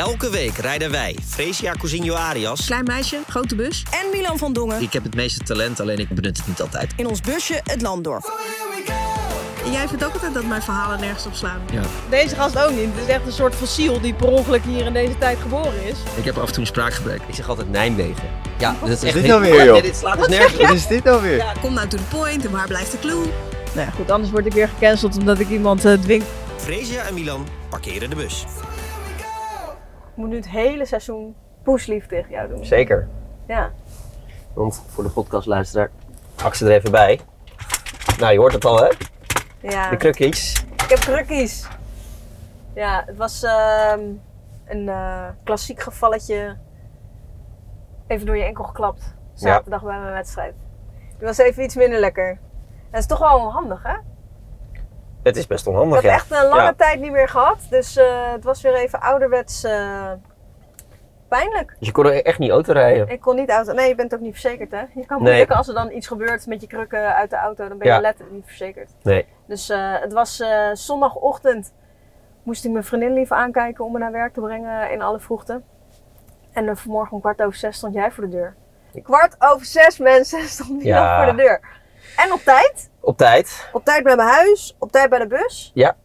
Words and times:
Elke 0.00 0.30
week 0.30 0.56
rijden 0.56 0.90
wij, 0.90 1.16
Fresia 1.28 1.72
Cousinho 1.72 2.14
Arias. 2.14 2.66
Klein 2.66 2.84
meisje, 2.84 3.18
grote 3.28 3.54
bus. 3.54 3.82
En 3.90 4.10
Milan 4.12 4.38
van 4.38 4.52
Dongen. 4.52 4.82
Ik 4.82 4.92
heb 4.92 5.02
het 5.02 5.14
meeste 5.14 5.44
talent, 5.44 5.80
alleen 5.80 5.98
ik 5.98 6.08
benut 6.08 6.36
het 6.36 6.46
niet 6.46 6.60
altijd. 6.60 6.92
In 6.96 7.06
ons 7.06 7.20
busje 7.20 7.60
het 7.64 7.82
land 7.82 8.04
door. 8.04 8.32
En 9.64 9.72
jij 9.72 9.88
vindt 9.88 10.04
ook 10.04 10.12
altijd 10.12 10.34
dat 10.34 10.44
mijn 10.44 10.62
verhalen 10.62 11.00
nergens 11.00 11.26
op 11.26 11.34
slaan. 11.34 11.60
Ja. 11.72 11.82
Deze 12.10 12.34
gast 12.34 12.58
ook 12.58 12.70
niet. 12.70 12.88
Het 12.94 13.08
is 13.08 13.14
echt 13.14 13.26
een 13.26 13.32
soort 13.32 13.54
fossiel 13.54 14.00
die 14.00 14.14
per 14.14 14.26
ongeluk 14.26 14.62
hier 14.64 14.86
in 14.86 14.92
deze 14.92 15.18
tijd 15.18 15.38
geboren 15.42 15.84
is. 15.84 15.96
Ik 16.16 16.24
heb 16.24 16.36
af 16.38 16.46
en 16.46 16.52
toe 16.52 16.60
een 16.60 16.66
spraakgebrek. 16.66 17.20
Ik 17.26 17.34
zeg 17.34 17.48
altijd 17.48 17.70
Nijmegen. 17.70 18.28
Ja, 18.58 18.76
dat 18.80 18.88
is 18.88 19.02
echt 19.02 19.14
dit 19.14 19.22
heel- 19.22 19.38
nou 19.38 19.52
weer, 19.52 19.64
joh? 19.64 19.72
Nee, 19.72 19.82
dit 19.82 19.96
slaat 19.96 20.18
dus 20.18 20.28
nergens 20.28 20.62
Wat 20.62 20.70
is 20.70 20.86
dit 20.86 21.04
nou 21.04 21.22
weer? 21.22 21.44
Kom 21.60 21.74
nou 21.74 21.88
to 21.88 21.96
the 21.96 22.16
point 22.16 22.44
en 22.44 22.50
waar 22.50 22.66
blijft 22.66 22.90
de 22.90 22.98
clue? 22.98 23.24
Nou 23.74 23.86
ja, 23.86 23.90
goed, 23.90 24.10
anders 24.10 24.30
word 24.30 24.46
ik 24.46 24.52
weer 24.52 24.68
gecanceld 24.68 25.16
omdat 25.18 25.38
ik 25.38 25.48
iemand 25.48 25.84
eh, 25.84 25.92
dwing. 25.92 26.22
Fresia 26.56 27.02
en 27.02 27.14
Milan 27.14 27.46
parkeren 27.68 28.10
de 28.10 28.16
bus. 28.16 28.44
Ik 30.20 30.26
moet 30.26 30.34
nu 30.34 30.40
het 30.40 30.50
hele 30.50 30.84
seizoen 30.84 31.34
poeslief 31.62 32.06
tegen 32.06 32.30
jou 32.30 32.48
doen. 32.48 32.64
Zeker. 32.64 33.08
Ja. 33.46 33.70
Want 34.52 34.82
voor 34.88 35.04
de 35.04 35.10
podcastluisteraar, 35.10 35.90
pak 36.34 36.54
ze 36.54 36.64
er 36.64 36.70
even 36.72 36.90
bij. 36.90 37.20
Nou, 38.18 38.32
je 38.32 38.38
hoort 38.38 38.52
het 38.52 38.64
al, 38.64 38.82
hè? 38.82 38.88
ja. 39.60 39.90
De 39.90 39.96
krukjes. 39.96 40.64
Ik 40.82 40.88
heb 40.88 40.98
krukkies. 40.98 41.68
Ja, 42.74 43.02
het 43.06 43.16
was 43.16 43.42
ehm, 43.42 44.00
een 44.66 44.88
eh, 44.88 45.28
klassiek 45.44 45.80
gevalletje. 45.80 46.56
Even 48.06 48.26
door 48.26 48.36
je 48.36 48.44
enkel 48.44 48.64
geklapt. 48.64 49.14
Zaterdag 49.34 49.82
bij 49.82 50.00
mijn 50.00 50.12
wedstrijd. 50.12 50.54
Die 51.18 51.26
was 51.26 51.38
even 51.38 51.62
iets 51.62 51.74
minder 51.74 52.00
lekker. 52.00 52.28
En 52.30 52.38
dat 52.90 53.00
is 53.00 53.06
toch 53.06 53.18
wel 53.18 53.52
handig, 53.52 53.82
hè? 53.82 53.96
Het 55.22 55.36
is 55.36 55.46
best 55.46 55.66
Ik 55.66 55.72
onhandig, 55.72 55.94
heb 55.94 56.04
ja. 56.10 56.12
echt 56.16 56.30
een 56.30 56.46
lange 56.48 56.62
Ja. 56.62 56.72
tijd 56.76 57.00
niet 57.00 57.10
meer 57.12 57.28
gehad. 57.28 57.58
Dus 57.70 57.96
eh, 57.96 58.32
het 58.32 58.44
was 58.44 58.62
weer 58.62 58.74
even 58.74 59.00
ouderwets 59.00 59.64
eh, 59.64 60.12
pijnlijk. 61.28 61.76
Dus 61.78 61.86
je 61.88 61.92
kon 61.94 62.06
er 62.06 62.24
echt 62.24 62.38
niet 62.38 62.50
auto 62.50 62.72
rijden. 62.72 63.08
Ik 63.08 63.20
kon 63.20 63.36
niet 63.36 63.50
auto. 63.50 63.72
Nee, 63.72 63.88
je 63.88 63.94
bent 63.94 64.14
ook 64.14 64.20
niet 64.20 64.32
verzekerd, 64.32 64.70
hè? 64.70 64.78
Je 64.80 65.06
kan 65.06 65.22
Nee. 65.22 65.26
moeilijk 65.28 65.50
als 65.50 65.68
er 65.68 65.74
dan 65.74 65.90
iets 65.90 66.06
gebeurt 66.06 66.46
met 66.46 66.60
je 66.60 66.66
krukken 66.66 67.14
uit 67.14 67.30
de 67.30 67.36
auto, 67.36 67.68
dan 67.68 67.78
ben 67.78 67.86
je 67.86 67.92
Ja. 67.92 68.00
letterlijk 68.00 68.34
niet 68.36 68.46
verzekerd. 68.46 68.90
Nee. 69.02 69.26
Dus 69.46 69.68
eh, 69.70 69.92
het 70.00 70.12
was 70.12 70.42
zondagochtend. 70.72 71.72
Moest 72.42 72.64
ik 72.64 72.70
mijn 72.70 72.84
vriendin 72.84 73.12
liever 73.12 73.36
aankijken 73.36 73.84
om 73.84 73.92
me 73.92 73.98
naar 73.98 74.12
werk 74.12 74.32
te 74.34 74.40
brengen 74.40 74.90
in 74.90 75.02
alle 75.02 75.20
vroegte. 75.20 75.60
En 76.52 76.66
dan 76.66 76.76
vanmorgen 76.76 77.12
om 77.12 77.20
kwart 77.20 77.42
over 77.42 77.58
zes 77.58 77.76
stond 77.76 77.94
jij 77.94 78.10
voor 78.10 78.24
de 78.24 78.30
deur. 78.30 78.54
Kwart 79.02 79.36
over 79.38 79.66
zes 79.66 79.98
mensen 79.98 80.40
stond 80.58 80.82
jij 80.82 80.92
Ja. 81.00 81.24
voor 81.24 81.36
de 81.36 81.42
deur. 81.42 81.60
En 82.16 82.32
op 82.32 82.40
tijd. 82.40 82.89
Op 83.00 83.16
tijd. 83.16 83.68
Op 83.72 83.84
tijd 83.84 84.04
bij 84.04 84.16
mijn 84.16 84.28
huis. 84.28 84.76
Op 84.78 84.92
tijd 84.92 85.10
bij 85.10 85.18
de 85.18 85.26
bus. 85.26 85.70
Ja. 85.74 85.96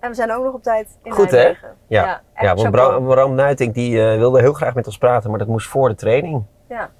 En 0.00 0.08
we 0.08 0.14
zijn 0.14 0.32
ook 0.32 0.44
nog 0.44 0.54
op 0.54 0.62
tijd 0.62 0.98
in 1.02 1.12
Goed, 1.12 1.30
hè? 1.30 1.52
Ja. 1.86 2.22
echt 2.34 2.46
Ja, 2.46 2.54
want 2.54 2.60
chapeau. 2.60 2.90
Bram, 2.90 3.06
Bram 3.06 3.34
Nuiting 3.34 3.74
die 3.74 4.02
eh, 4.02 4.18
wilde 4.18 4.40
heel 4.40 4.52
graag 4.52 4.74
met 4.74 4.86
ons 4.86 4.98
praten, 4.98 5.30
maar 5.30 5.38
dat 5.38 5.48
moest 5.48 5.68
voor 5.68 5.88
de 5.88 5.94
training. 5.94 6.44
Ja. 6.68 6.90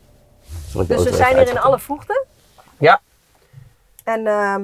Dus 0.72 1.02
we 1.02 1.14
zijn 1.14 1.36
hier 1.36 1.48
in 1.48 1.60
alle 1.60 1.78
vroegte. 1.78 2.24
Ja. 2.78 3.00
En 4.04 4.26
ehm 4.26 4.62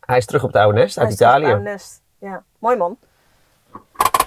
Hij 0.00 0.16
is 0.16 0.26
terug 0.26 0.42
op 0.42 0.52
het 0.52 0.62
oude 0.62 0.78
nest 0.78 0.98
uit 0.98 1.06
hij 1.06 1.12
is 1.12 1.16
terug 1.16 1.32
op 1.32 1.38
Italië. 1.38 1.52
het 1.52 1.64
oude 1.64 1.70
nest. 1.70 2.02
Ja, 2.18 2.42
mooi 2.58 2.76
man. 2.76 2.98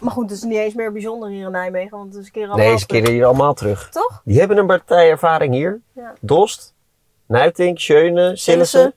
Maar 0.02 0.12
goed, 0.12 0.30
het 0.30 0.38
is 0.38 0.44
niet 0.44 0.58
eens 0.58 0.74
meer 0.74 0.92
bijzonder 0.92 1.30
hier 1.30 1.46
in 1.46 1.52
Nijmegen, 1.52 1.98
want 1.98 2.14
het 2.14 2.22
is 2.22 2.26
een 2.26 2.32
keer 2.32 2.48
allemaal 2.48 2.66
Nee, 2.66 2.78
ze 2.78 2.86
keren 2.86 3.12
hier 3.12 3.26
allemaal 3.26 3.54
terug. 3.54 3.90
Toch? 3.90 4.22
Die 4.26 4.40
hebben 4.40 4.58
een 4.58 4.68
partij 4.68 5.10
ervaring 5.10 5.54
hier. 5.54 5.82
Ja. 5.94 6.14
Dost, 6.20 6.74
Nuiting, 7.26 7.80
Schöne, 7.80 8.36
Sillissen. 8.36 8.94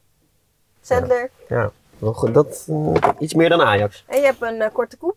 Sandler. 0.87 1.31
Ja, 1.49 1.71
goed. 2.01 2.35
Dat 2.35 2.65
mm, 2.67 2.95
iets 3.19 3.35
meer 3.35 3.49
dan 3.49 3.63
Ajax. 3.63 4.05
En 4.09 4.19
je 4.21 4.25
hebt 4.25 4.43
een 4.43 4.61
eh, 4.63 4.73
korte 4.73 4.97
koep. 4.97 5.17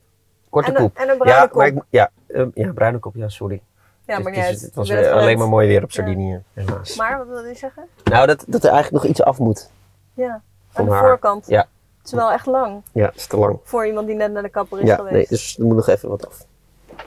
Korte 0.49 0.69
en 0.69 0.75
een, 0.75 0.81
koep. 0.81 0.97
En 0.97 1.09
een 1.09 1.17
bruine 1.17 1.41
Ja, 1.41 1.49
maar 1.53 1.67
ik, 1.67 1.81
ja, 1.89 2.09
eh, 2.27 2.45
ja, 2.53 2.71
bruine 2.73 2.99
kop, 2.99 3.15
ja, 3.15 3.29
sorry. 3.29 3.61
ja, 4.05 4.15
Het 4.15 4.23
maar 4.23 4.31
is- 4.33 4.37
niet 4.37 4.47
uit. 4.47 4.61
het 4.61 4.75
was 4.75 4.89
het 4.89 4.97
alleen 5.07 5.19
gewend. 5.19 5.37
maar 5.39 5.47
mooi 5.47 5.67
weer 5.67 5.83
op 5.83 5.91
Ja. 5.91 5.95
Sardinië, 5.95 6.43
helaas. 6.53 6.95
Maar, 6.95 7.17
wat 7.17 7.27
wilde 7.27 7.47
je 7.47 7.55
zeggen? 7.55 7.83
Nou, 8.03 8.27
dat, 8.27 8.43
dat 8.47 8.63
er 8.63 8.71
eigenlijk 8.71 9.03
nog 9.03 9.11
iets 9.11 9.21
af 9.23 9.39
moet. 9.39 9.69
Ja, 10.13 10.41
Van 10.69 10.81
aan 10.83 10.85
de 10.89 10.91
haar. 10.95 11.03
voorkant. 11.07 11.47
Ja. 11.47 11.67
Het 11.97 12.05
is 12.05 12.11
wel 12.11 12.31
echt 12.31 12.45
lang 12.45 12.81
Ja, 12.91 13.05
dat 13.05 13.15
is 13.15 13.27
te 13.27 13.37
lang. 13.37 13.59
voor 13.63 13.85
iemand 13.85 14.07
die 14.07 14.15
net 14.15 14.31
naar 14.31 14.43
de 14.43 14.49
kapper 14.49 14.79
is 14.79 14.87
Ja, 14.87 14.95
geweest. 14.95 15.13
nee, 15.15 15.25
dus 15.29 15.57
er 15.57 15.65
moet 15.65 15.75
nog 15.75 15.87
even 15.87 16.09
wat 16.09 16.27
af. 16.27 16.45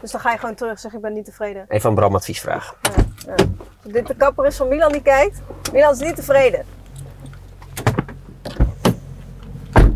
Dus 0.00 0.10
dan 0.10 0.20
ga 0.20 0.30
je 0.32 0.38
gewoon 0.38 0.54
terug 0.54 0.78
zeg 0.78 0.92
ik 0.92 1.00
ben 1.00 1.12
niet 1.12 1.24
tevreden. 1.24 1.64
Even 1.68 1.88
aan 1.88 1.94
Bram 1.94 2.14
advies 2.14 2.40
vragen. 2.40 2.76
Ja. 3.26 3.34
Als 3.84 3.92
dit 3.92 4.06
de 4.06 4.14
kapper 4.16 4.46
is 4.46 4.56
van 4.56 4.68
Milan 4.68 4.92
die 4.92 5.02
kijkt, 5.02 5.40
Milan 5.72 5.92
is 5.92 5.98
niet 5.98 6.16
tevreden. 6.16 6.64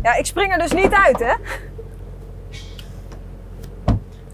Ja, 0.05 0.15
ik 0.15 0.25
spring 0.25 0.51
er 0.51 0.57
dus 0.57 0.71
niet 0.71 0.91
uit, 0.91 1.19
hè? 1.19 1.33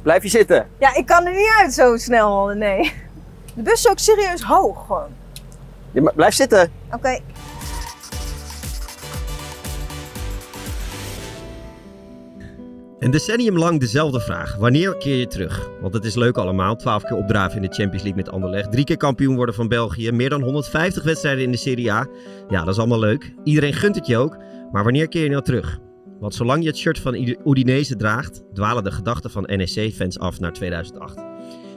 Blijf 0.01 0.23
je 0.23 0.29
zitten. 0.29 0.67
Ja, 0.79 0.95
ik 0.95 1.05
kan 1.05 1.25
er 1.25 1.33
niet 1.35 1.53
uit 1.59 1.73
zo 1.73 1.97
snel, 1.97 2.47
nee. 2.47 2.93
De 3.55 3.61
bus 3.61 3.73
is 3.73 3.89
ook 3.89 3.99
serieus 3.99 4.41
hoog, 4.41 4.85
gewoon. 4.85 5.09
Ja, 5.91 6.01
maar 6.01 6.13
blijf 6.13 6.33
zitten. 6.33 6.71
Oké. 6.93 7.19
Een 12.99 13.11
decennium 13.11 13.57
lang 13.57 13.79
dezelfde 13.79 14.19
vraag. 14.19 14.55
Wanneer 14.55 14.97
keer 14.97 15.15
je 15.15 15.27
terug? 15.27 15.69
Want 15.81 15.93
het 15.93 16.05
is 16.05 16.15
leuk 16.15 16.37
allemaal. 16.37 16.75
12 16.75 17.03
keer 17.03 17.17
opdraven 17.17 17.55
in 17.55 17.69
de 17.69 17.75
Champions 17.75 18.03
League 18.03 18.23
met 18.23 18.31
Anderlecht. 18.31 18.71
Drie 18.71 18.83
keer 18.83 18.97
kampioen 18.97 19.35
worden 19.35 19.55
van 19.55 19.67
België. 19.67 20.11
Meer 20.11 20.29
dan 20.29 20.41
150 20.41 21.03
wedstrijden 21.03 21.43
in 21.43 21.51
de 21.51 21.57
Serie 21.57 21.91
A. 21.91 22.07
Ja, 22.49 22.59
dat 22.59 22.73
is 22.73 22.79
allemaal 22.79 22.99
leuk. 22.99 23.33
Iedereen 23.43 23.73
gunt 23.73 23.95
het 23.95 24.07
je 24.07 24.17
ook. 24.17 24.37
Maar 24.71 24.83
wanneer 24.83 25.07
keer 25.07 25.23
je 25.23 25.29
nou 25.29 25.43
terug? 25.43 25.79
Want 26.19 26.33
zolang 26.33 26.61
je 26.61 26.67
het 26.67 26.77
shirt 26.77 26.99
van 26.99 27.15
Udi- 27.15 27.37
Udinese 27.45 27.95
draagt, 27.95 28.43
dwalen 28.53 28.83
de 28.83 28.91
gedachten 28.91 29.31
van 29.31 29.43
NEC-fans 29.43 30.19
af 30.19 30.39
naar 30.39 30.53
2008. 30.53 31.15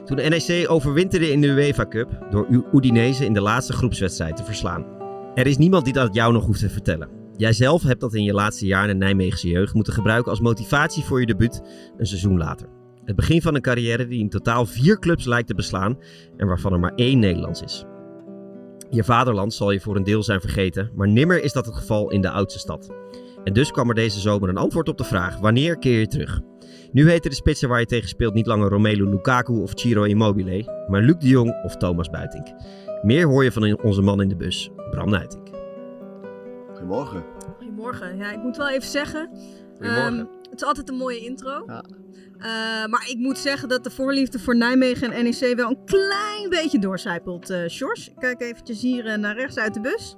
Toen 0.05 0.15
de 0.15 0.23
NEC 0.23 0.71
overwinterde 0.71 1.31
in 1.31 1.41
de 1.41 1.47
UEFA 1.47 1.87
Cup 1.87 2.27
door 2.29 2.63
Udinese 2.73 3.25
in 3.25 3.33
de 3.33 3.41
laatste 3.41 3.73
groepswedstrijd 3.73 4.37
te 4.37 4.43
verslaan. 4.43 4.85
Er 5.33 5.47
is 5.47 5.57
niemand 5.57 5.83
die 5.83 5.93
dat 5.93 6.15
jou 6.15 6.33
nog 6.33 6.45
hoeft 6.45 6.59
te 6.59 6.69
vertellen. 6.69 7.09
Jijzelf 7.37 7.83
hebt 7.83 7.99
dat 7.99 8.13
in 8.13 8.23
je 8.23 8.33
laatste 8.33 8.65
jaar 8.65 8.89
in 8.89 8.99
de 8.99 9.05
Nijmeegse 9.05 9.47
jeugd 9.47 9.73
moeten 9.73 9.93
gebruiken 9.93 10.31
als 10.31 10.39
motivatie 10.39 11.03
voor 11.03 11.19
je 11.19 11.25
debuut 11.25 11.61
een 11.97 12.05
seizoen 12.05 12.37
later. 12.37 12.67
Het 13.05 13.15
begin 13.15 13.41
van 13.41 13.55
een 13.55 13.61
carrière 13.61 14.07
die 14.07 14.19
in 14.19 14.29
totaal 14.29 14.65
vier 14.65 14.99
clubs 14.99 15.25
lijkt 15.25 15.47
te 15.47 15.55
beslaan 15.55 15.97
en 16.37 16.47
waarvan 16.47 16.73
er 16.73 16.79
maar 16.79 16.93
één 16.95 17.19
Nederlands 17.19 17.61
is. 17.61 17.85
Je 18.89 19.03
vaderland 19.03 19.53
zal 19.53 19.71
je 19.71 19.79
voor 19.79 19.95
een 19.95 20.03
deel 20.03 20.23
zijn 20.23 20.41
vergeten, 20.41 20.91
maar 20.95 21.07
nimmer 21.07 21.43
is 21.43 21.53
dat 21.53 21.65
het 21.65 21.75
geval 21.75 22.11
in 22.11 22.21
de 22.21 22.29
oudste 22.29 22.59
stad. 22.59 22.89
En 23.43 23.53
dus 23.53 23.71
kwam 23.71 23.89
er 23.89 23.95
deze 23.95 24.19
zomer 24.19 24.49
een 24.49 24.57
antwoord 24.57 24.89
op 24.89 24.97
de 24.97 25.03
vraag: 25.03 25.37
wanneer 25.37 25.77
keer 25.77 25.99
je 25.99 26.07
terug? 26.07 26.41
Nu 26.91 27.09
heten 27.09 27.29
de 27.29 27.35
spitsen 27.35 27.69
waar 27.69 27.79
je 27.79 27.85
tegen 27.85 28.09
speelt 28.09 28.33
niet 28.33 28.45
langer 28.45 28.69
Romelu 28.69 29.09
Lukaku 29.09 29.61
of 29.61 29.71
Ciro 29.75 30.03
Immobile, 30.03 30.85
maar 30.87 31.01
Luc 31.01 31.15
de 31.17 31.27
Jong 31.27 31.63
of 31.63 31.77
Thomas 31.77 32.09
Buitink. 32.09 32.47
Meer 33.01 33.27
hoor 33.27 33.43
je 33.43 33.51
van 33.51 33.81
onze 33.81 34.01
man 34.01 34.21
in 34.21 34.29
de 34.29 34.35
bus, 34.35 34.69
Bram 34.89 35.09
Nuitink. 35.09 35.47
Goedemorgen. 36.67 37.23
Goedemorgen. 37.57 38.17
Ja, 38.17 38.31
ik 38.31 38.43
moet 38.43 38.57
wel 38.57 38.69
even 38.69 38.89
zeggen. 38.89 39.29
Goedemorgen. 39.73 40.17
ehm, 40.17 40.25
het 40.49 40.61
is 40.61 40.63
altijd 40.63 40.89
een 40.89 40.95
mooie 40.95 41.19
intro. 41.19 41.63
Ja. 41.67 41.83
Eh, 42.45 42.51
maar 42.85 43.05
ik 43.09 43.17
moet 43.17 43.37
zeggen 43.37 43.69
dat 43.69 43.83
de 43.83 43.89
voorliefde 43.91 44.39
voor 44.39 44.55
Nijmegen 44.55 45.11
en 45.11 45.23
NEC 45.23 45.55
wel 45.55 45.69
een 45.69 45.85
klein 45.85 46.49
beetje 46.49 46.79
doorcijpelt, 46.79 47.49
eh 47.49 47.67
Sjors. 47.67 48.07
Ik 48.09 48.15
kijk 48.19 48.41
eventjes 48.41 48.81
hier 48.81 49.05
eh, 49.05 49.17
naar 49.17 49.35
rechts 49.35 49.57
uit 49.57 49.73
de 49.73 49.81
bus. 49.81 50.15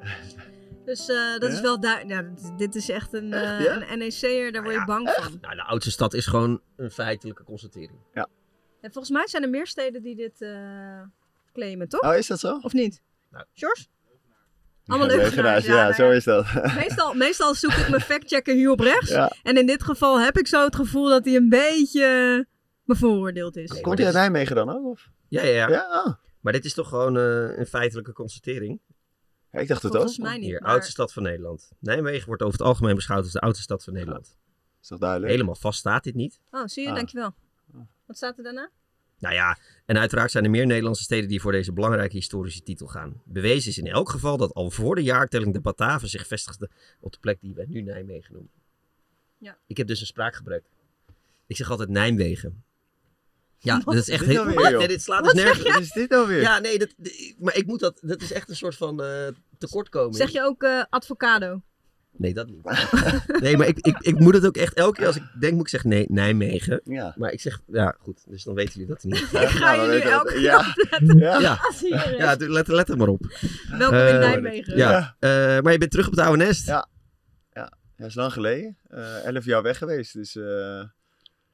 Dus 0.85 1.07
eh, 1.09 1.31
dat 1.31 1.41
Ja? 1.49 1.55
is 1.55 1.61
wel 1.61 1.79
duidelijk. 1.79 2.39
Ja, 2.41 2.55
dit- 2.57 2.75
is 2.75 2.89
echt 2.89 3.13
een, 3.13 3.33
eh, 3.33 3.55
Echt, 3.55 3.63
ja? 3.65 3.91
een 3.91 3.97
NEC'er, 3.97 4.51
daar 4.51 4.63
word 4.63 4.75
je 4.75 4.85
bang 4.85 5.09
van. 5.09 5.37
Nou, 5.41 5.55
de 5.55 5.63
oudste 5.63 5.91
stad 5.91 6.13
is 6.13 6.25
gewoon 6.25 6.61
een 6.77 6.91
feitelijke 6.91 7.43
constatering. 7.43 7.99
En 8.81 8.91
volgens 8.91 9.09
mij 9.09 9.27
zijn 9.27 9.43
er 9.43 9.49
meer 9.49 9.67
steden 9.67 10.01
die 10.01 10.15
dit 10.15 10.41
eh, 10.41 11.01
claimen, 11.53 11.87
toch? 11.89 12.01
Oh, 12.01 12.15
is 12.15 12.27
dat 12.27 12.39
zo? 12.39 12.59
Of 12.61 12.73
niet? 12.73 13.01
Nou. 13.31 13.45
Sjors? 13.53 13.87
Allemaal 14.87 15.09
Ja, 15.09 15.15
leugenaars. 15.15 15.65
Ja, 15.65 15.93
zo 15.93 16.09
is 16.11 16.23
dat. 16.23 16.45
Meestal, 16.75 17.13
meestal 17.13 17.55
zoek 17.55 17.71
ik 17.71 17.89
mijn 17.89 18.01
factchecker 18.01 18.53
hier 18.55 18.71
op 18.71 18.79
rechts. 18.79 19.09
Ja. 19.09 19.31
En 19.43 19.57
in 19.57 19.65
dit 19.65 19.83
geval 19.83 20.19
heb 20.19 20.37
ik 20.37 20.47
zo 20.47 20.63
het 20.65 20.75
gevoel 20.75 21.09
dat 21.09 21.25
hij 21.25 21.35
een 21.35 21.49
beetje 21.49 22.47
bevooroordeeld 22.83 23.55
is. 23.57 23.71
Nee, 23.71 23.81
Komt 23.81 23.97
hij 23.97 24.05
uit 24.07 24.15
is- 24.15 24.21
Nijmegen 24.21 24.55
dan 24.55 24.69
ook? 24.69 24.85
Of? 24.85 25.09
Ja, 25.27 25.43
ja, 25.43 25.49
ja. 25.51 25.69
Ja, 25.69 25.81
ah. 25.89 26.13
Maar 26.41 26.53
dit 26.53 26.65
is 26.65 26.73
toch 26.73 26.89
gewoon 26.89 27.17
eh, 27.17 27.57
een 27.57 27.65
feitelijke 27.65 28.13
constatering. 28.13 28.79
Ja, 29.51 29.59
ik 29.59 29.67
dacht 29.67 29.81
het 29.83 29.91
ook. 29.91 29.97
Volgens 29.97 30.17
mij 30.19 30.37
niet. 30.37 30.45
Hier, 30.45 30.61
maar- 30.61 30.71
oudste 30.71 30.91
stad 30.91 31.13
van 31.13 31.23
Nederland. 31.23 31.69
Nijmegen 31.79 32.27
wordt 32.27 32.41
over 32.41 32.57
het 32.57 32.67
algemeen 32.67 32.95
beschouwd 32.95 33.23
als 33.23 33.31
de 33.31 33.39
oudste 33.39 33.63
stad 33.63 33.83
van 33.83 33.93
Nederland. 33.93 34.35
Is 34.81 34.87
toch 34.87 34.99
duidelijk? 34.99 35.31
Helemaal 35.31 35.55
vast 35.55 35.79
staat 35.79 36.03
dit 36.03 36.15
niet. 36.15 36.39
Oh, 36.51 36.61
zie 36.65 36.83
je? 36.83 36.89
Ah. 36.89 36.95
Dankjewel. 36.95 37.33
Wat 38.05 38.15
staat 38.17 38.37
er 38.37 38.43
daarna? 38.43 38.69
Nou 39.19 39.33
ja, 39.35 39.57
en 39.85 39.97
uiteraard 39.97 40.31
zijn 40.31 40.43
er 40.43 40.49
meer 40.49 40.65
Nederlandse 40.65 41.03
steden 41.03 41.29
die 41.29 41.41
voor 41.41 41.51
deze 41.51 41.73
belangrijke 41.73 42.15
historische 42.15 42.63
titel 42.63 42.87
gaan. 42.87 43.21
Bewezen 43.25 43.69
is 43.69 43.77
in 43.77 43.87
elk 43.87 44.09
geval 44.09 44.37
dat 44.37 44.53
al 44.53 44.71
voor 44.71 44.95
de 44.95 45.03
jaartelling 45.03 45.53
de 45.53 45.61
Bataven 45.61 46.09
zich 46.09 46.27
vestigden 46.27 46.69
op 46.99 47.11
de 47.11 47.19
plek 47.19 47.41
die 47.41 47.53
wij 47.53 47.65
nu 47.67 47.81
Nijmegen 47.81 48.33
noemen. 48.33 48.51
Ja. 49.37 49.57
Ik 49.67 49.77
heb 49.77 49.87
dus 49.87 49.99
een 49.99 50.05
spraakgebrek. 50.05 50.63
Ik 51.47 51.55
zeg 51.55 51.69
altijd 51.69 51.89
Nijmegen. 51.89 52.63
Ja, 53.57 53.79
dat 53.79 53.95
is 53.95 54.09
echt 54.09 54.25
Dit 54.25 54.29
heel... 54.29 54.45
weer, 54.45 54.69
joh? 54.69 54.77
Nee, 54.77 54.87
dit 54.87 55.01
slaat 55.01 55.23
dus 55.23 55.33
nergens... 55.33 55.69
Wat 55.69 55.81
is 55.81 55.91
dit 55.91 56.09
nou 56.09 56.27
weer? 56.27 56.41
Ja, 56.41 56.59
nee, 56.59 56.79
dat, 56.79 56.93
maar 57.39 57.55
ik 57.55 57.65
moet 57.65 57.79
dat... 57.79 57.99
Dat 58.01 58.21
is 58.21 58.31
echt 58.31 58.49
een 58.49 58.55
soort 58.55 58.75
van 58.75 59.03
eh 59.03 59.27
tekortkoming. 59.57 60.15
Zeg 60.15 60.29
je 60.29 60.41
ook 60.41 60.63
eh, 60.63 60.83
advocado? 60.89 61.61
Nee, 62.17 62.33
dat 62.33 62.47
niet. 62.47 62.63
nee, 63.41 63.57
maar 63.57 63.67
ik, 63.67 63.77
ik, 63.79 63.97
ik 63.99 64.19
moet 64.19 64.33
het 64.33 64.45
ook 64.45 64.57
echt 64.57 64.73
elke 64.73 64.97
keer 64.97 65.07
als 65.07 65.15
ik 65.15 65.23
denk, 65.39 65.53
moet 65.53 65.61
ik 65.61 65.67
zeggen 65.67 65.89
nee, 65.89 66.05
Nijmegen. 66.09 66.81
Ja. 66.83 67.13
Maar 67.17 67.31
ik 67.31 67.41
zeg, 67.41 67.59
ja 67.67 67.95
goed, 67.99 68.23
dus 68.27 68.43
dan 68.43 68.55
weten 68.55 68.73
jullie 68.73 68.87
dat 68.87 69.03
niet. 69.03 69.15
Ik 69.43 69.49
ga 69.49 69.75
Nou, 69.75 69.91
je 69.91 69.97
nu 69.97 70.09
elke 70.09 70.31
keer 70.33 70.41
Ja. 70.41 70.75
Ja. 71.15 71.39
Ja, 71.39 71.59
als 71.67 71.79
hier 71.81 72.11
is. 72.11 72.17
ja 72.17 72.35
doe- 72.35 72.49
let, 72.49 72.67
let 72.67 72.89
er 72.89 72.97
maar 72.97 73.07
op. 73.07 73.25
Welkom 73.69 73.97
in 73.97 74.05
Eh, 74.05 74.19
Nijmegen. 74.19 74.77
Ja, 74.77 75.15
eh, 75.19 75.29
maar 75.61 75.71
je 75.71 75.77
bent 75.77 75.91
terug 75.91 76.05
op 76.05 76.11
het 76.11 76.21
oude 76.21 76.43
nest. 76.45 76.65
Ja. 76.67 76.87
Ja, 77.53 78.05
is 78.05 78.15
lang 78.15 78.33
geleden. 78.33 78.77
Eh, 78.87 79.25
elf 79.25 79.45
jaar 79.45 79.61
weg 79.61 79.77
geweest. 79.77 80.13
Dus 80.13 80.35
eh, 80.35 80.83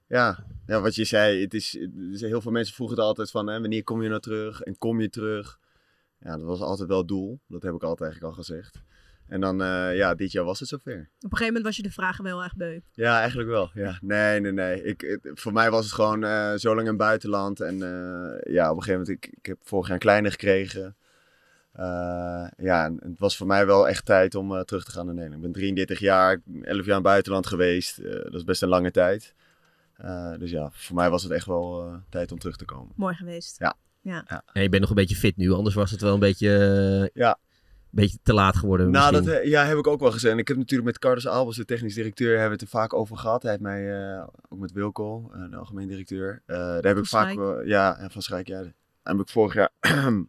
ja. 0.07 0.45
ja, 0.65 0.81
wat 0.81 0.95
je 0.95 1.06
zei, 1.06 1.42
het 1.42 1.54
is, 1.54 1.71
het 1.80 1.92
is- 2.13 2.21
heel 2.21 2.42
veel 2.42 2.51
mensen 2.51 2.75
vroegen 2.75 2.98
het 2.98 3.06
altijd 3.06 3.31
van 3.31 3.48
hè, 3.48 3.60
wanneer 3.60 3.83
kom 3.83 4.01
je 4.04 4.10
nou 4.10 4.21
terug 4.21 4.62
en 4.62 4.77
kom 4.77 5.01
je 5.01 5.10
terug. 5.10 5.60
Ja, 6.19 6.31
dat 6.38 6.45
was 6.45 6.60
altijd 6.60 6.88
wel 6.88 6.98
het 6.98 7.07
doel. 7.07 7.39
Dat 7.48 7.63
heb 7.63 7.74
ik 7.74 7.83
altijd 7.83 8.01
eigenlijk 8.12 8.31
al 8.38 8.44
gezegd. 8.44 8.81
En 9.28 9.42
dan, 9.42 9.62
eh, 9.62 9.96
ja, 9.96 10.16
dit 10.16 10.31
jaar 10.31 10.44
was 10.44 10.60
het 10.60 10.70
zover. 10.70 10.94
Op 10.94 10.98
een 10.98 11.30
gegeven 11.30 11.46
moment 11.46 11.64
was 11.64 11.75
je 11.75 11.84
de 11.84 11.92
vragen 11.92 12.24
wel 12.24 12.44
echt 12.44 12.56
beu. 12.56 12.80
Ja, 12.92 13.20
eigenlijk 13.20 13.50
wel. 13.50 13.72
Ja. 13.74 13.98
Nee, 14.02 14.40
nee, 14.40 14.52
nee. 14.52 14.84
Ik, 14.84 15.02
het- 15.02 15.30
voor 15.40 15.54
mij 15.54 15.72
was 15.72 15.86
het 15.86 15.94
gewoon 15.94 16.24
eh, 16.24 16.54
zo 16.56 16.68
lang 16.70 16.80
in 16.81 16.88
het 16.88 16.98
buitenland. 16.98 17.60
En 17.60 17.74
eh, 17.81 18.54
ja, 18.54 18.70
op 18.72 18.78
een 18.78 18.84
gegeven 18.84 19.00
moment, 19.02 19.10
ik, 19.10 19.34
ik 19.38 19.46
heb 19.46 19.58
vorig 19.62 19.86
jaar 19.86 19.96
een 19.96 20.02
kleine 20.02 20.31
gekregen. 20.31 20.96
Eh, 21.74 22.48
ja, 22.58 22.86
en 22.86 22.98
het 23.04 23.20
was 23.20 23.38
voor 23.38 23.48
mij 23.48 23.66
wel 23.66 23.88
echt 23.88 24.06
tijd 24.06 24.36
om 24.36 24.56
eh, 24.56 24.62
terug 24.62 24.84
te 24.86 24.92
gaan 24.92 25.06
naar 25.06 25.16
Nederland. 25.16 25.46
Ik 25.46 25.52
ben 25.52 25.62
33 25.62 26.00
jaar, 26.00 26.42
11 26.62 26.64
jaar 26.64 26.86
in 26.88 26.94
het 26.94 27.04
buitenland 27.04 27.48
geweest. 27.48 27.98
Eh, 27.98 28.12
dat 28.12 28.34
is 28.34 28.44
best 28.44 28.62
een 28.62 28.70
lange 28.70 28.92
tijd. 28.92 29.34
Eh, 29.98 30.34
dus 30.40 30.52
ja, 30.52 30.70
voor 30.74 30.96
mij 30.96 31.10
was 31.10 31.24
het 31.24 31.31
echt 31.31 31.46
wel 31.46 31.86
eh, 31.88 31.96
tijd 32.10 32.31
om 32.31 32.40
terug 32.40 32.58
te 32.58 32.66
komen. 32.66 32.94
Mooi 32.96 33.16
geweest. 33.16 33.60
En 34.54 34.62
je 34.62 34.70
bent 34.70 34.81
nog 34.81 34.90
een 34.90 34.96
beetje 34.96 35.16
fit 35.16 35.38
nu, 35.38 35.52
anders 35.52 35.75
was 35.75 35.92
het 35.92 36.02
wel 36.02 36.14
een 36.14 36.20
beetje, 36.20 37.10
Ja. 37.14 37.38
Beetje 37.95 38.18
te 38.24 38.34
laat 38.34 38.56
geworden 38.56 38.92
Nou, 38.92 39.12
dat 39.12 39.24
misschien. 39.24 39.44
eh, 39.44 39.50
ja, 39.50 39.66
heb 39.66 39.78
ik 39.78 39.88
ook 39.88 40.00
wel 40.00 40.12
gezegd. 40.12 40.34
En 40.34 40.40
ik 40.40 40.48
heb 40.48 40.57
natuurlijk 40.57 40.90
met 40.90 41.00
Carlos 41.00 41.28
Albers, 41.28 41.57
de 41.57 41.66
technisch 41.66 41.94
directeur, 41.94 42.30
hebben 42.30 42.45
we 42.48 42.51
het 42.54 42.62
er 42.62 42.68
vaak 42.80 42.94
over 42.94 43.18
gehad. 43.18 43.42
Hij 43.42 43.51
heeft 43.51 43.63
mij, 43.63 44.13
eh, 44.16 44.28
ook 44.50 44.60
met 44.60 44.72
Wilco, 44.72 45.30
eh, 45.34 45.50
de 45.50 45.56
algemeen 45.56 45.88
directeur, 45.88 46.42
daar 46.45 46.74
heb 46.74 46.98
ik 46.98 47.06
Van 47.06 47.06
vaak, 47.06 47.31
Schijk. 47.31 47.68
ja, 47.68 47.98
en 47.98 48.12
van 48.12 48.22
Schijk, 48.22 48.48
ja. 48.48 48.62
Daar 48.62 48.74
heb 49.04 49.19
ik 49.19 49.30
vorig 49.30 49.54
jaar 49.54 49.69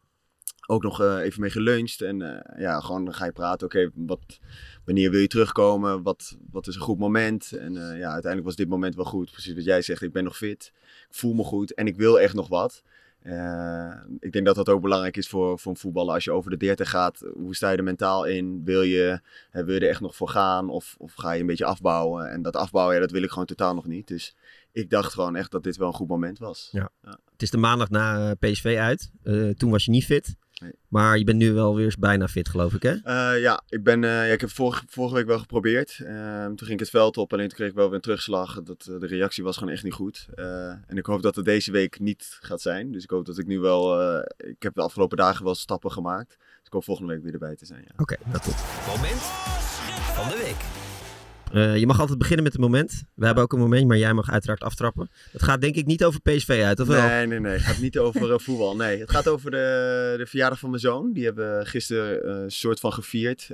ook 0.66 0.82
nog 0.82 1.00
even 1.02 1.40
mee 1.40 1.50
geluncht. 1.50 2.00
En 2.00 2.42
ja, 2.58 2.80
gewoon 2.80 3.04
dan 3.04 3.14
ga 3.14 3.24
je 3.24 3.32
praten, 3.32 3.66
oké, 3.66 3.90
wat, 3.94 4.38
wanneer 4.84 5.10
wil 5.10 5.20
je 5.20 5.26
terugkomen? 5.26 6.02
Wat, 6.02 6.36
wat 6.50 6.66
is 6.66 6.74
een 6.74 6.80
goed 6.80 6.98
moment? 6.98 7.52
En 7.52 7.72
ja, 7.74 7.88
uiteindelijk 8.12 8.44
was 8.44 8.56
dit 8.56 8.68
moment 8.68 8.94
wel 8.94 9.04
goed. 9.04 9.30
Precies 9.30 9.54
wat 9.54 9.64
jij 9.64 9.82
zegt, 9.82 10.02
ik 10.02 10.12
ben 10.12 10.24
nog 10.24 10.36
fit, 10.36 10.72
ik 11.08 11.14
voel 11.16 11.34
me 11.34 11.42
goed 11.42 11.74
en 11.74 11.86
ik 11.86 11.96
wil 11.96 12.20
echt 12.20 12.34
nog 12.34 12.48
wat. 12.48 12.82
Eh, 13.24 13.94
ik 14.20 14.32
denk 14.32 14.46
dat 14.46 14.54
dat 14.54 14.68
ook 14.68 14.80
belangrijk 14.82 15.16
is 15.16 15.28
voor, 15.28 15.58
voor 15.58 15.72
een 15.72 15.78
voetballer. 15.78 16.14
Als 16.14 16.24
je 16.24 16.32
over 16.32 16.50
de 16.50 16.56
30 16.56 16.90
gaat, 16.90 17.24
hoe 17.34 17.54
sta 17.54 17.70
je 17.70 17.76
er 17.76 17.84
mentaal 17.84 18.24
in? 18.24 18.64
Wil 18.64 18.82
je, 18.82 19.20
hè, 19.50 19.64
wil 19.64 19.74
je 19.74 19.80
er 19.80 19.88
echt 19.88 20.00
nog 20.00 20.16
voor 20.16 20.28
gaan? 20.28 20.68
Of, 20.68 20.94
of 20.98 21.14
ga 21.14 21.32
je 21.32 21.40
een 21.40 21.46
beetje 21.46 21.64
afbouwen? 21.64 22.30
En 22.30 22.42
dat 22.42 22.56
afbouwen, 22.56 22.94
ja, 22.94 23.00
dat 23.00 23.10
wil 23.10 23.22
ik 23.22 23.30
gewoon 23.30 23.46
totaal 23.46 23.74
nog 23.74 23.86
niet. 23.86 24.08
Dus 24.08 24.36
ik 24.72 24.90
dacht 24.90 25.12
gewoon 25.12 25.36
echt 25.36 25.50
dat 25.50 25.62
dit 25.62 25.76
wel 25.76 25.88
een 25.88 25.94
goed 25.94 26.08
moment 26.08 26.38
was. 26.38 26.68
Ja. 26.72 26.90
Het 27.32 27.42
is 27.42 27.50
de 27.50 27.56
maandag 27.56 27.90
na 27.90 28.30
eh, 28.30 28.50
PSV 28.50 28.76
uit. 28.78 29.10
Eh, 29.22 29.50
toen 29.50 29.70
was 29.70 29.84
je 29.84 29.90
niet 29.90 30.04
fit. 30.04 30.36
Nee. 30.60 30.72
Maar 30.88 31.18
je 31.18 31.24
bent 31.24 31.38
nu 31.38 31.52
wel 31.52 31.74
weer 31.76 31.96
bijna 31.98 32.28
fit, 32.28 32.48
geloof 32.48 32.74
ik, 32.74 32.82
hè? 32.82 32.92
Eh, 32.92 33.40
ja, 33.40 33.62
ik, 33.68 33.82
ben, 33.82 34.04
eh, 34.04 34.10
ja, 34.10 34.32
ik 34.32 34.40
heb 34.40 34.50
vorige, 34.50 34.84
vorige 34.88 35.14
week 35.14 35.26
wel 35.26 35.38
geprobeerd. 35.38 36.00
Ehm, 36.04 36.46
toen 36.46 36.58
ging 36.66 36.70
ik 36.72 36.78
het 36.80 36.90
veld 36.90 37.16
op, 37.16 37.32
alleen 37.32 37.48
toen 37.48 37.56
kreeg 37.56 37.68
ik 37.68 37.74
wel 37.74 37.86
weer 37.86 37.94
een 37.94 38.00
terugslag. 38.00 38.62
Dat, 38.62 38.86
eh, 38.90 38.98
de 39.00 39.06
reactie 39.06 39.44
was 39.44 39.56
gewoon 39.56 39.72
echt 39.72 39.82
niet 39.82 39.92
goed. 39.92 40.26
Eh, 40.34 40.68
en 40.68 40.96
ik 40.96 41.06
hoop 41.06 41.22
dat 41.22 41.34
het 41.36 41.44
deze 41.44 41.72
week 41.72 42.00
niet 42.00 42.38
gaat 42.40 42.60
zijn. 42.60 42.92
Dus 42.92 43.02
ik 43.04 43.10
hoop 43.10 43.26
dat 43.26 43.38
ik 43.38 43.46
nu 43.46 43.58
wel... 43.60 44.00
eh, 44.00 44.50
ik 44.50 44.62
heb 44.62 44.74
de 44.74 44.82
afgelopen 44.82 45.16
dagen 45.16 45.44
wel 45.44 45.54
stappen 45.54 45.92
gemaakt. 45.92 46.28
Dus 46.38 46.66
ik 46.66 46.72
hoop 46.72 46.84
volgende 46.84 47.12
week 47.12 47.22
weer 47.22 47.32
erbij 47.32 47.56
te 47.56 47.66
zijn. 47.66 47.82
Ja. 47.86 47.94
Oké, 47.96 48.16
dat 48.32 48.42
goed. 48.42 48.86
Moment 48.86 49.20
van 50.14 50.28
de 50.28 50.42
week. 50.44 50.83
Eh, 51.54 51.76
je 51.76 51.86
mag 51.86 52.00
altijd 52.00 52.18
beginnen 52.18 52.44
met 52.44 52.54
een 52.54 52.60
moment. 52.60 53.04
We 53.14 53.26
hebben 53.26 53.44
ook 53.44 53.52
een 53.52 53.58
moment, 53.58 53.86
maar 53.86 53.96
jij 53.96 54.12
mag 54.12 54.30
uiteraard 54.30 54.62
aftrappen. 54.62 55.10
Het 55.32 55.42
gaat 55.42 55.60
denk 55.60 55.74
ik 55.74 55.86
niet 55.86 56.04
over 56.04 56.20
PSV 56.20 56.60
uit, 56.64 56.80
of 56.80 56.86
wel? 56.86 57.06
Nee, 57.08 57.26
nee, 57.26 57.40
nee. 57.40 57.52
Het 57.52 57.62
gaat 57.62 57.80
niet 57.80 57.98
over 57.98 58.32
eh, 58.32 58.38
voetbal. 58.38 58.76
Nee, 58.76 59.00
het 59.00 59.10
gaat 59.10 59.28
over 59.28 59.50
de, 59.50 60.14
de 60.18 60.26
verjaardag 60.26 60.58
van 60.58 60.70
mijn 60.70 60.80
zoon. 60.80 61.12
Die 61.12 61.24
hebben 61.24 61.66
gisteren 61.66 62.22
eh, 62.24 62.42
een 62.42 62.50
soort 62.50 62.80
van 62.80 62.92
gevierd. 62.92 63.50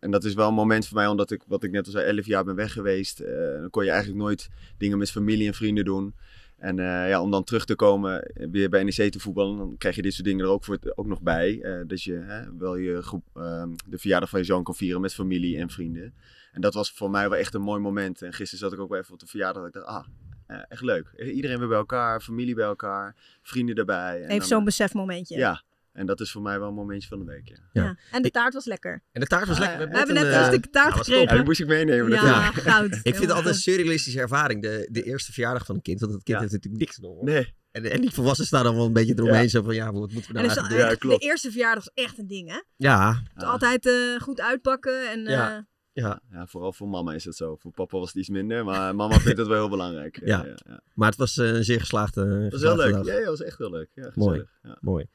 En 0.00 0.10
dat 0.10 0.24
is 0.24 0.34
wel 0.34 0.48
een 0.48 0.54
moment 0.54 0.86
voor 0.86 0.96
mij, 0.96 1.06
omdat 1.06 1.30
ik, 1.30 1.42
wat 1.46 1.62
ik 1.62 1.70
net 1.70 1.86
al 1.86 1.92
zei, 1.92 2.04
11 2.04 2.26
jaar 2.26 2.44
ben 2.44 2.54
weg 2.54 2.72
geweest. 2.72 3.22
Dan 3.60 3.70
kon 3.70 3.84
je 3.84 3.90
eigenlijk 3.90 4.20
nooit 4.20 4.48
dingen 4.78 4.98
met 4.98 5.10
familie 5.10 5.46
en 5.46 5.54
vrienden 5.54 5.84
doen. 5.84 6.14
En 6.58 6.76
ja, 6.76 7.22
om 7.22 7.30
dan 7.30 7.44
terug 7.44 7.64
te 7.64 7.74
komen, 7.74 8.30
weer 8.50 8.68
bij 8.68 8.82
NEC 8.82 9.12
te 9.12 9.20
voetballen, 9.20 9.56
dan 9.56 9.74
krijg 9.78 9.96
je 9.96 10.02
dit 10.02 10.12
soort 10.12 10.26
dingen 10.26 10.44
er 10.44 10.50
ook, 10.50 10.64
voor, 10.64 10.78
ook 10.94 11.06
nog 11.06 11.22
bij. 11.22 11.64
Dat 11.86 12.02
je 12.02 12.12
hè, 12.12 12.56
wel 12.58 12.76
je, 12.76 13.02
groep- 13.02 13.28
ehm, 13.34 13.68
de 13.86 13.98
verjaardag 13.98 14.28
van 14.28 14.38
je 14.38 14.44
zoon 14.44 14.62
kan 14.62 14.74
vieren 14.74 15.00
met 15.00 15.14
familie 15.14 15.58
en 15.58 15.70
vrienden. 15.70 16.14
En 16.54 16.60
dat 16.60 16.74
was 16.74 16.90
voor 16.92 17.10
mij 17.10 17.28
wel 17.28 17.38
echt 17.38 17.54
een 17.54 17.60
mooi 17.62 17.80
moment. 17.80 18.22
En 18.22 18.32
gisteren 18.32 18.58
zat 18.58 18.72
ik 18.72 18.78
ook 18.80 18.88
wel 18.90 18.98
even 18.98 19.12
op 19.12 19.18
de 19.20 19.26
verjaardag. 19.26 19.62
Dat 19.62 19.74
ik 19.74 19.80
dacht, 19.82 19.86
ah, 19.86 20.06
eh, 20.46 20.58
echt 20.68 20.82
leuk. 20.82 21.12
Iedereen 21.16 21.58
weer 21.58 21.68
bij 21.68 21.76
elkaar, 21.76 22.20
familie 22.20 22.54
bij 22.54 22.64
elkaar, 22.64 23.16
vrienden 23.42 23.74
erbij. 23.76 24.14
En 24.22 24.28
Heeft 24.28 24.38
dan, 24.38 24.48
zo'n 24.48 24.64
besefmomentje. 24.64 25.36
Ja, 25.36 25.62
en 25.92 26.06
dat 26.06 26.20
is 26.20 26.30
voor 26.32 26.42
mij 26.42 26.58
wel 26.58 26.68
een 26.68 26.74
momentje 26.74 27.08
van 27.08 27.18
de 27.18 27.24
week. 27.24 27.48
Ja. 27.48 27.56
Ja. 27.72 27.82
Ja. 27.82 27.96
En 28.10 28.22
de 28.22 28.30
taart 28.30 28.54
was 28.54 28.64
lekker. 28.64 29.02
En 29.12 29.20
de 29.20 29.26
taart 29.26 29.46
was 29.48 29.60
Ah, 29.60 29.66
lekker. 29.68 29.88
We 29.88 29.96
hebben 29.96 30.16
een, 30.16 30.22
net 30.22 30.32
een 30.32 30.38
eh, 30.40 30.46
stuk 30.46 30.66
taart 30.66 30.94
gekregen. 30.94 31.22
Ja, 31.28 31.34
die 31.34 31.44
moest 31.44 31.60
ik 31.60 31.66
meenemen. 31.66 32.10
Ja, 32.10 32.50
goud. 32.70 32.92
Ik 32.94 33.00
vind 33.02 33.18
het 33.18 33.30
altijd 33.30 33.54
een 33.54 33.60
surrealistische 33.60 34.20
ervaring, 34.20 34.62
de, 34.62 34.88
de 34.90 35.02
eerste 35.02 35.32
verjaardag 35.32 35.66
van 35.66 35.74
een 35.74 35.82
kind. 35.82 36.00
Want 36.00 36.12
het 36.12 36.22
kind 36.22 36.36
Ja. 36.36 36.42
heeft 36.42 36.52
natuurlijk 36.54 36.82
niks 36.84 36.98
nog. 36.98 37.14
hoor. 37.14 37.24
Nee, 37.24 37.54
En, 37.70 37.90
en 37.90 38.00
die 38.00 38.10
volwassenen 38.10 38.46
staan 38.46 38.64
dan 38.64 38.74
wel 38.76 38.86
een 38.86 38.92
beetje 38.92 39.14
eromheen. 39.16 39.42
Ja. 39.42 39.48
Zo 39.48 39.62
van, 39.62 39.74
ja, 39.74 39.92
wat 39.92 40.12
moeten 40.12 40.32
we 40.32 40.38
En 40.38 40.44
nou 40.46 40.54
dus 40.58 40.68
eigenlijk 40.68 41.00
klopt. 41.00 41.20
de 41.20 41.26
eerste 41.26 41.50
verjaardag 41.50 41.84
is 41.94 42.04
echt 42.04 42.18
een 42.18 42.26
ding, 42.26 42.48
hè? 42.48 42.54
doen? 42.54 42.64
Ja, 42.76 43.22
Ja. 43.36 43.44
Altijd 43.46 43.86
eh, 43.86 44.20
goed 44.20 44.40
uitpakken 44.40 45.10
en 45.10 45.20
Ja. 45.24 45.66
Eh, 45.94 46.04
ja, 46.04 46.20
ja, 46.30 46.46
vooral 46.46 46.72
voor 46.72 46.88
mama 46.88 47.14
is 47.14 47.24
het 47.24 47.36
zo. 47.36 47.56
Voor 47.56 47.70
papa 47.72 47.98
was 47.98 48.08
het 48.08 48.16
iets 48.16 48.28
minder, 48.28 48.64
maar 48.64 48.94
mama 48.94 49.18
vindt 49.20 49.38
het 49.38 49.46
wel 49.46 49.56
heel 49.58 49.68
belangrijk. 49.68 50.20
Ja. 50.26 50.44
ja, 50.44 50.56
ja. 50.66 50.80
maar 50.94 51.08
het 51.08 51.18
was 51.18 51.36
eh, 51.36 51.48
een 51.54 51.64
zeer 51.64 51.80
geslaagde 51.80 52.20
Dat 52.24 52.52
was 52.52 52.60
heel 52.60 52.70
geslaagde 52.70 52.82
leuk. 52.84 52.92
dag. 52.94 53.06
Ja, 53.06 53.12
ja, 53.12 53.18
dat 53.26 53.38
was 53.38 53.46
echt 53.46 53.58
heel 53.58 53.70
leuk. 53.70 53.88
Ja, 53.94 54.10
Mooi. 54.14 54.30
gezellig. 54.38 54.58
Ja. 54.62 54.78
Mooi. 54.80 55.06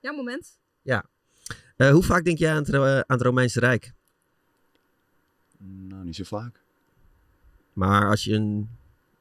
jouw 0.00 0.14
moment. 0.14 0.58
Eh, 1.76 1.90
hoe 1.90 2.02
vaak 2.02 2.24
denk 2.24 2.38
jij 2.38 2.50
aan 2.50 2.56
het, 2.56 2.68
Ro- 2.68 2.84
aan 2.84 3.04
het 3.06 3.22
Romeinse 3.22 3.60
Rijk? 3.60 3.92
Nou, 5.58 6.04
niet 6.04 6.16
zo 6.16 6.24
vaak. 6.24 6.62
Maar 7.72 8.08
als 8.10 8.24
je 8.24 8.34
een 8.34 8.68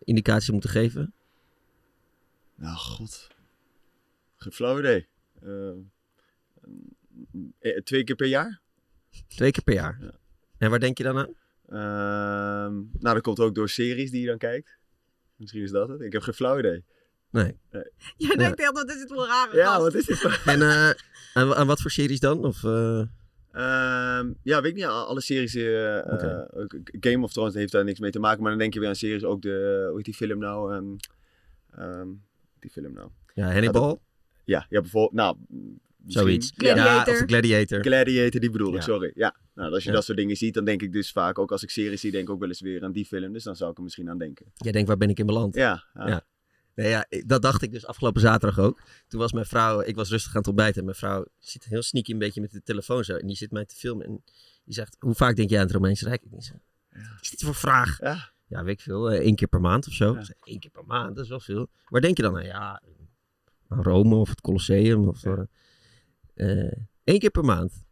indicatie 0.04 0.42
zou 0.42 0.52
moeten 0.52 0.70
geven. 0.70 1.14
Nou, 2.56 2.76
god. 2.78 3.28
Geen 4.36 4.52
flauw 4.52 4.80
idee. 4.80 5.08
Eh, 5.42 5.70
eh, 7.60 7.82
twee 7.84 8.04
keer 8.04 8.16
per 8.16 8.28
jaar? 8.28 8.60
Twee 9.28 9.52
keer 9.52 9.64
per 9.64 9.74
jaar. 9.74 9.98
Ja. 10.02 10.12
En 10.66 10.72
waar 10.72 10.80
denk 10.80 10.98
je 10.98 11.04
dan 11.04 11.18
aan? 11.18 11.34
Ehm, 11.68 12.74
nou, 12.74 13.14
dat 13.14 13.22
komt 13.22 13.40
ook 13.40 13.56
door 13.56 13.70
series 13.70 14.12
die 14.12 14.22
je 14.22 14.28
dan 14.28 14.38
kijkt. 14.38 14.78
Misschien 15.36 15.62
is 15.62 15.72
dat 15.72 15.90
het. 15.90 16.02
Ik 16.02 16.14
heb 16.14 16.22
geen 16.22 16.34
flauw 16.34 16.60
idee. 16.60 16.84
Nee. 17.32 17.58
Jij 18.18 18.36
denkt 18.36 18.60
heel 18.60 18.74
dat 18.74 18.90
is 18.90 19.00
het 19.00 19.10
wel 19.10 19.28
raar. 19.28 19.56
Ja, 19.56 19.80
wat 19.80 19.94
is 19.94 20.06
dit? 20.22 20.42
En 20.46 20.62
eh, 20.62 20.90
aan, 21.34 21.54
aan 21.54 21.68
wat 21.68 21.82
voor 21.82 21.92
series 21.92 22.20
dan? 22.20 22.46
Of, 22.46 22.64
eh, 22.64 23.02
Ehm, 23.52 24.34
ja, 24.42 24.62
weet 24.62 24.72
ik 24.72 24.76
niet. 24.76 24.86
Alle 24.86 25.22
series. 25.22 25.56
Oké. 25.56 26.48
ook 26.54 26.78
Game 26.84 27.24
of 27.24 27.32
Thrones 27.32 27.54
heeft 27.54 27.72
daar 27.72 27.84
niks 27.84 28.00
mee 28.00 28.12
te 28.12 28.20
maken. 28.20 28.42
Maar 28.42 28.50
dan 28.50 28.60
denk 28.60 28.74
je 28.74 28.80
weer 28.80 28.90
aan 28.90 28.96
series. 28.96 29.24
Ook 29.24 29.42
de. 29.42 29.86
Hoe 29.88 29.96
heet 29.96 30.06
die 30.06 30.14
film 30.14 30.40
nou? 30.40 30.74
Ehm, 30.74 30.96
ehm, 31.72 32.08
die 32.60 32.70
film 32.70 32.94
nou? 32.94 33.10
ja, 33.34 33.52
Hannibal? 33.52 34.02
Ja, 34.44 34.66
ja 34.70 34.82
bijvoorbeeld. 34.82 35.14
Nou, 35.14 35.38
Zoiets. 36.08 36.52
Gladiator. 36.56 37.14
Ja, 37.14 37.20
of 37.22 37.28
Gladiator. 37.28 37.82
Gladiator, 37.82 38.40
die 38.42 38.50
bedoel 38.50 38.68
ik, 38.70 38.76
Ja. 38.76 38.82
sorry. 38.82 39.12
Ja, 39.16 39.36
nou, 39.56 39.74
als 39.74 39.84
je 39.84 39.90
Ja. 39.90 39.96
dat 39.96 40.06
soort 40.06 40.18
dingen 40.18 40.36
ziet, 40.36 40.54
dan 40.54 40.66
denk 40.66 40.82
ik 40.82 40.92
dus 40.92 41.12
vaak, 41.12 41.40
ook 41.40 41.52
als 41.52 41.64
ik 41.64 41.70
series 41.70 42.02
zie, 42.02 42.12
denk 42.12 42.24
ik 42.28 42.30
ook 42.34 42.40
wel 42.40 42.48
eens 42.48 42.62
weer 42.62 42.84
aan 42.84 42.92
die 42.92 43.06
film. 43.06 43.34
Dus 43.34 43.44
dan 43.44 43.56
zou 43.56 43.72
ik 43.72 43.78
er 43.78 43.84
misschien 43.84 44.10
aan 44.10 44.18
denken. 44.18 44.46
Jij 44.54 44.72
denkt, 44.72 44.88
waar 44.88 44.98
ben 44.98 45.10
ik 45.10 45.20
in 45.20 45.26
beland? 45.26 45.56
Ja, 45.56 45.84
ja. 45.94 46.08
Ja. 46.08 46.26
Nee, 46.76 46.90
ja, 46.90 47.06
dat 47.26 47.42
dacht 47.42 47.62
ik 47.62 47.72
dus 47.72 47.86
afgelopen 47.86 48.22
zaterdag 48.22 48.60
ook. 48.60 48.82
Toen 49.08 49.20
was 49.20 49.32
mijn 49.34 49.46
vrouw, 49.46 49.82
ik 49.82 49.96
was 49.96 50.10
rustig 50.10 50.32
aan 50.32 50.38
het 50.38 50.48
ontbijten. 50.48 50.80
En 50.80 50.86
mijn 50.86 50.98
vrouw 50.98 51.26
zit 51.40 51.64
heel 51.66 51.82
sneaky 51.82 52.12
een 52.12 52.18
beetje 52.20 52.42
met 52.42 52.52
de 52.52 52.64
telefoon 52.64 53.04
zo. 53.04 53.16
En 53.16 53.28
die 53.28 53.36
zit 53.36 53.52
mij 53.52 53.66
te 53.66 53.76
filmen. 53.76 54.06
En 54.06 54.24
die 54.66 54.74
zegt, 54.74 54.96
hoe 55.00 55.14
vaak 55.14 55.36
denk 55.36 55.50
jij 55.50 55.60
aan 55.60 55.66
het 55.66 55.74
Romeinse 55.76 56.06
Rijk? 56.08 56.24
Ik 56.24 56.30
denk 56.30 56.44
zo, 56.44 56.54
wat 56.90 57.22
is 57.22 57.30
dit 57.30 57.44
voor 57.44 57.56
vraag? 57.56 58.00
Ja. 58.02 58.34
Ja, 58.48 58.64
weet 58.64 58.74
ik 58.74 58.82
veel. 58.82 59.12
eh, 59.12 59.20
één 59.20 59.36
keer 59.36 59.48
per 59.48 59.62
maand 59.62 59.88
of 59.88 59.94
zo. 59.94 60.14
Ja. 60.14 60.24
Zeg, 60.24 60.36
Eén 60.44 60.60
keer 60.60 60.72
per 60.72 60.86
maand, 60.86 61.16
dat 61.16 61.24
is 61.24 61.30
wel 61.30 61.40
veel. 61.40 61.70
Waar 61.90 62.02
denk 62.02 62.18
je 62.18 62.24
dan 62.24 62.36
aan? 62.38 62.46
Ja, 62.46 62.82
aan 63.68 63.84
Rome 63.84 64.16
of 64.16 64.30
het 64.30 64.42
Colosseum. 64.42 65.08
Of, 65.08 65.22
Ja. 65.24 65.48
Eh, 66.36 66.72
één 67.04 67.20
keer 67.20 67.32
per 67.32 67.44
maand. 67.46 67.84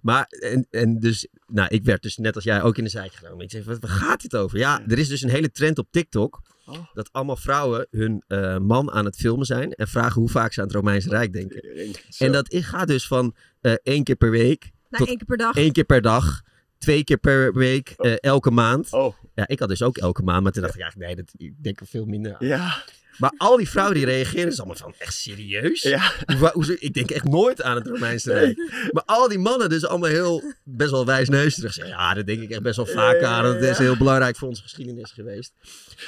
Maar, 0.00 0.26
en, 0.26 0.66
en 0.70 0.98
dus, 0.98 1.28
nou, 1.46 1.68
ik 1.68 1.84
werd 1.84 2.02
dus 2.02 2.16
net 2.16 2.34
als 2.34 2.44
jij 2.44 2.62
ook 2.62 2.78
in 2.78 2.84
de 2.84 2.90
zijk 2.90 3.12
genomen. 3.12 3.44
Ik 3.44 3.50
zeg, 3.50 3.64
wat, 3.64 3.78
waar 3.78 3.90
gaat 3.90 4.22
dit 4.22 4.36
over? 4.36 4.58
Ja, 4.58 4.82
er 4.86 4.98
is 4.98 5.08
dus 5.08 5.22
een 5.22 5.30
hele 5.30 5.50
trend 5.50 5.78
op 5.78 5.86
TikTok. 5.90 6.42
Oh. 6.66 6.86
Dat 6.94 7.12
allemaal 7.12 7.36
vrouwen 7.36 7.86
hun 7.90 8.22
eh, 8.26 8.58
man 8.58 8.90
aan 8.90 9.04
het 9.04 9.16
filmen 9.16 9.46
zijn. 9.46 9.72
En 9.72 9.88
vragen 9.88 10.20
hoe 10.20 10.30
vaak 10.30 10.52
ze 10.52 10.60
aan 10.60 10.66
het 10.66 10.76
Romeinse 10.76 11.08
Rijk 11.08 11.32
denken. 11.32 11.62
Zo. 12.08 12.24
En 12.24 12.32
dat 12.32 12.46
gaat 12.50 12.88
dus 12.88 13.06
van 13.06 13.34
eh, 13.60 13.72
één 13.82 14.04
keer 14.04 14.16
per 14.16 14.30
week, 14.30 14.62
Nou, 14.62 14.72
Tot 15.04 15.08
één 15.08 15.16
keer 15.16 15.26
per 15.26 15.36
dag. 15.36 15.56
één 15.56 15.72
keer 15.72 15.84
per 15.84 16.00
dag, 16.02 16.42
twee 16.78 17.04
keer 17.04 17.18
per 17.18 17.54
week, 17.54 17.88
eh, 17.96 18.14
elke 18.20 18.50
maand. 18.50 18.92
Oh, 18.92 19.14
Ja, 19.34 19.48
ik 19.48 19.58
had 19.58 19.68
dus 19.68 19.82
ook 19.82 19.96
elke 19.96 20.22
maand, 20.22 20.42
maar 20.42 20.52
toen 20.52 20.62
dacht 20.62 20.74
ik 20.74 20.80
eigenlijk, 20.80 21.14
nee, 21.14 21.24
dat, 21.24 21.34
ik 21.36 21.62
denk 21.62 21.80
er 21.80 21.86
veel 21.86 22.04
minder 22.04 22.32
aan. 22.36 22.46
ja. 22.46 22.84
Maar 23.18 23.32
al 23.36 23.56
die 23.56 23.68
vrouwen 23.68 23.94
die 23.96 24.04
reageren 24.04 24.46
is 24.46 24.58
allemaal 24.58 24.76
van, 24.76 24.94
echt 24.98 25.14
serieus? 25.14 25.82
Ja. 25.82 26.12
Hoe, 26.38 26.50
hoe, 26.52 26.76
ik 26.78 26.94
denk 26.94 27.10
echt 27.10 27.24
nooit 27.24 27.62
aan 27.62 27.76
het 27.76 27.86
Romeinse 27.86 28.32
Rijk. 28.32 28.56
Maar 28.92 29.02
al 29.06 29.28
die 29.28 29.38
mannen 29.38 29.68
dus 29.68 29.86
allemaal 29.86 30.08
heel, 30.10 30.42
best 30.64 30.90
wel 30.90 31.04
wijsneustig 31.06 31.72
zeggen. 31.72 31.94
Ja, 31.94 32.14
dat 32.14 32.26
denk 32.26 32.40
ik 32.42 32.50
echt 32.50 32.62
best 32.62 32.76
wel 32.76 32.86
vaak 32.86 33.22
aan. 33.22 33.44
Dat 33.44 33.62
is 33.62 33.78
heel 33.78 33.96
belangrijk 33.96 34.36
voor 34.36 34.48
onze 34.48 34.62
geschiedenis 34.62 35.10
geweest. 35.10 35.52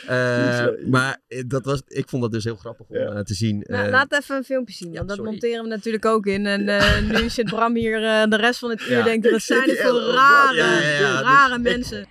Uh, 0.05 0.67
maar 0.91 1.19
dat 1.47 1.65
was, 1.65 1.83
ik 1.87 2.09
vond 2.09 2.23
dat 2.23 2.33
dus 2.33 2.45
heel 2.45 2.57
grappig 2.57 2.87
om 2.89 2.97
ja. 2.97 3.13
uh, 3.13 3.19
te 3.21 3.35
zien. 3.35 3.65
Nou, 3.67 3.85
uh, 3.85 3.91
laat 3.91 4.13
even 4.13 4.37
een 4.37 4.45
filmpje 4.45 4.75
zien, 4.75 4.93
want 4.95 5.11
ja, 5.11 5.17
dat 5.17 5.25
monteren 5.25 5.63
we 5.63 5.69
natuurlijk 5.69 6.05
ook 6.05 6.27
in. 6.27 6.47
En 6.47 6.61
uh, 6.69 6.99
nu 7.21 7.29
zit 7.31 7.45
Bram 7.45 7.75
hier 7.77 8.01
de 8.31 8.37
rest 8.37 8.59
van 8.59 8.71
het 8.71 8.81
uur 8.81 8.91
Ja. 8.91 9.03
denkt, 9.05 9.31
dat 9.31 9.43
zijn 9.53 9.65
hier 9.65 9.77
voor 9.77 10.01
rare, 10.01 10.57
Ja, 10.57 10.81
ja, 10.81 10.89
ja, 10.89 11.11
dus 11.13 11.21
rare 11.21 11.55
ik- 11.55 11.61
mensen. 11.61 12.07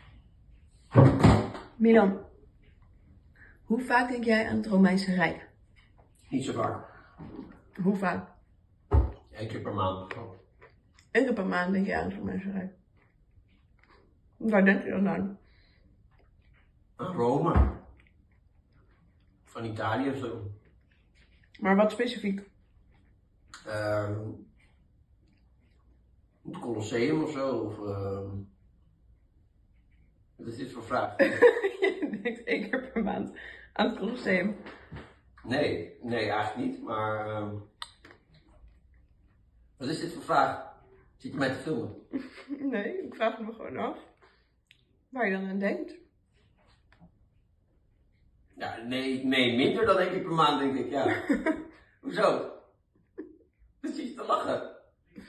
Milan, 1.77 2.17
hoe 3.67 3.81
vaak 3.81 4.09
denk 4.09 4.23
jij 4.23 4.49
aan 4.49 4.55
het 4.55 4.65
Romeinse 4.65 5.13
Rijk? 5.13 5.49
Niet 6.29 6.43
zo 6.43 6.53
vaak. 6.53 6.85
Hoe 7.81 7.95
vaak? 7.95 8.29
Eén 9.31 9.47
keer 9.47 9.61
per 9.61 9.73
maand. 9.73 10.13
Eén 11.11 11.23
keer 11.23 11.33
per 11.33 11.45
maand 11.45 11.73
denk 11.73 11.85
je 11.85 11.95
aan 11.95 12.09
het 12.09 12.17
Romeinse 12.17 12.51
Rijk. 12.51 12.73
Waar 14.37 14.65
denk 14.65 14.83
je 14.83 14.89
dan 14.89 15.07
aan? 15.07 15.39
Rome. 16.95 17.75
Van 19.43 19.65
Italië 19.65 20.09
of 20.09 20.17
zo. 20.17 20.51
Maar 21.59 21.75
wat 21.75 21.91
specifiek? 21.91 22.49
Ehm, 23.65 24.19
het 26.45 26.59
Colosseum 26.59 27.23
of 27.23 27.31
zo. 27.31 27.57
Of, 27.57 27.79
ehm, 27.79 28.29
Wat 30.37 30.47
is 30.47 30.55
dit 30.55 30.71
voor 30.71 30.83
vraag? 30.83 31.17
je 31.81 32.19
denkt 32.23 32.43
één 32.43 32.69
keer 32.69 32.91
per 32.91 33.03
maand 33.03 33.31
aan 33.77 33.89
het 33.89 33.97
Colosseum. 33.99 34.55
Nee, 35.43 35.97
nee, 36.01 36.29
eigenlijk 36.29 36.67
niet. 36.71 36.83
Maar. 36.83 37.27
ehm, 37.27 37.55
Wat 39.77 39.87
is 39.89 39.99
dit 39.99 40.13
voor 40.13 40.23
vraag? 40.23 40.65
Zit 41.17 41.31
je 41.31 41.37
mij 41.37 41.49
te 41.49 41.55
filmen? 41.55 41.95
Nee, 42.71 43.03
ik 43.05 43.15
vraag 43.15 43.39
me 43.39 43.53
gewoon 43.53 43.77
af. 43.77 43.97
Waar 45.09 45.25
je 45.27 45.31
dan 45.31 45.47
aan 45.49 45.59
denkt. 45.59 45.93
Ja, 48.55 48.77
nee, 48.77 49.25
nee, 49.25 49.55
minder 49.55 49.85
dan 49.85 49.97
één 49.97 50.09
keer 50.11 50.21
per 50.21 50.31
maand, 50.31 50.59
denk 50.59 50.75
ik, 50.85 50.89
ja. 50.89 51.23
Hoezo? 52.01 52.51
Precies 53.79 54.15
te 54.15 54.25
lachen. 54.25 54.76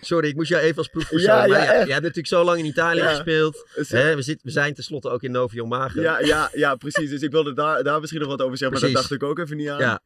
Sorry, 0.01 0.29
ik 0.29 0.35
moest 0.35 0.49
jou 0.49 0.63
even 0.63 0.77
als 0.77 0.89
proefpersoon. 0.89 1.37
Ja, 1.37 1.45
ja, 1.45 1.63
ja, 1.63 1.71
jij 1.73 1.79
hebt 1.79 1.89
natuurlijk 1.89 2.27
zo 2.27 2.45
lang 2.45 2.59
in 2.59 2.65
Italië 2.65 3.01
Ja. 3.01 3.09
gespeeld. 3.15 3.67
Is- 3.75 3.91
Hè, 3.91 4.15
we, 4.15 4.23
zit, 4.23 4.43
we 4.43 4.51
zijn 4.51 4.75
tenslotte 4.75 5.09
ook 5.09 5.23
in 5.23 5.31
Novio 5.31 5.67
Mago. 5.67 6.01
Ja, 6.01 6.21
ja, 6.21 6.51
ja, 6.53 6.75
precies. 6.77 7.11
Dus 7.11 7.23
ik 7.23 7.31
wilde 7.31 7.53
daar, 7.55 7.83
daar 7.85 8.01
misschien 8.01 8.21
nog 8.21 8.29
wat 8.31 8.43
over 8.43 8.57
zeggen, 8.59 8.81
maar 8.81 8.91
dat 8.91 9.01
Precies. 9.01 9.09
dacht 9.19 9.23
ik 9.23 9.29
ook 9.29 9.39
even 9.45 9.57
niet 9.57 9.69
aan. 9.69 9.79
Ja. 9.79 10.01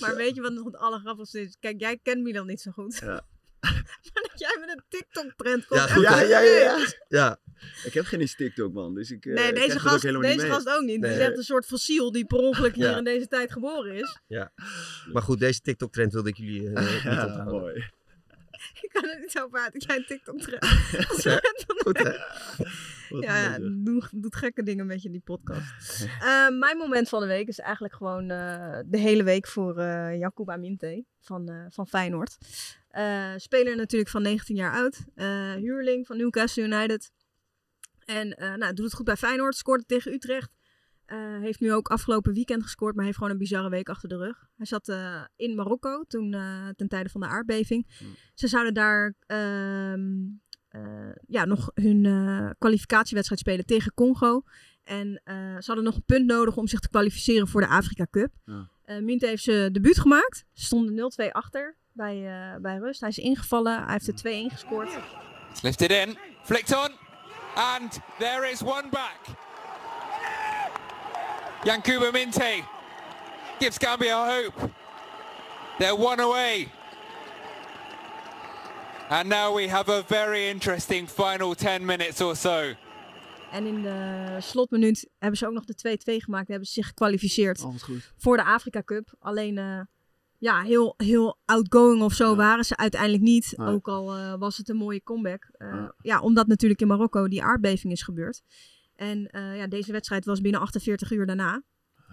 Maar 0.00 0.16
weet 0.16 0.34
je 0.34 0.40
wat 0.40 0.52
nog 0.52 0.64
het 0.64 0.76
allergrappigste 0.76 1.40
is? 1.40 1.56
Kijk, 1.60 1.80
jij 1.80 1.98
kent 2.02 2.22
Milan 2.22 2.46
niet 2.46 2.60
zo 2.60 2.70
goed. 2.70 2.98
Ja. 3.00 3.06
maar 4.12 4.22
dat 4.30 4.32
jij 4.34 4.56
met 4.60 4.68
een 4.68 4.82
TikTok-trend 4.88 5.66
komt. 5.66 5.80
Ja, 5.80 5.86
goed, 5.86 6.02
Ja, 6.02 6.20
ja, 6.20 6.40
ja, 6.40 6.58
ja. 6.60 6.86
ja. 7.08 7.38
Ik 7.84 7.94
heb 7.94 8.04
geen 8.04 8.20
eens 8.20 8.36
TikTok, 8.36 8.72
man. 8.72 8.94
Dus 8.94 9.10
ik, 9.10 9.26
eh, 9.26 9.34
Nee, 9.34 9.52
deze, 9.52 9.66
dat 9.66 9.76
ook 9.76 9.82
gast, 9.82 10.02
helemaal 10.02 10.30
deze 10.30 10.46
gast 10.46 10.68
ook 10.68 10.82
niet. 10.82 11.02
Het 11.02 11.12
is 11.12 11.18
echt 11.18 11.36
een 11.36 11.42
soort 11.42 11.66
fossiel 11.66 12.12
die 12.12 12.24
per 12.26 12.38
ongeluk 12.38 12.74
hier 12.74 12.84
Ja. 12.90 12.96
in 12.96 13.04
deze 13.04 13.26
tijd 13.28 13.52
geboren 13.52 13.94
is. 13.94 14.18
Maar 15.12 15.22
goed, 15.22 15.38
deze 15.38 15.60
TikTok-trend 15.60 16.12
wilde 16.12 16.28
ik 16.28 16.36
jullie 16.36 16.72
eh, 16.72 16.92
niet 16.92 17.02
Ja, 17.14 17.26
onthouden. 17.26 17.44
mooi. 17.60 17.84
Ik 18.86 18.90
kan 18.92 19.08
er 19.08 19.20
niet 19.20 19.38
uit 19.52 19.72
dat 19.72 19.84
jij 19.84 19.96
een 19.96 20.06
TikTok-trend 20.06 20.64
Goed, 21.08 21.24
hè? 21.24 21.38
Goed, 21.84 21.98
hè? 21.98 22.10
Ja, 23.08 23.36
ja 23.36 23.58
doe, 23.58 24.02
doet 24.10 24.36
gekke 24.36 24.62
dingen 24.62 24.86
met 24.86 25.02
je, 25.02 25.10
die 25.10 25.20
podcast. 25.20 26.02
Eh, 26.20 26.48
mijn 26.48 26.76
moment 26.76 27.08
van 27.08 27.20
de 27.20 27.26
week 27.26 27.48
is 27.48 27.58
eigenlijk 27.58 27.94
gewoon 27.94 28.30
eh, 28.30 28.78
de 28.86 28.98
hele 28.98 29.22
week 29.22 29.46
voor 29.46 29.78
eh 29.78 30.18
Jakuba 30.18 30.56
Minte 30.56 31.04
van, 31.20 31.48
eh, 31.48 31.64
van 31.68 31.86
Feyenoord. 31.86 32.36
Speler 33.36 33.76
natuurlijk 33.76 34.10
van 34.10 34.22
19 34.22 34.56
jaar 34.56 34.72
oud. 34.72 35.04
huurling 35.60 36.06
van 36.06 36.16
Newcastle 36.16 36.62
United. 36.62 37.10
En 38.04 38.28
nou, 38.58 38.72
doet 38.72 38.84
het 38.84 38.94
goed 38.94 39.04
bij 39.04 39.16
Feyenoord. 39.16 39.56
Scoorde 39.56 39.84
tegen 39.86 40.12
Utrecht. 40.12 40.50
Eh, 41.06 41.18
heeft 41.40 41.60
nu 41.60 41.72
ook 41.72 41.88
afgelopen 41.88 42.32
weekend 42.32 42.62
gescoord, 42.62 42.94
maar 42.94 43.04
heeft 43.04 43.16
gewoon 43.16 43.32
een 43.32 43.38
bizarre 43.38 43.68
week 43.68 43.88
achter 43.88 44.08
de 44.08 44.16
rug. 44.16 44.48
Hij 44.56 44.66
zat 44.66 44.88
eh, 44.88 45.22
in 45.36 45.54
Marokko 45.54 46.04
toen, 46.08 46.34
eh, 46.34 46.68
ten 46.76 46.88
tijde 46.88 47.08
van 47.08 47.20
de 47.20 47.26
aardbeving. 47.26 47.86
Ze 48.34 48.48
zouden 48.48 48.74
daar 48.74 49.14
ehm, 49.26 50.00
eh, 50.68 51.12
ja, 51.26 51.44
nog 51.44 51.70
hun 51.74 52.04
eh, 52.04 52.50
kwalificatiewedstrijd 52.58 53.40
spelen 53.40 53.66
tegen 53.66 53.94
Congo. 53.94 54.42
En 54.84 55.20
eh, 55.24 55.34
ze 55.36 55.64
hadden 55.66 55.84
nog 55.84 55.94
een 55.94 56.04
punt 56.06 56.26
nodig 56.26 56.56
om 56.56 56.66
zich 56.66 56.80
te 56.80 56.88
kwalificeren 56.88 57.48
voor 57.48 57.60
de 57.60 57.66
Afrika 57.68 58.06
Cup. 58.10 58.32
Ja. 58.44 58.68
Eh, 58.84 58.98
Minte 58.98 59.26
heeft 59.26 59.42
zijn 59.42 59.72
debuut 59.72 59.98
gemaakt. 59.98 60.44
Ze 60.52 60.64
stonden 60.64 60.94
0-2 60.94 61.32
achter 61.32 61.76
bij, 61.92 62.26
eh, 62.26 62.60
bij 62.60 62.76
rust. 62.76 63.00
Hij 63.00 63.08
is 63.08 63.18
ingevallen. 63.18 63.82
Hij 63.82 63.92
heeft 63.92 64.06
er 64.08 64.14
2-1 64.14 64.50
gescoord. 64.50 64.88
It's 65.50 65.62
lifted 65.62 65.90
in, 65.90 66.18
flicked 66.42 66.76
on, 66.76 66.94
and 67.54 68.00
there 68.18 68.50
is 68.50 68.62
one 68.62 68.88
back. 68.90 69.20
Yankuba 71.66 72.10
Minte 72.12 72.62
gives 73.58 73.78
Gambia 73.78 74.16
hope. 74.16 74.70
They're 75.78 75.96
one 75.96 76.20
away. 76.22 76.68
And 79.08 79.28
now 79.28 79.54
we 79.56 79.68
have 79.68 79.88
a 79.92 80.02
very 80.06 80.48
interesting 80.48 81.08
final 81.08 81.54
10 81.54 81.84
minutes 81.84 82.20
or 82.20 82.36
so. 82.36 82.72
En 83.52 83.66
in 83.66 83.82
de 83.82 84.36
slotminuut 84.40 85.08
hebben 85.18 85.38
ze 85.38 85.46
ook 85.46 85.52
nog 85.52 85.64
de 85.64 85.98
2-2 86.20 86.22
gemaakt. 86.24 86.48
Hebben 86.48 86.66
ze 86.66 86.72
zich 86.72 86.86
gekwalificeerd 86.86 87.62
Oh, 87.62 87.74
goed. 87.82 88.12
voor 88.16 88.36
de 88.36 88.44
Afrika 88.44 88.82
Cup. 88.82 89.14
Alleen 89.18 89.58
eh, 89.58 89.80
ja, 90.38 90.62
heel, 90.62 90.94
heel 90.96 91.38
outgoing 91.44 92.02
of 92.02 92.12
zo 92.12 92.30
Ja. 92.30 92.36
waren 92.36 92.64
ze 92.64 92.76
uiteindelijk 92.76 93.22
niet. 93.22 93.54
Ook 93.58 93.88
al 93.88 94.14
eh, 94.16 94.34
was 94.38 94.56
het 94.56 94.68
een 94.68 94.76
mooie 94.76 95.02
comeback. 95.02 95.48
Eh, 95.52 95.68
Ja. 95.68 95.94
ja, 96.02 96.20
omdat 96.20 96.46
natuurlijk 96.46 96.80
in 96.80 96.86
Marokko 96.86 97.28
die 97.28 97.42
aardbeving 97.42 97.92
is 97.92 98.02
gebeurd. 98.02 98.42
En 98.96 99.26
eh, 99.26 99.56
ja, 99.56 99.66
deze 99.66 99.92
wedstrijd 99.92 100.24
was 100.24 100.40
binnen 100.40 100.60
48 100.60 101.10
uur 101.10 101.26
daarna. 101.26 101.62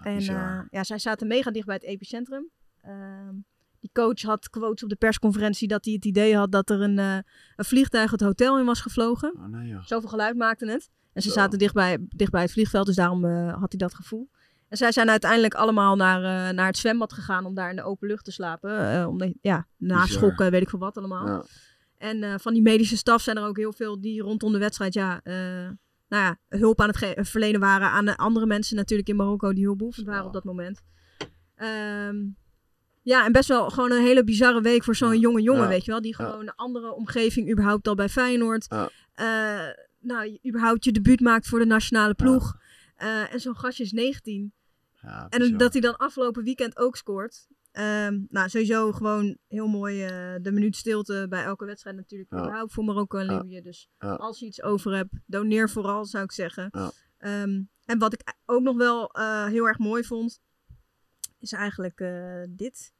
en 0.02 0.16
bizar. 0.16 0.58
eh, 0.58 0.64
ja, 0.70 0.84
zij 0.84 0.98
zaten 0.98 1.26
mega 1.26 1.50
dicht 1.50 1.66
bij 1.66 1.74
het 1.74 1.84
epicentrum. 1.84 2.50
Ehm, 2.80 3.34
die 3.80 3.90
coach 3.92 4.22
had 4.22 4.50
quotes 4.50 4.82
op 4.82 4.88
de 4.88 4.96
persconferentie 4.96 5.68
dat 5.68 5.84
hij 5.84 5.94
het 5.94 6.04
idee 6.04 6.36
had 6.36 6.52
dat 6.52 6.70
er 6.70 6.80
een, 6.80 6.98
eh, 6.98 7.18
een 7.56 7.64
vliegtuig 7.64 8.10
het 8.10 8.20
hotel 8.20 8.58
in 8.58 8.64
was 8.64 8.80
gevlogen. 8.80 9.34
Oh, 9.36 9.46
nee. 9.46 9.76
Zoveel 9.84 10.08
geluid 10.08 10.36
maakte 10.36 10.70
het. 10.70 10.90
En 11.12 11.22
ze 11.22 11.28
Zo. 11.28 11.34
zaten 11.34 11.58
dicht 11.58 11.74
bij, 11.74 11.98
dicht 12.08 12.30
bij 12.30 12.42
het 12.42 12.52
vliegveld, 12.52 12.86
dus 12.86 12.96
daarom 12.96 13.24
had 13.50 13.70
hij 13.72 13.78
dat 13.78 13.94
gevoel. 13.94 14.30
En 14.68 14.76
zij 14.76 14.92
zijn 14.92 15.10
uiteindelijk 15.10 15.54
allemaal 15.54 15.96
naar, 15.96 16.54
naar 16.54 16.66
het 16.66 16.76
zwembad 16.76 17.12
gegaan 17.12 17.44
om 17.44 17.54
daar 17.54 17.70
in 17.70 17.76
de 17.76 17.82
open 17.82 18.08
lucht 18.08 18.24
te 18.24 18.30
slapen. 18.32 19.06
Om 19.08 19.18
de, 19.18 19.36
ja, 19.40 19.66
naschokken, 19.76 20.50
weet 20.50 20.62
ik 20.62 20.68
veel 20.68 20.78
wat 20.78 20.96
allemaal. 20.98 21.26
Ja. 21.26 21.44
En 21.96 22.40
van 22.40 22.52
die 22.52 22.62
medische 22.62 22.96
staf 22.96 23.22
zijn 23.22 23.36
er 23.36 23.44
ook 23.44 23.56
heel 23.56 23.72
veel 23.72 24.00
die 24.00 24.22
rondom 24.22 24.52
de 24.52 24.58
wedstrijd 24.58 24.94
ja, 24.94 25.20
nou 26.08 26.22
ja, 26.22 26.58
hulp 26.58 26.80
aan 26.80 26.88
het 26.88 27.28
verlenen 27.28 27.60
waren 27.60 27.90
aan 27.90 28.04
de 28.04 28.16
andere 28.16 28.46
mensen 28.46 28.76
natuurlijk 28.76 29.08
in 29.08 29.16
Marokko 29.16 29.52
die 29.52 29.64
hulpbehoevend 29.64 30.06
waren 30.06 30.26
op 30.26 30.32
dat 30.32 30.44
moment. 30.44 30.82
Ehm, 31.54 32.16
ja, 33.02 33.24
en 33.24 33.32
best 33.32 33.48
wel 33.48 33.70
gewoon 33.70 33.92
een 33.92 34.02
hele 34.02 34.24
bizarre 34.24 34.60
week 34.60 34.84
voor 34.84 34.96
zo'n 34.96 35.18
jonge 35.18 35.42
jongen, 35.42 35.68
weet 35.68 35.84
je 35.84 35.90
wel. 35.90 36.00
Die 36.00 36.14
gewoon 36.14 36.40
een 36.40 36.54
andere 36.54 36.92
omgeving 36.94 37.50
überhaupt 37.50 37.88
al 37.88 37.94
bij 37.94 38.08
Feyenoord. 38.08 38.66
Eh, 39.14 39.60
nou, 40.00 40.24
je 40.30 40.48
überhaupt 40.48 40.84
je 40.84 40.92
debuut 40.92 41.20
maakt 41.20 41.48
voor 41.48 41.58
de 41.58 41.66
nationale 41.66 42.14
ploeg. 42.14 42.56
Eh, 42.96 43.32
en 43.32 43.40
zo'n 43.40 43.56
gastje 43.56 43.82
is 43.82 43.92
19. 43.92 44.52
Ja, 45.02 45.26
En 45.28 45.56
dat 45.58 45.72
hij 45.72 45.80
dan 45.82 45.96
afgelopen 45.96 46.44
weekend 46.44 46.76
ook 46.78 46.96
scoort. 46.96 47.46
Ehm, 47.74 48.20
nou, 48.28 48.48
sowieso 48.48 48.92
gewoon 48.92 49.36
heel 49.48 49.66
mooi 49.66 50.02
eh, 50.04 50.34
de 50.42 50.52
minuut 50.52 50.76
stilte 50.76 51.26
bij 51.28 51.44
elke 51.44 51.64
wedstrijd 51.64 51.96
natuurlijk. 51.96 52.30
Ja. 52.30 52.38
Überhaupt 52.38 52.72
voor 52.72 52.84
Marokko 52.84 53.18
en 53.18 53.26
Ja. 53.26 53.38
Libië. 53.40 53.60
Dus 53.60 53.88
Ja. 53.98 54.14
als 54.14 54.38
je 54.38 54.46
iets 54.46 54.62
over 54.62 54.94
hebt, 54.94 55.10
doneer 55.26 55.70
vooral, 55.70 56.04
zou 56.04 56.24
ik 56.24 56.32
zeggen. 56.32 56.70
Ehm, 57.18 57.62
en 57.84 57.98
wat 57.98 58.12
ik 58.12 58.34
ook 58.44 58.62
nog 58.62 58.76
wel 58.76 59.10
eh, 59.10 59.46
heel 59.46 59.66
erg 59.66 59.78
mooi 59.78 60.04
vond, 60.04 60.40
is 61.38 61.52
eigenlijk 61.52 62.00
eh, 62.00 62.42
dit. 62.48 62.93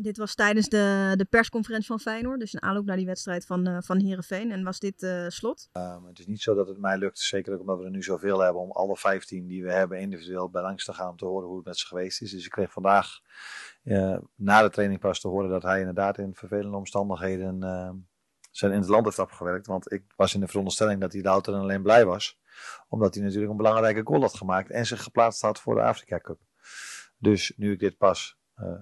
Dit 0.00 0.16
was 0.16 0.34
tijdens 0.34 0.68
de, 0.68 1.14
de 1.16 1.24
persconferentie 1.24 1.86
van 1.86 2.00
Feyenoord. 2.00 2.40
Dus 2.40 2.52
een 2.52 2.62
aanloop 2.62 2.84
naar 2.84 2.96
die 2.96 3.06
wedstrijd 3.06 3.46
van, 3.46 3.66
eh 3.66 3.76
van 3.80 4.00
Heerenveen. 4.00 4.52
En 4.52 4.64
was 4.64 4.78
dit 4.78 5.02
eh, 5.02 5.28
slot. 5.28 5.68
Um, 5.72 6.06
het 6.06 6.18
is 6.18 6.26
niet 6.26 6.40
zo 6.40 6.54
dat 6.54 6.68
het 6.68 6.78
mij 6.78 6.98
lukt, 6.98 7.18
zeker 7.18 7.54
ook 7.54 7.60
omdat 7.60 7.78
we 7.78 7.84
er 7.84 7.90
nu 7.90 8.02
zoveel 8.02 8.38
hebben, 8.38 8.62
om 8.62 8.70
alle 8.70 8.96
15 8.96 9.46
die 9.46 9.64
we 9.64 9.72
hebben 9.72 10.00
individueel 10.00 10.50
bij 10.50 10.62
langs 10.62 10.84
te 10.84 10.92
gaan 10.92 11.10
om 11.10 11.16
te 11.16 11.24
horen 11.24 11.48
hoe 11.48 11.56
het 11.56 11.66
met 11.66 11.78
ze 11.78 11.86
geweest 11.86 12.22
is. 12.22 12.30
Dus 12.30 12.44
ik 12.44 12.50
kreeg 12.50 12.72
vandaag 12.72 13.20
uh, 13.84 14.18
na 14.34 14.62
de 14.62 14.70
training 14.70 15.00
pas 15.00 15.20
te 15.20 15.28
horen 15.28 15.50
dat 15.50 15.62
hij 15.62 15.78
inderdaad 15.78 16.18
in 16.18 16.34
vervelende 16.34 16.76
omstandigheden 16.76 17.56
uh, 17.62 17.90
zijn 18.50 18.72
in 18.72 18.80
het 18.80 18.88
land 18.88 19.04
heeft 19.04 19.18
afgewerkt. 19.18 19.66
Want 19.66 19.92
ik 19.92 20.04
was 20.16 20.34
in 20.34 20.40
de 20.40 20.48
veronderstelling 20.48 21.00
dat 21.00 21.12
hij 21.12 21.22
louter 21.22 21.54
en 21.54 21.60
alleen 21.60 21.82
blij 21.82 22.04
was, 22.04 22.40
omdat 22.88 23.14
hij 23.14 23.24
natuurlijk 23.24 23.50
een 23.50 23.56
belangrijke 23.56 24.02
goal 24.04 24.20
had 24.20 24.36
gemaakt 24.36 24.70
en 24.70 24.86
zich 24.86 25.02
geplaatst 25.02 25.42
had 25.42 25.60
voor 25.60 25.74
de 25.74 25.82
Afrika 25.82 26.18
Cup. 26.18 26.38
Dus 27.16 27.52
nu 27.56 27.72
ik 27.72 27.78
dit 27.78 27.96
pas 27.96 28.37
uh, 28.37 28.37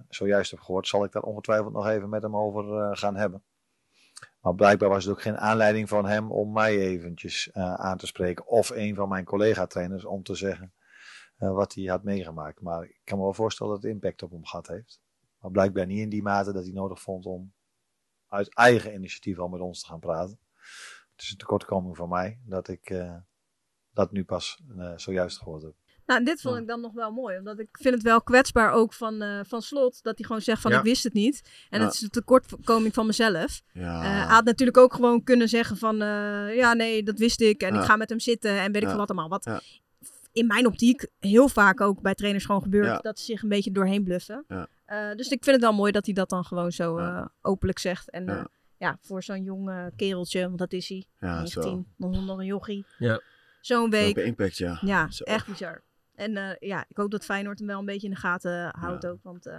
zojuist 0.08 0.50
heb 0.50 0.60
gehoord, 0.60 0.88
zal 0.88 1.04
ik 1.04 1.12
daar 1.12 1.22
ongetwijfeld 1.22 1.72
nog 1.72 1.86
even 1.86 2.08
met 2.08 2.22
hem 2.22 2.36
over 2.36 2.64
uh, 2.64 2.96
gaan 2.96 3.16
hebben. 3.16 3.44
Maar 4.40 4.54
blijkbaar 4.54 4.88
was 4.88 5.04
het 5.04 5.12
ook 5.12 5.22
geen 5.22 5.38
aanleiding 5.38 5.88
van 5.88 6.06
hem 6.06 6.32
om 6.32 6.52
mij 6.52 6.78
eventjes 6.78 7.50
uh, 7.54 7.74
aan 7.74 7.96
te 7.96 8.06
spreken. 8.06 8.46
Of 8.46 8.70
een 8.70 8.94
van 8.94 9.08
mijn 9.08 9.24
collega-trainers 9.24 10.04
om 10.04 10.22
te 10.22 10.34
zeggen 10.34 10.72
eh, 11.36 11.52
wat 11.52 11.74
hij 11.74 11.84
had 11.84 12.02
meegemaakt. 12.02 12.60
Maar 12.60 12.84
ik 12.84 13.00
kan 13.04 13.18
me 13.18 13.24
wel 13.24 13.34
voorstellen 13.34 13.72
dat 13.72 13.82
het 13.82 13.92
impact 13.92 14.22
op 14.22 14.30
hem 14.30 14.44
gehad 14.44 14.66
heeft. 14.66 15.00
Maar 15.38 15.50
blijkbaar 15.50 15.86
niet 15.86 15.98
in 15.98 16.08
die 16.08 16.22
mate 16.22 16.52
dat 16.52 16.64
hij 16.64 16.72
nodig 16.72 17.00
vond 17.00 17.26
om 17.26 17.52
uit 18.28 18.54
eigen 18.54 18.94
initiatief 18.94 19.38
al 19.38 19.48
met 19.48 19.60
ons 19.60 19.80
te 19.80 19.86
gaan 19.86 20.00
praten. 20.00 20.38
Het 21.12 21.24
is 21.24 21.30
een 21.30 21.36
tekortkoming 21.36 21.96
van 21.96 22.08
mij 22.08 22.40
dat 22.44 22.68
ik 22.68 23.04
dat 23.90 24.12
nu 24.12 24.24
pas 24.24 24.62
zojuist 24.96 25.38
gehoord 25.38 25.62
heb. 25.62 25.74
Nou, 26.06 26.24
dit 26.24 26.40
vond 26.40 26.56
ik 26.56 26.66
dan 26.66 26.80
nog 26.80 26.92
wel 26.92 27.10
mooi. 27.10 27.38
Omdat 27.38 27.58
ik 27.58 27.68
vind 27.72 27.94
het 27.94 28.02
wel 28.02 28.22
kwetsbaar 28.22 28.72
ook 28.72 28.92
van, 28.92 29.22
uh, 29.22 29.40
van 29.46 29.62
Slot. 29.62 30.02
Dat 30.02 30.18
hij 30.18 30.26
gewoon 30.26 30.42
zegt 30.42 30.60
van 30.60 30.70
ja. 30.70 30.78
ik 30.78 30.84
wist 30.84 31.04
het 31.04 31.12
niet. 31.12 31.50
En 31.70 31.80
ja. 31.80 31.84
het 31.84 31.94
is 31.94 32.02
een 32.02 32.10
tekortkoming 32.10 32.94
van 32.94 33.06
mezelf. 33.06 33.62
Ja. 33.72 33.82
Uh, 33.82 34.00
hij 34.00 34.34
had 34.34 34.44
natuurlijk 34.44 34.76
ook 34.76 34.94
gewoon 34.94 35.22
kunnen 35.22 35.48
zeggen 35.48 35.76
van... 35.76 36.02
Uh, 36.02 36.56
ja, 36.56 36.74
nee, 36.74 37.02
dat 37.02 37.18
wist 37.18 37.40
ik. 37.40 37.62
En 37.62 37.74
ik 37.74 37.80
ga 37.80 37.96
met 37.96 38.08
hem 38.08 38.20
zitten 38.20 38.58
en 38.58 38.72
weet 38.72 38.82
ik 38.82 38.88
veel 38.88 38.98
wat 38.98 39.10
allemaal. 39.10 39.28
Wat 39.28 39.60
in 40.32 40.46
mijn 40.46 40.66
optiek 40.66 41.06
heel 41.18 41.48
vaak 41.48 41.80
ook 41.80 42.00
bij 42.00 42.14
trainers 42.14 42.44
gewoon 42.44 42.62
gebeurt. 42.62 43.02
Dat 43.02 43.18
ze 43.18 43.24
zich 43.24 43.42
een 43.42 43.48
beetje 43.48 43.72
doorheen 43.72 44.04
bluffen. 44.04 44.44
dus 45.16 45.28
ik 45.28 45.44
vind 45.44 45.56
het 45.56 45.60
wel 45.60 45.72
mooi 45.72 45.92
dat 45.92 46.04
hij 46.04 46.14
dat 46.14 46.28
dan 46.28 46.44
gewoon 46.44 46.72
zo 46.72 47.00
openlijk 47.42 47.78
zegt. 47.78 48.10
En 48.10 48.50
ja, 48.78 48.98
voor 49.00 49.22
zo'n 49.22 49.42
jong 49.42 49.90
kereltje, 49.96 50.42
want 50.42 50.58
dat 50.58 50.72
is 50.72 50.88
hij. 50.88 51.04
19, 51.18 51.86
nog, 51.96 52.24
nog 52.24 52.38
een 52.38 52.46
jochie. 52.46 52.84
Ja. 52.98 53.20
Zo'n 53.60 53.90
week. 53.90 54.16
impact, 54.16 54.56
ja. 54.56 54.78
Ja, 54.80 55.10
zo. 55.10 55.24
echt 55.24 55.46
bizar. 55.46 55.82
En 56.16 56.36
uh, 56.36 56.50
ja, 56.58 56.84
ik 56.88 56.96
hoop 56.96 57.10
dat 57.10 57.24
Feyenoord 57.24 57.58
hem 57.58 57.68
wel 57.68 57.78
een 57.78 57.84
beetje 57.84 58.06
in 58.06 58.12
de 58.12 58.20
gaten 58.20 58.74
houdt 58.78 59.02
ja. 59.02 59.08
ook. 59.08 59.18
Want 59.22 59.46
uh, 59.46 59.58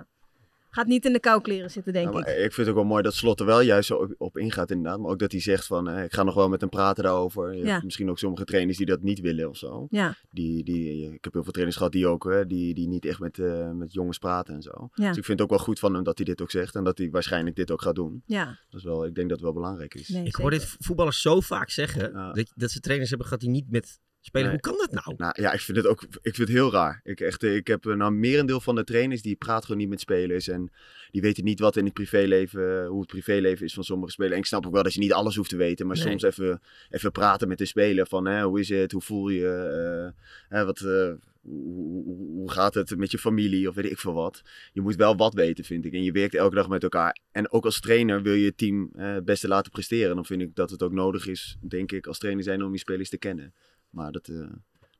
gaat 0.69 0.87
niet 0.87 1.05
in 1.05 1.13
de 1.13 1.19
kou 1.19 1.41
kleren 1.41 1.71
zitten, 1.71 1.93
denk 1.93 2.13
ja, 2.13 2.19
ik. 2.19 2.27
Ik 2.27 2.53
vind 2.53 2.55
het 2.55 2.67
ook 2.67 2.75
wel 2.75 2.83
mooi 2.83 3.03
dat 3.03 3.13
Slot 3.13 3.39
er 3.39 3.45
wel 3.45 3.61
juist 3.61 3.91
op, 3.91 4.13
op 4.17 4.37
ingaat 4.37 4.71
inderdaad. 4.71 4.99
Maar 4.99 5.11
ook 5.11 5.19
dat 5.19 5.31
hij 5.31 5.41
zegt 5.41 5.65
van, 5.65 5.89
eh, 5.89 6.03
ik 6.03 6.13
ga 6.13 6.23
nog 6.23 6.35
wel 6.35 6.49
met 6.49 6.61
hem 6.61 6.69
praten 6.69 7.03
daarover. 7.03 7.55
Je 7.55 7.65
hebt 7.65 7.83
misschien 7.83 8.09
ook 8.09 8.19
sommige 8.19 8.45
trainers 8.45 8.77
die 8.77 8.85
dat 8.85 9.01
niet 9.01 9.19
willen 9.19 9.49
of 9.49 9.57
zo. 9.57 9.87
Ja. 9.89 10.15
Die, 10.29 10.63
die, 10.63 11.13
ik 11.13 11.23
heb 11.23 11.33
heel 11.33 11.43
veel 11.43 11.51
trainers 11.51 11.77
gehad 11.77 11.91
die 11.91 12.07
ook, 12.07 12.43
die, 12.47 12.73
die 12.73 12.87
niet 12.87 13.05
echt 13.05 13.19
met, 13.19 13.37
uh, 13.37 13.71
met 13.71 13.93
jongens 13.93 14.17
praten 14.17 14.55
en 14.55 14.61
zo. 14.61 14.89
Ja. 14.93 15.07
Dus 15.07 15.17
ik 15.17 15.25
vind 15.25 15.39
het 15.39 15.41
ook 15.41 15.49
wel 15.49 15.65
goed 15.65 15.79
van 15.79 15.93
hem 15.93 16.03
dat 16.03 16.17
hij 16.17 16.25
dit 16.25 16.41
ook 16.41 16.51
zegt. 16.51 16.75
En 16.75 16.83
dat 16.83 16.97
hij 16.97 17.09
waarschijnlijk 17.09 17.55
dit 17.55 17.71
ook 17.71 17.81
gaat 17.81 17.95
doen. 17.95 18.23
Ja. 18.25 18.45
Dat 18.45 18.79
is 18.79 18.85
wel, 18.85 19.05
ik 19.05 19.15
denk 19.15 19.29
dat 19.29 19.37
het 19.37 19.45
wel 19.45 19.55
belangrijk 19.55 19.93
is. 19.93 20.07
Nee, 20.07 20.25
ik 20.25 20.35
hoor 20.35 20.51
dit 20.51 20.75
voetballers 20.79 21.21
zo 21.21 21.39
vaak 21.39 21.69
zeggen. 21.69 22.13
Dat, 22.13 22.51
dat 22.55 22.71
ze 22.71 22.79
trainers 22.79 23.09
hebben 23.09 23.27
gehad 23.27 23.41
die 23.43 23.51
niet 23.51 23.71
met 23.71 23.99
spelen. 24.27 24.47
Nee. 24.47 24.59
Hoe 24.61 24.71
kan 24.71 24.87
dat 24.89 25.05
nou? 25.05 25.17
Nou 25.17 25.33
ja, 25.41 25.53
ik 25.53 25.59
vind 25.59 25.77
het 25.77 25.85
ook 25.85 26.01
ik 26.03 26.35
vind 26.35 26.37
het 26.37 26.57
heel 26.57 26.71
raar. 26.71 26.99
Ik, 27.03 27.19
echt, 27.19 27.43
ik 27.43 27.67
heb 27.67 27.83
nou 27.83 28.11
merendeel 28.11 28.59
van 28.59 28.75
de 28.75 28.83
trainers 28.83 29.21
die 29.21 29.35
praten 29.35 29.65
gewoon 29.65 29.81
niet 29.81 29.89
met 29.89 29.99
spelers. 29.99 30.47
En 30.47 30.71
die 31.11 31.21
weten 31.21 31.43
niet 31.43 31.59
wat 31.59 31.75
in 31.75 31.85
het 31.85 31.93
privéleven, 31.93 32.85
hoe 32.85 32.99
het 32.99 33.09
privéleven 33.09 33.65
is 33.65 33.73
van 33.73 33.83
sommige 33.83 34.11
spelers. 34.11 34.33
En 34.33 34.39
ik 34.39 34.45
snap 34.45 34.65
ook 34.65 34.73
wel 34.73 34.83
dat 34.83 34.93
je 34.93 34.99
niet 34.99 35.13
alles 35.13 35.35
hoeft 35.35 35.49
te 35.49 35.57
weten. 35.57 35.87
Maar 35.87 35.95
nee. 35.95 36.05
soms 36.05 36.23
even, 36.23 36.61
even 36.89 37.11
praten 37.11 37.47
met 37.47 37.57
de 37.57 37.65
speler 37.65 38.07
van 38.07 38.25
hè, 38.25 38.43
hoe 38.43 38.59
is 38.59 38.69
het, 38.69 38.91
hoe 38.91 39.01
voel 39.01 39.29
je, 39.29 40.13
uh, 40.49 40.63
wat, 40.63 40.79
uh, 40.79 41.13
hoe, 41.41 42.03
hoe, 42.05 42.51
gaat 42.51 42.73
het 42.73 42.97
met 42.97 43.11
je 43.11 43.17
familie 43.17 43.69
of 43.69 43.75
weet 43.75 43.91
ik 43.91 43.99
veel 43.99 44.13
wat. 44.13 44.41
Je 44.73 44.81
moet 44.81 44.95
wel 44.95 45.15
wat 45.15 45.33
weten 45.33 45.63
vind 45.63 45.85
ik. 45.85 45.93
En 45.93 46.03
je 46.03 46.11
werkt 46.11 46.35
elke 46.35 46.55
dag 46.55 46.69
met 46.69 46.83
elkaar. 46.83 47.17
En 47.31 47.51
ook 47.51 47.65
als 47.65 47.79
trainer 47.79 48.21
wil 48.21 48.33
je 48.33 48.45
het 48.45 48.57
team 48.57 48.89
het 48.95 49.25
beste 49.25 49.47
laten 49.47 49.71
presteren. 49.71 50.15
Dan 50.15 50.25
vind 50.25 50.41
ik 50.41 50.55
dat 50.55 50.69
het 50.69 50.83
ook 50.83 50.91
nodig 50.91 51.27
is, 51.27 51.57
denk 51.61 51.91
ik, 51.91 52.07
als 52.07 52.17
trainer 52.17 52.43
zijn 52.43 52.63
om 52.63 52.71
je 52.71 52.79
spelers 52.79 53.09
te 53.09 53.17
kennen. 53.17 53.53
Maar 53.89 54.11
dat, 54.11 54.27
uh, 54.27 54.47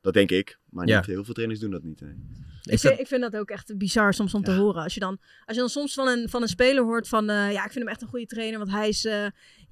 dat 0.02 0.14
denk 0.14 0.32
ik. 0.32 0.60
Maar 0.70 0.86
niet 0.86 0.94
Ja. 0.94 1.02
heel 1.06 1.24
veel 1.24 1.34
trainers 1.34 1.60
doen 1.60 1.72
dat 1.72 1.84
niet. 1.84 2.02
Nee. 2.02 2.16
Ik 2.64 2.80
vind, 2.80 2.82
dat, 2.94 3.00
ik 3.00 3.08
vind 3.08 3.22
dat 3.22 3.36
ook 3.36 3.50
echt 3.50 3.78
bizar 3.78 4.14
soms 4.14 4.34
om 4.34 4.44
te 4.44 4.52
horen. 4.52 4.84
Als 4.84 4.94
je, 4.94 5.00
dan, 5.00 5.18
als 5.46 5.56
je 5.56 5.62
dan 5.62 5.70
soms 5.70 5.94
van 5.94 6.08
een, 6.08 6.30
van 6.30 6.42
een 6.42 6.48
speler 6.48 6.84
hoort 6.84 7.08
van... 7.08 7.30
eh, 7.30 7.52
ja, 7.52 7.66
ik 7.66 7.72
vind 7.72 7.84
hem 7.84 7.88
echt 7.88 8.02
een 8.02 8.08
goede 8.08 8.26
trainer. 8.26 8.60
Want 8.60 8.72
hij 8.72 8.88
is 8.88 9.06
eh, 9.06 9.22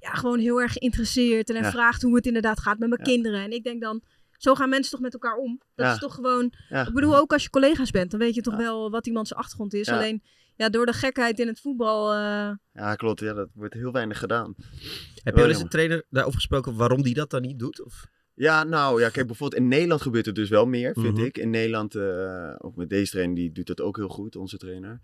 ja, 0.00 0.10
gewoon 0.12 0.38
heel 0.38 0.60
erg 0.60 0.72
geïnteresseerd. 0.72 1.48
En 1.48 1.54
hij 1.54 1.64
Ja. 1.64 1.70
vraagt 1.70 2.02
hoe 2.02 2.14
het 2.16 2.26
inderdaad 2.26 2.60
gaat 2.60 2.78
met 2.78 2.88
mijn 2.88 3.00
Ja. 3.04 3.06
kinderen. 3.10 3.40
En 3.40 3.50
ik 3.50 3.64
denk 3.64 3.80
dan... 3.82 4.02
Zo 4.36 4.54
gaan 4.54 4.68
mensen 4.68 4.90
toch 4.92 5.00
met 5.00 5.12
elkaar 5.12 5.36
om? 5.36 5.60
Dat 5.74 5.86
Ja. 5.86 5.92
is 5.92 5.98
toch 5.98 6.14
gewoon... 6.14 6.52
Ja. 6.68 6.86
Ik 6.86 6.94
bedoel, 6.94 7.16
ook 7.16 7.32
als 7.32 7.42
je 7.42 7.50
collega's 7.50 7.90
bent, 7.90 8.10
dan 8.10 8.20
weet 8.20 8.34
je 8.34 8.40
toch 8.42 8.52
Ja. 8.54 8.58
wel 8.60 8.90
wat 8.90 9.06
iemand 9.06 9.28
zijn 9.28 9.40
achtergrond 9.40 9.74
is. 9.74 9.86
Ja. 9.86 9.94
Alleen, 9.96 10.22
ja, 10.56 10.68
door 10.68 10.86
de 10.86 10.92
gekheid 10.92 11.38
in 11.38 11.46
het 11.46 11.60
voetbal... 11.60 12.12
eh, 12.12 12.50
Ja, 12.72 12.94
klopt. 12.94 13.20
Ja, 13.20 13.32
dat 13.32 13.48
wordt 13.54 13.74
heel 13.74 13.92
weinig 13.92 14.18
gedaan. 14.18 14.54
heb 15.24 15.34
je 15.34 15.40
Wel 15.40 15.48
eens 15.50 15.60
een 15.60 15.68
trainer 15.68 16.04
daarover 16.10 16.38
gesproken 16.38 16.76
waarom 16.76 17.02
die 17.02 17.14
dat 17.14 17.30
dan 17.30 17.42
niet 17.42 17.58
doet? 17.58 17.84
Of? 17.84 18.06
Ja, 18.38 18.64
nou 18.64 19.00
ja, 19.00 19.08
kijk, 19.08 19.26
bijvoorbeeld 19.26 19.60
in 19.62 19.68
Nederland 19.68 20.02
gebeurt 20.02 20.26
het 20.26 20.34
dus 20.34 20.48
wel 20.48 20.66
meer, 20.66 20.92
vind 20.94 21.16
Mhm. 21.16 21.24
ik. 21.24 21.38
In 21.38 21.50
Nederland, 21.50 21.94
eh, 21.94 22.54
ook 22.58 22.76
met 22.76 22.88
deze 22.88 23.10
trainer, 23.10 23.34
die 23.36 23.52
doet 23.52 23.66
dat 23.66 23.80
ook 23.80 23.96
heel 23.96 24.08
goed, 24.08 24.36
onze 24.36 24.56
trainer. 24.56 25.00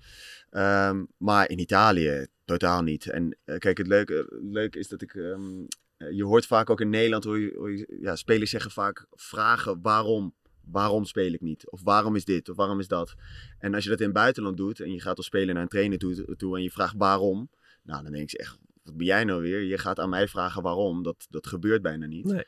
Ehm, 0.51 1.05
maar 1.17 1.49
in 1.51 1.59
Italië 1.59 2.27
totaal 2.45 2.83
niet. 2.83 3.07
En 3.11 3.37
eh, 3.45 3.59
kijk, 3.59 3.79
het 3.79 3.87
leuke, 3.87 4.15
het 4.15 4.29
leuke 4.43 4.79
is 4.79 4.89
dat 4.89 5.03
ik... 5.03 5.15
ehm, 5.15 5.41
eh, 5.97 6.11
je 6.11 6.25
hoort 6.25 6.47
vaak 6.47 6.71
ook 6.71 6.81
in 6.81 6.91
Nederland, 6.91 7.25
hoor 7.25 7.39
je, 7.39 7.53
hoor 7.57 7.73
je- 7.77 7.97
ja, 8.01 8.17
spelers 8.17 8.51
zeggen 8.51 8.71
vaak 8.71 9.07
vragen 9.11 9.79
waarom. 9.83 10.35
Waarom 10.71 11.05
speel 11.05 11.33
ik 11.33 11.41
niet? 11.41 11.71
Of 11.71 11.81
waarom 11.83 12.17
is 12.17 12.25
dit? 12.25 12.49
Of 12.49 12.57
waarom 12.57 12.79
is 12.79 12.89
dat? 12.89 13.15
En 13.59 13.75
als 13.75 13.85
je 13.85 13.91
dat 13.91 13.99
in 13.99 14.05
het 14.05 14.15
buitenland 14.15 14.57
doet 14.57 14.81
en 14.81 14.93
je 14.93 15.01
gaat 15.01 15.17
als 15.17 15.27
speler 15.27 15.55
naar 15.55 15.63
een 15.63 15.69
trainer 15.69 15.99
toe, 15.99 16.37
toe 16.37 16.57
en 16.57 16.63
je 16.63 16.71
vraagt 16.71 16.95
waarom, 16.97 17.51
nou 17.83 18.03
dan 18.03 18.13
denk 18.13 18.31
je 18.31 18.39
echt, 18.39 18.59
wat 18.83 18.97
ben 18.97 19.07
jij 19.07 19.25
nou 19.25 19.43
weer? 19.43 19.61
Je 19.63 19.79
gaat 19.79 19.99
aan 19.99 20.09
mij 20.09 20.29
vragen 20.29 20.63
waarom. 20.63 21.03
Dat, 21.03 21.27
dat 21.31 21.47
gebeurt 21.47 21.83
bijna 21.83 22.07
niet. 22.07 22.25
Nee. 22.25 22.45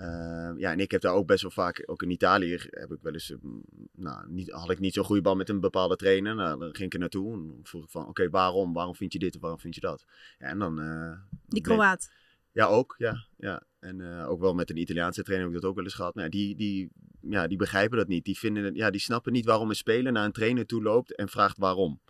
Uh, 0.00 0.52
ja, 0.56 0.72
en 0.72 0.80
ik 0.80 0.90
heb 0.90 1.00
daar 1.00 1.14
ook 1.14 1.26
best 1.26 1.42
wel 1.42 1.50
vaak, 1.50 1.82
ook 1.86 2.02
in 2.02 2.10
Italië, 2.10 2.58
heb 2.70 2.90
ik 2.90 2.98
wel 3.02 3.12
eens, 3.12 3.34
mm, 3.40 3.62
nou, 3.92 4.30
niet, 4.30 4.50
had 4.50 4.70
ik 4.70 4.78
niet 4.78 4.94
zo'n 4.94 5.04
goede 5.04 5.22
bal 5.22 5.36
met 5.36 5.48
een 5.48 5.60
bepaalde 5.60 5.96
trainer. 5.96 6.34
Nou, 6.34 6.58
dan 6.58 6.74
ging 6.74 6.86
ik 6.86 6.92
er 6.92 6.98
naartoe 6.98 7.32
en 7.32 7.60
vroeg 7.62 7.84
ik 7.84 7.90
van, 7.90 8.06
oké, 8.06 8.30
waarom? 8.30 8.72
Waarom 8.72 8.94
vind 8.94 9.12
je 9.12 9.18
dit 9.18 9.34
of 9.34 9.40
waarom 9.40 9.60
vind 9.60 9.74
je 9.74 9.80
dat? 9.80 10.04
Ja, 10.38 10.46
en 10.46 10.58
dan... 10.58 10.80
Uh, 10.80 11.12
die 11.46 11.62
Kroaat. 11.62 12.10
Ja, 12.52 12.66
ook, 12.66 12.94
ja. 12.98 13.26
ja. 13.36 13.62
En 13.78 13.98
uh, 13.98 14.28
ook 14.28 14.40
wel 14.40 14.54
met 14.54 14.70
een 14.70 14.76
Italiaanse 14.76 15.22
trainer 15.22 15.46
heb 15.46 15.56
ik 15.56 15.62
dat 15.62 15.70
ook 15.70 15.76
wel 15.76 15.86
eens 15.86 15.94
gehad. 15.94 16.14
Maar 16.14 16.24
ja, 16.24 16.30
die, 16.30 16.56
die, 16.56 16.90
ja, 17.20 17.46
die 17.46 17.58
begrijpen 17.58 17.98
dat 17.98 18.08
niet. 18.08 18.24
Die, 18.24 18.38
vinden 18.38 18.74
ja, 18.74 18.90
die 18.90 19.00
snappen 19.00 19.32
niet 19.32 19.44
waarom 19.44 19.68
een 19.68 19.74
speler 19.74 20.12
naar 20.12 20.24
een 20.24 20.32
trainer 20.32 20.66
toe 20.66 20.82
loopt 20.82 21.14
en 21.14 21.28
vraagt 21.28 21.58
waarom. 21.58 22.00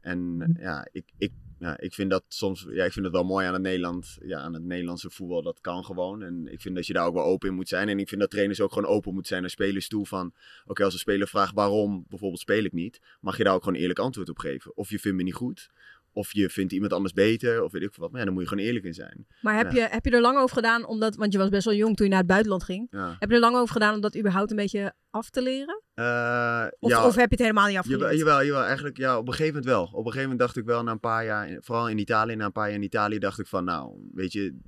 En 0.00 0.54
ja, 0.58 0.88
ik, 0.92 1.04
ik, 1.18 1.32
ja, 1.58 1.78
ik 1.78 1.94
vind 1.94 2.10
dat 2.10 2.24
soms, 2.28 2.66
ja, 2.70 2.84
ik 2.84 2.92
vind 2.92 3.04
het 3.04 3.14
wel 3.14 3.24
mooi 3.24 3.46
aan 3.46 3.52
het, 3.52 3.62
Nederland, 3.62 4.18
ja, 4.20 4.38
aan 4.38 4.54
het 4.54 4.64
Nederlandse 4.64 5.10
voetbal. 5.10 5.42
Dat 5.42 5.60
kan 5.60 5.84
gewoon. 5.84 6.22
En 6.22 6.52
ik 6.52 6.60
vind 6.60 6.74
dat 6.74 6.86
je 6.86 6.92
daar 6.92 7.06
ook 7.06 7.14
wel 7.14 7.24
open 7.24 7.48
in 7.48 7.54
moet 7.54 7.68
zijn. 7.68 7.88
En 7.88 7.98
ik 7.98 8.08
vind 8.08 8.20
dat 8.20 8.30
trainers 8.30 8.60
ook 8.60 8.72
gewoon 8.72 8.88
open 8.88 9.10
moeten 9.12 9.28
zijn 9.28 9.40
naar 9.40 9.50
spelers 9.50 9.88
toe. 9.88 10.06
Van, 10.06 10.34
oké, 10.66 10.84
als 10.84 10.92
een 10.92 10.98
speler 10.98 11.28
vraagt 11.28 11.54
waarom 11.54 12.04
bijvoorbeeld 12.08 12.40
speel 12.40 12.64
ik 12.64 12.72
niet, 12.72 13.00
mag 13.20 13.36
je 13.36 13.44
daar 13.44 13.54
ook 13.54 13.62
gewoon 13.62 13.78
eerlijk 13.78 13.98
antwoord 13.98 14.28
op 14.28 14.38
geven. 14.38 14.76
Of 14.76 14.90
je 14.90 14.98
vindt 14.98 15.16
me 15.16 15.22
niet 15.22 15.34
goed. 15.34 15.70
Of 16.16 16.32
je 16.32 16.50
vindt 16.50 16.72
iemand 16.72 16.92
anders 16.92 17.12
beter, 17.12 17.62
of 17.62 17.72
weet 17.72 17.82
ik 17.82 17.92
veel 17.92 18.02
wat. 18.02 18.10
Maar 18.10 18.20
ja, 18.20 18.26
dan 18.26 18.34
moet 18.34 18.42
je 18.42 18.48
gewoon 18.48 18.64
eerlijk 18.64 18.84
in 18.84 18.94
zijn. 18.94 19.26
Maar 19.40 19.56
heb, 19.56 19.72
ja. 19.72 19.82
je, 19.82 19.88
heb 19.90 20.04
je 20.04 20.10
er 20.10 20.20
lang 20.20 20.38
over 20.38 20.56
gedaan, 20.56 20.86
omdat, 20.86 21.16
want 21.16 21.32
je 21.32 21.38
was 21.38 21.48
best 21.48 21.64
wel 21.64 21.74
jong 21.74 21.96
toen 21.96 22.04
je 22.06 22.10
naar 22.10 22.20
het 22.20 22.28
buitenland 22.28 22.64
ging. 22.64 22.86
Ja. 22.90 23.16
Heb 23.18 23.28
je 23.28 23.34
er 23.34 23.40
lang 23.40 23.56
over 23.56 23.72
gedaan 23.72 23.94
om 23.94 24.00
dat 24.00 24.16
überhaupt 24.18 24.50
een 24.50 24.56
beetje 24.56 24.94
af 25.10 25.30
te 25.30 25.42
leren? 25.42 25.82
Uh, 25.94 26.66
of, 26.78 26.90
ja, 26.90 27.06
of 27.06 27.14
heb 27.14 27.28
je 27.28 27.34
het 27.34 27.38
helemaal 27.38 27.66
niet 27.66 27.76
afgeleerd? 27.76 28.00
Jawel, 28.00 28.16
jawel, 28.16 28.44
jawel, 28.44 28.62
eigenlijk 28.64 28.96
ja, 28.96 29.18
op 29.18 29.26
een 29.26 29.32
gegeven 29.32 29.54
moment 29.54 29.72
wel. 29.72 29.82
Op 29.82 29.92
een 29.92 30.12
gegeven 30.12 30.22
moment 30.22 30.38
dacht 30.38 30.56
ik 30.56 30.64
wel 30.64 30.82
na 30.82 30.92
een 30.92 31.00
paar 31.00 31.24
jaar, 31.24 31.58
vooral 31.60 31.88
in 31.88 31.98
Italië, 31.98 32.36
na 32.36 32.44
een 32.44 32.52
paar 32.52 32.66
jaar 32.66 32.78
in 32.78 32.82
Italië 32.82 33.18
dacht 33.18 33.38
ik 33.38 33.46
van, 33.46 33.64
nou, 33.64 34.08
weet 34.12 34.32
je, 34.32 34.58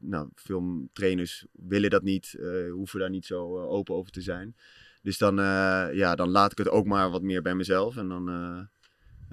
nou, 0.00 0.28
veel 0.34 0.88
trainers 0.92 1.46
willen 1.52 1.90
dat 1.90 2.02
niet, 2.02 2.34
uh, 2.38 2.72
hoeven 2.72 3.00
daar 3.00 3.10
niet 3.10 3.26
zo 3.26 3.58
uh, 3.58 3.68
open 3.68 3.94
over 3.94 4.12
te 4.12 4.20
zijn. 4.20 4.56
Dus 5.02 5.18
dan, 5.18 5.36
ja, 5.92 6.14
dan 6.14 6.28
laat 6.28 6.52
ik 6.52 6.58
het 6.58 6.68
ook 6.68 6.86
maar 6.86 7.10
wat 7.10 7.22
meer 7.22 7.42
bij 7.42 7.54
mezelf 7.54 7.96
en 7.96 8.08
dan, 8.08 8.68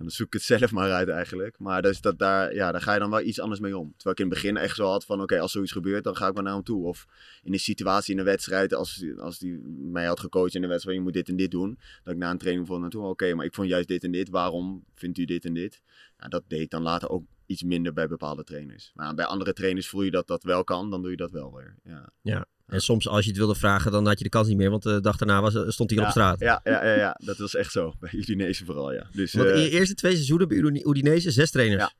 en 0.02 0.08
dan 0.08 0.16
zoek 0.16 0.28
ik 0.28 0.34
het 0.34 0.42
zelf 0.60 0.72
maar 0.72 0.92
uit 0.92 1.10
eigenlijk. 1.10 1.60
Maar 1.60 1.82
dus 1.82 2.02
dat 2.02 2.20
daar, 2.20 2.54
ja, 2.54 2.72
daar 2.72 2.82
ga 2.82 2.94
je 2.94 3.00
dan 3.00 3.10
wel 3.10 3.22
iets 3.22 3.40
anders 3.40 3.60
mee 3.60 3.78
om. 3.78 3.94
Terwijl 3.96 4.16
ik 4.16 4.20
in 4.20 4.26
het 4.26 4.34
begin 4.34 4.58
echt 4.58 4.76
zo 4.76 4.86
had 4.86 5.06
van, 5.06 5.22
oké, 5.22 5.40
als 5.40 5.52
zoiets 5.52 5.72
gebeurt, 5.72 6.04
dan 6.04 6.16
ga 6.16 6.28
ik 6.28 6.34
maar 6.34 6.44
naar 6.44 6.54
hem 6.54 6.64
toe. 6.64 6.86
Of 6.86 7.08
in 7.44 7.54
een 7.54 7.60
situatie 7.60 8.14
in 8.14 8.20
een 8.20 8.26
wedstrijd, 8.26 8.74
als, 8.74 9.06
als 9.18 9.40
die 9.40 9.60
mij 9.92 10.06
had 10.06 10.20
gecoacht 10.20 10.56
in 10.56 10.62
de 10.62 10.68
wedstrijd, 10.68 10.98
je 10.98 11.04
moet 11.04 11.14
dit 11.14 11.30
en 11.30 11.36
dit 11.36 11.52
doen. 11.52 11.80
Dat 12.04 12.14
ik 12.14 12.20
na 12.20 12.32
een 12.32 12.38
training 12.38 12.68
vond 12.68 12.82
naartoe, 12.82 13.06
oké, 13.06 13.34
maar 13.34 13.46
ik 13.46 13.54
vond 13.54 13.68
juist 13.68 13.88
dit 13.88 14.04
en 14.04 14.12
dit. 14.12 14.30
Waarom 14.30 14.84
vindt 14.96 15.18
u 15.18 15.26
dit 15.26 15.46
en 15.46 15.54
dit? 15.54 15.82
Ja, 16.20 16.28
dat 16.28 16.44
deed 16.48 16.62
ik 16.62 16.70
dan 16.70 16.82
later 16.82 17.10
ook 17.10 17.24
iets 17.52 17.64
minder 17.64 17.94
bij 17.94 18.08
bepaalde 18.08 18.44
trainers. 18.44 18.92
Maar 18.94 19.14
bij 19.14 19.26
andere 19.26 19.54
trainers 19.54 19.88
voel 19.88 20.02
je 20.02 20.12
dat 20.12 20.28
dat 20.28 20.44
wel 20.44 20.64
kan, 20.64 20.90
dan 20.90 21.02
doe 21.02 21.12
je 21.12 21.18
dat 21.18 21.32
wel 21.32 21.54
weer. 21.54 21.76
Ja. 21.84 22.10
ja. 22.22 22.46
En 22.68 22.82
soms 22.82 23.08
als 23.08 23.24
je 23.24 23.30
het 23.30 23.40
wilde 23.40 23.56
vragen, 23.56 23.92
dan 23.92 24.08
had 24.08 24.18
je 24.18 24.24
de 24.24 24.30
kans 24.30 24.48
niet 24.48 24.58
meer. 24.58 24.70
Want 24.70 24.84
de 24.84 25.02
dag 25.02 25.18
daarna 25.18 25.42
was, 25.42 25.74
stond 25.74 25.90
hij 25.90 26.00
ja, 26.00 26.06
op 26.06 26.12
straat. 26.12 26.40
Ja, 26.40 26.62
ja, 26.64 26.86
ja, 26.86 26.96
ja, 26.96 27.20
dat 27.26 27.38
was 27.38 27.56
echt 27.56 27.72
zo. 27.72 27.94
Bij 28.00 28.10
Udinese 28.14 28.66
vooral, 28.66 28.94
ja. 28.94 29.08
Dus, 29.14 29.34
want 29.34 29.50
in 29.50 29.62
je 29.62 29.70
eerste 29.70 29.96
twee 29.96 30.14
seizoenen 30.14 30.48
bij 30.48 30.58
Udinese, 30.58 31.32
zes 31.32 31.52
trainers. 31.52 31.82
Ja. 31.82 31.94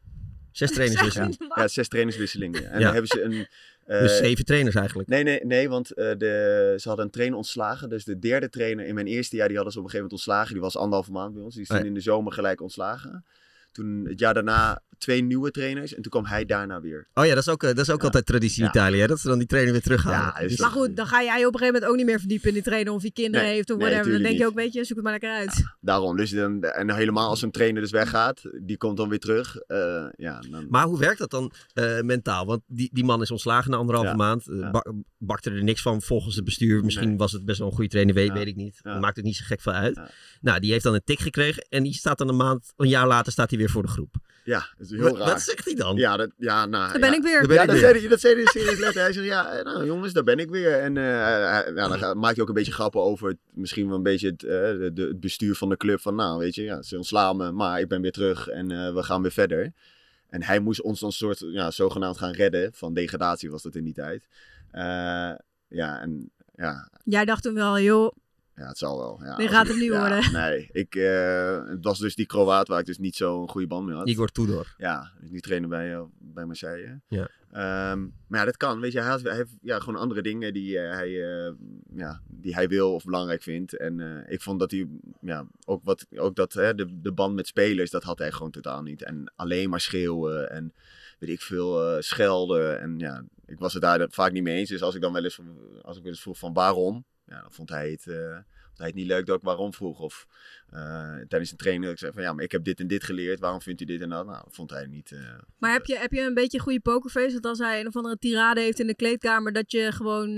Zes 0.52 0.72
trainerswisselingen. 0.72 1.36
Ja, 1.40 1.62
ja, 1.62 1.68
zes 1.68 1.88
trainerswisselingen. 1.88 2.72
En 2.72 2.80
ja. 2.80 2.84
dan 2.84 2.94
hebben 2.94 3.08
ze 3.08 3.22
een... 3.22 3.48
Uh, 3.88 4.00
dus 4.00 4.18
zeven 4.18 4.46
trainers 4.46 4.76
eigenlijk? 4.76 5.10
Nee, 5.10 5.24
nee, 5.24 5.46
nee 5.46 5.70
want 5.70 5.92
uh, 5.92 5.96
de, 6.18 6.74
ze 6.78 6.88
hadden 6.88 7.06
een 7.06 7.12
trainer 7.12 7.38
ontslagen. 7.38 7.90
Dus 7.90 8.04
de 8.04 8.20
derde 8.20 8.50
trainer 8.50 8.86
in 8.86 8.94
mijn 8.94 9.08
eerste 9.08 9.36
jaar, 9.36 9.48
die 9.48 9.56
hadden 9.56 9.74
ze 9.74 9.80
op 9.80 9.86
een 9.86 9.92
gegeven 9.92 10.12
moment 10.12 10.28
ontslagen. 10.28 10.54
Die 10.54 10.62
was 10.62 10.78
anderhalve 10.78 11.12
maand 11.12 11.34
bij 11.34 11.44
ons. 11.44 11.54
Die 11.54 11.62
is 11.62 11.68
toen 11.68 11.78
nee. 11.78 11.88
in 11.88 11.94
de 11.94 12.00
zomer 12.00 12.34
gelijk 12.34 12.62
ontslagen. 12.62 13.26
Toen 13.72 14.06
het 14.08 14.20
jaar 14.20 14.34
daarna 14.34 14.82
twee 14.98 15.24
nieuwe 15.24 15.52
trainers. 15.52 15.94
En 15.94 16.02
toen 16.02 16.12
kwam 16.12 16.26
hij 16.26 16.46
daarna 16.46 16.82
weer. 16.82 17.08
Oh 17.14 17.26
ja, 17.26 17.34
dat 17.34 17.48
is 17.48 17.50
ook, 17.50 17.62
dat 17.62 17.78
is 17.78 17.90
ook 17.90 18.04
altijd 18.04 18.26
traditie 18.26 18.64
in 18.64 18.70
Italië. 18.70 19.00
Hè? 19.00 19.08
Dat 19.08 19.20
ze 19.20 19.28
dan 19.28 19.38
die 19.38 19.48
trainer 19.48 19.72
weer 19.72 19.82
terughalen. 19.82 20.50
Ja, 20.50 20.56
maar 20.58 20.70
goed, 20.70 20.96
dan 20.96 21.08
ga 21.08 21.24
jij 21.24 21.46
op 21.46 21.54
een 21.54 21.60
gegeven 21.60 21.74
moment 21.74 21.86
ook 21.86 21.96
niet 21.96 22.06
meer 22.06 22.20
verdiepen 22.20 22.48
in 22.48 22.54
die 22.54 22.64
trainer. 22.64 22.94
Of 22.94 23.02
hij 23.02 23.12
kinderen 23.12 23.48
heeft 23.48 23.72
of 23.72 23.78
whatever. 23.78 24.12
dan 24.12 24.22
denk 24.22 24.38
je 24.38 24.46
ook, 24.46 24.54
weet 24.54 24.74
je, 24.74 24.84
zoek 24.84 24.96
het 24.96 25.04
maar 25.04 25.12
lekker 25.12 25.32
uit. 25.32 25.64
daarom. 25.80 26.18
Dus 26.18 26.30
dan, 26.30 26.64
en 26.64 26.96
helemaal 26.96 27.30
als 27.30 27.42
een 27.42 27.52
trainer 27.52 27.82
dus 27.82 27.92
weggaat. 27.92 28.42
Die 28.62 28.78
komt 28.78 28.98
dan 28.98 29.10
weer 29.10 29.20
terug. 29.20 29.56
ja, 30.16 30.40
dan... 30.50 30.66
Maar 30.70 30.86
hoe 30.86 31.00
werkt 31.00 31.20
dat 31.20 31.30
dan 31.30 31.52
mentaal? 32.02 32.46
Want 32.46 32.62
die, 32.68 32.90
die 32.94 33.04
man 33.04 33.22
is 33.22 33.32
ontslagen 33.32 33.72
na 33.72 33.78
anderhalve 33.78 34.16
maand. 34.16 34.46
Bak, 34.72 34.94
bakte 35.18 35.52
er 35.52 35.64
niks 35.64 35.82
van 35.82 36.02
volgens 36.02 36.36
het 36.36 36.46
bestuur. 36.46 36.84
Misschien 36.84 37.18
was 37.18 37.32
het 37.32 37.46
best 37.46 37.60
wel 37.60 37.68
een 37.68 37.74
goede 37.74 37.90
trainer, 37.90 38.16
weet, 38.16 38.34
weet 38.34 38.48
ik 38.48 38.56
niet. 38.56 38.80
Maakt 38.84 39.16
het 39.16 39.26
niet 39.26 39.36
zo 39.36 39.44
gek 39.46 39.62
veel 39.62 39.74
uit. 39.74 40.00
Nou, 40.42 40.60
die 40.60 40.72
heeft 40.72 40.84
dan 40.84 40.94
een 40.94 41.04
tik 41.04 41.20
gekregen. 41.20 41.66
En 41.70 41.84
die 41.84 41.94
staat 41.94 42.18
dan 42.18 42.28
een 42.30 42.36
maand, 42.36 42.74
een 42.78 42.90
jaar 42.90 43.08
later 43.08 43.32
staat 43.32 43.50
hij 43.50 43.60
weer 43.60 43.61
voor 43.70 43.82
de 43.82 43.88
groep. 43.88 44.16
Ja, 44.44 44.68
dat 44.78 44.92
is 44.92 44.98
heel 44.98 45.18
raar. 45.18 45.28
Wat 45.28 45.42
zegt 45.42 45.66
hij 45.66 45.74
dan? 45.74 45.96
Ja, 45.96 46.18
dat, 46.18 46.32
ja 46.38 46.66
nou, 46.66 46.92
daar 46.92 47.02
ben 47.02 47.14
ik 47.14 47.24
weer. 47.24 47.48
Ben 47.48 47.56
ja, 47.56 47.66
dat, 47.66 47.78
Zei 47.78 48.00
hij, 48.00 48.08
dat 48.08 48.20
zei 48.20 48.36
hij 48.36 48.46
serieus 48.46 48.80
letter. 48.80 49.02
Hij 49.02 49.14
zegt, 49.14 49.26
ja, 49.26 49.52
eh, 49.52 49.66
nou 49.66 49.86
jongens, 49.86 50.14
daar 50.14 50.24
ben 50.24 50.38
ik 50.38 50.50
weer. 50.50 50.80
En 50.80 50.96
uh, 50.96 51.04
ja, 51.04 51.72
dan 51.72 52.20
maakt 52.20 52.34
hij 52.34 52.42
ook 52.42 52.48
een 52.48 52.54
beetje 52.56 52.72
grappen 52.72 53.02
over 53.02 53.28
het, 53.28 53.38
misschien 53.54 53.88
wel 53.88 53.96
een 53.96 54.04
beetje 54.04 54.30
het, 54.30 54.44
uh, 54.44 54.50
de, 54.50 54.92
de, 54.94 55.02
het, 55.02 55.20
bestuur 55.20 55.56
van 55.56 55.70
de 55.70 55.78
club. 55.78 56.00
Van 56.00 56.16
nou, 56.16 56.40
weet 56.40 56.56
je, 56.56 56.64
ja, 56.64 56.82
ze 56.82 56.98
ontslaan 56.98 57.38
me, 57.38 57.52
maar 57.52 57.80
ik 57.80 57.88
ben 57.88 58.02
weer 58.02 58.12
terug 58.12 58.48
en 58.48 58.72
uh, 58.72 58.94
we 58.94 59.04
gaan 59.04 59.22
weer 59.22 59.32
verder. 59.32 59.74
En 60.30 60.44
hij 60.44 60.60
moest 60.60 60.82
ons 60.82 61.00
dan 61.00 61.12
soort, 61.12 61.40
ja, 61.40 61.72
zogenaamd 61.72 62.18
gaan 62.18 62.32
redden. 62.32 62.74
Van 62.74 62.94
degradatie 62.94 63.52
was 63.52 63.62
dat 63.62 63.76
in 63.76 63.84
die 63.84 63.94
tijd. 63.94 64.28
ja, 65.68 66.02
en 66.02 66.32
ja. 66.56 66.90
Jij 67.04 67.26
dacht 67.26 67.44
toen 67.44 67.54
wel, 67.54 67.80
joh, 67.80 68.16
ja, 68.56 68.68
het 68.68 68.78
zal 68.78 68.98
wel. 68.98 69.20
Ja, 69.24 69.38
nee, 69.38 69.48
gaat 69.48 69.68
het 69.68 69.78
niet 69.78 69.90
worden. 69.90 70.32
Nee, 70.42 70.70
ik, 70.72 70.96
uh, 70.96 71.68
het 71.68 71.84
was 71.84 72.00
dus 72.00 72.16
die 72.16 72.26
Kroaat 72.26 72.68
waar 72.68 72.80
ik 72.80 72.86
dus 72.86 72.98
niet 72.98 73.16
zo'n 73.16 73.50
goede 73.50 73.68
band 73.68 73.86
mee 73.86 73.96
had. 73.96 74.08
Igor 74.08 74.32
Tudor. 74.32 74.76
Ja, 74.78 75.12
die 75.22 75.42
trainen 75.42 75.70
bij, 75.70 75.94
uh, 75.94 76.02
bij 76.20 76.46
Marseille. 76.46 77.02
Ja. 77.08 77.30
Um, 77.92 78.14
maar 78.28 78.40
ja, 78.40 78.46
dat 78.46 78.58
kan. 78.58 78.80
Weet 78.80 78.92
je, 78.92 79.00
hij, 79.00 79.10
had, 79.10 79.22
hij 79.22 79.36
heeft 79.36 79.56
ja, 79.62 79.80
gewoon 79.80 80.00
andere 80.00 80.22
dingen 80.22 80.54
die, 80.54 80.74
uh, 80.74 80.92
hij, 80.92 81.12
ja, 81.94 82.22
die 82.28 82.54
hij 82.54 82.68
wil 82.68 82.94
of 82.94 83.04
belangrijk 83.04 83.42
vindt. 83.42 83.78
En 83.78 84.26
ik 84.28 84.42
vond 84.42 84.60
dat 84.60 84.72
hij, 84.72 84.88
ja, 85.22 85.46
ook, 85.66 85.84
wat, 85.84 86.06
ook 86.16 86.36
dat, 86.36 86.54
hè, 86.54 86.76
de, 86.76 87.02
de 87.02 87.12
band 87.12 87.36
met 87.36 87.48
spelers, 87.48 87.90
dat 87.90 88.04
had 88.04 88.20
hij 88.20 88.32
gewoon 88.32 88.52
totaal 88.52 88.82
niet. 88.82 89.04
En 89.04 89.34
alleen 89.36 89.70
maar 89.70 89.82
schreeuwen 89.82 90.52
en 90.52 90.74
weet 91.20 91.30
ik 91.30 91.42
veel, 91.42 92.02
schelden. 92.02 92.80
En 92.80 93.00
ja, 93.00 93.24
ik 93.46 93.60
was 93.60 93.74
het 93.74 93.82
daar 93.82 94.08
vaak 94.10 94.32
niet 94.32 94.44
mee 94.44 94.58
eens. 94.58 94.70
Dus 94.70 94.82
als 94.82 94.96
ik 94.96 95.02
dan 95.02 95.14
wel 95.14 95.24
eens, 95.24 95.40
als 95.82 95.98
ik 95.98 96.04
wel 96.04 96.12
eens 96.12 96.22
vroeg 96.22 96.38
van 96.38 96.54
waarom, 96.54 97.06
ja, 97.32 97.42
dan 97.42 97.52
vond 97.52 97.70
hij 97.70 97.92
het, 97.92 98.06
uh, 98.06 98.34
vond 98.66 98.78
hij 98.78 98.88
het 98.88 98.96
niet 98.96 99.08
leuk 99.08 99.26
dat 99.26 99.38
ik 99.38 99.44
waarom 99.44 99.74
vroeg. 99.74 100.00
Of 100.00 100.28
uh, 100.74 101.16
tijdens 101.28 101.52
een 101.52 101.58
training 101.58 101.86
dat 101.86 101.94
ik 101.94 102.00
zei 102.00 102.12
van 102.12 102.22
ja, 102.22 102.34
maar 102.34 102.44
ik 102.44 102.52
heb 102.52 102.64
dit 102.64 102.80
en 102.80 102.88
dit 102.88 103.04
geleerd. 103.04 103.40
Waarom 103.40 103.62
vindt 103.62 103.82
u 103.82 103.86
dit 103.86 104.02
en 104.02 104.10
dat? 104.10 104.26
Nou, 104.26 104.44
dat 104.44 104.56
vond 104.56 104.70
hij 104.70 104.86
niet. 104.86 105.12
Uh, 105.12 105.20
maar 105.58 105.72
heb 105.72 105.86
je, 105.86 105.98
heb 105.98 106.12
je 106.12 106.22
een 106.22 106.34
beetje 106.34 106.58
een 106.58 106.64
goede 106.64 106.80
pokerface? 106.80 107.34
Dat 107.34 107.46
als 107.46 107.60
hij 107.60 107.80
een 107.80 107.88
of 107.88 107.96
andere 107.96 108.18
tirade 108.18 108.62
heeft 108.62 108.80
in 108.80 108.88
de 108.88 108.96
kleedkamer, 108.96 109.54
dat 109.54 109.72
je 109.72 109.92
gewoon 109.92 110.38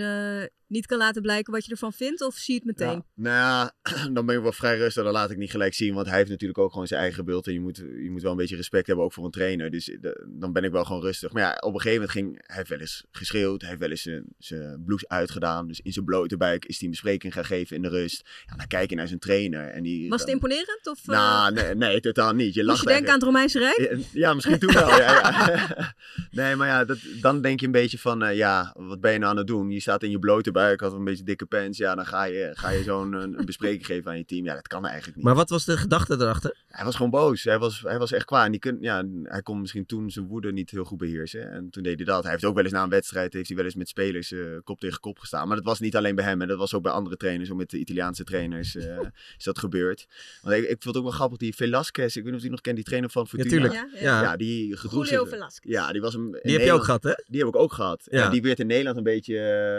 niet 0.73 0.85
kan 0.85 0.97
laten 0.97 1.21
blijken 1.21 1.53
wat 1.53 1.65
je 1.65 1.71
ervan 1.71 1.93
vindt? 1.93 2.21
Of 2.21 2.35
zie 2.35 2.53
je 2.53 2.59
het 2.59 2.79
meteen? 2.79 3.03
nou 3.15 3.35
ja, 3.35 3.75
dan 4.15 4.25
ben 4.25 4.35
ik 4.35 4.41
wel 4.41 4.51
vrij 4.51 4.77
rustig. 4.77 5.03
Dan 5.03 5.13
laat 5.13 5.31
ik 5.31 5.37
niet 5.37 5.51
gelijk 5.51 5.73
zien. 5.73 5.93
Want 5.93 6.07
hij 6.07 6.17
heeft 6.17 6.29
natuurlijk 6.29 6.59
ook 6.59 6.71
gewoon 6.71 6.87
zijn 6.87 7.01
eigen 7.01 7.25
beeld. 7.25 7.47
En 7.47 7.53
je 7.53 7.59
moet, 7.59 7.77
je 7.77 8.09
moet 8.11 8.21
wel 8.21 8.31
een 8.31 8.37
beetje 8.37 8.55
respect 8.55 8.87
hebben 8.87 9.05
ook 9.05 9.13
voor 9.13 9.25
een 9.25 9.31
trainer. 9.31 9.71
Dus 9.71 9.85
de, 9.85 10.27
dan 10.29 10.53
ben 10.53 10.63
ik 10.63 10.71
wel 10.71 10.85
gewoon 10.85 11.01
rustig. 11.01 11.31
Maar 11.31 11.41
ja, 11.41 11.57
op 11.59 11.73
een 11.73 11.81
gegeven 11.81 11.93
moment 11.93 12.11
ging 12.11 12.41
hij 12.47 12.55
heeft 12.55 12.69
wel 12.69 12.79
eens 12.79 13.05
geschreeuwd. 13.11 13.61
Hij 13.61 13.69
heeft 13.69 13.81
wel 13.81 13.89
eens 13.89 14.01
zijn, 14.01 14.25
zijn 14.37 14.83
blouse 14.85 15.07
uitgedaan. 15.07 15.67
Dus 15.67 15.79
in 15.79 15.93
zijn 15.93 16.05
blote 16.05 16.37
buik 16.37 16.65
is 16.65 16.75
hij 16.75 16.85
een 16.85 16.91
bespreking 16.91 17.33
gaan 17.33 17.45
geven 17.45 17.75
in 17.75 17.81
de 17.81 17.89
rust. 17.89 18.29
Ja, 18.45 18.55
dan 18.55 18.67
kijk 18.67 18.89
je 18.89 18.95
naar 18.95 19.07
zijn 19.07 19.19
trainer. 19.19 19.67
En 19.67 19.83
die, 19.83 20.09
Was 20.09 20.21
het 20.21 20.29
imponerend? 20.29 20.81
Of, 20.83 21.05
nou, 21.05 21.53
nee, 21.53 21.75
nee, 21.75 21.99
totaal 21.99 22.33
niet. 22.33 22.53
Je 22.53 22.63
lacht 22.63 22.81
je 22.81 22.87
denken 22.87 23.07
aan 23.07 23.13
het 23.13 23.23
Romeinse 23.23 23.59
Rijk? 23.59 23.97
Ja, 24.11 24.33
misschien 24.33 24.59
toen 24.59 24.73
wel. 24.73 24.87
ja, 24.87 24.97
ja. 24.97 25.95
nee, 26.41 26.55
maar 26.55 26.67
ja, 26.67 26.85
dat, 26.85 26.97
dan 27.21 27.41
denk 27.41 27.59
je 27.59 27.65
een 27.65 27.71
beetje 27.71 27.99
van... 27.99 28.23
Uh, 28.23 28.35
ja, 28.35 28.75
wat 28.77 29.01
ben 29.01 29.11
je 29.11 29.17
nou 29.17 29.31
aan 29.31 29.37
het 29.37 29.47
doen? 29.47 29.69
Je 29.69 29.79
staat 29.79 30.03
in 30.03 30.09
je 30.09 30.19
blote 30.19 30.51
buik, 30.51 30.62
had 30.75 30.93
een 30.93 31.03
beetje 31.03 31.23
dikke 31.23 31.45
pants. 31.45 31.77
Ja, 31.77 31.95
dan 31.95 32.05
ga 32.05 32.23
je, 32.23 32.51
ga 32.53 32.69
je 32.69 32.83
zo'n 32.83 33.13
een, 33.13 33.39
een 33.39 33.45
bespreking 33.45 33.85
geven 33.85 34.11
aan 34.11 34.17
je 34.17 34.25
team. 34.25 34.45
Ja, 34.45 34.53
dat 34.53 34.67
kan 34.67 34.85
eigenlijk 34.85 35.15
niet. 35.15 35.25
Maar 35.25 35.35
wat 35.35 35.49
was 35.49 35.65
de 35.65 35.77
gedachte 35.77 36.13
erachter? 36.13 36.55
Hij 36.67 36.85
was 36.85 36.95
gewoon 36.95 37.11
boos. 37.11 37.43
Hij 37.43 37.59
was, 37.59 37.81
hij 37.81 37.97
was 37.97 38.11
echt 38.11 38.25
kwaad. 38.25 38.45
En 38.45 38.51
die 38.51 38.59
kun, 38.59 38.77
ja, 38.81 39.03
hij 39.23 39.41
kon 39.41 39.61
misschien 39.61 39.85
toen 39.85 40.11
zijn 40.11 40.27
woede 40.27 40.51
niet 40.51 40.71
heel 40.71 40.83
goed 40.83 40.97
beheersen. 40.97 41.51
En 41.51 41.69
toen 41.69 41.83
deed 41.83 41.95
hij 41.95 42.05
dat. 42.05 42.23
Hij 42.23 42.31
heeft 42.31 42.45
ook 42.45 42.55
wel 42.55 42.63
eens 42.63 42.73
na 42.73 42.83
een 42.83 42.89
wedstrijd... 42.89 43.33
heeft 43.33 43.47
hij 43.47 43.55
wel 43.55 43.65
eens 43.65 43.75
met 43.75 43.89
spelers 43.89 44.31
uh, 44.31 44.57
kop 44.63 44.79
tegen 44.79 44.99
kop 44.99 45.19
gestaan. 45.19 45.47
Maar 45.47 45.55
dat 45.55 45.65
was 45.65 45.79
niet 45.79 45.95
alleen 45.95 46.15
bij 46.15 46.25
hem. 46.25 46.41
En 46.41 46.47
dat 46.47 46.57
was 46.57 46.73
ook 46.73 46.83
bij 46.83 46.91
andere 46.91 47.17
trainers. 47.17 47.51
Ook 47.51 47.57
met 47.57 47.69
de 47.69 47.77
Italiaanse 47.77 48.23
trainers 48.23 48.75
uh, 48.75 48.99
is 49.37 49.43
dat 49.43 49.59
gebeurd. 49.59 50.07
Want 50.41 50.55
ik, 50.55 50.63
ik 50.63 50.69
vond 50.69 50.83
het 50.83 50.95
ook 50.95 51.03
wel 51.03 51.11
grappig. 51.11 51.37
Die 51.37 51.55
Velasquez, 51.55 52.15
ik 52.15 52.23
weet 52.23 52.25
niet 52.25 52.35
of 52.35 52.41
die 52.41 52.51
nog 52.51 52.61
kent. 52.61 52.75
Die 52.75 52.85
trainer 52.85 53.09
van 53.09 53.27
Fortuna. 53.27 53.49
Ja, 53.49 53.69
tuurlijk. 53.69 53.73
Ja, 53.93 53.99
ja. 54.01 54.21
ja 54.21 54.35
die 54.35 54.77
gedroeg 54.77 55.09
Julio 55.09 55.25
Velasquez. 55.25 55.73
Ja, 55.73 55.91
die 55.91 56.01
was 56.01 56.13
hem... 56.13 56.23
Die 56.23 56.33
heb 56.33 56.43
Nederland, 56.43 56.67
je 56.67 56.73
ook 56.73 56.83
gehad, 56.83 57.03
hè? 57.03 57.23
Die 57.27 57.39
heb 57.39 57.49
ik 57.49 57.55
ook 57.55 57.73
gehad. 57.73 58.07
Ja. 58.11 58.25
En 58.25 58.31
die 58.31 58.41
werd 58.41 58.59
in 58.59 58.67
Nederland 58.67 58.97
een 58.97 59.03
beetje... 59.03 59.33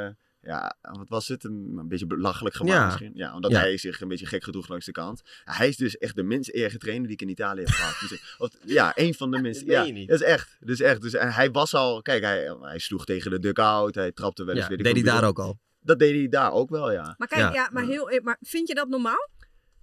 Uh, 0.07 0.24
ja, 0.45 0.77
wat 0.81 1.09
was 1.09 1.29
het? 1.29 1.45
Een, 1.45 1.75
een 1.77 1.89
beetje 1.89 2.07
belachelijk 2.07 2.55
gemaakt 2.55 2.79
ja. 2.79 2.85
misschien. 2.85 3.13
Ja, 3.15 3.35
omdat 3.35 3.51
ja. 3.51 3.59
hij 3.59 3.77
zich 3.77 4.01
een 4.01 4.09
beetje 4.09 4.27
gek 4.27 4.45
gedroeg 4.45 4.69
langs 4.69 4.87
de 4.87 4.93
kant. 4.93 5.23
hij 5.45 5.69
is 5.69 5.77
dus 5.77 5.99
echt 5.99 6.17
de 6.17 6.23
minst 6.23 6.49
erge 6.49 6.79
trainer 6.79 7.07
die 7.07 7.17
ik 7.17 7.23
in 7.23 7.29
Italië 7.29 7.61
heb 7.61 7.69
gehad. 7.69 8.09
Dus, 8.09 8.21
of, 8.39 8.51
ja, 8.65 8.93
een 8.95 9.15
van 9.15 9.31
de 9.31 9.41
minst. 9.41 9.63
ja, 9.67 9.85
dat 9.85 10.21
is 10.21 10.23
echt. 10.23 10.57
Dat 10.61 10.69
is 10.69 10.81
echt. 10.81 11.01
Dus 11.01 11.13
hij 11.13 11.51
was 11.51 11.75
al, 11.75 12.03
kijk, 12.03 12.23
hij, 12.23 12.57
hij 12.61 12.79
sloeg 12.79 13.05
tegen 13.05 13.31
de 13.31 13.39
dugout. 13.39 13.95
Hij 13.95 14.13
trapte 14.13 14.45
wel 14.45 14.55
eens. 14.55 14.67
Ja, 14.69 14.77
deed 14.77 14.95
hij 14.95 15.03
daar 15.03 15.25
ook 15.25 15.39
al? 15.39 15.59
Dat 15.81 15.99
deed 15.99 16.15
hij 16.15 16.29
daar 16.29 16.53
ook 16.53 16.71
wel, 16.71 16.93
ja. 16.93 17.15
Maar 17.19 17.29
kijk, 17.29 17.55
ja, 17.55 17.69
maar, 17.73 17.85
heel, 17.85 18.21
maar 18.23 18.37
vind 18.41 18.69
je 18.69 18.75
dat 18.75 18.89
normaal? 18.89 19.29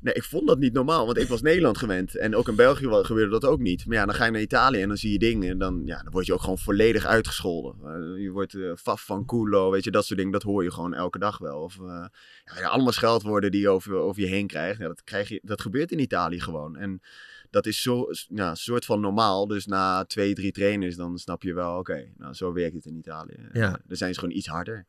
Nee, 0.02 0.14
ik 0.14 0.24
vond 0.24 0.48
dat 0.48 0.60
niet 0.60 0.74
normaal, 0.74 1.06
want 1.06 1.18
ik 1.18 1.28
was 1.28 1.42
Nederland 1.42 1.78
gewend. 1.78 2.16
En 2.16 2.36
ook 2.36 2.48
in 2.48 2.56
België 2.56 2.88
gebeurde 3.04 3.32
dat 3.32 3.46
ook 3.46 3.60
niet. 3.60 3.86
Maar 3.86 3.98
ja, 3.98 4.06
dan 4.06 4.16
ga 4.16 4.26
je 4.26 4.32
naar 4.32 4.42
Italië 4.42 4.82
en 4.82 4.88
dan 4.88 4.98
zie 4.98 5.12
je 5.12 5.20
dingen. 5.20 5.50
En 5.50 5.58
dan, 5.58 5.82
ja, 5.86 6.04
dan 6.04 6.12
word 6.12 6.26
je 6.26 6.34
ook 6.34 6.42
gewoon 6.42 6.58
volledig 6.58 7.06
uitgescholden. 7.06 7.76
Uh, 7.84 8.24
je 8.24 8.30
wordt 8.32 8.54
uh, 8.54 8.76
faf 8.76 9.06
van 9.06 9.26
culo, 9.26 9.72
weet 9.72 9.84
je, 9.84 9.92
dat 9.92 10.06
soort 10.06 10.18
dingen. 10.18 10.34
Dat 10.34 10.44
hoor 10.44 10.64
je 10.64 10.72
gewoon 10.72 10.94
elke 10.94 11.20
dag 11.20 11.38
wel. 11.38 11.60
Of 11.60 11.78
uh, 11.78 12.06
ja, 12.44 12.68
allemaal 12.68 12.92
scheldwoorden 12.92 13.52
die 13.52 13.62
je 13.62 13.70
over, 13.70 13.96
over 13.96 14.22
je 14.22 14.28
heen 14.28 14.48
krijgt. 14.48 14.80
Ja, 14.80 14.88
dat, 14.88 15.04
krijg 15.04 15.30
je, 15.30 15.40
dat 15.44 15.62
gebeurt 15.62 15.92
in 15.92 16.00
Italië 16.00 16.40
gewoon. 16.40 16.78
En 16.78 17.02
dat 17.50 17.66
is 17.66 17.82
zo, 17.82 18.08
ja, 18.28 18.50
een 18.50 18.58
soort 18.58 18.86
van 18.86 19.00
normaal. 19.00 19.48
Dus 19.48 19.66
na 19.66 20.06
twee, 20.06 20.34
drie 20.34 20.52
trainers, 20.52 20.96
dan 20.96 21.18
snap 21.18 21.44
je 21.44 21.54
wel, 21.54 21.78
oké, 21.78 21.92
okay, 21.92 22.14
nou 22.18 22.34
zo 22.34 22.54
werkt 22.54 22.76
het 22.76 22.86
in 22.86 22.98
Italië. 22.98 23.50
Ja. 23.54 23.80
dan 23.86 23.98
zijn 23.98 24.14
ze 24.14 24.20
gewoon 24.20 24.36
iets 24.36 24.48
harder. 24.48 24.88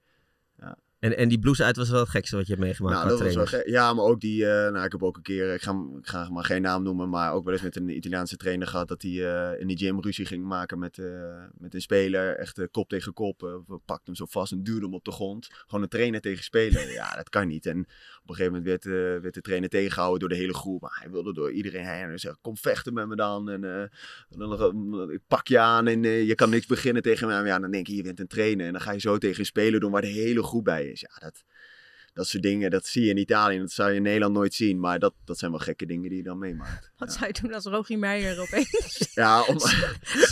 En, 1.03 1.17
en 1.17 1.29
die 1.29 1.38
blues 1.38 1.62
uit 1.62 1.77
was 1.77 1.91
wel 1.91 2.01
het 2.01 2.09
gekste 2.09 2.37
wat 2.37 2.47
je 2.47 2.53
hebt 2.53 2.65
meegemaakt. 2.65 2.97
Nou, 2.97 3.09
dat 3.09 3.35
was 3.35 3.51
wel 3.51 3.69
ja, 3.69 3.95
maar 3.95 4.05
ook 4.05 4.21
die. 4.21 4.43
Uh, 4.43 4.49
nou, 4.49 4.85
ik 4.85 4.93
heb 4.93 5.03
ook 5.03 5.17
een 5.17 5.23
keer. 5.23 5.55
Ik 5.55 5.62
ga, 5.62 5.87
ik 5.99 6.07
ga 6.07 6.29
maar 6.31 6.45
geen 6.45 6.62
naam 6.62 6.83
noemen. 6.83 7.09
Maar 7.09 7.33
ook 7.33 7.45
wel 7.45 7.53
eens 7.53 7.62
met 7.62 7.77
een 7.77 7.97
Italiaanse 7.97 8.37
trainer 8.37 8.67
gehad. 8.67 8.88
Dat 8.88 9.03
hij 9.03 9.11
uh, 9.11 9.61
in 9.61 9.67
die 9.67 9.77
gym 9.77 10.01
ruzie 10.01 10.27
ging 10.27 10.45
maken 10.45 10.79
met, 10.79 10.99
uh, 10.99 11.45
met 11.59 11.75
een 11.75 11.81
speler. 11.81 12.37
Echt 12.37 12.71
kop 12.71 12.88
tegen 12.88 13.12
kop. 13.12 13.41
we 13.41 13.79
pakten 13.85 14.05
hem 14.05 14.15
zo 14.15 14.27
vast 14.29 14.53
en 14.53 14.62
duwden 14.62 14.85
hem 14.85 14.95
op 14.95 15.05
de 15.05 15.12
grond. 15.12 15.49
Gewoon 15.51 15.83
een 15.83 15.88
trainer 15.88 16.21
tegen 16.21 16.45
speler. 16.45 16.93
ja, 16.93 17.15
dat 17.17 17.29
kan 17.29 17.47
niet. 17.49 17.67
En 17.67 17.87
op 18.23 18.29
een 18.29 18.35
gegeven 18.35 18.59
moment 18.59 18.83
werd, 18.83 19.23
werd 19.23 19.35
de 19.35 19.41
trainer 19.41 19.69
tegengehouden 19.69 20.21
door 20.21 20.29
de 20.29 20.35
hele 20.35 20.55
groep. 20.55 20.81
Maar 20.81 20.99
hij 21.01 21.11
wilde 21.11 21.33
door 21.33 21.53
iedereen 21.53 21.87
heen. 21.87 22.11
En 22.11 22.19
zei: 22.19 22.35
Kom 22.41 22.57
vechten 22.57 22.95
met 22.95 23.07
me 23.07 23.17
dan. 23.17 23.51
En 23.51 23.91
dan, 24.29 25.11
ik 25.11 25.21
pak 25.27 25.49
je 25.49 25.59
aan 25.59 25.87
en 25.87 26.03
je 26.03 26.35
kan 26.35 26.51
niks 26.51 26.67
beginnen 26.67 27.03
tegen 27.03 27.29
me. 27.29 27.45
Ja, 27.45 27.59
dan 27.59 27.71
denk 27.71 27.87
je: 27.87 27.95
Je 27.95 28.03
bent 28.03 28.21
een 28.21 28.27
trainer. 28.27 28.67
En 28.67 28.73
dan 28.73 28.81
ga 28.81 28.93
je 28.93 29.01
zo 29.01 29.19
tegen 29.19 29.41
een 29.41 29.47
speler 29.47 29.81
doen 29.81 29.91
waar 29.91 30.01
de 30.01 30.07
hele 30.07 30.43
groep 30.43 30.65
bij 30.65 30.87
is. 30.87 31.01
Ja, 31.01 31.19
dat, 31.19 31.45
dat 32.14 32.27
soort 32.27 32.42
dingen, 32.42 32.70
dat 32.70 32.87
zie 32.87 33.05
je 33.05 33.11
in 33.11 33.16
Italië. 33.16 33.59
Dat 33.59 33.70
zou 33.70 33.90
je 33.90 33.96
in 33.96 34.03
Nederland 34.03 34.35
nooit 34.35 34.55
zien. 34.55 34.81
Maar 34.81 34.98
dat, 34.98 35.14
dat 35.25 35.38
zijn 35.38 35.51
wel 35.51 35.61
gekke 35.61 35.87
dingen 35.87 36.09
die 36.09 36.18
je 36.18 36.25
dan 36.25 36.38
meemaakt. 36.38 36.90
Wat 36.96 37.12
zou 37.12 37.27
je 37.27 37.40
doen 37.42 37.55
als 37.55 37.64
Rogie 37.64 37.98
Meijer 37.98 38.40
opeens? 38.40 39.11
Ja, 39.14 39.44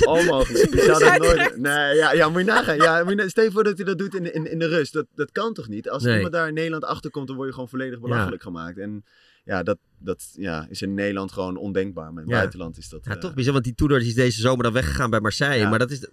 onmogelijk. 0.04 0.64
Ik 0.74 0.80
zou 0.80 0.98
dat 0.98 1.18
nooit... 1.18 1.56
Nee, 1.56 1.94
ja, 1.94 2.12
ja, 2.12 2.28
moet 2.28 2.40
je 2.40 2.46
nagaan. 2.46 2.76
Ja, 2.76 3.04
moet 3.04 3.20
je, 3.20 3.28
stel 3.28 3.44
je 3.44 3.50
voor 3.50 3.64
dat 3.64 3.76
hij 3.76 3.86
dat 3.86 3.98
doet 3.98 4.14
in, 4.14 4.34
in, 4.34 4.50
in 4.50 4.58
de 4.58 4.68
rust. 4.68 4.92
Dat, 4.92 5.06
dat 5.14 5.32
kan 5.32 5.54
toch 5.54 5.68
niet? 5.68 5.90
Als 5.90 6.02
nee. 6.02 6.14
iemand 6.14 6.32
daar 6.32 6.48
in 6.48 6.54
Nederland 6.54 6.84
achterkomt, 6.84 7.26
dan 7.26 7.36
word 7.36 7.48
je 7.48 7.54
gewoon 7.54 7.68
volledig 7.68 8.00
belachelijk 8.00 8.42
ja. 8.42 8.50
gemaakt. 8.50 8.78
En 8.78 9.04
ja, 9.44 9.62
dat, 9.62 9.78
dat 10.02 10.32
ja, 10.36 10.66
is 10.70 10.82
in 10.82 10.94
Nederland 10.94 11.32
gewoon 11.32 11.56
ondenkbaar. 11.56 12.12
Maar 12.12 12.22
in 12.22 12.28
het 12.28 12.30
ja. 12.30 12.36
buitenland 12.36 12.78
is 12.78 12.88
dat... 12.88 13.04
Ja, 13.04 13.14
uh... 13.14 13.20
toch 13.20 13.34
bizar, 13.34 13.52
want 13.52 13.64
die 13.64 13.74
Tudor 13.74 14.00
is 14.00 14.14
deze 14.14 14.40
zomer 14.40 14.62
dan 14.62 14.72
weggegaan 14.72 15.10
bij 15.10 15.20
Marseille. 15.20 15.62
Ja. 15.62 15.68
Maar 15.68 15.78
dat 15.78 15.90
is... 15.90 16.06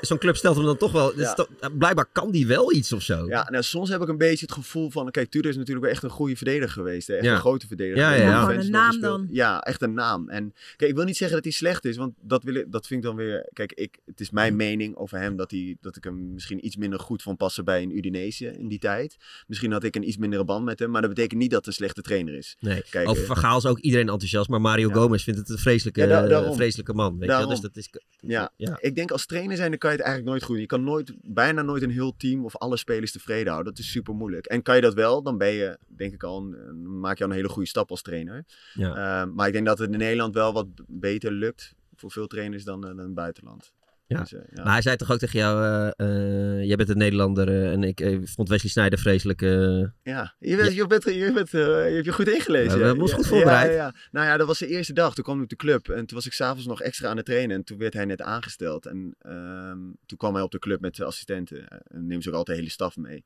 Zo'n 0.00 0.18
club 0.18 0.36
stelt 0.36 0.56
hem 0.56 0.64
dan 0.64 0.76
toch 0.76 0.92
wel... 0.92 1.18
Ja. 1.18 1.46
Blijkbaar 1.78 2.06
kan 2.12 2.30
die 2.30 2.46
wel 2.46 2.72
iets 2.72 2.92
of 2.92 3.02
zo. 3.02 3.26
Ja, 3.26 3.50
nou, 3.50 3.62
soms 3.62 3.88
heb 3.88 4.02
ik 4.02 4.08
een 4.08 4.18
beetje 4.18 4.46
het 4.46 4.54
gevoel 4.54 4.90
van... 4.90 5.10
Kijk, 5.10 5.30
Tudor 5.30 5.50
is 5.50 5.56
natuurlijk 5.56 5.84
wel 5.84 5.94
echt 5.94 6.02
een 6.02 6.10
goede 6.10 6.36
verdediger 6.36 6.70
geweest. 6.70 7.08
Hè? 7.08 7.14
Echt 7.14 7.26
een 7.26 7.38
grote 7.38 7.66
verdediger. 7.66 7.98
Ja, 7.98 8.14
ja, 8.14 8.50
ja. 8.50 8.58
een 8.58 8.70
naam 8.70 9.00
dan. 9.00 9.28
Ja, 9.30 9.60
echt 9.60 9.82
een 9.82 9.94
naam. 9.94 10.28
En 10.28 10.54
kijk, 10.76 10.90
ik 10.90 10.96
wil 10.96 11.04
niet 11.04 11.16
zeggen 11.16 11.36
dat 11.36 11.44
hij 11.44 11.54
slecht 11.54 11.84
is. 11.84 11.96
Want 11.96 12.14
dat, 12.20 12.42
wil 12.42 12.54
ik, 12.54 12.72
dat 12.72 12.86
vind 12.86 13.00
ik 13.00 13.06
dan 13.06 13.16
weer... 13.16 13.48
Kijk, 13.52 13.72
ik, 13.72 13.98
het 14.06 14.20
is 14.20 14.30
mijn 14.30 14.56
mening 14.56 14.96
over 14.96 15.18
hem 15.18 15.36
dat, 15.36 15.50
hij, 15.50 15.76
dat 15.80 15.96
ik 15.96 16.04
hem 16.04 16.32
misschien 16.32 16.66
iets 16.66 16.76
minder 16.76 17.00
goed 17.00 17.22
vond 17.22 17.36
passen 17.36 17.64
bij 17.64 17.82
een 17.82 17.96
Udinese 17.96 18.58
in 18.58 18.68
die 18.68 18.78
tijd. 18.78 19.16
Misschien 19.46 19.72
had 19.72 19.84
ik 19.84 19.96
een 19.96 20.08
iets 20.08 20.16
mindere 20.16 20.44
band 20.44 20.64
met 20.64 20.78
hem. 20.78 20.90
Maar 20.90 21.00
dat 21.00 21.10
betekent 21.10 21.40
niet 21.40 21.50
dat 21.50 21.64
hij 21.64 21.68
een 21.68 21.78
slechte 21.78 22.02
trainer 22.02 22.34
is. 22.34 22.56
Dus, 22.58 22.72
Nee, 22.72 22.82
kijk, 22.90 23.08
over 23.16 23.22
eh, 23.22 23.26
Van 23.26 23.36
Gaal 23.36 23.58
is 23.58 23.66
ook 23.66 23.78
iedereen 23.78 24.08
enthousiast, 24.08 24.48
maar 24.48 24.60
Mario 24.60 24.88
Gomez 24.90 25.24
vindt 25.24 25.38
het 25.40 25.48
een 25.48 25.58
vreselijke, 25.58 26.06
da- 26.06 26.26
eh, 26.28 26.52
vreselijke 26.52 26.92
man. 26.94 27.18
Weet 27.18 27.38
je? 27.38 27.46
Dus 27.46 27.60
dat 27.60 27.76
is, 27.76 27.90
Ja, 28.20 28.52
ja. 28.56 28.76
ik 28.80 28.94
denk 28.94 29.10
als 29.10 29.26
trainer 29.26 29.56
zijn, 29.56 29.70
dan 29.70 29.78
kan 29.78 29.90
je 29.90 29.96
het 29.96 30.04
eigenlijk 30.06 30.36
nooit 30.36 30.50
goed. 30.50 30.58
Je 30.60 30.66
kan 30.66 30.84
nooit, 30.84 31.12
bijna 31.22 31.62
nooit 31.62 31.82
een 31.82 31.90
heel 31.90 32.14
team 32.16 32.44
of 32.44 32.56
alle 32.56 32.76
spelers 32.76 33.12
tevreden 33.12 33.52
houden. 33.52 33.74
Dat 33.74 33.82
is 33.82 33.90
super 33.90 34.14
moeilijk. 34.14 34.46
En 34.46 34.62
kan 34.62 34.74
je 34.74 34.80
dat 34.80 34.94
wel, 34.94 35.22
dan 35.22 35.38
ben 35.38 35.52
je, 35.52 35.78
denk 35.86 36.12
ik 36.12 36.22
al, 36.22 36.38
een, 36.38 37.00
maak 37.00 37.18
je 37.18 37.24
al 37.24 37.30
een 37.30 37.36
hele 37.36 37.48
goede 37.48 37.68
stap 37.68 37.90
als 37.90 38.02
trainer. 38.02 38.44
Ja. 38.74 38.88
Eh, 39.22 39.28
maar 39.34 39.46
ik 39.46 39.52
denk 39.52 39.66
dat 39.66 39.78
het 39.78 39.92
in 39.92 39.98
Nederland 39.98 40.34
wel 40.34 40.52
wat 40.52 40.66
beter 40.86 41.32
lukt 41.32 41.74
voor 41.94 42.10
veel 42.10 42.26
trainers 42.26 42.64
dan, 42.64 42.82
eh, 42.82 42.88
dan 42.88 42.98
in 42.98 43.04
het 43.04 43.14
buitenland. 43.14 43.72
Ja. 44.08 44.20
Dus, 44.20 44.32
eh, 44.32 44.40
ja. 44.54 44.62
Maar 44.62 44.72
hij 44.72 44.82
zei 44.82 44.96
toch 44.96 45.12
ook 45.12 45.18
tegen 45.18 45.38
jou, 45.38 45.64
eh, 45.64 45.90
eh, 45.96 46.64
jij 46.64 46.76
bent 46.76 46.88
een 46.88 46.98
Nederlander 46.98 47.72
en 47.72 47.82
ik 47.82 48.20
vond 48.24 48.48
Wesley 48.48 48.70
Sneijder 48.70 48.98
vreselijk. 48.98 49.40
Ja, 49.40 50.34
je, 50.38 50.56
bent, 50.56 50.74
je, 50.74 50.86
bent, 50.86 51.04
je, 51.04 51.32
bent, 51.34 51.50
je 51.50 51.58
hebt 51.94 52.04
je 52.04 52.12
goed 52.12 52.28
ingelezen. 52.28 52.78
Ja, 52.78 52.94
we 52.94 53.06
Ja, 53.06 53.14
goed 53.14 53.26
voorbereid. 53.26 53.70
Ja, 53.70 53.76
ja, 53.76 53.94
Nou 54.10 54.26
ja, 54.26 54.36
dat 54.36 54.46
was 54.46 54.58
de 54.58 54.66
eerste 54.66 54.92
dag. 54.92 55.14
Toen 55.14 55.24
kwam 55.24 55.36
ik 55.36 55.42
op 55.42 55.48
de 55.48 55.56
club 55.56 55.88
en 55.88 56.06
toen 56.06 56.16
was 56.16 56.26
ik 56.26 56.32
s'avonds 56.32 56.66
nog 56.66 56.80
extra 56.80 57.08
aan 57.08 57.16
het 57.16 57.26
trainen. 57.26 57.56
En 57.56 57.64
toen 57.64 57.78
werd 57.78 57.94
hij 57.94 58.04
net 58.04 58.22
aangesteld. 58.22 58.86
En 58.86 59.14
ehm, 59.18 59.78
toen 60.06 60.18
kwam 60.18 60.34
hij 60.34 60.42
op 60.42 60.50
de 60.50 60.58
club 60.58 60.80
met 60.80 60.96
de 60.96 61.04
assistenten. 61.04 61.68
En 61.68 62.06
neemt 62.06 62.22
ze 62.22 62.28
ook 62.28 62.34
altijd 62.34 62.56
de 62.56 62.62
hele 62.62 62.74
staf 62.74 62.96
mee. 62.96 63.24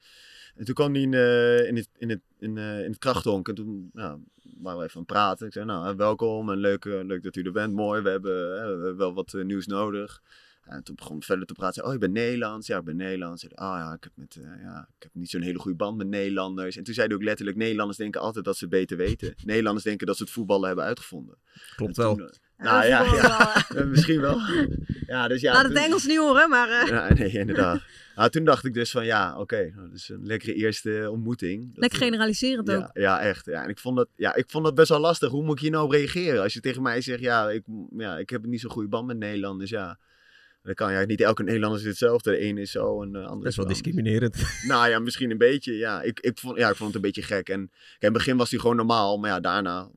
En 0.57 0.65
toen 0.65 0.75
kwam 0.75 0.95
hij 0.95 1.03
in, 1.03 1.13
in, 1.67 1.77
het, 1.77 1.89
in, 1.97 2.11
het, 2.11 2.21
in, 2.39 2.57
in 2.59 2.91
het 2.91 2.99
krachthonk. 2.99 3.49
En 3.49 3.55
toen 3.55 3.91
nou, 3.93 4.21
waren 4.59 4.79
we 4.79 4.85
even 4.85 4.97
aan 4.97 5.03
het 5.03 5.13
praten. 5.13 5.47
Ik 5.47 5.53
zei, 5.53 5.65
nou, 5.65 5.97
welkom 5.97 6.51
en 6.51 6.59
leuk, 6.59 6.85
leuk 6.85 7.23
dat 7.23 7.37
u 7.37 7.43
er 7.43 7.53
bent. 7.53 7.75
Mooi, 7.75 8.03
we 8.03 8.11
hebben, 8.11 8.53
we 8.53 8.59
hebben 8.59 8.97
wel 8.97 9.15
wat 9.15 9.33
nieuws 9.33 9.67
nodig. 9.67 10.23
En 10.71 10.83
toen 10.83 10.95
begon 10.95 11.17
ik 11.17 11.25
verder 11.25 11.47
te 11.47 11.53
praten. 11.53 11.75
Zei, 11.75 11.87
oh, 11.87 11.93
je 11.93 11.99
bent 11.99 12.13
Nederlands? 12.13 12.67
Ja, 12.67 12.79
ik 12.79 12.85
ben 12.85 12.97
Nederlands. 12.97 13.41
Zei, 13.41 13.53
oh 13.55 13.75
ja, 13.79 13.93
ik 13.93 14.03
heb, 14.05 14.13
met, 14.15 14.37
eh, 14.37 14.63
ja, 14.63 14.89
ik 14.97 15.03
heb 15.03 15.11
niet 15.15 15.31
zo'n 15.31 15.43
hele 15.43 15.59
goede 15.59 15.77
band 15.77 15.97
met 15.97 16.07
Nederlanders. 16.09 16.77
En 16.77 16.85
toen 16.85 16.95
zei 16.95 17.07
hij 17.07 17.17
ook 17.17 17.23
letterlijk, 17.23 17.57
Nederlanders 17.57 17.99
denken 17.99 18.21
altijd 18.21 18.45
dat 18.45 18.57
ze 18.57 18.65
het 18.65 18.73
beter 18.73 18.97
weten. 18.97 19.35
Nederlanders 19.45 19.85
denken 19.85 20.07
dat 20.07 20.17
ze 20.17 20.23
het 20.23 20.33
voetballen 20.33 20.67
hebben 20.67 20.85
uitgevonden. 20.85 21.37
Klopt 21.77 21.97
wel. 21.97 22.19
eh, 22.21 22.27
nou 22.57 22.87
ja, 22.87 23.05
ja, 23.75 23.85
misschien 23.85 24.21
wel. 24.21 24.39
Ja, 25.07 25.29
dus 25.29 25.41
ja. 25.41 25.53
Laat 25.53 25.63
het 25.65 25.73
toen- 25.75 25.83
Engels 25.83 26.07
niet 26.07 26.19
horen, 26.19 26.49
maar... 26.51 26.69
eh, 26.69 26.89
Ja, 26.89 27.13
nee, 27.15 27.31
inderdaad. 27.31 27.81
Nou, 28.17 28.31
toen 28.31 28.45
dacht 28.45 28.65
ik 28.65 28.75
dus 28.75 28.91
van 28.91 29.05
ja, 29.05 29.39
oké, 29.39 29.71
nou, 29.75 29.89
dat 29.89 29.97
is 29.99 30.09
een 30.09 30.27
lekkere 30.27 30.55
eerste 30.55 31.09
ontmoeting. 31.11 31.67
Dat, 31.69 31.77
lekker 31.79 31.99
generaliserend 31.99 32.69
ja, 32.69 32.77
ook. 32.77 32.91
ja, 32.93 33.21
echt. 33.21 33.47
Ja. 33.47 33.63
En 33.63 33.69
ik 33.69 33.79
vond, 33.79 33.97
dat, 33.97 34.09
ja, 34.17 34.35
ik 34.35 34.45
vond 34.51 34.65
dat 34.65 34.75
best 34.75 34.89
wel 34.89 35.01
lastig. 35.01 35.31
Hoe 35.31 35.45
moet 35.45 35.55
ik 35.55 35.61
hier 35.61 35.71
nou 35.71 35.85
op 35.85 35.91
reageren? 35.91 36.43
Als 36.43 36.53
je 36.53 36.61
tegen 36.61 36.83
mij 36.83 37.01
zegt, 37.01 37.21
ja, 37.21 37.51
ik, 37.51 37.63
ja, 37.97 38.19
ik 38.19 38.31
heb 38.31 38.45
niet 38.47 38.61
zo'n 38.61 38.71
goede 38.71 38.89
band 38.89 39.07
met 39.07 39.19
Nederlanders, 39.19 39.71
ja. 39.71 39.99
Dan 40.63 40.75
kan 40.75 40.93
ja, 40.93 41.05
niet 41.05 41.21
elke 41.21 41.43
Nederlander 41.43 41.81
is 41.81 41.87
hetzelfde. 41.87 42.31
De 42.31 42.37
ene 42.39 42.61
is 42.61 42.71
zo 42.71 43.03
en 43.03 43.13
de 43.13 43.19
wel 43.19 43.43
is 43.45 43.55
zo. 43.55 43.65
discriminerend. 43.65 44.37
Nou 44.69 44.89
ja, 44.89 44.99
misschien 44.99 45.31
een 45.31 45.39
beetje. 45.39 45.77
Ja, 45.77 46.03
ik, 46.03 46.21
ik, 46.21 46.39
vond, 46.39 46.59
ja, 46.59 46.69
ik 46.71 46.75
vond 46.77 46.87
het 46.87 46.97
een 46.97 47.11
beetje 47.13 47.23
gek. 47.23 47.49
En 47.49 47.67
kijk, 47.71 47.73
in 47.99 48.09
het 48.09 48.13
begin 48.13 48.37
was 48.37 48.51
hij 48.51 48.61
gewoon 48.61 48.77
normaal, 48.77 49.19
maar 49.19 49.31
ja, 49.31 49.41
daarna, 49.41 49.91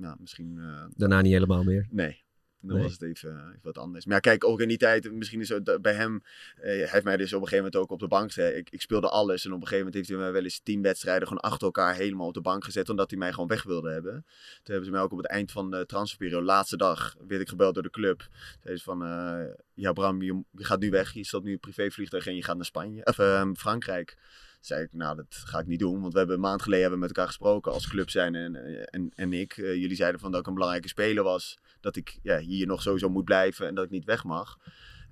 ja, 0.00 0.16
misschien. 0.20 0.58
eh, 0.58 0.84
Daarna 0.96 1.20
niet 1.20 1.32
helemaal 1.32 1.62
meer. 1.64 1.86
Nee. 1.90 2.22
Dan 2.60 2.74
Nee. 2.74 2.82
was 2.82 2.92
het 2.92 3.02
even, 3.02 3.30
eh, 3.30 3.48
even 3.48 3.58
wat 3.62 3.78
anders. 3.78 4.04
Maar 4.04 4.14
ja, 4.14 4.20
kijk, 4.20 4.44
ook 4.44 4.60
in 4.60 4.68
die 4.68 4.76
tijd, 4.76 5.12
misschien 5.12 5.40
is 5.40 5.48
het 5.48 5.64
dat 5.64 5.82
bij 5.82 5.94
hem, 5.94 6.22
eh, 6.56 6.62
hij 6.62 6.88
heeft 6.90 7.04
mij 7.04 7.16
dus 7.16 7.32
op 7.32 7.40
een 7.42 7.48
gegeven 7.48 7.64
moment 7.64 7.76
ook 7.76 7.90
op 7.90 7.98
de 7.98 8.08
bank 8.08 8.32
gezet. 8.32 8.56
Ik, 8.56 8.70
ik 8.70 8.80
speelde 8.80 9.08
alles 9.08 9.44
en 9.44 9.50
op 9.52 9.60
een 9.60 9.66
gegeven 9.66 9.78
moment 9.78 9.94
heeft 9.94 10.08
hij 10.08 10.18
mij 10.18 10.32
wel 10.32 10.42
eens 10.42 10.60
tien 10.62 10.82
wedstrijden 10.82 11.28
gewoon 11.28 11.42
achter 11.42 11.66
elkaar 11.66 11.94
helemaal 11.94 12.26
op 12.26 12.34
de 12.34 12.40
bank 12.40 12.64
gezet, 12.64 12.88
omdat 12.88 13.10
hij 13.10 13.18
mij 13.18 13.32
gewoon 13.32 13.48
weg 13.48 13.62
wilde 13.62 13.90
hebben. 13.90 14.12
Toen 14.12 14.62
hebben 14.64 14.84
ze 14.84 14.90
mij 14.90 15.00
ook 15.00 15.12
op 15.12 15.18
het 15.18 15.26
eind 15.26 15.52
van 15.52 15.70
de 15.70 15.86
transferperiode, 15.86 16.44
laatste 16.44 16.76
dag, 16.76 17.14
werd 17.28 17.40
ik 17.40 17.48
gebeld 17.48 17.74
door 17.74 17.82
de 17.82 17.90
club. 17.90 18.28
Zeiden 18.60 18.78
ze 18.78 18.84
van, 18.84 19.04
eh, 19.04 19.54
ja 19.74 19.92
Bram, 19.92 20.22
je, 20.22 20.42
je 20.50 20.64
gaat 20.64 20.80
nu 20.80 20.90
weg, 20.90 21.12
je 21.12 21.24
staat 21.24 21.42
nu 21.42 21.52
een 21.52 21.60
privévliegtuig 21.60 22.26
en 22.26 22.34
je 22.34 22.44
gaat 22.44 22.56
naar 22.56 22.64
Spanje, 22.64 23.04
of 23.04 23.18
eh, 23.18 23.50
Frankrijk. 23.54 24.16
Zei 24.60 24.82
ik, 24.82 24.92
nou, 24.92 25.16
dat 25.16 25.26
ga 25.30 25.58
ik 25.58 25.66
niet 25.66 25.78
doen. 25.78 26.00
Want 26.00 26.12
we 26.12 26.18
hebben 26.18 26.36
een 26.36 26.42
maand 26.42 26.62
geleden 26.62 26.82
hebben 26.82 27.00
we 27.00 27.06
met 27.06 27.16
elkaar 27.16 27.32
gesproken 27.32 27.72
als 27.72 27.88
club 27.88 28.10
zijn 28.10 28.34
en, 28.34 28.56
en, 28.90 29.10
en 29.14 29.32
ik. 29.32 29.56
Eh, 29.56 29.74
jullie 29.74 29.96
zeiden 29.96 30.20
van 30.20 30.30
dat 30.30 30.40
ik 30.40 30.46
een 30.46 30.54
belangrijke 30.54 30.88
speler 30.88 31.24
was. 31.24 31.58
Dat 31.80 31.96
ik 31.96 32.18
ja, 32.22 32.38
hier 32.38 32.66
nog 32.66 32.82
sowieso 32.82 33.08
moet 33.08 33.24
blijven 33.24 33.66
en 33.66 33.74
dat 33.74 33.84
ik 33.84 33.90
niet 33.90 34.04
weg 34.04 34.24
mag. 34.24 34.58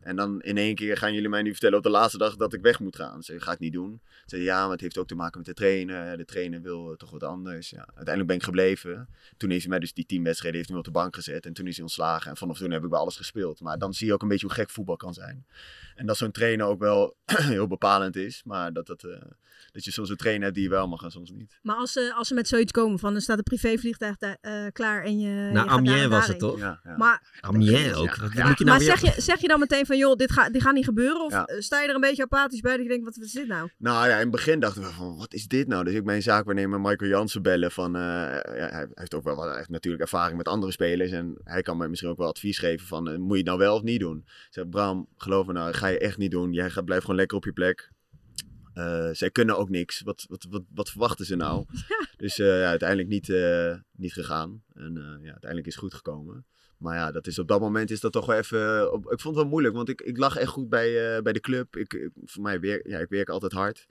En 0.07 0.17
dan 0.17 0.41
in 0.41 0.57
één 0.57 0.75
keer 0.75 0.97
gaan 0.97 1.15
jullie 1.15 1.29
mij 1.29 1.43
nu 1.43 1.51
vertellen 1.51 1.77
op 1.77 1.83
de 1.83 1.91
laatste 1.91 2.19
dag 2.19 2.37
dat 2.37 2.53
ik 2.53 2.61
weg 2.61 2.81
moet 2.81 2.97
gaan. 2.97 3.23
Ze 3.23 3.41
ga 3.41 3.53
ik 3.53 3.59
niet 3.59 3.73
doen. 3.73 4.01
Ze 4.05 4.23
zei 4.27 4.43
ja, 4.43 4.63
maar 4.63 4.71
het 4.71 4.81
heeft 4.81 4.99
ook 4.99 5.07
te 5.07 5.15
maken 5.15 5.39
met 5.39 5.47
de 5.47 5.55
trainer. 5.55 6.17
De 6.17 6.25
trainer 6.25 6.63
wil 6.63 6.91
eh, 6.91 6.97
toch 6.97 7.11
wat 7.11 7.23
anders. 7.23 7.71
Ja, 7.71 7.87
uiteindelijk 7.87 8.27
ben 8.27 8.37
ik 8.37 8.43
gebleven. 8.43 9.09
Toen 9.37 9.51
heeft 9.51 9.61
hij 9.63 9.71
mij 9.71 9.79
dus 9.79 9.93
die 9.93 10.07
tien 10.07 10.23
wedstrijden 10.23 10.57
heeft 10.59 10.73
hij 10.73 10.79
me 10.81 10.87
op 10.87 10.93
de 10.95 10.99
bank 11.01 11.15
gezet. 11.15 11.47
En 11.47 11.53
toen 11.53 11.67
is 11.67 11.75
hij 11.75 11.85
ontslagen. 11.85 12.31
En 12.31 12.37
vanaf 12.37 12.59
toen 12.59 12.71
heb 12.71 12.85
ik 12.85 12.91
bij 12.91 12.99
alles 12.99 13.17
gespeeld. 13.17 13.61
Maar 13.61 13.79
dan 13.79 13.95
zie 13.95 14.07
je 14.07 14.13
ook 14.13 14.23
een 14.23 14.29
beetje 14.29 14.47
hoe 14.47 14.55
gek 14.55 14.71
voetbal 14.71 14.97
kan 14.97 15.15
zijn. 15.15 15.47
En 15.95 16.07
dat 16.07 16.17
zo'n 16.17 16.31
trainer 16.31 16.67
ook 16.67 16.81
wel 16.81 17.17
heel 17.55 17.67
bepalend 17.67 18.17
is. 18.17 18.43
Maar 18.45 18.73
dat, 18.73 18.87
dat, 18.87 19.05
eh, 19.05 19.11
dat 19.73 19.85
je 19.85 19.91
soms 19.91 20.11
een 20.11 20.17
trainer 20.17 20.43
hebt 20.43 20.55
die 20.55 20.65
je 20.65 20.71
wel 20.71 20.89
mag 20.89 21.03
en 21.03 21.11
soms 21.11 21.31
niet. 21.31 21.59
Maar 21.63 21.77
als 21.77 21.93
ze, 21.93 22.13
als 22.17 22.29
ze 22.29 22.35
met 22.35 22.49
zoiets 22.49 22.73
komen 22.73 22.99
van, 22.99 23.15
er 23.15 23.21
staat 23.21 23.39
een 23.39 23.43
privévliegtuig 23.43 24.17
daar, 24.17 24.39
eh, 24.41 24.67
klaar 24.73 25.05
en 25.05 25.19
je, 25.19 25.51
Nou, 25.53 25.69
Amiens 25.69 26.01
en 26.01 26.11
was 26.11 26.27
het 26.27 26.39
toch? 26.39 26.59
Ja, 26.59 26.81
ja. 26.85 26.97
Maar, 26.97 27.39
Amiens 27.41 27.95
ook. 27.95 28.15
Ja. 28.15 28.23
Wat 28.23 28.33
Ja. 28.33 28.47
moet 28.49 28.59
je 28.59 28.65
nou 28.65 28.85
maar 28.85 28.97
zeg, 28.97 29.15
je, 29.15 29.21
zeg 29.21 29.41
je 29.41 29.49
dan 29.49 29.61
meteen 29.61 29.87
van, 29.87 29.96
joh, 29.99 30.17
dit, 30.17 30.33
gaat 30.33 30.53
dit 30.53 30.63
gaat 30.63 30.75
niet 30.75 30.85
gebeuren? 30.85 31.25
Of 31.25 31.33
Ja. 31.33 31.45
eh, 31.45 31.61
sta 31.61 31.81
je 31.83 31.89
er 31.89 31.95
een 31.95 32.01
beetje 32.01 32.23
apathisch 32.23 32.61
bij 32.61 32.73
dat 32.73 32.83
je 32.83 32.89
denkt, 32.89 33.05
wat, 33.05 33.17
is 33.17 33.33
dit 33.33 33.47
nou? 33.47 33.71
Nou 33.79 34.09
ja, 34.09 34.15
in 34.15 34.21
het 34.21 34.31
begin 34.31 34.61
dachten 34.61 34.83
we 34.83 34.89
van, 34.89 35.17
wat 35.17 35.35
is 35.35 35.47
dit 35.47 35.67
nou? 35.69 35.85
Dus 35.85 35.95
ik 35.95 36.05
mijn 36.05 36.23
zaakwaarnemer 36.23 36.81
Michael 36.81 37.11
Jansen 37.11 37.43
bellen 37.43 37.71
van, 37.71 37.97
eh, 37.97 38.03
ja, 38.57 38.69
hij 38.69 38.87
heeft 38.95 39.15
ook 39.15 39.25
wel 39.25 39.43
hij 39.43 39.57
heeft 39.57 39.69
natuurlijk 39.69 40.03
ervaring 40.03 40.37
met 40.37 40.49
andere 40.49 40.73
spelers 40.73 41.11
en 41.11 41.41
hij 41.45 41.63
kan 41.63 41.77
mij 41.77 41.89
misschien 41.89 42.11
ook 42.11 42.19
wel 42.19 42.29
advies 42.29 42.59
geven 42.59 42.87
van, 42.87 43.09
eh, 43.09 43.17
moet 43.17 43.31
je 43.31 43.37
het 43.37 43.47
nou 43.47 43.59
wel 43.59 43.75
of 43.75 43.83
niet 43.83 44.01
doen? 44.01 44.17
Ik 44.27 44.47
zeg, 44.51 44.69
Bram, 44.69 45.09
geloof 45.17 45.47
me 45.47 45.53
nou, 45.53 45.73
ga 45.73 45.87
je 45.87 45.99
echt 45.99 46.19
niet 46.19 46.31
doen. 46.31 46.53
Jij 46.53 46.71
gaat, 46.71 46.85
blijf 46.85 47.01
gewoon 47.01 47.17
lekker 47.17 47.37
op 47.37 47.45
je 47.45 47.53
plek. 47.53 47.91
Zij 49.13 49.31
kunnen 49.31 49.59
ook 49.59 49.69
niks. 49.69 50.01
Wat, 50.01 50.25
wat, 50.29 50.47
wat, 50.51 50.63
wat 50.75 50.91
verwachten 50.91 51.27
ze 51.27 51.37
nou? 51.37 51.65
Dus 52.17 52.37
ja, 52.37 52.65
uiteindelijk 52.69 53.09
niet, 53.09 53.29
eh, 53.29 53.75
niet 53.93 54.13
gegaan. 54.13 54.63
En 54.75 54.93
ja, 55.23 55.31
uiteindelijk 55.31 55.67
is 55.67 55.75
het 55.75 55.83
goed 55.83 55.95
gekomen. 55.95 56.47
Maar 56.79 56.97
ja, 56.97 57.13
dat 57.13 57.27
is, 57.27 57.39
op 57.39 57.49
dat 57.49 57.61
moment 57.61 57.91
is 57.91 58.01
dat 58.01 58.13
toch 58.13 58.27
wel 58.27 58.37
even... 58.37 58.93
Op, 58.93 59.13
ik 59.13 59.21
vond 59.21 59.35
het 59.35 59.35
wel 59.35 59.47
moeilijk, 59.47 59.75
want 59.75 59.89
ik, 59.89 60.01
ik 60.01 60.17
lag 60.17 60.37
echt 60.37 60.51
goed 60.51 60.69
bij, 60.69 61.17
eh, 61.17 61.23
bij 61.23 61.33
de 61.33 61.41
club. 61.41 61.77
Ik, 61.77 62.11
voor 62.25 62.43
mij 62.43 62.61
werk, 62.61 62.87
ja, 62.87 62.99
ik 62.99 63.09
werk 63.09 63.29
altijd 63.29 63.53
hard. 63.53 63.87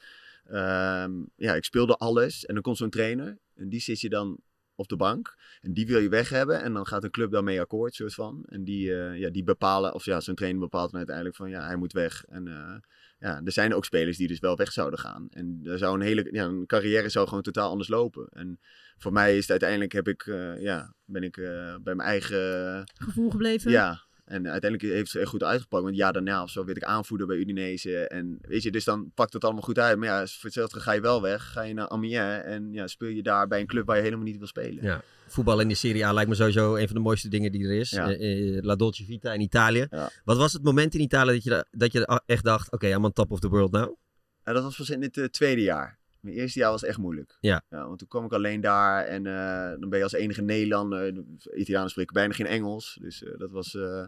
Ehm, 0.46 1.12
ja, 1.36 1.56
ik 1.56 1.64
speelde 1.64 1.96
alles. 1.96 2.46
En 2.46 2.54
dan 2.54 2.64
komt 2.64 2.78
zo'n 2.78 2.90
trainer. 2.90 3.38
En 3.56 3.70
die 3.70 3.80
zit 3.80 4.02
je 4.02 4.10
dan 4.10 4.40
op 4.76 4.88
de 4.88 4.96
bank. 4.96 5.36
En 5.62 5.74
die 5.74 5.88
wil 5.88 6.00
je 6.00 6.10
weg 6.10 6.30
hebben. 6.30 6.62
En 6.62 6.74
dan 6.74 6.88
gaat 6.88 7.04
een 7.04 7.12
club 7.12 7.32
daarmee 7.32 7.62
akkoord, 7.62 7.94
soort 7.94 8.14
van. 8.14 8.44
En 8.46 8.64
die, 8.64 8.96
eh, 8.96 9.20
ja, 9.20 9.30
die 9.30 9.44
bepalen, 9.44 9.94
of 9.94 10.06
ja, 10.06 10.20
zo'n 10.20 10.36
trainer 10.36 10.62
bepaalt 10.62 10.90
dan 10.90 10.98
uiteindelijk 10.98 11.36
van... 11.36 11.50
Ja, 11.50 11.66
hij 11.66 11.76
moet 11.76 11.94
weg. 11.94 12.26
En 12.30 12.48
eh, 12.48 12.76
ja, 13.20 13.42
er 13.46 13.52
zijn 13.52 13.74
ook 13.74 13.86
spelers 13.86 14.18
die 14.18 14.28
dus 14.28 14.40
wel 14.40 14.56
weg 14.56 14.72
zouden 14.72 15.00
gaan. 15.00 15.28
En 15.30 15.62
er 15.64 15.78
zou 15.78 15.96
een 15.96 16.06
hele 16.06 16.28
ja, 16.32 16.46
een 16.46 16.66
carrière 16.66 17.10
zou 17.10 17.28
gewoon 17.28 17.44
totaal 17.44 17.70
anders 17.70 17.90
lopen. 17.90 18.28
En 18.30 18.60
voor 18.98 19.14
mij 19.14 19.34
is 19.34 19.42
het 19.42 19.50
uiteindelijk 19.50 19.92
heb 19.92 20.08
ik, 20.08 20.26
eh, 20.26 20.62
ja, 20.62 20.94
ben 21.06 21.24
ik 21.24 21.38
eh, 21.38 21.76
bij 21.82 21.96
mijn 21.96 22.10
eigen 22.10 22.84
Gevoel 22.94 23.30
gebleven? 23.30 23.72
ja, 23.72 24.04
en 24.26 24.50
uiteindelijk 24.50 24.94
heeft 24.94 25.12
het 25.12 25.22
echt 25.22 25.30
goed 25.32 25.44
uitgepakt. 25.44 25.84
Want 25.84 25.96
ja, 25.96 26.12
daarna 26.12 26.44
of 26.44 26.50
zo 26.50 26.66
werd 26.66 26.78
ik 26.78 26.84
aanvoerder 26.84 27.28
bij 27.28 27.38
Udinese. 27.38 28.08
En 28.08 28.38
weet 28.42 28.64
je, 28.64 28.72
dus 28.72 28.84
dan 28.84 29.12
pakt 29.14 29.34
het 29.34 29.44
allemaal 29.44 29.62
goed 29.62 29.80
uit. 29.80 29.98
Maar 29.98 30.08
ja, 30.08 30.26
voor 30.26 30.44
hetzelfde 30.44 30.80
ga 30.80 30.92
je 30.92 31.02
wel 31.02 31.22
weg. 31.22 31.52
Ga 31.52 31.62
je 31.62 31.74
naar 31.74 31.90
Amiens 31.90 32.44
en 32.44 32.74
ja, 32.74 32.88
speel 32.88 33.10
je 33.10 33.24
daar 33.24 33.48
bij 33.48 33.60
een 33.60 33.66
club 33.68 33.86
waar 33.86 33.96
je 33.96 34.02
helemaal 34.04 34.26
niet 34.26 34.38
wil 34.38 34.48
spelen. 34.48 34.84
Ja. 34.84 35.02
Voetbal 35.28 35.60
in 35.60 35.68
de 35.68 35.76
Serie 35.76 36.06
A 36.06 36.14
lijkt 36.14 36.30
me 36.30 36.36
sowieso 36.36 36.76
een 36.76 36.86
van 36.88 36.96
de 36.96 37.02
mooiste 37.02 37.28
dingen 37.30 37.52
die 37.52 37.66
er 37.66 37.74
is. 37.80 37.90
Ja. 37.90 38.10
Eh, 38.12 38.58
eh, 38.58 38.64
La 38.64 38.76
Dolce 38.76 39.04
Vita 39.06 39.34
in 39.34 39.42
Italië. 39.42 39.88
Ja. 39.90 40.10
Wat 40.24 40.38
was 40.38 40.54
het 40.54 40.64
moment 40.64 40.94
in 40.94 41.02
Italië 41.02 41.34
dat 41.34 41.44
je, 41.44 41.50
da- 41.50 41.66
dat 41.72 41.92
je 41.92 42.22
echt 42.26 42.44
dacht, 42.44 42.72
oké, 42.72 42.88
I'm 42.88 43.06
on 43.06 43.14
top 43.14 43.32
of 43.32 43.40
the 43.40 43.50
world 43.50 43.72
now? 43.72 43.96
En 44.44 44.54
dat 44.54 44.64
was 44.64 44.76
pas 44.78 44.90
in 44.90 45.02
het 45.02 45.18
eh, 45.18 45.26
tweede 45.26 45.62
jaar. 45.62 46.00
Mijn 46.26 46.38
eerste 46.38 46.60
jaar 46.60 46.72
was 46.72 46.84
echt 46.84 46.98
moeilijk. 46.98 47.38
Ja. 47.40 47.64
want 47.70 48.00
toen 48.00 48.08
kwam 48.08 48.26
ik 48.26 48.34
alleen 48.34 48.62
daar 48.62 49.06
en 49.06 49.26
eh, 49.26 49.80
dan 49.80 49.90
ben 49.90 49.98
je 49.98 50.04
als 50.04 50.14
enige 50.14 50.42
Nederlander. 50.42 51.14
De 51.14 51.56
Italianen 51.56 51.90
spreken 51.90 52.14
bijna 52.14 52.34
geen 52.34 52.46
Engels. 52.46 52.98
Dus 53.02 53.24
eh, 53.24 53.38
dat, 53.38 53.52
was, 53.52 53.76
eh, 53.76 54.06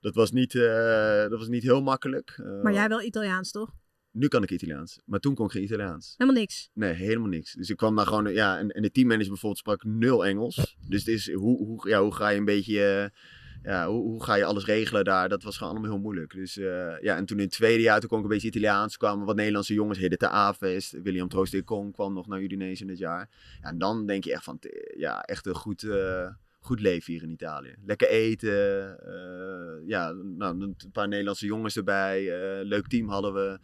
dat, 0.00 0.14
was 0.14 0.32
niet, 0.32 0.54
eh, 0.54 1.28
dat 1.28 1.38
was 1.38 1.48
niet 1.48 1.62
heel 1.62 1.82
makkelijk. 1.82 2.34
Eh, 2.36 2.62
Maar 2.62 2.72
jij 2.72 2.88
wel 2.88 3.02
Italiaans, 3.02 3.50
toch? 3.50 3.70
Nu 4.10 4.28
kan 4.28 4.42
ik 4.42 4.50
Italiaans, 4.50 5.00
maar 5.04 5.20
toen 5.20 5.34
kon 5.34 5.46
ik 5.46 5.52
geen 5.52 5.62
Italiaans. 5.62 6.14
Helemaal 6.16 6.40
niks. 6.40 6.70
Nee, 6.72 6.92
helemaal 6.92 7.28
niks. 7.28 7.52
Dus 7.52 7.70
ik 7.70 7.76
kwam 7.76 7.96
daar 7.96 8.06
gewoon, 8.06 8.32
ja, 8.32 8.58
en, 8.58 8.70
en 8.70 8.82
de 8.82 8.90
teammanager 8.90 9.28
bijvoorbeeld 9.28 9.58
sprak 9.60 9.84
nul 9.84 10.26
Engels. 10.26 10.76
Dus 10.88 10.98
het 11.04 11.08
is, 11.08 11.32
hoe, 11.32 11.56
hoe, 11.64 11.88
ja, 11.88 12.02
hoe 12.02 12.14
ga 12.14 12.28
je 12.28 12.38
een 12.38 12.44
beetje, 12.44 12.84
eh, 13.12 13.18
ja, 13.66 13.88
hoe, 13.88 14.24
ga 14.24 14.34
je 14.34 14.44
alles 14.44 14.64
regelen 14.64 15.04
daar? 15.04 15.28
Dat 15.28 15.42
was 15.42 15.56
gewoon 15.56 15.72
allemaal 15.72 15.90
heel 15.90 16.00
moeilijk. 16.00 16.34
Dus 16.34 16.56
eh, 16.56 17.00
ja, 17.00 17.16
en 17.16 17.26
toen 17.26 17.38
in 17.38 17.44
het 17.44 17.52
tweede 17.52 17.82
jaar, 17.82 18.00
toen 18.00 18.08
kon 18.08 18.18
ik 18.18 18.24
een 18.24 18.30
beetje 18.30 18.48
Italiaans, 18.48 18.96
kwamen 18.96 19.26
wat 19.26 19.36
Nederlandse 19.36 19.74
jongens, 19.74 19.98
Hidde 19.98 20.16
te 20.16 20.28
Aves, 20.28 20.94
William 21.02 21.28
Troost 21.28 21.64
Kong 21.64 21.92
kwam 21.92 22.12
nog 22.12 22.26
naar 22.26 22.40
Udinese 22.40 22.82
in 22.82 22.88
dit 22.88 22.98
jaar. 22.98 23.28
Ja, 23.62 23.68
en 23.68 23.78
dan 23.78 24.06
denk 24.06 24.24
je 24.24 24.32
echt 24.32 24.44
van, 24.44 24.58
ja, 24.96 25.20
echt 25.20 25.46
een 25.46 25.54
goed, 25.54 25.82
eh, 25.82 26.28
goed 26.60 26.80
leven 26.80 27.12
hier 27.12 27.22
in 27.22 27.30
Italië. 27.30 27.74
Lekker 27.84 28.08
eten, 28.08 28.98
eh, 29.06 29.88
ja, 29.88 30.12
nou, 30.12 30.60
een 30.60 30.76
paar 30.92 31.08
Nederlandse 31.08 31.46
jongens 31.46 31.76
erbij, 31.76 32.22
leuk 32.64 32.86
team 32.86 33.08
hadden 33.08 33.34
we. 33.34 33.58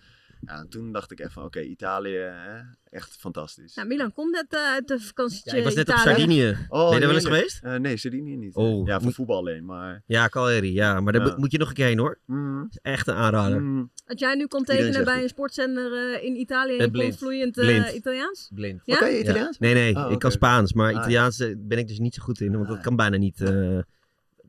Ja, 0.47 0.59
en 0.59 0.69
toen 0.69 0.93
dacht 0.93 1.11
ik 1.11 1.21
echt 1.21 1.33
van, 1.33 1.45
oké, 1.45 1.61
Italië, 1.61 2.17
hè, 2.17 2.61
echt 2.91 3.17
fantastisch. 3.19 3.75
Nou, 3.75 3.89
Milan 3.89 4.13
komt 4.13 4.31
net 4.33 4.47
uh, 4.55 4.61
uit 4.61 4.89
de 4.89 5.01
vakantie. 5.01 5.41
Ja, 5.45 5.53
ik 5.53 5.65
was 5.65 5.75
net 5.75 5.89
Italië. 5.89 6.01
op 6.11 6.17
Sardinië. 6.17 6.57
Oh, 6.69 6.85
ben 6.85 6.95
je 6.95 6.99
daar 6.99 7.07
wel 7.07 7.15
eens 7.17 7.25
geweest? 7.25 7.63
Eh, 7.65 7.75
nee, 7.77 7.97
Sardinië 7.97 8.37
niet. 8.37 8.55
Oh, 8.55 8.87
ja, 8.87 8.95
voor 8.95 9.05
moet- 9.05 9.15
voetbal 9.15 9.37
alleen, 9.37 9.65
maar... 9.65 10.03
Ja, 10.07 10.29
Cagliari, 10.29 10.73
ja. 10.73 11.01
Maar 11.01 11.13
daar 11.13 11.27
Ja. 11.27 11.35
moet 11.37 11.51
je 11.53 11.59
nog 11.59 11.69
een 11.69 11.75
keer 11.75 11.87
heen 11.87 11.99
hoor. 11.99 12.19
Mm, 12.27 12.67
is 12.71 12.79
echt 12.83 13.07
een 13.07 13.15
aanrader. 13.15 13.61
mm. 13.61 13.91
Als 14.07 14.21
jij 14.21 14.35
nu 14.35 14.47
kon 14.47 14.61
Iedereen 14.61 14.83
tekenen 14.83 15.05
bij 15.05 15.15
het. 15.15 15.23
een 15.23 15.29
sportzender 15.29 15.93
eh, 16.15 16.25
in 16.25 16.37
Italië 16.37 16.77
en 16.79 16.93
Eh, 16.93 17.07
je 17.07 17.13
vloeiend 17.13 17.59
eh, 17.59 17.65
Blind. 17.65 17.93
Italiaans? 17.93 18.51
Blind. 18.55 18.81
Ja? 18.85 18.95
Oké. 18.95 19.09
Italiaans? 19.09 19.59
Nee, 19.59 19.75
nee. 19.75 19.97
Oh, 19.97 20.11
Ik 20.13 20.19
kan 20.19 20.31
Spaans, 20.31 20.73
maar 20.73 20.93
Ah. 20.93 20.99
Italiaans 20.99 21.41
eh, 21.41 21.55
ben 21.59 21.79
ik 21.79 21.89
dus 21.89 21.99
niet 21.99 22.15
zo 22.15 22.23
goed 22.23 22.41
in. 22.41 22.53
Want 22.53 22.69
dat 22.69 22.77
Ah, 22.77 22.83
kan 22.83 22.97
bijna 22.97 23.17
niet. 23.17 23.41
eh, 23.41 23.79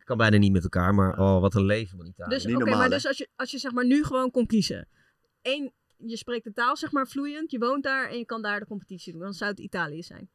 kan 0.04 0.18
bijna 0.18 0.38
niet 0.38 0.52
met 0.52 0.64
elkaar. 0.64 0.94
Maar 0.94 1.20
oh, 1.20 1.42
wat 1.42 1.56
een 1.56 1.66
leven 1.66 1.98
van 1.98 2.08
Italië. 2.08 2.30
Dus 2.30 2.46
oké, 2.56 2.70
maar 2.70 2.90
dus 2.90 3.08
als 3.08 3.18
je, 3.18 3.28
als 3.36 3.52
je 3.52 3.58
zeg 3.58 3.72
maar 3.72 3.86
nu 3.86 4.04
gewoon 4.04 4.32
kon 4.32 4.46
kiezen. 4.46 4.88
Eén, 5.42 5.72
je 6.06 6.18
spreekt 6.18 6.44
de 6.44 6.54
taal 6.54 6.78
zeg 6.78 6.92
maar 6.92 7.08
vloeiend, 7.08 7.52
je 7.52 7.60
woont 7.60 7.84
daar 7.84 8.10
en 8.10 8.18
je 8.18 8.26
kan 8.26 8.42
daar 8.42 8.60
de 8.60 8.66
competitie 8.66 9.12
doen. 9.12 9.22
Dan 9.22 9.34
zou 9.34 9.52
het 9.52 9.60
Italië 9.60 10.04
zijn. 10.04 10.30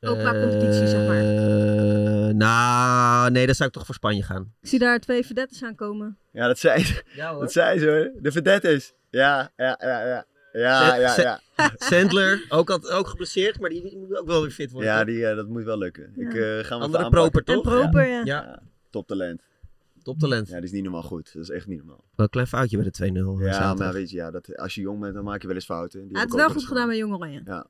Ook 0.00 0.18
qua 0.18 0.30
competitie, 0.30 0.86
zeg 0.86 1.06
maar. 1.06 1.18
Eh, 1.18 2.34
nou, 2.34 3.30
nee, 3.30 3.46
dan 3.46 3.54
zou 3.54 3.68
ik 3.68 3.74
toch 3.74 3.86
voor 3.86 3.94
Spanje 3.94 4.22
gaan. 4.22 4.52
Ik 4.60 4.68
zie 4.68 4.78
daar 4.78 5.00
twee 5.00 5.26
verdettes 5.26 5.62
aankomen. 5.62 6.18
Ja, 6.32 6.46
dat 6.46 6.58
zei 6.58 6.84
ze. 6.84 7.02
Ja 7.14 7.32
Dat 7.38 7.52
zei 7.52 7.78
ze 7.78 7.86
hoor. 7.86 8.22
De 8.22 8.32
vedettes. 8.32 8.94
Ja, 9.10 9.52
ja, 9.56 9.78
ja, 9.80 10.06
ja. 10.06 10.26
Ja, 10.52 10.94
ja, 10.96 11.14
ja. 11.16 11.40
Sandler, 11.76 12.44
ook, 12.48 12.70
al, 12.70 12.90
ook 12.90 13.08
geblesseerd, 13.08 13.60
maar 13.60 13.70
die, 13.70 13.96
moet 13.98 14.18
ook 14.18 14.26
wel 14.26 14.40
weer 14.40 14.50
fit 14.50 14.70
worden. 14.70 14.90
Ja, 14.90 15.04
die, 15.04 15.26
eh, 15.26 15.36
dat 15.36 15.48
moet 15.48 15.64
wel 15.64 15.78
lukken. 15.78 16.12
Ik 16.16 16.34
eh, 16.34 16.40
ga 16.40 16.44
hem 16.44 16.62
even 16.62 16.80
Andere 16.80 17.08
proper, 17.08 17.42
En 17.44 17.54
toch? 17.54 17.62
proper, 17.62 18.06
ja. 18.06 18.20
Ja, 18.24 18.62
Toptalent. 18.90 19.42
Toptalent. 20.02 20.48
Ja, 20.48 20.54
die 20.54 20.64
is 20.64 20.72
niet 20.72 20.82
normaal 20.82 21.02
goed. 21.02 21.32
Dat 21.32 21.42
is 21.42 21.48
echt 21.50 21.66
niet 21.66 21.78
normaal. 21.78 22.04
Wel 22.14 22.24
een 22.26 22.28
klein 22.32 22.46
foutje 22.46 22.76
bij 22.76 22.90
de 22.90 23.10
2-0. 23.10 23.14
Ja, 23.14 23.52
zaterdag. 23.52 23.78
maar 23.78 23.92
weet 23.92 24.10
je, 24.10 24.16
ja, 24.16 24.30
dat, 24.30 24.56
als 24.56 24.74
je 24.74 24.80
jong 24.80 25.00
bent, 25.00 25.14
dan 25.14 25.24
maak 25.24 25.40
je 25.40 25.46
wel 25.46 25.56
eens 25.56 25.64
fouten. 25.64 26.00
Die 26.00 26.12
Hij 26.12 26.22
het 26.22 26.34
wel 26.34 26.50
goed 26.50 26.64
gedaan 26.64 26.86
bij 26.86 26.96
Jong 26.96 27.12
Oranje. 27.14 27.40
Ja. 27.44 27.66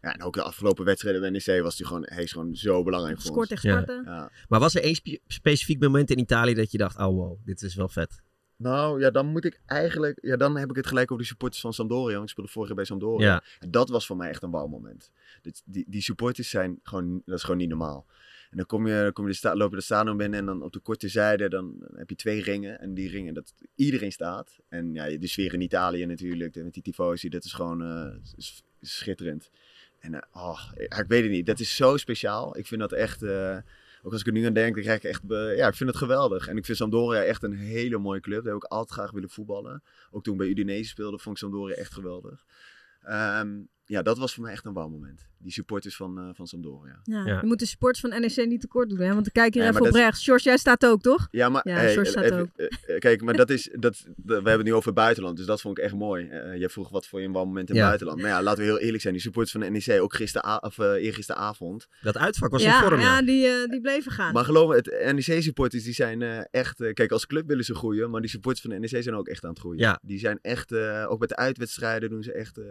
Ja, 0.00 0.12
en 0.14 0.22
ook 0.22 0.34
de 0.34 0.42
afgelopen 0.42 0.84
wedstrijden 0.84 1.20
bij 1.20 1.30
NEC 1.30 1.62
was 1.62 1.78
hij 1.78 1.86
gewoon, 1.86 2.02
hij 2.04 2.22
is 2.22 2.32
gewoon 2.32 2.54
zo 2.54 2.82
belangrijk 2.82 3.16
voor 3.20 3.30
Scoort 3.30 3.50
ons. 3.50 3.60
tegen 3.60 3.76
Ja. 3.78 3.82
Sparta. 3.82 4.10
Ja. 4.10 4.30
Maar 4.48 4.60
was 4.60 4.74
er 4.74 4.82
één 4.82 4.94
spe- 4.94 5.18
specifiek 5.26 5.80
moment 5.80 6.10
in 6.10 6.18
Italië 6.18 6.54
dat 6.54 6.70
je 6.72 6.78
dacht, 6.78 6.96
oh 6.98 7.06
wow, 7.06 7.38
dit 7.44 7.62
is 7.62 7.74
wel 7.74 7.88
vet? 7.88 8.22
Nou, 8.56 9.00
ja, 9.00 9.10
dan 9.10 9.26
moet 9.26 9.44
ik 9.44 9.60
eigenlijk... 9.66 10.18
Ja, 10.22 10.36
dan 10.36 10.56
heb 10.56 10.70
ik 10.70 10.76
het 10.76 10.86
gelijk 10.86 11.10
over 11.10 11.22
de 11.22 11.28
supporters 11.28 11.60
van 11.62 11.72
Sampdoria. 11.72 12.12
Want 12.12 12.24
ik 12.24 12.30
speelde 12.30 12.50
vorig 12.50 12.68
jaar 12.68 12.76
bij 12.76 12.86
Sampdoria. 12.86 13.26
Ja. 13.26 13.42
En 13.58 13.70
dat 13.70 13.88
was 13.88 14.06
voor 14.06 14.16
mij 14.16 14.28
echt 14.28 14.42
een 14.42 14.50
wauw 14.50 14.66
moment. 14.66 15.10
Dit- 15.42 15.62
Die, 15.64 15.84
die 15.88 16.02
supporters 16.02 16.50
zijn 16.50 16.80
gewoon... 16.82 17.22
Dat 17.24 17.36
is 17.36 17.42
gewoon 17.42 17.56
niet 17.58 17.68
normaal. 17.68 18.06
En 18.52 18.58
dan 18.58 18.66
kom 18.66 18.86
je, 18.86 19.02
dan 19.02 19.12
kom 19.12 19.24
je 19.24 19.30
de 19.30 19.36
sta, 19.36 19.56
loop 19.56 19.74
stadion 19.78 20.16
binnen 20.16 20.38
en 20.38 20.46
dan 20.46 20.62
op 20.62 20.72
de 20.72 20.78
korte 20.78 21.08
zijde 21.08 21.48
dan 21.48 21.86
heb 21.94 22.08
je 22.08 22.16
twee 22.16 22.42
ringen. 22.42 22.80
En 22.80 22.94
die 22.94 23.08
ringen, 23.08 23.34
dat 23.34 23.54
iedereen 23.74 24.12
staat. 24.12 24.58
En 24.68 24.94
ja, 24.94 25.18
de 25.18 25.26
sfeer 25.26 25.54
in 25.54 25.60
Italië 25.60 26.06
natuurlijk, 26.06 26.54
met 26.54 26.74
die 26.74 26.82
tifosi, 26.82 27.28
dat 27.28 27.44
is 27.44 27.52
gewoon 27.52 27.82
eh, 27.82 28.16
schitterend. 28.80 29.50
En 29.98 30.26
oh, 30.32 30.60
ik, 30.74 31.04
weet 31.08 31.22
het 31.22 31.30
niet, 31.30 31.46
dat 31.46 31.60
is 31.60 31.76
zo 31.76 31.96
speciaal. 31.96 32.58
Ik 32.58 32.66
vind 32.66 32.80
dat 32.80 32.92
echt, 32.92 33.22
eh, 33.22 33.56
ook 34.02 34.12
als 34.12 34.20
ik 34.20 34.26
er 34.26 34.32
nu 34.32 34.46
aan 34.46 34.52
denk, 34.52 34.74
dan 34.74 34.82
krijg 34.82 34.98
ik 34.98 35.10
echt, 35.10 35.22
ja, 35.56 35.68
ik 35.68 35.74
vind 35.74 35.90
het 35.90 35.98
geweldig. 35.98 36.48
En 36.48 36.56
ik 36.56 36.64
vind 36.64 36.76
Sampdoria 36.76 37.22
echt 37.22 37.42
een 37.42 37.56
hele 37.56 37.98
mooie 37.98 38.20
club. 38.20 38.44
Daar 38.44 38.52
heb 38.52 38.62
ik 38.62 38.70
altijd 38.70 38.98
graag 38.98 39.10
willen 39.10 39.30
voetballen. 39.30 39.82
Ook 40.10 40.22
toen 40.22 40.36
bij 40.36 40.46
Udinese 40.46 40.88
speelde, 40.88 41.18
vond 41.18 41.36
ik 41.36 41.42
Sampdoria 41.42 41.74
echt 41.74 41.92
geweldig. 41.92 42.44
Ehm, 43.02 43.60
ja, 43.84 44.02
dat 44.02 44.18
was 44.18 44.34
voor 44.34 44.42
mij 44.42 44.52
echt 44.52 44.64
een 44.64 44.72
wauw 44.72 44.88
moment. 44.88 45.26
Die 45.42 45.52
supporters 45.52 45.96
van, 45.96 46.18
eh, 46.18 46.28
van 46.32 46.46
Sampdoria. 46.46 47.00
Ja. 47.02 47.26
Ja. 47.26 47.40
Je 47.40 47.46
moet 47.46 47.58
de 47.58 47.66
supporters 47.66 48.00
van 48.00 48.20
NEC 48.20 48.46
niet 48.48 48.60
tekort 48.60 48.88
doen, 48.88 48.98
hè? 49.00 49.14
Want 49.14 49.26
ik 49.26 49.32
kijk 49.32 49.54
hier 49.54 49.66
even 49.68 49.80
op 49.80 49.86
is- 49.86 49.92
rechts. 49.92 50.24
George, 50.24 50.44
jij 50.44 50.56
staat 50.56 50.86
ook, 50.86 51.02
toch? 51.02 51.28
Ja, 51.30 51.48
maar 51.48 51.68
Ja, 51.68 51.74
hey, 51.74 51.92
George 51.92 52.10
staat 52.10 52.24
even- 52.24 52.38
ook. 52.40 52.48
eh, 52.56 52.66
eh, 52.86 52.98
kijk, 52.98 53.22
maar 53.22 53.34
dat 53.36 53.50
is, 53.50 53.68
dat, 53.72 53.80
dat- 53.80 54.02
we 54.16 54.32
hebben 54.34 54.52
het 54.52 54.64
nu 54.64 54.74
over 54.74 54.86
het 54.86 54.94
buitenland, 54.94 55.36
dus 55.36 55.46
dat 55.46 55.60
vond 55.60 55.78
ik 55.78 55.84
echt 55.84 55.94
mooi. 55.94 56.28
Eh 56.28 56.56
jij 56.58 56.68
vroeg 56.68 56.88
wat 56.88 57.06
voor 57.06 57.20
je 57.20 57.26
een 57.26 57.32
moment 57.32 57.68
in 57.68 57.74
het 57.74 57.76
Ja. 57.76 57.86
buitenland. 57.86 58.20
Maar 58.20 58.30
ja, 58.30 58.42
laten 58.42 58.58
we 58.60 58.64
heel 58.68 58.78
eerlijk 58.78 59.02
zijn, 59.02 59.14
die 59.14 59.22
supporters 59.22 59.52
van 59.52 59.60
de 59.60 59.70
NEC, 59.70 60.00
ook 60.02 60.14
gisteren, 60.14 60.62
of, 60.62 60.78
eh 60.78 60.92
eergisteravond. 60.92 61.86
Dat 62.02 62.16
uitvak 62.16 62.50
was 62.50 62.62
in 62.62 62.70
vorm, 62.72 63.00
ja. 63.00 63.16
ja, 63.18 63.22
die, 63.22 63.68
die 63.68 63.80
bleven 63.80 64.12
gaan. 64.12 64.32
Maar 64.32 64.44
geloof 64.44 64.68
me, 64.68 64.74
het 64.74 65.12
NEC-supporters 65.14 65.84
die 65.84 65.94
zijn 65.94 66.22
eh, 66.22 66.38
echt, 66.50 66.80
eh, 66.80 66.92
kijk 66.92 67.12
als 67.12 67.26
club 67.26 67.46
willen 67.46 67.64
ze 67.64 67.74
groeien, 67.74 68.10
maar 68.10 68.20
die 68.20 68.30
supporters 68.30 68.66
van 68.66 68.70
de 68.70 68.78
NEC 68.88 69.02
zijn 69.02 69.14
ook 69.14 69.28
echt 69.28 69.44
aan 69.44 69.50
het 69.50 69.58
groeien. 69.58 69.78
Ja. 69.80 69.98
Die 70.02 70.18
zijn 70.18 70.38
echt, 70.42 70.72
eh, 70.72 71.06
ook 71.08 71.18
met 71.20 71.28
de 71.28 71.36
uitwedstrijden 71.36 72.10
doen 72.10 72.22
ze 72.22 72.32
echt... 72.32 72.58
eh, 72.58 72.64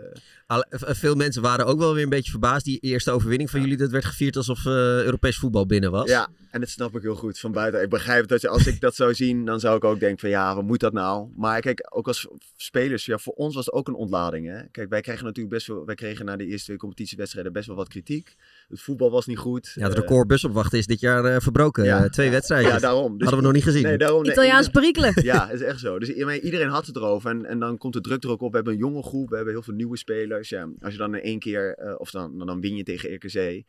veel 0.80 1.16
mensen 1.16 1.42
waren 1.42 1.66
ook 1.66 1.80
wel 1.80 1.94
weer 1.94 2.04
een 2.04 2.10
beetje 2.10 2.32
verbaasd. 2.32 2.61
Die 2.64 2.80
eerste 2.80 3.12
overwinning 3.12 3.50
van 3.50 3.62
jullie, 3.62 3.78
dat 3.78 3.92
werd 3.92 4.06
gevierd 4.06 4.36
alsof 4.36 4.66
eh, 4.66 4.74
Europees 5.04 5.38
voetbal 5.38 5.66
binnen 5.66 5.92
was. 5.92 6.10
Ja, 6.10 6.30
en 6.52 6.60
dat 6.60 6.70
snap 6.70 6.96
ik 6.96 7.02
heel 7.02 7.16
goed 7.16 7.40
van 7.40 7.52
buiten. 7.52 7.82
Ik 7.82 7.90
begrijp 7.90 8.28
dat 8.28 8.42
je, 8.42 8.48
als 8.48 8.68
ik 8.68 8.80
dat 8.80 8.96
zou 8.96 9.14
zien, 9.14 9.46
dan 9.46 9.60
zou 9.60 9.76
ik 9.76 9.84
ook 9.84 10.00
denken 10.00 10.20
van 10.20 10.30
ja, 10.30 10.56
wat 10.56 10.64
moet 10.64 10.80
dat 10.80 10.94
nou? 10.94 11.30
Maar 11.36 11.62
kijk, 11.62 11.88
ook 11.90 12.08
als 12.08 12.28
spelers, 12.56 13.06
ja, 13.06 13.18
voor 13.18 13.34
ons 13.34 13.56
was 13.56 13.66
het 13.66 13.74
ook 13.74 13.88
een 13.88 13.94
ontlading. 13.94 14.48
Hè? 14.48 14.64
Kijk, 14.72 14.90
wij 14.90 15.02
kregen 15.02 15.26
natuurlijk 15.26 15.56
best 15.56 15.68
wel, 15.68 15.86
wij 15.86 15.96
kregen 15.96 16.26
na 16.26 16.36
de 16.36 16.46
eerste 16.46 16.66
twee 16.66 16.78
competitiewedstrijden 16.78 17.54
best 17.54 17.68
wel 17.68 17.76
wat 17.76 17.88
kritiek. 17.88 18.36
Het 18.72 18.82
voetbal 18.82 19.12
was 19.12 19.26
niet 19.26 19.38
goed. 19.38 19.72
Ja, 19.76 19.84
het 19.88 19.94
Eh, 19.94 20.00
record 20.00 20.28
busopwachten 20.28 20.78
is 20.78 20.86
dit 20.86 21.00
jaar 21.00 21.26
eh, 21.26 21.40
verbroken. 21.40 21.84
Ja. 21.84 22.04
Eh, 22.04 22.10
twee 22.10 22.30
wedstrijden. 22.30 22.72
Ja, 22.72 22.80
daarom. 22.80 23.12
Dus- 23.12 23.20
Hadden 23.22 23.38
we 23.40 23.46
nog 23.46 23.54
niet 23.54 23.64
gezien. 23.64 23.84
Nee, 23.84 23.98
daarom. 23.98 24.22
nee, 24.22 24.32
Italiaans 24.32 24.70
perikelen. 24.70 25.14
Ja, 25.24 25.50
is 25.50 25.62
echt 25.62 25.80
zo. 25.80 26.00
Dus 26.00 26.10
iedereen 26.10 26.68
had 26.68 26.86
het 26.86 26.96
erover. 26.96 27.30
En, 27.30 27.46
en 27.46 27.60
dan 27.60 27.78
komt 27.78 27.94
de 27.94 28.02
druk 28.02 28.24
er 28.24 28.30
ook 28.30 28.42
op. 28.42 28.50
We 28.50 28.56
hebben 28.56 28.74
een 28.74 28.80
jonge 28.80 29.04
groep. 29.04 29.30
We 29.30 29.36
hebben 29.36 29.54
heel 29.54 29.64
veel 29.64 29.74
nieuwe 29.74 29.98
spelers. 29.98 30.50
Ja, 30.50 30.70
als 30.82 30.92
je 30.92 30.98
dan 31.00 31.16
in 31.16 31.22
één 31.22 31.40
keer, 31.40 31.76
eh, 31.76 31.94
of 31.98 32.12
dan, 32.12 32.38
dan, 32.38 32.48
dan 32.48 32.62
win 32.62 32.76
je 32.76 32.84
tegen 32.84 33.14
RKC. 33.14 33.64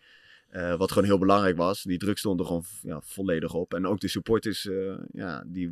Eh, 0.53 0.77
wat 0.77 0.93
gewoon 0.93 1.09
heel 1.09 1.19
belangrijk 1.19 1.57
was. 1.57 1.83
Die 1.83 1.99
druk 1.99 2.19
stond 2.19 2.41
er 2.41 2.47
gewoon 2.47 2.65
ja, 2.83 3.01
volledig 3.01 3.55
op. 3.55 3.75
En 3.75 3.87
ook 3.87 4.01
de 4.01 4.09
supporters, 4.09 4.69
eh, 4.69 4.99
ja, 5.13 5.45
die 5.47 5.71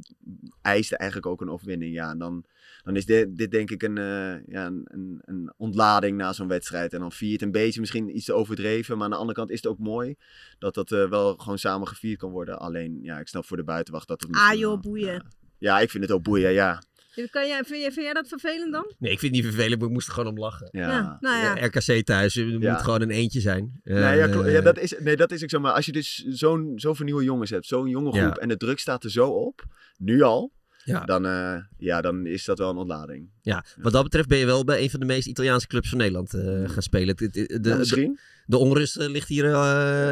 eisten 0.62 0.98
eigenlijk 0.98 1.30
ook 1.30 1.40
een 1.40 1.50
overwinning. 1.50 1.94
Ja, 1.94 2.10
en 2.10 2.18
dan, 2.18 2.44
dan 2.82 2.96
is 2.96 3.06
dit, 3.06 3.36
dit 3.36 3.50
denk 3.50 3.70
ik 3.70 3.82
een, 3.82 3.98
eh, 3.98 4.46
ja, 4.46 4.66
een, 4.66 5.20
een, 5.24 5.52
ontlading 5.56 6.16
na 6.16 6.32
zo'n 6.32 6.48
wedstrijd. 6.48 6.92
En 6.92 7.00
dan 7.00 7.12
vier 7.12 7.28
je 7.28 7.34
het 7.34 7.42
een 7.42 7.50
beetje 7.50 7.80
misschien 7.80 8.16
iets 8.16 8.24
te 8.24 8.32
overdreven. 8.32 8.96
Maar 8.96 9.04
aan 9.04 9.10
de 9.10 9.16
andere 9.16 9.38
kant 9.38 9.50
is 9.50 9.62
het 9.62 9.66
ook 9.66 9.78
mooi 9.78 10.14
dat 10.58 10.74
dat 10.74 10.88
wel 10.88 11.36
gewoon 11.36 11.58
samen 11.58 11.88
gevierd 11.88 12.18
kan 12.18 12.30
worden. 12.30 12.58
Alleen, 12.58 12.98
ja, 13.02 13.18
ik 13.18 13.28
snap 13.28 13.44
voor 13.44 13.56
de 13.56 13.64
buitenwacht 13.64 14.08
dat 14.08 14.20
het 14.20 14.36
Ah 14.36 14.58
joh, 14.58 14.80
boeien. 14.80 15.12
ja. 15.12 15.22
Ja, 15.58 15.80
ik 15.80 15.90
vind 15.90 16.04
het 16.04 16.12
ook 16.12 16.22
boeien, 16.22 16.52
ja. 16.52 16.82
Kan 17.30 17.46
jij, 17.48 17.64
vind, 17.64 17.80
jij, 17.80 17.92
vind 17.92 18.04
jij 18.04 18.14
dat 18.14 18.28
vervelend 18.28 18.72
dan? 18.72 18.94
Nee, 18.98 19.12
ik 19.12 19.18
vind 19.18 19.34
het 19.34 19.42
niet 19.44 19.52
vervelend, 19.52 19.78
maar 19.80 19.88
ik 19.88 19.94
moest 19.94 20.06
er 20.06 20.12
gewoon 20.14 20.28
om 20.32 20.38
lachen. 20.38 20.68
Ja, 20.70 20.80
Ja, 20.90 21.16
nou 21.20 21.36
ja. 21.36 21.56
Eh, 21.56 21.64
RKC 21.66 22.04
thuis, 22.06 22.34
je 22.34 22.58
Ja. 22.58 22.72
moet 22.72 22.82
gewoon 22.82 23.00
een 23.02 23.10
eentje 23.10 23.40
zijn. 23.40 23.80
nee, 23.84 24.16
ja, 24.16 24.26
klo- 24.28 24.42
Eh, 24.42 24.52
ja, 24.52 24.60
dat 24.60 24.78
is, 24.78 24.94
nee, 24.98 25.16
dat 25.16 25.30
is 25.32 25.42
ook 25.42 25.50
zo. 25.50 25.60
Maar 25.60 25.72
als 25.72 25.86
je 25.86 25.92
dus 25.92 26.24
zo'n 26.28 26.72
zoveel 26.76 27.04
nieuwe 27.04 27.24
jongens 27.24 27.50
hebt, 27.50 27.66
zo'n 27.66 27.88
jonge 27.88 28.12
Ja. 28.16 28.22
groep, 28.22 28.36
en 28.38 28.48
de 28.48 28.56
druk 28.56 28.78
staat 28.78 29.04
er 29.04 29.10
zo 29.10 29.28
op, 29.28 29.64
nu 29.98 30.22
al, 30.22 30.52
Ja. 30.84 31.04
dan, 31.04 31.26
eh, 31.26 31.56
ja, 31.78 32.00
dan 32.00 32.26
is 32.26 32.44
dat 32.44 32.58
wel 32.58 32.70
een 32.70 32.76
ontlading. 32.76 33.28
Ja, 33.42 33.64
wat 33.80 33.92
dat 33.92 34.02
betreft 34.02 34.28
ben 34.28 34.38
je 34.38 34.46
wel 34.46 34.64
bij 34.64 34.82
een 34.82 34.90
van 34.90 35.00
de 35.00 35.06
meest 35.06 35.26
Italiaanse 35.26 35.66
clubs 35.66 35.88
van 35.88 35.98
Nederland 35.98 36.34
eh, 36.34 36.68
gaan 36.68 36.82
spelen. 36.82 37.16
De, 37.16 37.28
de, 37.60 37.68
Ja, 37.68 37.76
misschien? 37.76 38.18
de 38.46 38.56
onrust 38.56 38.96
eh, 38.96 39.08
ligt, 39.08 39.28
hier, 39.28 39.44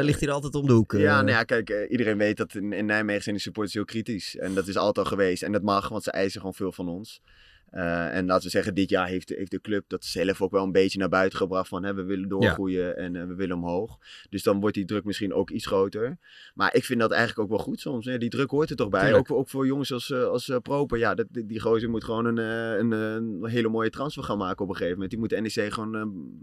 ligt 0.03 0.19
hier 0.19 0.31
altijd 0.31 0.55
om 0.55 0.67
de 0.67 0.73
hoek. 0.73 0.91
Ja, 0.91 1.15
nou 1.21 1.31
ja, 1.37 1.43
kijk, 1.43 1.87
iedereen 1.89 2.17
weet 2.17 2.37
dat 2.37 2.55
in, 2.55 2.73
in 2.73 2.85
Nijmegen 2.85 3.23
zijn 3.23 3.35
de 3.35 3.41
supporters 3.41 3.73
heel 3.73 3.85
kritisch. 3.85 4.37
En 4.37 4.53
dat 4.53 4.67
is 4.67 4.77
altijd 4.77 5.05
al 5.05 5.11
geweest. 5.11 5.43
En 5.43 5.51
dat 5.51 5.61
mag, 5.61 5.89
want 5.89 6.03
ze 6.03 6.11
eisen 6.11 6.39
gewoon 6.39 6.55
veel 6.55 6.71
van 6.71 6.89
ons. 6.89 7.21
Eh, 7.71 8.15
en 8.15 8.25
laten 8.25 8.43
we 8.43 8.49
zeggen, 8.49 8.73
dit 8.75 8.89
jaar 8.89 9.07
heeft, 9.07 9.27
de- 9.27 9.35
heeft 9.35 9.51
de 9.51 9.61
club 9.61 9.83
dat 9.87 10.05
zelf 10.05 10.41
ook 10.41 10.51
wel 10.51 10.63
een 10.63 10.71
beetje 10.71 10.99
naar 10.99 11.09
buiten 11.09 11.37
gebracht. 11.37 11.67
Van 11.67 11.83
hè, 11.83 11.93
we 11.93 12.03
willen 12.03 12.29
doorgroeien 12.29 12.97
en 12.97 13.15
eh, 13.15 13.25
we 13.27 13.35
willen 13.35 13.55
omhoog. 13.55 13.97
Dus 14.29 14.43
dan 14.43 14.59
wordt 14.59 14.75
die 14.75 14.85
druk 14.85 15.03
misschien 15.03 15.33
ook 15.33 15.49
iets 15.49 15.65
groter. 15.65 16.17
Maar 16.53 16.75
ik 16.75 16.85
vind 16.85 16.99
dat 16.99 17.11
eigenlijk 17.11 17.39
ook 17.41 17.49
wel 17.57 17.65
goed 17.65 17.79
soms. 17.79 18.05
Hè. 18.05 18.17
Die 18.17 18.29
druk 18.29 18.49
hoort 18.49 18.69
er 18.69 18.75
toch 18.75 18.89
bij. 18.89 19.13
Ook, 19.13 19.27
voor- 19.27 19.37
ook 19.37 19.49
voor 19.49 19.65
jongens 19.65 19.93
als, 19.93 20.11
eh, 20.11 20.23
als 20.23 20.51
Proper. 20.61 20.97
Ja, 20.97 21.15
dat, 21.15 21.27
die, 21.29 21.59
gozer 21.59 21.89
moet 21.89 22.03
gewoon 22.03 22.25
een, 22.25 22.37
een, 22.37 22.91
een 22.91 23.45
hele 23.45 23.69
mooie 23.69 23.89
transfer 23.89 24.23
gaan 24.23 24.37
maken 24.37 24.63
op 24.63 24.69
een 24.69 24.75
gegeven 24.75 24.93
moment. 24.93 25.11
Die 25.11 25.19
moet 25.19 25.29
de 25.29 25.41
NEC 25.41 25.73
gewoon... 25.73 25.91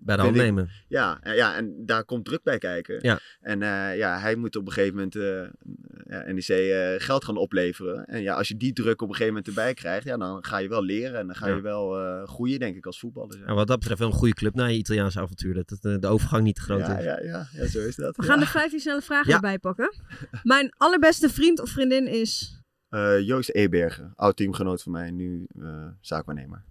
bij 0.00 0.16
de 0.16 0.22
hand 0.22 0.34
nemen. 0.36 0.68
ja, 0.88 1.20
ja, 1.24 1.56
en 1.56 1.74
daar 1.86 2.04
komt 2.04 2.24
druk 2.24 2.42
bij 2.42 2.58
kijken. 2.58 2.98
Ja. 3.00 3.18
En 3.40 3.58
ja, 3.96 4.18
hij 4.18 4.36
moet 4.36 4.56
op 4.56 4.66
een 4.66 4.72
gegeven 4.72 4.94
moment 4.94 5.14
ja, 6.08 6.32
NEC 6.32 7.00
geld 7.02 7.24
gaan 7.24 7.36
opleveren. 7.36 8.04
En 8.06 8.22
ja, 8.22 8.34
als 8.34 8.48
je 8.48 8.56
die 8.56 8.72
druk 8.72 9.02
op 9.02 9.08
een 9.08 9.14
gegeven 9.14 9.34
moment 9.34 9.48
erbij 9.48 9.74
krijgt, 9.74 10.04
ja, 10.06 10.16
dan 10.16 10.44
ga 10.44 10.58
je 10.58 10.68
wel 10.68 10.82
leren 10.82 11.15
en 11.18 11.26
dan 11.26 11.36
ga 11.36 11.46
Ja. 11.48 11.54
je 11.54 11.60
wel 11.60 12.00
eh 12.00 12.28
groeien, 12.28 12.58
denk 12.58 12.76
ik, 12.76 12.86
als 12.86 12.98
voetballer. 12.98 13.38
Nou, 13.38 13.54
wat 13.54 13.66
dat 13.66 13.78
betreft 13.78 14.00
wel 14.00 14.08
een 14.08 14.14
goede 14.14 14.34
club 14.34 14.54
na 14.54 14.64
je 14.66 14.76
Italiaanse 14.78 15.20
avontuur. 15.20 15.54
Dat 15.54 15.70
het, 15.70 15.84
eh, 15.84 15.98
de 15.98 16.06
overgang 16.06 16.42
niet 16.44 16.54
te 16.54 16.60
groot 16.60 16.80
ja, 16.80 16.98
is. 16.98 17.04
ja, 17.04 17.20
ja, 17.22 17.48
ja, 17.52 17.66
zo 17.66 17.78
is 17.86 17.96
dat. 17.96 18.16
We 18.16 18.22
ja. 18.22 18.28
gaan 18.28 18.38
de 18.38 18.46
15 18.46 18.80
snelle 18.80 19.02
vragen 19.02 19.28
Ja. 19.28 19.34
erbij 19.34 19.58
pakken. 19.58 19.94
Mijn 20.42 20.72
allerbeste 20.76 21.28
vriend 21.28 21.60
of 21.60 21.68
vriendin 21.70 22.06
is... 22.08 22.60
Eh, 22.88 23.20
Joost 23.20 23.50
Ebergen, 23.50 24.12
oud 24.16 24.36
teamgenoot 24.36 24.82
van 24.82 24.92
mij, 24.92 25.10
nu 25.10 25.46
eh, 25.60 25.86
zaakwaarnemer. 26.00 26.64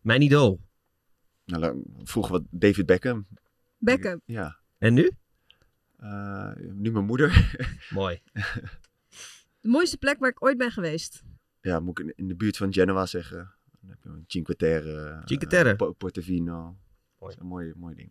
Mijn 0.00 0.22
idool. 0.22 0.60
Nou, 1.44 1.82
vroeger 2.04 2.32
wat 2.32 2.42
David 2.50 2.86
Beckham. 2.86 3.26
Beckham. 3.78 4.20
Ja. 4.24 4.56
En 4.78 4.94
nu? 4.94 5.10
Eh, 5.96 6.50
nu 6.72 6.90
mijn 6.92 7.04
moeder. 7.04 7.56
Mooi. 7.90 8.20
De 9.60 9.68
mooiste 9.68 9.96
plek 9.98 10.18
waar 10.18 10.30
ik 10.30 10.44
ooit 10.44 10.56
ben 10.58 10.70
geweest. 10.70 11.22
ja, 11.60 11.80
moet 11.80 11.98
ik 11.98 12.04
in- 12.06 12.12
in 12.16 12.28
de 12.28 12.34
buurt 12.36 12.56
van 12.56 12.72
Genoa 12.72 13.06
zeggen. 13.06 13.51
Dan 13.82 13.90
heb 13.90 13.98
je 14.02 14.08
een 14.08 14.24
Cinque 14.26 14.56
Terre. 14.56 15.08
eh, 15.10 15.22
Cinque 15.24 15.46
Terre. 15.46 15.76
Po- 15.76 15.92
Portofino. 15.92 16.54
Mooi. 16.62 16.76
Dat 17.18 17.28
is 17.30 17.36
een 17.36 17.46
mooie, 17.46 17.72
mooie 17.76 17.94
ding. 17.94 18.10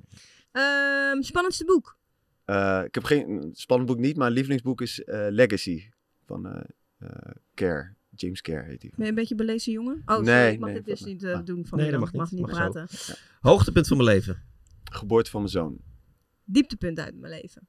Ehm, 0.52 1.22
spannendste 1.22 1.66
boek. 1.66 1.98
Eh, 2.46 2.82
ik 2.86 2.96
heb 2.96 3.04
geen 3.04 3.50
spannend 3.54 3.90
boek 3.90 4.00
niet, 4.00 4.12
maar 4.12 4.20
mijn 4.24 4.34
lievelingsboek 4.34 4.82
is 4.82 5.04
eh, 5.04 5.28
Legacy 5.30 5.90
van 6.26 6.46
eh, 6.48 6.64
eh, 6.98 7.32
Care. 7.54 7.94
James 8.16 8.42
Care 8.42 8.64
heet 8.66 8.82
hij. 8.82 8.92
Ben 8.96 9.04
je 9.06 9.10
een 9.10 9.16
beetje 9.16 9.36
belezen 9.36 9.72
jongen? 9.74 10.02
Oh, 10.06 10.18
Nee, 10.20 10.26
sorry, 10.26 10.54
ik 10.54 10.60
mag 10.60 10.70
nee, 10.70 10.78
dit 10.82 10.86
dus 10.86 11.04
niet 11.04 11.26
ah. 11.26 11.46
doen 11.46 11.66
van 11.66 11.78
Nee, 11.78 11.92
dat 11.92 12.00
mag 12.00 12.12
niet. 12.12 12.22
mag 12.22 12.32
niet 12.32 12.42
Mag 12.42 12.50
zo. 12.56 12.70
praten. 12.70 12.88
Hoogtepunt 13.42 13.88
van 13.88 13.98
mijn 13.98 14.10
leven. 14.10 14.44
Geboorte 14.92 15.30
van 15.30 15.40
mijn 15.40 15.52
zoon. 15.52 15.78
Dieptepunt 16.44 17.00
uit 17.00 17.16
mijn 17.16 17.34
leven. 17.42 17.68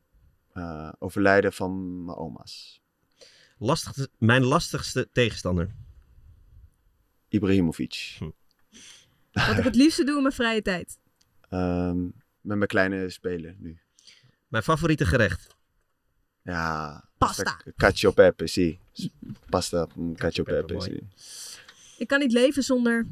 Eh, 0.53 0.93
overlijden 0.99 1.53
van 1.53 2.05
mijn 2.05 2.17
oma's. 2.19 2.83
Lastigste, 3.59 4.09
mijn 4.19 4.45
lastigste 4.45 5.09
tegenstander. 5.13 5.75
Ibrahimovic. 7.33 8.19
Wat 9.33 9.59
ik 9.59 9.65
het 9.65 9.75
liefste 9.75 10.05
doe 10.05 10.17
in 10.17 10.23
mijn 10.23 10.35
vrije 10.35 10.63
tijd. 10.63 10.99
Ehm, 11.49 12.03
met 12.41 12.57
mijn 12.57 12.67
kleine 12.67 13.11
spelen 13.11 13.57
nu. 13.59 13.79
Mijn 14.49 14.63
favoriete 14.63 15.07
gerecht. 15.07 15.57
Ja. 16.43 17.05
Pasta. 17.19 17.61
Cacio 17.77 18.11
e 18.11 18.13
pepe, 18.13 18.47
sì. 18.47 18.79
Pasta, 19.49 19.87
mm, 19.95 20.15
cacio 20.15 20.43
e 20.43 20.47
Pepe, 20.47 20.81
sì. 20.81 21.01
Ik 21.99 22.09
kan 22.09 22.19
niet 22.19 22.33
leven 22.33 22.63
zonder... 22.63 23.07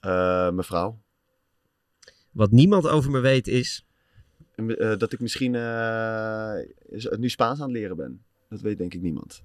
Eh, 0.00 0.50
mevrouw. 0.50 1.02
Wat 2.30 2.50
niemand 2.50 2.86
over 2.86 3.10
me 3.10 3.20
weet 3.20 3.48
is... 3.48 3.86
Eh, 4.54 4.96
dat 4.96 5.12
ik 5.12 5.20
misschien 5.20 5.54
eh, 5.54 6.54
nu 7.18 7.28
Spaans 7.28 7.60
aan 7.60 7.68
het 7.68 7.76
leren 7.76 7.96
ben. 7.96 8.22
Dat 8.48 8.60
weet 8.60 8.78
denk 8.78 8.94
ik 8.94 9.00
niemand. 9.00 9.42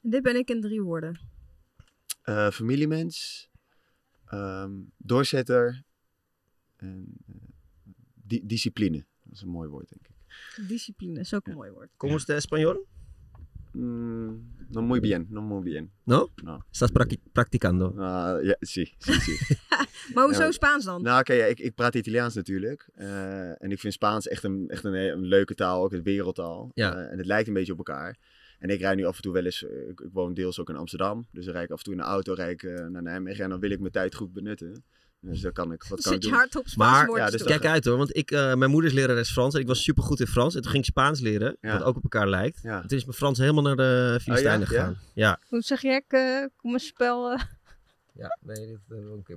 Dit 0.00 0.22
ben 0.22 0.36
ik 0.36 0.50
in 0.50 0.60
drie 0.60 0.82
woorden. 0.82 1.20
Eh, 2.28 2.50
familiemens. 2.50 3.46
ehm, 4.26 4.72
doorzetter. 4.96 5.82
En 6.76 7.06
eh, 7.26 7.34
di- 8.14 8.46
discipline. 8.46 9.04
Dat 9.24 9.32
is 9.34 9.42
een 9.42 9.48
mooi 9.48 9.68
woord, 9.68 9.88
denk 9.88 10.06
ik. 10.08 10.16
Discipline 10.68 11.20
is 11.20 11.34
ook 11.34 11.46
een 11.46 11.54
mooi 11.54 11.70
woord. 11.70 11.88
¿Cómo 11.96 12.16
está 12.16 12.34
español? 12.36 12.86
Mm, 13.72 14.40
no 14.68 14.82
muy 14.82 15.00
bien, 15.00 15.26
no 15.30 15.40
muy 15.42 15.62
bien. 15.62 15.90
No? 16.04 16.28
No. 16.42 16.64
Estás 16.70 16.90
practi- 16.92 17.20
practicando. 17.32 17.94
Ah, 17.98 18.38
ja, 18.42 18.56
sí, 18.60 18.94
sí, 18.98 19.12
sí. 19.12 19.56
Maar 20.14 20.24
hoezo 20.24 20.42
Ja. 20.42 20.50
Spaans 20.52 20.84
dan? 20.84 21.02
Nou, 21.02 21.20
oké, 21.20 21.32
ja, 21.32 21.44
ik, 21.44 21.58
ik 21.58 21.74
praat 21.74 21.94
Italiaans 21.94 22.34
natuurlijk. 22.34 22.88
Eh, 22.94 23.62
en 23.62 23.70
ik 23.70 23.78
vind 23.80 23.92
Spaans 23.92 24.28
echt 24.28 24.44
een, 24.44 24.68
echt 24.68 24.84
een, 24.84 24.94
een 24.94 25.22
leuke 25.24 25.54
taal, 25.54 25.82
ook 25.84 25.92
een 25.92 26.02
wereldtaal. 26.02 26.70
Ja. 26.74 26.94
Eh, 26.96 27.12
en 27.12 27.18
het 27.18 27.26
lijkt 27.26 27.48
een 27.48 27.54
beetje 27.54 27.72
op 27.72 27.78
elkaar. 27.78 28.16
En 28.58 28.68
ik 28.68 28.80
rijd 28.80 28.96
nu 28.96 29.04
af 29.04 29.16
en 29.16 29.22
toe 29.22 29.32
wel 29.32 29.44
eens, 29.44 29.64
eh, 29.64 29.88
ik, 29.88 30.00
ik 30.00 30.10
woon 30.12 30.34
deels 30.34 30.60
ook 30.60 30.68
in 30.68 30.76
Amsterdam. 30.76 31.26
Dus 31.32 31.44
dan 31.44 31.54
rijd 31.54 31.66
ik 31.66 31.72
af 31.72 31.78
en 31.78 31.84
toe 31.84 31.92
in 31.92 31.98
de 31.98 32.04
auto 32.06 32.32
rijd 32.32 32.50
ik, 32.50 32.62
eh, 32.62 32.86
naar 32.86 33.02
Nijmegen. 33.02 33.44
En 33.44 33.50
dan 33.50 33.60
wil 33.60 33.70
ik 33.70 33.80
mijn 33.80 33.92
tijd 33.92 34.14
goed 34.14 34.32
benutten. 34.32 34.84
Dus 35.20 35.40
dan 35.40 35.52
kan 35.52 35.72
ik, 35.72 35.82
wat 35.82 36.02
kan 36.02 36.12
Zet 36.12 36.22
je 36.22 36.28
doen? 36.28 36.38
hard 36.38 36.56
op 36.56 36.68
Spaanse 36.68 37.06
Maar 37.10 37.20
ja, 37.20 37.30
dus 37.30 37.42
kijk 37.42 37.64
uit 37.64 37.84
hoor, 37.84 37.96
want 37.96 38.16
ik, 38.16 38.30
eh, 38.30 38.54
mijn 38.54 38.70
moeder 38.70 38.90
is 38.90 38.96
lerares 38.96 39.30
Frans 39.32 39.54
en 39.54 39.60
ik 39.60 39.66
was 39.66 39.82
super 39.82 40.02
goed 40.02 40.20
in 40.20 40.26
Frans. 40.26 40.54
En 40.54 40.62
toen 40.62 40.70
ging 40.70 40.82
ik 40.82 40.90
Spaans 40.90 41.20
leren, 41.20 41.56
Ja. 41.60 41.72
wat 41.72 41.82
ook 41.82 41.96
op 41.96 42.02
elkaar 42.02 42.28
lijkt. 42.28 42.60
Ja. 42.62 42.82
En 42.82 42.88
toen 42.88 42.98
is 42.98 43.04
mijn 43.04 43.16
Frans 43.16 43.38
helemaal 43.38 43.62
naar 43.62 43.76
de 43.76 44.18
Filistijnen 44.22 44.60
Oh 44.60 44.68
gegaan. 44.68 44.98
Ja. 45.14 45.40
Hoe 45.48 45.60
zeg 45.60 45.82
eh, 46.12 46.44
kom 46.56 46.72
een 46.72 46.80
spel... 46.80 47.38
Ja, 48.18 48.38
nee, 48.40 48.66
dit 48.66 48.78
we 48.86 48.96
ook 49.10 49.28
een 49.28 49.36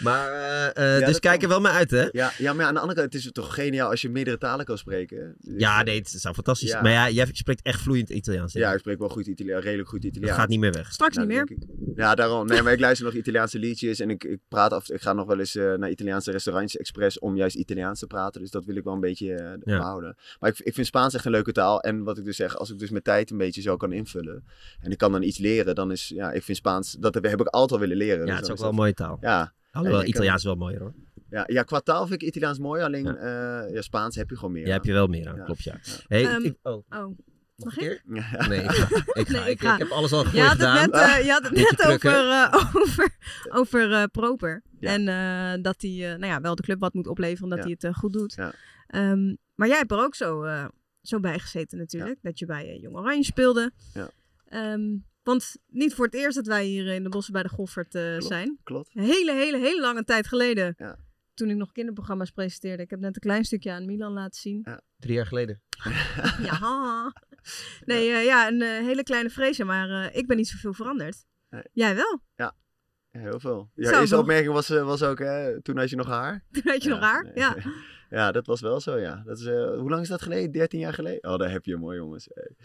Maar, 0.00 0.32
eh, 0.32 0.94
eh, 0.94 1.00
Ja, 1.00 1.06
dus 1.06 1.18
kijk 1.18 1.34
kan. 1.40 1.42
er 1.42 1.48
wel 1.48 1.60
mee 1.60 1.72
uit, 1.72 1.90
hè? 1.90 2.08
Ja, 2.12 2.32
ja, 2.38 2.52
maar 2.52 2.66
aan 2.66 2.74
de 2.74 2.80
andere 2.80 3.00
kant, 3.00 3.12
het 3.12 3.22
is 3.24 3.32
toch 3.32 3.54
geniaal 3.54 3.90
als 3.90 4.02
je 4.02 4.08
meerdere 4.08 4.38
talen 4.38 4.64
kan 4.64 4.78
spreken. 4.78 5.34
Dus, 5.40 5.54
Ja, 5.60 5.78
eh, 5.78 5.84
nee, 5.84 5.98
het 5.98 6.08
zou 6.08 6.34
fantastisch 6.34 6.70
Ja. 6.70 6.82
Maar 6.82 6.90
ja, 6.92 7.10
jij 7.10 7.28
spreekt 7.32 7.62
echt 7.62 7.80
vloeiend 7.80 8.10
Italiaans. 8.10 8.52
denk 8.52 8.64
Ja, 8.64 8.72
ik. 8.72 8.78
spreek 8.78 8.98
wel 8.98 9.08
goed 9.08 9.26
Italiaans, 9.26 9.64
redelijk 9.64 9.88
goed 9.88 10.04
Italiaans. 10.04 10.30
dat 10.30 10.40
gaat 10.40 10.48
niet 10.48 10.58
meer 10.60 10.72
weg. 10.72 10.92
Straks 10.92 11.16
Nou, 11.16 11.28
niet 11.28 11.36
meer. 11.36 11.50
ik. 11.50 11.96
Ja, 11.96 12.14
daarom. 12.14 12.46
Nee, 12.46 12.62
maar 12.62 12.72
ik 12.72 12.80
luister 12.80 13.04
nog 13.06 13.14
Italiaanse 13.14 13.58
liedjes 13.58 14.00
en 14.00 14.10
ik, 14.10 14.24
ik 14.24 14.40
praat 14.48 14.72
af. 14.72 14.90
Ik 14.90 15.02
ga 15.02 15.12
nog 15.12 15.26
wel 15.26 15.38
eens 15.38 15.54
eh, 15.54 15.74
naar 15.74 15.90
Italiaanse 15.90 16.30
restaurants 16.30 16.76
expres 16.76 17.18
om 17.18 17.36
juist 17.36 17.56
Italiaans 17.56 17.98
te 17.98 18.06
praten. 18.06 18.40
Dus 18.40 18.50
dat 18.50 18.64
wil 18.64 18.76
ik 18.76 18.84
wel 18.84 18.94
een 18.94 19.00
beetje 19.00 19.34
eh, 19.34 19.44
Ja. 19.64 19.76
behouden. 19.78 20.16
Maar 20.40 20.50
ik, 20.50 20.58
ik 20.58 20.74
vind 20.74 20.86
Spaans 20.86 21.14
echt 21.14 21.24
een 21.24 21.30
leuke 21.30 21.52
taal. 21.52 21.80
En 21.80 22.02
wat 22.02 22.18
ik 22.18 22.24
dus 22.24 22.36
zeg, 22.36 22.56
als 22.58 22.70
ik 22.70 22.78
dus 22.78 22.90
mijn 22.90 23.02
tijd 23.02 23.30
een 23.30 23.38
beetje 23.38 23.62
zo 23.62 23.76
kan 23.76 23.92
invullen 23.92 24.44
en 24.80 24.90
ik 24.90 24.98
kan 24.98 25.12
dan 25.12 25.22
iets 25.22 25.38
leren, 25.38 25.74
dan 25.74 25.90
is 25.92 26.08
ja, 26.08 26.32
ik 26.32 26.42
vind 26.42 26.56
Spaans 26.56 26.96
dat 26.98 27.14
heb, 27.14 27.23
heb 27.30 27.40
ik 27.40 27.46
altijd 27.46 27.72
al 27.72 27.78
willen 27.78 27.96
leren. 27.96 28.18
Ja, 28.18 28.24
Dus 28.26 28.34
het 28.34 28.44
is 28.44 28.50
ook 28.50 28.58
wel 28.58 28.68
een 28.68 28.74
mooie 28.74 28.94
taal. 28.94 29.18
Ja, 29.20 29.52
Alhoewel, 29.70 30.00
Ja, 30.00 30.06
Italiaans 30.06 30.38
is 30.38 30.44
wel 30.44 30.54
mooier 30.54 30.80
hoor. 30.80 30.94
ja, 31.30 31.44
ja, 31.46 31.62
qua 31.62 31.80
taal 31.80 32.06
vind 32.06 32.22
ik 32.22 32.28
Italiaans 32.28 32.58
mooi, 32.58 32.82
alleen 32.82 33.04
Ja. 33.04 33.16
ja. 33.20 33.62
ja, 33.66 33.80
Spaans 33.82 34.16
heb 34.16 34.30
je 34.30 34.36
gewoon 34.36 34.52
meer. 34.52 34.66
Aan. 34.66 34.72
heb 34.72 34.84
je 34.84 34.92
wel 34.92 35.06
meer 35.06 35.28
aan, 35.28 35.36
Ja. 35.36 35.44
klopt 35.44 35.62
ja. 35.62 35.78
Ja. 35.82 35.92
Hey, 36.08 36.24
Ehm, 36.26 36.42
ik, 36.44 36.56
oh, 36.62 36.72
Oh, 36.88 37.16
mag 37.56 37.76
ik 37.76 37.82
ik? 37.82 38.02
een 38.06 38.12
keer? 38.14 38.24
Ja. 38.40 38.46
Nee, 38.48 38.62
ik 38.62 38.70
ga. 38.70 38.86
Ik, 39.20 39.28
ga. 39.28 39.32
Nee, 39.32 39.42
ik 39.42 39.48
ik, 39.48 39.60
ga. 39.60 39.72
ik 39.72 39.78
heb 39.78 39.90
alles 39.90 40.12
al 40.12 40.24
Je 40.32 40.40
had 40.40 40.50
gedaan. 40.50 40.90
net, 40.90 40.94
eh, 41.00 41.24
je 41.24 41.30
had 41.30 41.42
het 41.42 41.52
net 41.52 41.64
over, 41.86 41.98
krukken. 41.98 42.30
eh, 42.30 42.70
over, 42.82 43.16
over 43.50 43.92
eh, 43.92 44.02
Proper. 44.12 44.62
Ja. 44.80 44.90
En 44.90 45.08
eh, 45.08 45.62
dat 45.62 45.74
hij 45.82 45.90
eh, 46.12 46.18
nou 46.18 46.26
ja, 46.32 46.40
wel 46.40 46.54
de 46.54 46.62
club 46.62 46.80
wat 46.80 46.94
moet 46.94 47.06
opleveren, 47.06 47.48
dat 47.48 47.58
Ja. 47.58 47.64
hij 47.64 47.72
het 47.72 47.84
eh, 47.84 47.94
goed 47.94 48.12
doet. 48.12 48.34
Ja. 48.34 48.52
Ehm, 48.86 49.34
maar 49.54 49.68
jij 49.68 49.76
hebt 49.76 49.90
er 49.90 49.98
ook 49.98 50.14
zo, 50.14 50.42
eh, 50.42 50.64
zo 51.00 51.20
bij 51.20 51.38
gezeten 51.38 51.78
natuurlijk. 51.78 52.18
Dat 52.22 52.38
je 52.38 52.46
bij 52.46 52.68
eh, 52.68 52.80
Jong 52.82 52.96
Oranje 52.96 53.24
speelde. 53.24 53.70
Ja. 53.94 54.08
Ehm, 54.44 54.82
want 55.24 55.56
niet 55.66 55.94
voor 55.94 56.04
het 56.04 56.14
eerst 56.14 56.36
dat 56.36 56.46
wij 56.46 56.64
hier 56.64 56.86
in 56.86 57.02
de 57.02 57.08
bossen 57.08 57.32
bij 57.32 57.42
de 57.42 57.48
Goffert 57.48 57.94
eh, 57.94 58.10
Klopt. 58.10 58.24
zijn. 58.24 58.58
Klopt. 58.62 58.90
Een 58.94 59.02
hele, 59.04 59.32
hele, 59.32 59.58
hele 59.58 59.80
lange 59.80 60.04
tijd 60.04 60.26
geleden. 60.26 60.74
Ja. 60.78 60.98
Toen 61.34 61.50
ik 61.50 61.56
nog 61.56 61.72
kinderprogramma's 61.72 62.30
presenteerde. 62.30 62.82
Ik 62.82 62.90
heb 62.90 63.00
net 63.00 63.14
een 63.14 63.20
klein 63.20 63.44
stukje 63.44 63.70
aan 63.72 63.86
Milan 63.86 64.12
laten 64.12 64.40
zien. 64.40 64.66
Drie 64.96 65.14
jaar 65.14 65.26
geleden. 65.26 65.62
Ja. 66.42 67.12
Nee, 67.84 68.10
eh, 68.10 68.24
ja, 68.24 68.48
een 68.48 68.62
eh, 68.62 68.68
hele 68.68 69.02
kleine 69.02 69.30
vreesje, 69.30 69.64
maar 69.64 69.90
eh, 69.90 70.16
ik 70.16 70.26
ben 70.26 70.36
niet 70.36 70.48
zoveel 70.48 70.72
veranderd. 70.72 71.24
Nee. 71.50 71.62
Jij 71.72 71.94
wel? 71.94 72.22
Ja, 72.36 72.54
heel 73.10 73.40
veel. 73.40 73.70
Ja, 73.74 74.00
eerste 74.00 74.18
opmerking 74.18 74.52
was, 74.52 74.70
eh, 74.70 74.84
was 74.84 75.02
ook, 75.02 75.18
hè, 75.18 75.62
toen 75.62 75.76
had 75.76 75.90
je 75.90 75.96
nog 75.96 76.06
haar. 76.06 76.44
Toen 76.52 76.62
had 76.72 76.82
je 76.82 76.88
nog 76.88 77.00
haar? 77.00 77.24
nee. 77.24 77.32
Ja. 77.34 77.56
Ja, 78.10 78.32
dat 78.32 78.46
was 78.46 78.60
wel 78.60 78.80
zo, 78.80 78.98
ja. 78.98 79.22
Dat 79.24 79.38
is, 79.38 79.44
eh, 79.44 79.78
hoe 79.78 79.90
lang 79.90 80.02
is 80.02 80.08
dat 80.08 80.22
geleden? 80.22 80.52
13 80.52 80.80
jaar 80.80 80.92
geleden? 80.92 81.30
Oh, 81.30 81.38
daar 81.38 81.50
heb 81.50 81.64
je 81.64 81.76
hoor, 81.76 81.94
jongens. 81.94 82.28
Hey. 82.34 82.56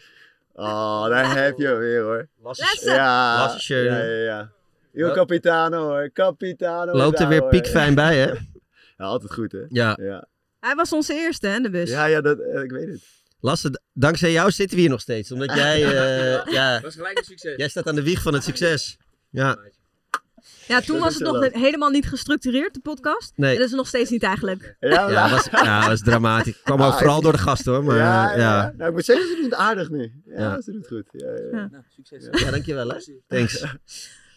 Oh, 0.60 1.08
daar 1.08 1.44
heb 1.44 1.58
je 1.58 1.66
hem 1.68 1.78
weer 1.78 2.02
hoor. 2.02 2.28
Lessen! 2.44 2.94
Ja, 2.94 3.38
Lasse 3.38 3.76
ja, 3.76 3.98
ja, 4.04 4.52
ja. 4.94 5.14
Capitano 5.14 5.84
hoor, 5.88 6.12
capitano. 6.14 6.92
Loopt 6.94 7.20
er 7.20 7.28
weer 7.28 7.40
hoor. 7.40 7.50
piekfijn 7.50 7.96
bij, 7.96 8.18
hè? 8.18 8.32
Ja, 8.98 9.06
altijd 9.06 9.34
goed 9.34 9.52
hè. 9.52 9.60
Ja. 9.70 9.98
Ja, 10.02 10.28
Hij 10.60 10.76
was 10.76 10.94
onze 10.94 11.14
eerste, 11.14 11.48
hè, 11.48 11.60
de 11.60 11.70
bus. 11.70 11.90
ja, 11.90 12.06
ja 12.06 12.22
dat, 12.22 12.40
eh, 12.40 12.62
ik 12.64 12.72
weet 12.72 12.88
het. 12.88 13.02
Lasse, 13.40 13.82
dankzij 13.94 14.32
jou 14.32 14.52
zitten 14.52 14.76
we 14.76 14.82
hier 14.82 14.92
nog 14.92 15.02
steeds. 15.02 15.32
Omdat 15.32 15.54
jij, 15.56 15.84
eh, 15.86 16.52
ja, 16.54 16.80
Dat 16.80 16.90
is 16.90 16.96
gelijk 16.96 17.18
een 17.18 17.24
succes. 17.24 17.58
jij 17.58 17.68
staat 17.70 17.88
aan 17.88 17.96
de 17.96 18.04
wieg 18.04 18.22
van 18.22 18.34
het 18.34 18.44
succes. 18.44 18.98
Ja, 19.30 19.58
Ja, 20.70 20.82
toen 20.82 20.96
Dat 20.96 21.04
was 21.04 21.14
het 21.14 21.24
nog 21.24 21.62
helemaal 21.62 21.90
niet 21.90 22.08
gestructureerd, 22.08 22.74
de 22.74 22.80
podcast. 22.80 23.32
nee. 23.36 23.52
En 23.54 23.58
dat 23.60 23.68
is 23.68 23.74
nog 23.76 23.88
steeds 23.88 24.10
niet 24.10 24.24
eigenlijk. 24.24 24.76
Ja, 24.80 25.10
Ja, 25.10 25.30
was, 25.30 25.46
ja, 25.64 25.88
was 25.88 26.02
dramatisch. 26.02 26.62
Kwam 26.62 26.82
ook 26.82 26.92
Ah, 26.92 26.98
vooral 26.98 27.18
ik- 27.18 27.24
door 27.24 27.32
de 27.32 27.38
gasten 27.38 27.74
hoor. 27.74 27.84
Maar 27.84 27.98
ja, 27.98 28.36
ja. 28.38 28.74
Nou, 28.78 28.90
ik 28.90 28.96
moet 28.96 29.06
zeggen, 29.06 29.28
ze 29.28 29.34
doen 29.36 29.44
het 29.44 29.54
aardig 29.54 29.90
nu. 29.90 30.22
Ja, 30.26 30.34
Ja. 30.42 30.62
ze 30.62 30.72
doen 30.72 30.80
het 30.80 30.90
goed. 30.90 31.08
Ja, 31.12 31.28
ja, 31.28 31.34
ja. 31.52 31.58
Ja. 31.58 31.68
Nou, 31.72 31.84
succes. 31.90 32.28
Ja, 32.44 32.52
dankjewel 32.52 32.88
hè. 32.90 32.98
Thanks. 33.28 33.64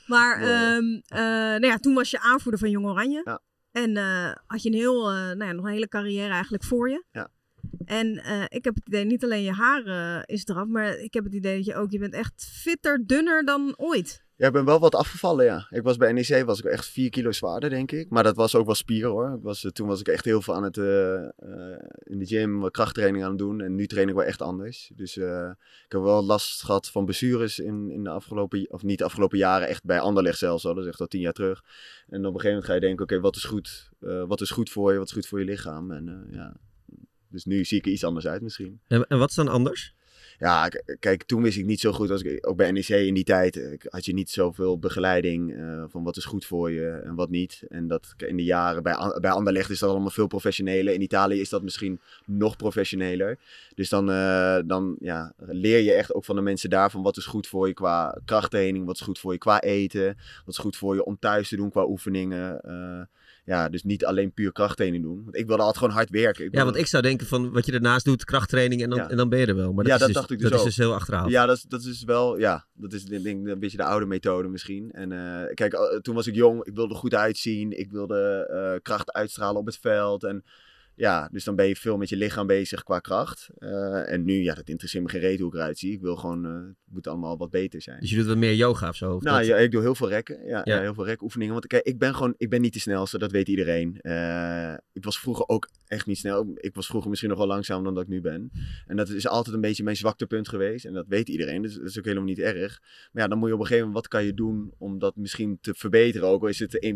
Maar 0.06 0.40
ehm, 0.42 0.84
eh, 1.06 1.18
nou 1.60 1.66
ja, 1.66 1.76
toen 1.76 1.94
was 1.94 2.10
je 2.10 2.20
aanvoerder 2.20 2.60
van 2.60 2.70
Jong 2.70 2.86
Oranje. 2.86 3.20
Ja. 3.24 3.40
En 3.72 3.96
eh, 3.96 4.32
had 4.46 4.62
je 4.62 4.68
een 4.68 4.74
heel, 4.74 5.08
eh, 5.10 5.14
nou 5.14 5.44
ja, 5.44 5.52
nog 5.52 5.64
een 5.64 5.72
hele 5.72 5.88
carrière 5.88 6.32
eigenlijk 6.32 6.64
voor 6.64 6.90
je. 6.90 7.04
Ja. 7.12 7.28
En 7.84 8.18
eh, 8.18 8.42
ik 8.48 8.64
heb 8.64 8.74
het 8.74 8.86
idee, 8.86 9.04
niet 9.04 9.24
alleen 9.24 9.42
je 9.42 9.52
haar 9.52 9.84
eh, 9.84 10.22
is 10.36 10.46
eraf, 10.46 10.66
maar 10.66 10.98
ik 10.98 11.14
heb 11.14 11.24
het 11.24 11.34
idee 11.34 11.56
dat 11.56 11.64
je 11.64 11.74
ook, 11.74 11.90
je 11.90 11.98
bent 11.98 12.14
echt 12.14 12.48
fitter, 12.62 13.02
dunner 13.06 13.44
dan 13.44 13.74
ooit. 13.76 14.21
Ja, 14.36 14.46
ik 14.46 14.52
ben 14.52 14.64
wel 14.64 14.78
wat 14.78 14.94
afgevallen, 14.94 15.44
ja. 15.44 15.66
Ik 15.70 15.82
was 15.82 15.96
bij 15.96 16.12
NEC 16.12 16.44
was 16.44 16.58
ik 16.58 16.64
echt 16.64 16.86
4 16.86 17.10
kilo 17.10 17.32
zwaarder, 17.32 17.70
denk 17.70 17.92
ik. 17.92 18.10
Maar 18.10 18.22
dat 18.22 18.36
was 18.36 18.54
ook 18.54 18.66
wel 18.66 18.74
spieren, 18.74 19.10
hoor. 19.10 19.38
Was, 19.42 19.64
eh, 19.64 19.70
toen 19.70 19.86
was 19.88 20.00
ik 20.00 20.08
echt 20.08 20.24
heel 20.24 20.42
veel 20.42 20.54
aan 20.54 20.62
het, 20.62 20.76
eh, 20.76 21.24
eh, 21.24 21.30
in 22.02 22.18
de 22.18 22.26
gym, 22.26 22.70
krachttraining 22.70 23.24
aan 23.24 23.30
het 23.30 23.38
doen. 23.38 23.60
En 23.60 23.74
nu 23.74 23.86
train 23.86 24.08
ik 24.08 24.14
wel 24.14 24.24
echt 24.24 24.42
anders. 24.42 24.90
Dus 24.94 25.16
ik 25.16 25.92
heb 25.92 26.00
wel 26.00 26.24
last 26.24 26.62
gehad 26.62 26.90
van 26.90 27.04
blessures 27.04 27.58
in, 27.58 27.90
in 27.90 28.04
de 28.04 28.10
afgelopen, 28.10 28.70
of 28.70 28.82
niet 28.82 28.98
de 28.98 29.04
afgelopen 29.04 29.38
jaren, 29.38 29.68
echt 29.68 29.84
bij 29.84 30.00
Anderlecht 30.00 30.38
zelfs 30.38 30.66
al. 30.66 30.74
Dat 30.74 30.84
is 30.84 30.90
echt 30.90 31.00
al 31.00 31.06
tien 31.06 31.20
jaar 31.20 31.32
terug. 31.32 31.64
En 32.08 32.18
op 32.18 32.34
een 32.34 32.40
gegeven 32.40 32.48
moment 32.48 32.64
ga 32.64 32.74
je 32.74 32.80
denken, 32.80 33.04
oké, 33.04 33.20
wat 33.20 33.36
is 33.36 33.44
goed? 33.44 33.90
Wat 34.26 34.40
is 34.40 34.50
goed 34.50 34.70
voor 34.70 34.92
je? 34.92 34.98
Wat 34.98 35.06
is 35.06 35.12
goed 35.12 35.26
voor 35.26 35.38
je 35.38 35.44
lichaam? 35.44 35.90
En 35.90 36.26
ja, 36.30 36.56
dus 37.28 37.44
nu 37.44 37.64
zie 37.64 37.78
ik 37.78 37.86
er 37.86 37.92
iets 37.92 38.04
anders 38.04 38.26
uit 38.26 38.42
misschien. 38.42 38.80
En, 38.86 39.06
en 39.06 39.18
wat 39.18 39.28
is 39.28 39.34
dan 39.34 39.48
anders? 39.48 39.94
Ja, 40.42 40.68
kijk, 40.98 41.22
toen 41.22 41.42
wist 41.42 41.58
ik 41.58 41.64
niet 41.64 41.80
zo 41.80 41.92
goed. 41.92 42.10
Als 42.10 42.22
ik, 42.22 42.46
ook 42.46 42.56
bij 42.56 42.70
NEC 42.70 42.88
in 42.88 43.14
die 43.14 43.24
tijd 43.24 43.56
eh, 43.56 43.78
had 43.88 44.04
je 44.04 44.14
niet 44.14 44.30
zoveel 44.30 44.78
begeleiding 44.78 45.54
eh, 45.54 45.84
van 45.88 46.02
wat 46.04 46.16
is 46.16 46.24
goed 46.24 46.44
voor 46.44 46.70
je 46.70 46.90
en 46.90 47.14
wat 47.14 47.30
niet. 47.30 47.62
En 47.68 47.86
dat 47.86 48.14
in 48.16 48.36
de 48.36 48.44
jaren 48.44 48.82
bij, 48.82 49.18
bij 49.20 49.30
Anderlecht 49.30 49.70
is 49.70 49.78
dat 49.78 49.90
allemaal 49.90 50.10
veel 50.10 50.26
professioneler. 50.26 50.94
In 50.94 51.02
Italië 51.02 51.40
is 51.40 51.48
dat 51.48 51.62
misschien 51.62 52.00
nog 52.26 52.56
professioneler. 52.56 53.38
Dus 53.74 53.88
dan, 53.88 54.10
eh, 54.10 54.58
dan 54.64 54.96
ja, 55.00 55.32
leer 55.36 55.78
je 55.78 55.92
echt 55.92 56.14
ook 56.14 56.24
van 56.24 56.36
de 56.36 56.42
mensen 56.42 56.70
daar 56.70 56.90
van 56.90 57.02
wat 57.02 57.16
is 57.16 57.26
goed 57.26 57.46
voor 57.46 57.66
je 57.66 57.74
qua 57.74 58.20
krachttraining, 58.24 58.86
wat 58.86 58.94
is 58.94 59.00
goed 59.00 59.18
voor 59.18 59.32
je 59.32 59.38
qua 59.38 59.60
eten, 59.60 60.06
wat 60.44 60.54
is 60.54 60.58
goed 60.58 60.76
voor 60.76 60.94
je 60.94 61.04
om 61.04 61.18
thuis 61.18 61.48
te 61.48 61.56
doen 61.56 61.70
qua 61.70 61.86
oefeningen. 61.86 62.60
Ja, 63.44 63.68
dus 63.68 63.82
niet 63.82 64.04
alleen 64.04 64.32
puur 64.32 64.52
krachttraining 64.52 65.04
doen. 65.04 65.24
Want 65.24 65.36
ik 65.36 65.46
wilde 65.46 65.62
altijd 65.62 65.78
gewoon 65.78 65.94
hard 65.94 66.10
werken. 66.10 66.44
Ik 66.44 66.54
Ja, 66.54 66.64
want 66.64 66.76
ik 66.76 66.86
zou 66.86 67.02
denken 67.02 67.26
van 67.26 67.52
wat 67.52 67.66
je 67.66 67.72
ernaast 67.72 68.04
doet, 68.04 68.24
krachttraining 68.24 68.82
en 68.82 68.90
dan, 68.90 68.98
Ja. 68.98 69.10
en 69.10 69.16
dan 69.16 69.28
ben 69.28 69.38
je 69.38 69.46
er 69.46 69.56
wel. 69.56 69.72
Maar 69.72 69.84
dat, 69.84 69.86
Ja, 69.86 69.92
is, 69.92 69.98
dat 69.98 70.08
dus, 70.08 70.16
dacht 70.16 70.30
ik 70.30 70.38
dus 70.38 70.50
dat 70.50 70.58
is 70.58 70.64
dus 70.64 70.76
heel 70.76 70.94
achterhaald. 70.94 71.30
Ja, 71.30 71.46
dat 71.46 71.56
is, 71.56 71.62
dat 71.62 71.84
is 71.84 72.04
wel, 72.04 72.38
ja, 72.38 72.66
dat 72.74 72.92
is 72.92 73.04
denk 73.04 73.26
ik 73.26 73.46
een 73.46 73.58
beetje 73.58 73.76
de 73.76 73.84
oude 73.84 74.06
methode 74.06 74.48
misschien. 74.48 74.90
En 74.90 75.12
eh, 75.12 75.54
kijk, 75.54 75.72
eh, 75.72 75.98
toen 75.98 76.14
was 76.14 76.26
ik 76.26 76.34
jong, 76.34 76.64
ik 76.64 76.74
wilde 76.74 76.94
er 76.94 77.00
goed 77.00 77.14
uitzien, 77.14 77.78
ik 77.78 77.90
wilde 77.90 78.48
eh, 78.50 78.82
kracht 78.82 79.12
uitstralen 79.12 79.60
op 79.60 79.66
het 79.66 79.78
veld. 79.78 80.24
En 80.24 80.44
ja, 80.94 81.28
dus 81.32 81.44
dan 81.44 81.56
ben 81.56 81.66
je 81.66 81.76
veel 81.76 81.96
met 81.96 82.08
je 82.08 82.16
lichaam 82.16 82.46
bezig 82.46 82.82
qua 82.82 82.98
kracht. 82.98 83.50
Uh, 83.58 84.12
en 84.12 84.24
nu, 84.24 84.42
ja, 84.42 84.54
dat 84.54 84.68
interesseert 84.68 85.04
me 85.04 85.10
geen 85.10 85.20
reet 85.20 85.38
hoe 85.38 85.48
ik 85.48 85.54
eruit 85.54 85.78
zie. 85.78 85.92
Ik 85.92 86.00
wil 86.00 86.16
gewoon, 86.16 86.46
uh, 86.46 86.52
het 86.52 86.74
moet 86.84 87.06
allemaal 87.06 87.36
wat 87.38 87.50
beter 87.50 87.82
zijn. 87.82 88.00
Dus 88.00 88.10
je 88.10 88.16
doet 88.16 88.26
wat 88.26 88.36
meer 88.36 88.54
yoga 88.54 88.88
of 88.88 88.96
zo? 88.96 89.14
Of 89.14 89.22
nou, 89.22 89.44
ja, 89.44 89.56
ik 89.56 89.70
doe 89.70 89.80
heel 89.80 89.94
veel 89.94 90.08
rekken. 90.08 90.46
Ja, 90.46 90.60
ja. 90.64 90.80
heel 90.80 90.94
veel 90.94 91.04
rekoefeningen. 91.04 91.52
Want 91.52 91.66
kijk, 91.66 91.84
ik 91.84 91.98
ben 91.98 92.14
gewoon, 92.14 92.34
ik 92.36 92.50
ben 92.50 92.60
niet 92.60 92.72
de 92.72 92.80
snelste, 92.80 93.18
dat 93.18 93.30
weet 93.30 93.48
iedereen. 93.48 93.98
Uh, 94.02 94.74
ik 94.92 95.04
was 95.04 95.20
vroeger 95.20 95.48
ook 95.48 95.68
echt 95.86 96.06
niet 96.06 96.18
snel. 96.18 96.50
Ik 96.54 96.74
was 96.74 96.86
vroeger 96.86 97.08
misschien 97.08 97.30
nog 97.30 97.38
wel 97.38 97.48
langzamer 97.48 97.84
dan 97.84 97.94
dat 97.94 98.02
ik 98.02 98.08
nu 98.08 98.20
ben. 98.20 98.50
En 98.86 98.96
dat 98.96 99.08
is 99.08 99.28
altijd 99.28 99.54
een 99.54 99.60
beetje 99.60 99.82
mijn 99.82 99.96
zwaktepunt 99.96 100.48
geweest. 100.48 100.84
En 100.84 100.92
dat 100.92 101.06
weet 101.08 101.28
iedereen, 101.28 101.62
dus 101.62 101.74
dat 101.74 101.84
is 101.84 101.98
ook 101.98 102.04
helemaal 102.04 102.26
niet 102.26 102.38
erg. 102.38 102.80
Maar 103.12 103.22
ja, 103.22 103.28
dan 103.28 103.38
moet 103.38 103.48
je 103.48 103.54
op 103.54 103.60
een 103.60 103.66
gegeven 103.66 103.86
moment, 103.86 104.04
wat 104.04 104.12
kan 104.12 104.24
je 104.24 104.34
doen 104.34 104.72
om 104.78 104.98
dat 104.98 105.16
misschien 105.16 105.58
te 105.60 105.74
verbeteren? 105.74 106.28
Ook 106.28 106.42
al 106.42 106.48
is 106.48 106.58
het 106.58 106.86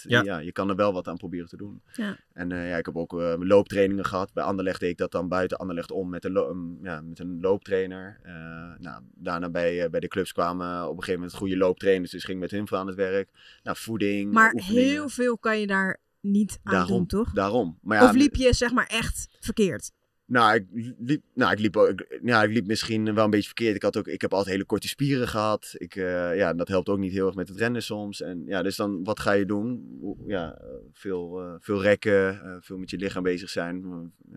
1%. 0.00 0.02
Ja. 0.02 0.22
ja 0.22 0.38
je 0.38 0.52
kan 0.52 0.68
er 0.68 0.76
wel 0.76 0.92
wat 0.92 1.08
aan 1.08 1.16
proberen 1.16 1.48
te 1.48 1.56
doen. 1.56 1.82
Ja. 1.92 2.18
En 2.32 2.48
ja, 2.48 2.76
ik 2.76 2.86
heb 2.86 2.96
ook 2.96 3.12
looptrainingen 3.46 4.04
gehad. 4.04 4.32
Bij 4.32 4.44
Anderlecht 4.44 4.80
deed 4.80 4.90
ik 4.90 4.96
dat 4.96 5.12
dan 5.12 5.28
buiten 5.28 5.58
Anderlecht 5.58 5.90
om 5.90 6.08
met 6.08 6.24
een, 6.24 6.78
ja, 6.82 7.00
met 7.00 7.18
een 7.18 7.40
looptrainer. 7.40 8.20
Uh, 8.26 8.32
nou, 8.78 9.02
daarna 9.14 9.50
bij, 9.50 9.84
uh, 9.84 9.90
bij 9.90 10.00
de 10.00 10.08
clubs 10.08 10.32
kwamen 10.32 10.82
op 10.82 10.96
een 10.96 10.98
gegeven 10.98 11.20
moment 11.20 11.34
goede 11.34 11.56
looptrainers. 11.56 12.10
Dus 12.10 12.24
ging 12.24 12.40
met 12.40 12.50
hun 12.50 12.66
aan 12.70 12.86
het 12.86 12.96
werk. 12.96 13.30
Nou, 13.62 13.76
voeding. 13.76 14.32
Maar 14.32 14.52
heel 14.54 15.08
veel 15.08 15.38
kan 15.38 15.60
je 15.60 15.66
daar 15.66 16.00
niet 16.20 16.58
aan 16.62 16.72
daarom, 16.72 16.96
doen, 16.96 17.06
toch? 17.06 17.32
Daarom. 17.32 17.78
Maar 17.82 18.02
ja, 18.02 18.08
of 18.08 18.14
liep 18.14 18.34
je 18.34 18.52
zeg 18.52 18.72
maar 18.72 18.86
echt 18.86 19.36
verkeerd? 19.40 19.90
Nou, 20.28 20.54
ik 20.54 20.64
liep, 20.98 21.22
nou, 21.34 21.52
ik 21.52 21.58
liep, 21.58 21.94
ja, 22.22 22.42
ik 22.42 22.52
liep 22.52 22.66
misschien 22.66 23.14
wel 23.14 23.24
een 23.24 23.30
beetje 23.30 23.46
verkeerd. 23.46 23.76
Ik, 23.76 23.82
had 23.82 23.96
ook, 23.96 24.06
ik 24.06 24.20
heb 24.20 24.32
altijd 24.32 24.52
hele 24.52 24.64
korte 24.64 24.88
spieren 24.88 25.28
gehad. 25.28 25.74
Ik, 25.76 25.96
uh, 25.96 26.36
ja, 26.36 26.54
dat 26.54 26.68
helpt 26.68 26.88
ook 26.88 26.98
niet 26.98 27.12
heel 27.12 27.26
erg 27.26 27.34
met 27.34 27.48
het 27.48 27.58
rennen 27.58 27.82
soms. 27.82 28.20
En 28.20 28.42
ja, 28.46 28.62
dus 28.62 28.76
dan, 28.76 29.04
wat 29.04 29.20
ga 29.20 29.32
je 29.32 29.46
doen? 29.46 29.98
Ja, 30.26 30.58
veel, 30.92 31.42
uh, 31.42 31.54
veel 31.58 31.82
rekken, 31.82 32.40
uh, 32.44 32.56
veel 32.60 32.78
met 32.78 32.90
je 32.90 32.96
lichaam 32.96 33.22
bezig 33.22 33.50
zijn. 33.50 33.84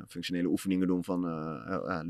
functionele 0.07 0.47
oefeningen 0.47 0.87
doen, 0.87 1.03
van 1.03 1.21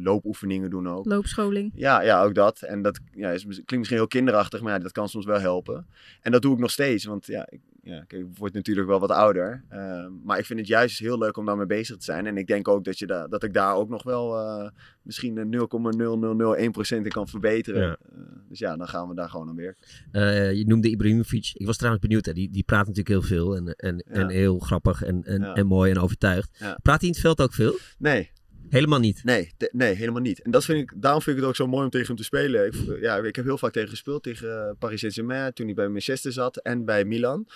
loopoefeningen 0.03 0.69
doen 0.69 0.87
ook. 0.87 1.05
Loopscholing. 1.05 1.71
Ja, 1.75 2.01
ja 2.01 2.23
ook 2.23 2.35
dat. 2.35 2.61
En 2.61 2.81
dat 2.81 2.99
ja, 3.11 3.31
is, 3.31 3.43
klinkt 3.43 3.71
misschien 3.71 3.97
heel 3.97 4.07
kinderachtig, 4.07 4.61
maar 4.61 4.73
ja, 4.73 4.79
dat 4.79 4.91
kan 4.91 5.09
soms 5.09 5.25
wel 5.25 5.39
helpen. 5.39 5.85
En 6.21 6.31
dat 6.31 6.41
doe 6.41 6.53
ik 6.53 6.59
nog 6.59 6.71
steeds, 6.71 7.05
want 7.05 7.25
ja, 7.25 7.47
ik, 7.49 7.59
ja, 7.83 8.03
ik 8.07 8.25
word 8.37 8.53
natuurlijk 8.53 8.87
wel 8.87 8.99
wat 8.99 9.11
ouder. 9.11 9.63
Uh, 9.71 10.07
maar 10.23 10.39
ik 10.39 10.45
vind 10.45 10.59
het 10.59 10.67
juist 10.67 10.99
heel 10.99 11.17
leuk 11.17 11.37
om 11.37 11.45
daarmee 11.45 11.65
bezig 11.65 11.97
te 11.97 12.03
zijn. 12.03 12.25
En 12.25 12.37
ik 12.37 12.47
denk 12.47 12.67
ook 12.67 12.83
dat, 12.83 12.99
je 12.99 13.07
da 13.07 13.27
dat 13.27 13.43
ik 13.43 13.53
daar 13.53 13.75
ook 13.75 13.89
nog 13.89 14.03
wel 14.03 14.39
uh, 14.39 14.69
misschien 15.01 15.35
0,0001% 15.35 16.97
in 16.97 17.07
kan 17.07 17.27
verbeteren. 17.27 17.81
Ja. 17.81 17.97
Uh, 18.15 18.21
dus 18.49 18.59
ja, 18.59 18.77
dan 18.77 18.87
gaan 18.87 19.07
we 19.07 19.15
daar 19.15 19.29
gewoon 19.29 19.49
aan 19.49 19.55
werken. 19.55 20.57
je 20.57 20.63
noemde 20.67 20.89
Ibrahimovic. 20.89 21.51
Ik 21.53 21.65
was 21.65 21.77
trouwens 21.77 22.03
benieuwd. 22.03 22.25
Hè. 22.25 22.33
Die, 22.33 22.49
die 22.51 22.63
praat 22.63 22.87
natuurlijk 22.87 23.07
heel 23.07 23.37
veel. 23.37 23.55
En, 23.55 23.75
en, 23.75 24.03
ja. 24.07 24.13
en 24.13 24.29
heel 24.29 24.59
grappig 24.59 25.03
en, 25.03 25.23
en, 25.23 25.41
ja. 25.41 25.53
en 25.53 25.67
mooi 25.67 25.91
en 25.91 25.99
overtuigd. 25.99 26.57
Praat 26.81 26.99
hij 26.99 27.09
in 27.09 27.13
het 27.13 27.19
veld 27.19 27.41
ook 27.41 27.53
veel? 27.53 27.77
Nee. 27.97 28.31
Helemaal 28.71 28.99
niet? 28.99 29.23
Nee, 29.23 29.51
nee, 29.71 29.93
helemaal 29.93 30.21
niet. 30.21 30.41
En 30.41 30.51
dat 30.51 30.65
vind 30.65 30.79
ik, 30.79 31.01
daarom 31.01 31.21
vind 31.21 31.35
ik 31.35 31.41
het 31.41 31.51
ook 31.51 31.57
zo 31.57 31.67
mooi 31.67 31.83
om 31.83 31.89
tegen 31.89 32.07
hem 32.07 32.15
te 32.15 32.23
spelen. 32.23 32.65
Ik, 32.65 32.73
ja, 33.01 33.17
ik 33.17 33.35
heb 33.35 33.45
heel 33.45 33.57
vaak 33.57 33.71
tegen 33.71 33.89
gespeeld, 33.89 34.23
tegen 34.23 34.75
Paris 34.79 34.99
Saint-Germain, 34.99 35.53
toen 35.53 35.65
hij 35.65 35.75
bij 35.75 35.87
Manchester 35.87 36.31
zat 36.31 36.57
en 36.57 36.85
bij 36.85 37.05
Milan. 37.05 37.47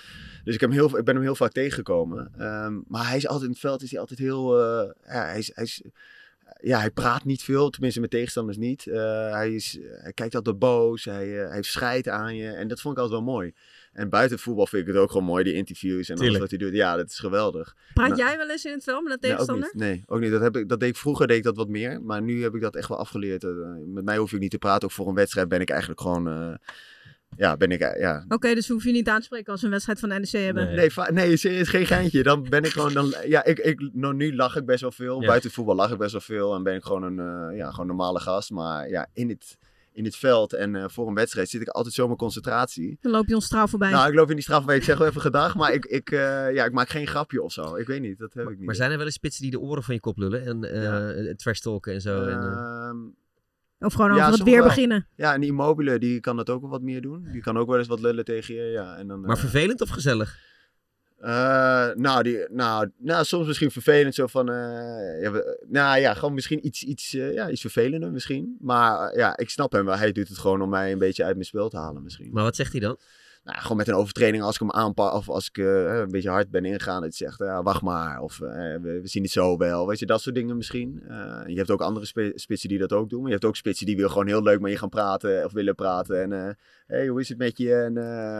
Dus 0.44 0.54
ik, 0.54 0.60
heb 0.60 0.70
hem 0.70 0.80
heel, 0.80 0.98
ik 0.98 1.06
ben 1.06 1.16
hem 1.16 1.24
heel 1.24 1.36
vaak 1.36 1.52
tegengekomen. 1.52 2.32
Um, 2.40 2.84
maar 2.88 3.08
hij 3.08 3.18
is 3.18 3.28
altijd 3.28 3.46
in 3.46 3.52
het 3.52 3.60
veld, 3.60 3.84
is 3.84 3.92
hij 3.92 4.00
altijd 4.00 4.20
heel, 4.20 4.60
uh, 4.60 4.92
ja, 5.08 5.26
hij 5.26 5.38
is, 5.38 5.52
hij 5.54 5.64
is 5.64 5.82
ja, 6.62 6.80
hij 6.80 6.92
praat 6.92 7.24
niet 7.24 7.44
veel, 7.44 7.70
tenminste 7.70 8.00
met 8.00 8.10
tegenstanders 8.10 8.58
niet. 8.58 8.86
Uh, 8.86 8.96
hij, 9.32 9.54
is, 9.54 9.80
hij 9.82 10.14
kijkt 10.14 10.36
altijd 10.36 10.60
boos, 10.60 11.06
hij, 11.06 11.28
uh, 11.28 11.46
hij 11.46 11.56
heeft 11.56 11.72
scheid 11.72 12.08
aan 12.08 12.36
je 12.36 12.50
en 12.50 12.68
dat 12.68 12.82
vond 12.82 12.98
ik 12.98 13.04
altijd 13.04 13.22
wel 13.22 13.34
mooi. 13.34 13.54
En 13.96 14.10
buiten 14.10 14.40
voetbal 14.40 14.68
vind 14.68 14.88
ik 14.88 14.94
het 14.94 14.98
ook 14.98 15.12
gewoon 15.12 15.26
mooi, 15.26 15.44
die 15.44 15.54
interviews 15.54 16.10
en 16.10 16.18
alles 16.18 16.38
wat 16.38 16.50
hij 16.50 16.60
doet. 16.60 16.74
Ja, 16.74 16.96
dat 16.96 17.10
is 17.10 17.20
geweldig. 17.20 17.76
Praat 17.94 18.08
nou, 18.08 18.22
jij 18.22 18.38
wel 18.38 18.50
eens 18.50 18.66
in 18.66 18.72
het 18.72 18.84
film 18.84 19.04
met 19.04 19.14
een 19.14 19.20
tegenstander? 19.20 19.72
Nee, 19.74 19.90
ook 19.90 19.90
niet. 19.90 19.92
Nee, 19.92 20.04
ook 20.06 20.20
niet. 20.20 20.32
Dat, 20.32 20.42
heb 20.42 20.58
ik, 20.58 20.70
dat 20.70 20.80
deed 20.80 20.90
ik 20.90 20.96
vroeger 20.96 21.28
deed 21.28 21.38
ik 21.38 21.44
dat 21.44 21.56
wat 21.56 21.68
meer, 21.68 22.02
maar 22.02 22.22
nu 22.22 22.44
heb 22.44 22.56
ik 22.56 22.62
dat 22.62 22.76
echt 22.76 22.90
wel 22.90 22.98
afgeleerd. 22.98 23.44
Uh, 23.44 23.52
met 23.86 24.04
mij 24.04 24.18
hoef 24.18 24.34
ik 24.34 24.40
niet 24.40 24.52
te 24.52 24.58
praten. 24.58 24.84
Ook 24.88 24.94
voor 24.94 25.08
een 25.08 25.16
wedstrijd 25.16 25.48
ben 25.48 25.62
ik 25.62 25.70
eigenlijk 25.70 26.02
gewoon... 26.02 26.28
Uh, 26.28 26.54
ja, 27.38 27.58
ben 27.58 27.72
ik, 27.72 27.80
ja. 27.80 28.22
Oké, 28.24 28.34
okay, 28.34 28.56
dus 28.56 28.68
hoef 28.68 28.84
je 28.84 28.92
niet 28.92 29.10
aan 29.10 29.20
te 29.20 29.26
spreken 29.26 29.52
als 29.52 29.60
we 29.60 29.66
een 29.66 29.74
wedstrijd 29.74 30.00
van 30.00 30.10
de 30.10 30.16
NEC 30.16 30.30
hebben? 30.30 30.66
Nee, 30.66 30.90
nee, 30.96 31.12
nee 31.12 31.38
serieus, 31.38 31.70
geen 31.70 31.86
geintje. 31.86 32.24
Dan 32.24 32.50
ben 32.50 32.64
ik 32.64 32.72
gewoon, 32.72 32.94
dan, 32.94 33.14
ja, 33.26 33.44
ik, 33.44 33.60
ik, 33.60 33.90
nou, 33.94 34.16
nu 34.16 34.36
lach 34.36 34.56
ik 34.56 34.66
best 34.66 34.82
wel 34.82 34.92
veel. 34.92 35.22
Ja. 35.22 35.28
Buiten 35.28 35.48
het 35.48 35.58
voetbal 35.58 35.76
lach 35.76 35.92
ik 35.92 35.98
best 35.98 36.12
wel 36.12 36.22
veel 36.22 36.56
en 36.56 36.64
ben 36.64 36.76
ik 36.76 36.84
gewoon 36.84 37.04
een, 37.04 37.52
uh, 37.52 37.58
ja, 37.58 37.72
gewoon 37.72 37.88
normale 37.88 38.20
gast. 38.20 38.52
Maar 38.52 38.90
ja, 38.90 39.08
in 39.14 39.30
het, 39.30 39.58
in 39.96 40.06
het 40.06 40.16
veld 40.16 40.54
en 40.54 40.76
uh, 40.76 40.86
voor 40.88 41.08
een 41.08 41.14
wedstrijd 41.14 41.50
zit 41.50 41.62
ik 41.62 41.68
altijd 41.68 41.94
zo 41.94 42.06
mijn 42.06 42.18
concentratie. 42.18 42.98
Dan 43.02 43.12
loop 43.12 43.28
je 43.28 43.36
ons 43.36 43.46
straal 43.46 43.68
voorbij. 43.68 43.92
Nou, 43.92 44.10
ik 44.10 44.16
loop 44.16 44.30
in 44.30 44.36
die 44.36 44.44
straal 44.44 44.58
voorbij. 44.58 44.76
Ik 44.76 44.84
zeg 44.84 44.98
wel 44.98 45.08
even 45.08 45.22
gedag, 45.22 45.56
maar 45.56 45.74
ik, 45.74 45.86
ik, 45.86 46.12
uh, 46.12 46.20
ja, 46.54 46.66
ik 46.66 46.72
maak 46.72 46.90
geen 46.90 47.08
grapje 47.08 47.42
of 47.42 47.52
zo. 47.52 47.76
Ik 47.76 47.88
weet 47.88 48.02
niet, 48.02 48.18
dat 48.18 48.34
heb 48.34 48.44
maar, 48.44 48.54
ik 48.54 48.58
niet. 48.58 48.68
Maar 48.68 48.76
zijn 48.76 48.92
er 48.92 48.98
wel 48.98 49.06
eens 49.06 49.16
spitsen 49.16 49.42
die 49.42 49.52
de 49.52 49.60
oren 49.60 49.84
van 49.84 49.94
je 49.94 50.00
kop 50.00 50.18
lullen 50.18 50.46
en 50.46 50.64
uh, 50.64 50.84
ja. 51.26 51.34
trash 51.36 51.60
talken 51.60 51.94
en 51.94 52.02
zo? 52.02 52.26
en, 52.26 52.42
ehm, 52.42 52.98
of 53.80 53.94
gewoon 53.94 54.12
over 54.12 54.24
ja, 54.24 54.32
het 54.32 54.44
weer 54.44 54.58
wel. 54.58 54.68
beginnen. 54.68 55.08
Ja, 55.16 55.34
en 55.34 55.40
die 55.40 55.50
Immobile, 55.50 56.00
die 56.00 56.20
kan 56.20 56.36
dat 56.36 56.50
ook 56.50 56.62
wel 56.62 56.70
wat 56.70 56.82
meer 56.82 57.02
doen. 57.02 57.28
Die 57.32 57.42
kan 57.42 57.58
ook 57.58 57.68
wel 57.68 57.78
eens 57.78 57.88
wat 57.88 58.02
lullen 58.02 58.26
tegen 58.26 58.56
je. 58.56 58.62
Ja, 58.62 58.96
en 58.96 59.08
dan, 59.08 59.22
maar 59.22 59.38
vervelend 59.38 59.82
of 59.82 59.90
gezellig? 59.90 60.40
Uh, 61.22 61.94
nou, 61.94 62.24
die, 62.24 62.46
nou, 62.50 62.92
nou, 62.98 63.26
soms 63.26 63.48
misschien 63.48 63.72
vervelend. 63.72 64.16
Zo 64.16 64.28
van, 64.28 64.50
uh, 64.50 65.22
ja, 65.22 65.44
nou 65.68 66.00
ja, 66.00 66.14
gewoon 66.14 66.34
misschien 66.34 66.66
iets, 66.66 66.84
iets, 66.84 67.14
uh, 67.14 67.34
ja, 67.34 67.50
iets 67.50 67.62
vervelender 67.62 68.12
misschien. 68.12 68.58
Maar 68.60 69.18
ja, 69.18 69.38
ik 69.38 69.50
snap 69.50 69.72
hem 69.72 69.86
wel. 69.86 69.98
Hij 69.98 70.12
doet 70.12 70.28
het 70.28 70.38
gewoon 70.38 70.62
om 70.62 70.70
mij 70.70 70.92
een 70.92 71.00
beetje 71.00 71.24
uit 71.24 71.34
mijn 71.34 71.46
spel 71.46 71.70
te 71.70 71.78
halen 71.78 72.04
misschien. 72.04 72.30
Maar 72.34 72.44
wat 72.44 72.56
zegt 72.56 72.72
hij 72.72 72.82
dan? 72.82 72.98
Nou, 73.46 73.60
gewoon 73.62 73.78
met 73.78 73.88
een 73.88 73.94
overtreding 73.94 74.44
als 74.44 74.54
ik 74.54 74.60
hem 74.60 74.72
aanpak 74.72 75.14
of 75.14 75.30
als 75.30 75.48
ik 75.48 75.58
uh, 75.58 75.98
een 75.98 76.12
beetje 76.12 76.30
hard 76.30 76.50
ben 76.50 76.66
ingegaan. 76.66 77.02
Dat 77.02 77.18
je 77.18 77.26
zegt, 77.26 77.40
ja, 77.40 77.64
wacht 77.64 77.82
maar. 77.82 78.22
Of 78.22 78.40
uh, 78.40 78.50
we, 78.50 79.00
we, 79.02 79.08
zien 79.08 79.24
het 79.24 79.32
zo 79.32 79.58
wel. 79.58 79.88
Weet 79.88 80.00
je, 80.00 80.06
dat 80.06 80.22
soort 80.22 80.36
dingen 80.36 80.58
misschien. 80.58 81.04
Uh, 81.08 81.42
je 81.46 81.58
hebt 81.58 81.72
ook 81.72 81.82
andere 81.82 82.06
sp 82.12 82.20
spitsen 82.36 82.70
die 82.70 82.78
dat 82.78 82.94
ook 82.94 83.10
doen. 83.10 83.20
Maar 83.20 83.28
je 83.28 83.34
hebt 83.34 83.46
ook 83.46 83.56
spitsen 83.56 83.86
die 83.86 83.96
wil 83.96 84.10
gewoon 84.10 84.28
heel 84.28 84.44
leuk 84.44 84.60
met 84.60 84.72
je 84.72 84.78
gaan 84.78 84.90
praten 84.90 85.46
of 85.46 85.52
willen 85.52 85.76
praten. 85.76 86.22
En 86.22 86.58
hey, 86.88 87.08
hoe 87.08 87.20
is 87.20 87.30
het 87.30 87.38
met 87.38 87.58
je? 87.58 87.74
En, 87.74 87.94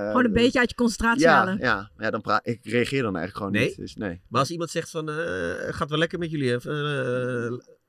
gewoon 0.08 0.26
een 0.26 0.34
beetje 0.34 0.60
uit 0.60 0.70
je 0.70 0.76
concentratie 0.76 1.22
ja, 1.22 1.34
halen. 1.34 1.58
Ja, 1.58 1.92
ja 1.98 2.10
dan 2.10 2.22
praat 2.22 2.48
ik 2.48 2.60
reageer 2.64 3.02
dan 3.02 3.16
eigenlijk 3.16 3.38
gewoon 3.38 3.52
nee? 3.52 3.68
niet. 3.68 3.78
Dus 3.78 3.96
nee. 3.96 4.22
Maar 4.30 4.40
als 4.40 4.52
iemand 4.52 4.70
zegt 4.70 4.90
van, 4.90 5.10
gaat 5.70 5.90
wel 5.90 6.00
lekker 6.00 6.20
met 6.20 6.32
jullie? 6.32 6.56
Of, 6.56 6.66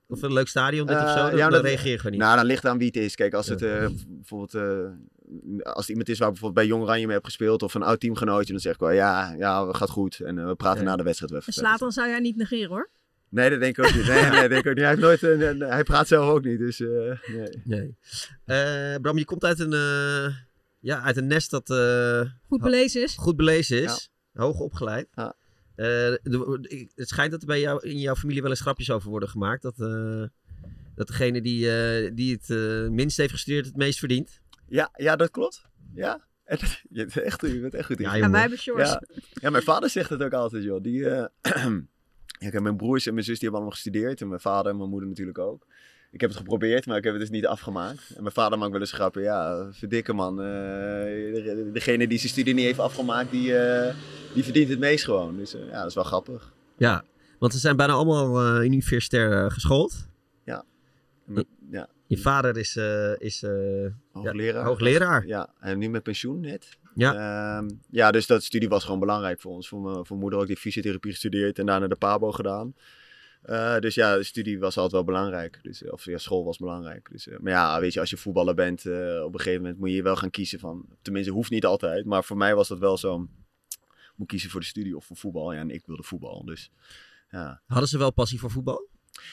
of 0.08 0.22
een 0.22 0.32
leuk 0.32 0.48
stadion 0.48 0.86
dit 0.86 0.96
of 0.96 1.10
zo, 1.10 1.14
dan, 1.14 1.36
ja, 1.36 1.48
dan 1.48 1.60
reageer 1.60 1.90
je 1.90 1.96
gewoon 1.96 2.12
niet. 2.12 2.20
Nou, 2.20 2.36
dan 2.36 2.46
ligt 2.46 2.66
aan 2.66 2.78
wie 2.78 2.86
het 2.86 2.96
is. 2.96 3.14
Kijk, 3.14 3.34
als 3.34 3.48
het 3.48 3.60
bijvoorbeeld 4.08 4.54
als 5.62 5.79
het 5.79 5.89
iemand 5.89 6.09
is 6.09 6.18
waar 6.18 6.31
bijvoorbeeld 6.31 6.66
bij 6.66 6.66
Jong 6.66 6.83
Oranje 6.83 7.07
mee 7.07 7.14
heb 7.14 7.24
gespeeld 7.24 7.62
of 7.62 7.74
een 7.74 7.83
oud 7.83 8.01
teamgenootje, 8.01 8.53
dan 8.53 8.61
zeg 8.61 8.74
ik 8.74 8.81
wel 8.81 8.91
ja, 8.91 9.35
ja, 9.39 9.72
gaat 9.72 9.91
goed. 9.91 10.20
En 10.20 10.37
uh, 10.37 10.47
we 10.47 10.55
praten 10.55 10.83
ja. 10.83 10.89
na 10.89 10.97
de 10.97 11.03
wedstrijd 11.03 11.33
wel 11.33 11.41
even. 11.41 11.79
dan 11.79 11.93
zou 11.93 12.09
jij 12.09 12.20
niet 12.20 12.37
negeren 12.37 12.68
hoor. 12.68 12.91
Nee, 13.29 13.51
dat 13.51 13.61
denk 13.61 13.79
ik 13.79 13.85
ook 13.85 13.95
niet. 13.95 14.07
Nee, 14.07 14.31
nee, 14.31 14.49
denk 14.49 14.64
ik 14.64 14.66
ook 14.66 14.74
niet. 14.74 14.85
Hij, 14.85 14.89
heeft 14.89 15.01
nooit, 15.01 15.22
uh, 15.22 15.68
hij 15.68 15.85
praat 15.85 16.09
zelf 16.09 16.31
ook 16.31 16.45
niet, 16.45 16.59
dus 16.59 16.81
uh, 16.81 17.18
nee. 17.64 17.97
nee. 18.45 19.01
Bram, 19.01 19.18
je 19.18 19.24
komt 19.24 19.45
uit 19.45 19.61
een, 19.61 19.70
ja, 20.81 21.01
uit 21.03 21.16
een 21.16 21.27
nest 21.27 21.51
dat... 21.51 21.66
goed 22.49 22.61
belezen 22.61 23.03
is. 23.03 23.14
Goed 23.16 23.37
belezen 23.37 23.83
is. 23.83 24.11
Ja. 24.33 24.43
Hoog 24.43 24.59
opgeleid. 24.59 25.09
Ja. 25.14 25.35
De, 25.77 26.89
het 26.95 27.09
schijnt 27.09 27.31
dat 27.31 27.41
er 27.41 27.47
bij 27.47 27.61
jou, 27.61 27.89
in 27.89 27.99
jouw 27.99 28.14
familie 28.14 28.43
wel 28.43 28.51
eens 28.51 28.61
grapjes 28.61 28.91
over 28.91 29.11
worden 29.11 29.29
gemaakt. 29.29 29.62
Dat, 29.62 29.77
dat 30.95 31.07
degene 31.07 31.43
die, 31.43 31.70
die 32.14 32.41
het 32.41 32.49
minst 32.91 33.16
heeft 33.16 33.33
gestudeerd 33.33 33.66
het 33.66 33.77
meest 33.77 33.99
verdient. 33.99 34.41
Ja, 34.68 34.90
ja, 34.96 35.16
dat 35.16 35.30
klopt. 35.30 35.64
Ja. 35.94 36.24
je, 36.46 37.04
bent 37.04 37.16
echt, 37.16 37.40
je 37.40 37.60
bent 37.60 37.74
echt 37.74 37.86
goed 37.86 38.00
in. 38.00 38.04
Ja, 38.04 38.14
en 38.14 38.30
wij 38.30 38.40
hebben 38.40 38.58
shorts. 38.58 38.90
Ja. 38.90 39.02
ja, 39.32 39.50
mijn 39.50 39.62
vader 39.62 39.90
zegt 39.90 40.10
het 40.10 40.22
ook 40.22 40.32
altijd, 40.32 40.62
joh. 40.62 40.82
Die, 40.82 40.98
uh, 40.98 41.24
ja, 42.52 42.60
mijn 42.60 42.76
broers 42.76 43.06
en 43.06 43.14
mijn 43.14 43.24
zus 43.24 43.38
die 43.38 43.48
hebben 43.48 43.52
allemaal 43.52 43.70
gestudeerd. 43.70 44.20
En 44.20 44.28
mijn 44.28 44.40
vader 44.40 44.72
en 44.72 44.78
mijn 44.78 44.90
moeder 44.90 45.08
natuurlijk 45.08 45.38
ook. 45.38 45.66
Ik 46.10 46.20
heb 46.20 46.30
het 46.30 46.38
geprobeerd, 46.38 46.86
maar 46.86 46.96
ik 46.96 47.04
heb 47.04 47.12
het 47.12 47.22
dus 47.22 47.30
niet 47.30 47.46
afgemaakt. 47.46 48.10
En 48.16 48.22
mijn 48.22 48.34
vader 48.34 48.58
maakt 48.58 48.72
wel 48.72 48.80
eens 48.80 48.92
grappen. 48.92 49.22
Ja, 49.22 49.68
verdikke 49.72 50.12
man. 50.12 50.40
Uh, 50.40 51.72
degene 51.72 52.06
die 52.06 52.18
zijn 52.18 52.32
studie 52.32 52.54
niet 52.54 52.64
heeft 52.64 52.78
afgemaakt, 52.78 53.30
die, 53.30 53.48
uh, 53.48 53.94
die 54.34 54.44
verdient 54.44 54.68
het 54.68 54.78
meest 54.78 55.04
gewoon. 55.04 55.36
Dus 55.36 55.52
ja, 55.52 55.78
dat 55.78 55.86
is 55.86 55.94
wel 55.94 56.04
grappig. 56.04 56.52
Ja, 56.76 57.04
want 57.38 57.52
ze 57.52 57.58
zijn 57.58 57.76
bijna 57.76 57.92
allemaal 57.92 58.62
universitair 58.62 59.50
geschoold. 59.50 60.08
Ja. 60.44 60.64
Je 62.07 62.18
vader 62.18 62.57
is, 62.57 62.76
uh, 62.76 63.18
is 63.18 63.42
uh, 63.42 63.90
hoogleraar. 64.12 64.62
Ja, 64.62 64.64
hoogleraar. 64.64 65.26
Ja, 65.26 65.52
en 65.61 65.78
nu 65.78 65.88
met 65.88 66.02
pensioen 66.02 66.40
net. 66.40 66.78
Ja. 66.94 67.61
Uh, 67.61 67.68
ja, 67.90 68.11
dus 68.11 68.26
dat 68.26 68.42
studie 68.42 68.68
was 68.68 68.84
gewoon 68.84 69.00
belangrijk 69.00 69.40
voor 69.40 69.52
ons. 69.52 69.68
Voor 69.68 69.80
mijn, 69.80 70.07
voor 70.07 70.16
moeder 70.16 70.38
ook 70.38 70.46
die 70.46 70.57
fysiotherapie 70.57 71.11
gestudeerd 71.11 71.59
en 71.59 71.66
daarna 71.66 71.86
de 71.86 71.96
PABO 71.96 72.32
gedaan. 72.32 72.74
Uh, 73.46 73.78
dus 73.78 73.94
ja, 73.94 74.16
de 74.16 74.22
studie 74.22 74.59
was 74.59 74.76
altijd 74.76 74.92
wel 74.92 75.04
belangrijk. 75.04 75.59
Dus, 75.62 75.90
of 75.90 76.04
ja, 76.04 76.18
school 76.18 76.44
was 76.44 76.59
belangrijk. 76.59 77.09
Dus, 77.12 77.28
maar 77.40 77.52
ja, 77.52 77.80
weet 77.80 77.92
je, 77.92 78.00
als 78.00 78.11
je 78.11 78.16
voetballer 78.16 78.54
bent, 78.54 78.80
op 79.24 79.32
een 79.32 79.40
gegeven 79.40 79.62
moment 79.62 79.78
moet 79.78 79.90
je 79.90 80.02
wel 80.02 80.16
gaan 80.16 80.30
kiezen 80.30 80.59
van... 80.59 80.86
Tenminste, 81.02 81.32
hoeft 81.32 81.50
niet 81.50 81.64
altijd. 81.64 82.04
Maar 82.04 82.24
voor 82.24 82.36
mij 82.36 82.54
was 82.54 82.68
dat 82.68 82.78
wel 82.78 82.98
zo... 82.98 83.28
Moet 84.16 84.28
kiezen 84.28 84.50
voor 84.50 84.61
de 84.61 84.66
studie 84.66 84.96
of 84.96 85.04
voor 85.04 85.16
voetbal. 85.16 85.52
Ja, 85.52 85.61
en 85.61 85.70
ik 85.70 85.86
wilde 85.86 86.02
voetbal, 86.02 86.44
dus 86.44 86.70
ja. 87.30 87.62
Hadden 87.66 87.88
ze 87.88 87.98
wel 87.98 88.12
passie 88.12 88.38
voor 88.38 88.50
voetbal? 88.50 88.88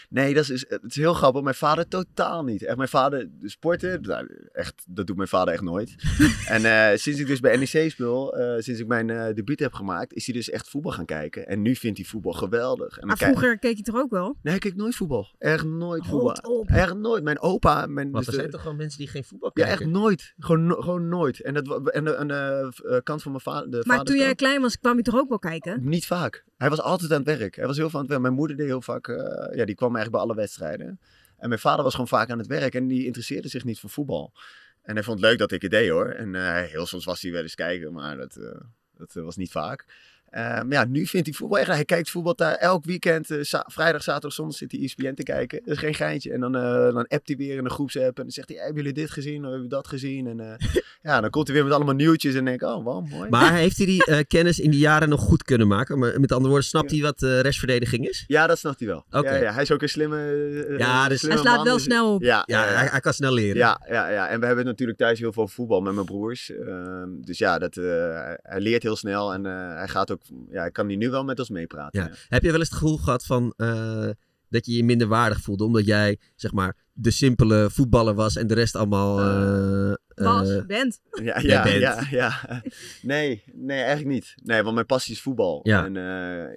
Nee, 0.09 0.33
dat 0.33 0.49
is, 0.49 0.65
het 0.69 0.81
is 0.83 0.95
heel 0.95 1.13
grappig. 1.13 1.41
Mijn 1.41 1.55
vader 1.55 1.87
totaal 1.87 2.43
niet. 2.43 2.63
Echt, 2.63 2.77
mijn 2.77 2.89
vader 2.89 3.29
sporten, 3.43 4.01
nou, 4.01 4.27
echt, 4.51 4.83
dat 4.87 5.07
doet 5.07 5.15
mijn 5.15 5.27
vader 5.27 5.53
echt 5.53 5.63
nooit. 5.63 5.95
en 6.47 6.61
uh, 6.61 6.97
sinds 6.97 7.19
ik 7.19 7.27
dus 7.27 7.39
bij 7.39 7.57
NEC 7.57 7.91
speel, 7.91 8.39
uh, 8.39 8.59
sinds 8.59 8.79
ik 8.79 8.87
mijn 8.87 9.09
uh, 9.09 9.25
debuut 9.33 9.59
heb 9.59 9.73
gemaakt, 9.73 10.13
is 10.13 10.25
hij 10.25 10.35
dus 10.35 10.49
echt 10.49 10.69
voetbal 10.69 10.91
gaan 10.91 11.05
kijken. 11.05 11.47
En 11.47 11.61
nu 11.61 11.75
vindt 11.75 11.97
hij 11.97 12.07
voetbal 12.07 12.33
geweldig. 12.33 12.97
En 12.97 13.07
maar 13.07 13.17
vroeger 13.17 13.59
keek 13.59 13.77
je 13.77 13.83
toch 13.83 13.95
ook 13.95 14.09
wel? 14.09 14.37
Nee, 14.41 14.55
ik 14.55 14.61
keek 14.61 14.75
nooit 14.75 14.95
voetbal. 14.95 15.35
Echt 15.37 15.65
nooit 15.65 16.05
voetbal. 16.05 16.65
Echt 16.65 16.95
nooit. 16.95 17.23
Mijn 17.23 17.41
opa... 17.41 17.85
Mijn, 17.85 18.11
Want 18.11 18.25
dus 18.25 18.33
er 18.33 18.39
zijn 18.39 18.51
toch 18.51 18.61
gewoon 18.61 18.77
mensen 18.77 18.99
die 18.99 19.07
geen 19.07 19.23
voetbal 19.23 19.51
kijken? 19.51 19.73
Ja, 19.73 19.79
echt 19.79 19.89
nooit. 19.91 20.33
Gewoon, 20.37 20.65
no 20.65 20.81
gewoon 20.81 21.07
nooit. 21.07 21.41
En, 21.41 21.53
dat, 21.53 21.89
en 21.89 22.03
de, 22.03 22.11
en 22.11 22.27
de 22.27 23.01
kant 23.03 23.21
van 23.21 23.31
mijn 23.31 23.43
vader... 23.43 23.71
De 23.71 23.83
maar 23.85 24.03
toen 24.03 24.17
jij 24.17 24.35
klein 24.35 24.61
was, 24.61 24.79
kwam 24.79 24.97
je 24.97 25.03
toch 25.03 25.15
ook 25.15 25.29
wel 25.29 25.39
kijken? 25.39 25.79
Niet 25.83 26.05
vaak. 26.05 26.43
Hij 26.57 26.69
was 26.69 26.81
altijd 26.81 27.11
aan 27.11 27.23
het 27.23 27.37
werk. 27.37 27.55
Hij 27.55 27.67
was 27.67 27.77
heel 27.77 27.89
veel 27.89 27.99
aan 27.99 28.05
het 28.05 28.09
werk. 28.09 28.21
Mijn 28.23 28.33
moeder 28.33 28.57
deed 28.57 28.65
heel 28.65 28.81
vaak... 28.81 29.07
ja, 29.53 29.65
die 29.65 29.72
kwam 29.75 29.95
eigenlijk 29.95 30.23
bij 30.23 30.33
alle 30.33 30.41
wedstrijden. 30.41 30.99
En 31.37 31.47
mijn 31.47 31.61
vader 31.61 31.83
was 31.83 31.93
gewoon 31.93 32.07
vaak 32.07 32.29
aan 32.29 32.37
het 32.37 32.47
werk 32.47 32.75
en 32.75 32.87
die 32.87 33.05
interesseerde 33.05 33.47
zich 33.47 33.63
niet 33.63 33.79
voor 33.79 33.89
voetbal. 33.89 34.33
En 34.81 34.95
hij 34.95 35.03
vond 35.03 35.19
het 35.19 35.29
leuk 35.29 35.37
dat 35.37 35.51
ik 35.51 35.61
het 35.61 35.71
deed 35.71 35.89
hoor. 35.89 36.09
En 36.09 36.33
uh, 36.33 36.61
heel 36.61 36.85
soms 36.85 37.05
was 37.05 37.21
hij 37.21 37.31
wel 37.31 37.41
eens 37.41 37.55
kijken, 37.55 37.93
maar 37.93 38.17
dat, 38.17 38.35
uh, 38.35 38.61
dat 38.97 39.13
was 39.13 39.35
niet 39.35 39.51
vaak. 39.51 39.85
Uh, 40.33 40.39
maar 40.39 40.71
ja, 40.71 40.85
nu 40.85 41.05
vindt 41.05 41.27
hij 41.27 41.35
voetbal 41.35 41.59
echt. 41.59 41.67
Hij 41.67 41.85
kijkt 41.85 42.09
voetbal 42.09 42.35
daar 42.35 42.55
elk 42.55 42.85
weekend. 42.85 43.29
Uh, 43.29 43.39
vrijdag, 43.65 44.03
zaterdag, 44.03 44.33
zondag 44.33 44.55
zit 44.55 44.71
hij 44.71 44.81
ESPN 44.81 45.13
te 45.13 45.23
kijken. 45.23 45.59
Dat 45.63 45.73
is 45.73 45.79
geen 45.79 45.93
geintje. 45.93 46.31
En 46.31 46.39
dan, 46.39 46.55
uh, 46.55 46.93
dan 46.93 47.07
appt 47.07 47.27
hij 47.27 47.37
weer 47.37 47.57
in 47.57 47.65
een 47.65 47.71
groepsapp. 47.71 48.17
En 48.17 48.23
dan 48.23 48.31
zegt 48.31 48.49
hij: 48.49 48.57
Hebben 48.57 48.75
jullie 48.75 48.93
dit 48.93 49.11
gezien? 49.11 49.35
Of 49.35 49.41
hebben 49.41 49.55
jullie 49.55 49.69
dat 49.69 49.87
gezien? 49.87 50.27
En 50.27 50.57
ja, 51.09 51.21
dan 51.21 51.29
komt 51.29 51.47
hij 51.47 51.55
weer 51.55 51.65
met 51.65 51.73
allemaal 51.73 51.93
nieuwtjes. 51.93 52.35
En 52.35 52.45
denk 52.45 52.61
ik: 52.61 52.67
Oh, 52.67 52.83
wow, 52.83 53.09
mooi. 53.09 53.29
Maar 53.29 53.53
heeft 53.53 53.77
hij 53.77 53.85
die 53.85 54.25
kennis 54.25 54.59
in 54.59 54.71
die 54.71 54.79
jaren 54.79 55.09
nog 55.09 55.21
goed 55.21 55.43
kunnen 55.43 55.67
maken? 55.67 55.99
Maar 55.99 56.19
met 56.19 56.31
andere 56.31 56.49
woorden, 56.49 56.67
snapt 56.67 56.91
hij 56.91 57.01
wat 57.01 57.21
restverdediging 57.21 58.07
is? 58.07 58.23
Ja, 58.27 58.47
dat 58.47 58.59
snapt 58.59 58.79
hij 58.79 58.87
wel. 58.87 59.05
Okay. 59.11 59.37
Ja, 59.37 59.43
ja, 59.43 59.53
hij 59.53 59.61
is 59.61 59.71
ook 59.71 59.81
een 59.81 59.89
slimme. 59.89 60.75
ja, 60.77 61.07
dus 61.07 61.19
slimme 61.19 61.35
hij 61.35 61.45
slaat 61.45 61.55
man, 61.55 61.65
wel 61.65 61.75
dus, 61.75 61.83
snel 61.83 62.13
op. 62.13 62.21
Ja, 62.21 62.43
ja, 62.45 62.63
hij, 62.63 62.87
hij, 62.87 62.99
kan 62.99 63.13
snel 63.13 63.33
leren. 63.33 63.57
Ja, 63.57 63.81
ja, 63.89 64.09
ja, 64.09 64.27
en 64.29 64.39
we 64.39 64.45
hebben 64.45 64.65
natuurlijk 64.65 64.97
thuis 64.97 65.19
heel 65.19 65.33
veel 65.33 65.47
voetbal 65.47 65.81
met 65.81 65.93
mijn 65.93 66.05
broers. 66.05 66.51
Ehm, 66.51 67.09
dus 67.21 67.37
ja, 67.37 67.59
dat, 67.59 67.75
hij 67.75 68.59
leert 68.59 68.83
heel 68.83 68.95
snel. 68.95 69.33
En 69.33 69.43
hij 69.43 69.87
gaat 69.87 70.11
ook. 70.11 70.21
Ja, 70.49 70.59
hij 70.59 70.71
kan 70.71 70.87
die 70.87 70.97
nu 70.97 71.09
wel 71.09 71.23
met 71.23 71.39
ons 71.39 71.49
meepraten. 71.49 72.01
Ja. 72.01 72.07
Ja. 72.07 72.15
Heb 72.27 72.43
je 72.43 72.51
wel 72.51 72.59
eens 72.59 72.69
het 72.69 72.77
gevoel 72.77 72.97
gehad 72.97 73.25
van 73.25 73.53
uh, 73.57 74.09
dat 74.49 74.65
je 74.65 74.75
je 74.75 74.83
minder 74.83 75.07
waardig 75.07 75.41
voelde 75.41 75.63
omdat 75.63 75.85
jij 75.85 76.19
zeg 76.35 76.51
maar 76.51 76.77
de 76.93 77.11
simpele 77.11 77.69
voetballer 77.69 78.13
was 78.13 78.35
en 78.35 78.47
de 78.47 78.53
rest 78.53 78.75
allemaal 78.75 79.19
uh, 79.19 79.93
was, 80.15 80.49
uh, 80.49 80.65
bent. 80.65 80.99
Ja, 81.23 81.39
ja, 81.53 81.63
bent. 81.63 81.79
ja, 81.79 82.07
ja. 82.11 82.61
Nee, 83.01 83.43
nee, 83.53 83.77
eigenlijk 83.77 84.09
niet. 84.09 84.35
Nee, 84.43 84.63
want 84.63 84.73
mijn 84.73 84.85
passie 84.85 85.13
is 85.13 85.21
voetbal. 85.21 85.59
Ja. 85.63 85.85
En 85.85 85.93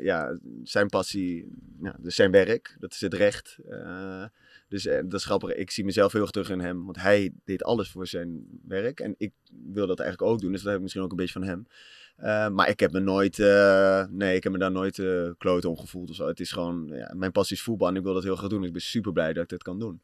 ja, 0.02 0.38
zijn 0.62 0.88
passie, 0.88 1.48
ja, 1.82 1.96
dus 2.00 2.14
zijn 2.14 2.30
werk, 2.30 2.76
dat 2.78 2.92
is 2.92 3.00
het 3.00 3.14
recht. 3.14 3.58
dus 4.68 4.82
dat 4.82 5.14
is 5.14 5.24
grappig. 5.24 5.54
Ik 5.54 5.70
zie 5.70 5.84
mezelf 5.84 6.12
heel 6.12 6.22
erg 6.22 6.30
terug 6.30 6.50
in 6.50 6.60
hem, 6.60 6.84
want 6.84 7.00
hij 7.00 7.32
deed 7.44 7.62
alles 7.62 7.90
voor 7.90 8.06
zijn 8.06 8.44
werk 8.66 9.00
en 9.00 9.14
ik 9.18 9.32
wil 9.72 9.86
dat 9.86 10.00
eigenlijk 10.00 10.32
ook 10.32 10.40
doen. 10.40 10.52
Dus 10.52 10.60
dat 10.60 10.68
heb 10.68 10.76
ik 10.76 10.82
misschien 10.82 11.04
ook 11.04 11.10
een 11.10 11.16
beetje 11.16 11.40
van 11.40 11.48
hem. 11.48 11.66
Uh, 12.22 12.48
maar 12.48 12.68
ik 12.68 12.80
heb 12.80 12.92
me 12.92 13.00
nooit, 13.00 13.38
uh, 13.38 14.04
nee, 14.10 14.36
ik 14.36 14.42
heb 14.42 14.52
me 14.52 14.58
daar 14.58 14.70
nooit 14.70 14.98
uh, 14.98 15.30
kloot 15.38 15.64
om 15.64 15.78
gevoeld 15.78 16.10
of 16.10 16.16
zo. 16.16 16.26
Het 16.26 16.40
is 16.40 16.52
gewoon, 16.52 16.88
ja, 16.92 17.12
mijn 17.14 17.32
passie 17.32 17.56
is 17.56 17.62
voetbal 17.62 17.88
en 17.88 17.96
ik 17.96 18.02
wil 18.02 18.14
dat 18.14 18.22
heel 18.22 18.36
graag 18.36 18.50
doen. 18.50 18.64
Ik 18.64 18.72
ben 18.72 18.82
super 18.82 19.12
blij 19.12 19.32
dat 19.32 19.42
ik 19.42 19.48
dat 19.48 19.62
kan 19.62 19.78
doen. 19.78 20.02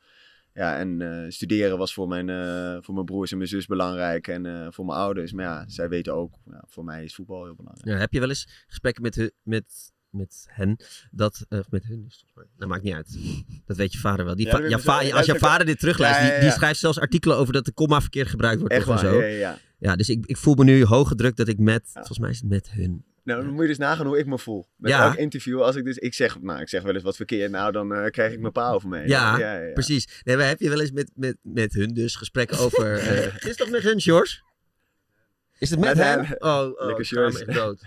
Ja, 0.54 0.78
en 0.78 1.26
studeren 1.32 1.78
was 1.78 1.94
voor 1.94 2.08
mijn, 2.08 2.26
voor 2.82 2.94
mijn 2.94 3.06
broers 3.06 3.30
en 3.30 3.36
mijn 3.36 3.48
zus 3.48 3.66
belangrijk 3.66 4.28
en 4.28 4.72
voor 4.72 4.84
mijn 4.84 4.98
ouders. 4.98 5.32
Maar 5.32 5.44
ja, 5.44 5.64
zij 5.66 5.88
weten 5.88 6.14
ook, 6.14 6.34
ja, 6.44 6.64
voor 6.66 6.84
mij 6.84 7.04
is 7.04 7.14
voetbal 7.14 7.44
heel 7.44 7.54
belangrijk. 7.54 7.88
Ja, 7.88 7.96
heb 7.96 8.12
je 8.12 8.20
wel 8.20 8.28
eens 8.28 8.64
gesprekken 8.66 9.02
met, 9.02 9.32
met, 9.42 9.92
met 10.10 10.46
hen, 10.48 10.76
dat, 11.10 11.46
met 11.48 11.84
hun 11.84 12.04
is 12.06 12.24
volgens 12.26 12.32
mij, 12.34 12.44
dat 12.56 12.68
maakt 12.68 12.82
niet 12.82 12.94
uit. 12.94 13.18
Dat 13.66 13.76
weet 13.76 13.92
je 13.92 13.98
vader 13.98 14.24
wel. 14.24 14.36
Die 14.36 14.46
ja, 14.46 14.52
va 14.52 14.60
ja, 14.68 14.78
va 14.78 15.16
als 15.16 15.26
jouw 15.26 15.38
vader 15.38 15.66
dit 15.66 15.78
terugluistert, 15.78 16.30
die, 16.30 16.40
die, 16.40 16.50
schrijft 16.50 16.80
zelfs 16.80 16.98
artikelen 16.98 17.36
over 17.36 17.52
dat 17.52 17.64
de 17.64 17.72
komma 17.72 18.00
verkeerd 18.00 18.28
gebruikt 18.28 18.58
wordt. 18.60 18.74
Echt 18.74 18.86
waar, 18.86 18.98
zo. 18.98 19.22
Ja, 19.22 19.58
ja, 19.82 19.96
dus 19.96 20.08
ik, 20.08 20.26
ik 20.26 20.36
voel 20.36 20.54
me 20.54 20.64
nu 20.64 20.84
hoge 20.84 21.14
druk 21.14 21.36
dat 21.36 21.48
ik 21.48 21.58
met, 21.58 21.82
volgens 21.92 22.18
mij 22.18 22.30
is 22.30 22.40
het 22.40 22.48
met 22.48 22.70
hun. 22.70 23.04
Nou, 23.24 23.42
dan 23.42 23.52
moet 23.52 23.62
je 23.62 23.68
dus 23.68 23.78
nagaan 23.78 24.06
hoe 24.06 24.18
ik 24.18 24.26
me 24.26 24.38
voel. 24.38 24.66
Met 24.76 24.90
Ja. 24.90 25.04
elk 25.04 25.14
interview, 25.16 25.60
als 25.62 25.76
ik 25.76 25.84
dus, 25.84 25.96
ik 25.96 26.14
zeg, 26.14 26.40
nou, 26.40 26.60
ik 26.60 26.68
zeg 26.68 26.82
wel 26.82 26.94
eens 26.94 27.02
wat 27.02 27.16
verkeerd, 27.16 27.50
nou, 27.50 27.72
dan 27.72 27.94
eh, 27.94 28.10
krijg 28.10 28.32
ik 28.32 28.40
mijn 28.40 28.52
pa 28.52 28.70
over 28.70 28.88
mee. 28.88 29.08
Ja, 29.08 29.38
ja, 29.38 29.56
ja. 29.60 29.72
precies. 29.72 30.20
Nee, 30.24 30.36
maar 30.36 30.46
heb 30.48 30.60
je 30.60 30.68
wel 30.68 30.80
eens 30.80 30.90
met, 30.92 31.10
met, 31.14 31.36
met 31.42 31.72
hun 31.72 31.94
dus 31.94 32.16
gesprekken 32.16 32.58
over... 32.58 32.98
eh, 32.98 33.26
is 33.26 33.42
het 33.42 33.56
toch 33.56 33.70
met 33.70 33.82
hun, 33.82 34.00
George? 34.00 34.40
Is 35.58 35.70
het 35.70 35.78
met, 35.78 35.88
Met 35.96 36.04
hen? 36.04 36.24
hen. 36.26 36.42
Oh, 36.42 36.70
oh 36.78 36.86
Lekker 36.86 37.04
George. 37.06 37.44
dood. 37.52 37.82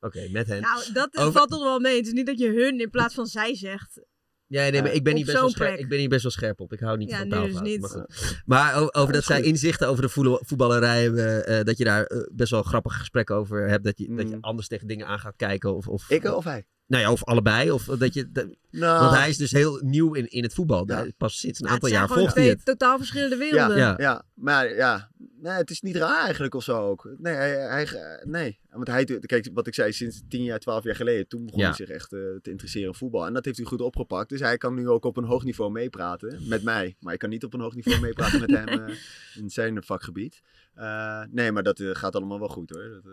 Oké, 0.00 0.28
met 0.30 0.46
hen. 0.46 0.60
Nou, 0.60 0.92
dat 0.92 1.16
Over- 1.16 1.32
valt 1.32 1.50
toch 1.50 1.62
wel 1.62 1.80
mee. 1.80 1.96
Het 1.96 2.06
is 2.06 2.12
niet 2.12 2.26
dat 2.26 2.38
je 2.38 2.48
hun 2.52 2.80
in 2.80 2.90
plaats 2.90 3.14
van 3.14 3.26
zij 3.26 3.56
zegt. 3.56 4.00
Ja, 4.48 4.68
nee, 4.70 4.82
maar 4.82 4.92
ik 4.92 5.02
ben, 5.04 5.16
hier 5.16 5.24
best 5.24 5.38
wel 5.38 5.50
scherp, 5.50 5.78
ik 5.78 5.88
ben 5.88 5.98
hier 5.98 6.08
best 6.08 6.22
wel 6.22 6.30
scherp 6.32 6.60
op. 6.60 6.72
Ik 6.72 6.80
hou 6.80 6.96
niet 6.96 7.08
Ja, 7.10 7.18
van 7.18 7.28
dus 7.28 7.38
taalfouten, 7.38 7.70
niet. 7.70 7.80
Maar, 7.80 7.90
goed. 7.90 8.42
maar 8.46 8.94
over 8.94 9.12
dat 9.12 9.24
zij 9.24 9.42
inzichten 9.42 9.88
over 9.88 10.02
de 10.02 10.08
voetbal- 10.08 10.42
voetballerij 10.44 11.02
hebben, 11.02 11.46
eh, 11.46 11.64
dat 11.64 11.78
je 11.78 11.84
daar 11.84 12.04
eh, 12.04 12.18
best 12.32 12.50
wel 12.50 12.62
grappige 12.62 12.98
gesprekken 12.98 13.36
over 13.36 13.68
hebt. 13.68 13.84
Dat 13.84 13.98
je, 13.98 14.14
dat 14.14 14.28
je 14.28 14.34
Mm. 14.34 14.40
anders 14.44 14.68
tegen 14.68 14.86
dingen 14.86 15.06
aan 15.06 15.18
gaat 15.18 15.36
kijken. 15.36 15.74
Of, 15.76 15.88
of, 15.88 16.10
Ik 16.10 16.24
of 16.24 16.44
hij? 16.44 16.64
Nou 16.86 17.02
ja, 17.02 17.12
of 17.12 17.24
allebei. 17.24 17.70
Of 17.70 17.84
dat 17.84 18.14
je, 18.14 18.30
dat- 18.32 18.48
Nou, 18.70 19.04
want 19.04 19.16
hij 19.16 19.28
is 19.28 19.36
dus 19.36 19.50
heel 19.50 19.80
nieuw 19.84 20.14
in, 20.14 20.26
in 20.30 20.42
het 20.42 20.54
voetbal. 20.54 20.82
Ja. 20.86 21.06
Pas 21.16 21.38
sinds 21.38 21.60
een 21.60 21.68
aantal 21.68 21.88
jaar 21.88 22.08
volgt 22.08 22.34
hij 22.34 22.48
het. 22.48 22.64
totaal 22.64 22.96
verschillende 22.98 23.36
werelden. 23.36 23.76
Ja. 23.76 23.94
ja, 23.98 24.22
maar 24.34 24.74
ja, 24.74 25.10
nee, 25.40 25.52
het 25.52 25.70
is 25.70 25.80
niet 25.80 25.96
raar 25.96 26.22
eigenlijk 26.24 26.54
of 26.54 26.62
zo 26.62 26.78
ook. 26.88 27.14
Nee, 27.18 27.34
hij, 27.34 27.84
hij, 27.84 28.22
nee. 28.24 28.58
want 28.70 28.88
hij, 28.88 29.04
kijk, 29.04 29.48
wat 29.52 29.66
ik 29.66 29.74
zei, 29.74 29.92
sinds 29.92 30.22
10 30.28 30.42
jaar, 30.42 30.58
12 30.58 30.84
jaar 30.84 30.94
geleden, 30.94 31.28
toen 31.28 31.44
begon 31.44 31.60
Ja. 31.60 31.66
hij 31.66 31.74
zich 31.76 31.88
echt 31.88 32.12
eh, 32.12 32.18
te 32.42 32.50
interesseren 32.50 32.88
in 32.88 32.94
voetbal. 32.94 33.26
En 33.26 33.32
dat 33.32 33.44
heeft 33.44 33.56
hij 33.56 33.66
goed 33.66 33.80
opgepakt. 33.80 34.28
Dus 34.28 34.40
hij 34.40 34.56
kan 34.56 34.74
nu 34.74 34.88
ook 34.88 35.04
op 35.04 35.16
een 35.16 35.24
hoog 35.24 35.44
niveau 35.44 35.70
meepraten 35.70 36.48
met 36.48 36.62
mij. 36.62 36.96
Maar 37.00 37.12
ik 37.12 37.18
kan 37.18 37.28
niet 37.30 37.44
op 37.44 37.54
een 37.54 37.60
hoog 37.60 37.74
niveau 37.74 38.00
meepraten 38.00 38.40
met 38.40 38.50
hem 38.50 38.68
eh, 38.88 38.94
in 39.34 39.50
zijn 39.50 39.82
vakgebied. 39.82 40.42
Eh, 40.74 41.22
nee, 41.30 41.52
maar 41.52 41.62
dat 41.62 41.80
eh, 41.80 41.90
gaat 41.92 42.14
allemaal 42.16 42.38
wel 42.38 42.48
goed 42.48 42.70
hoor. 42.70 42.88
Dat, 42.88 43.04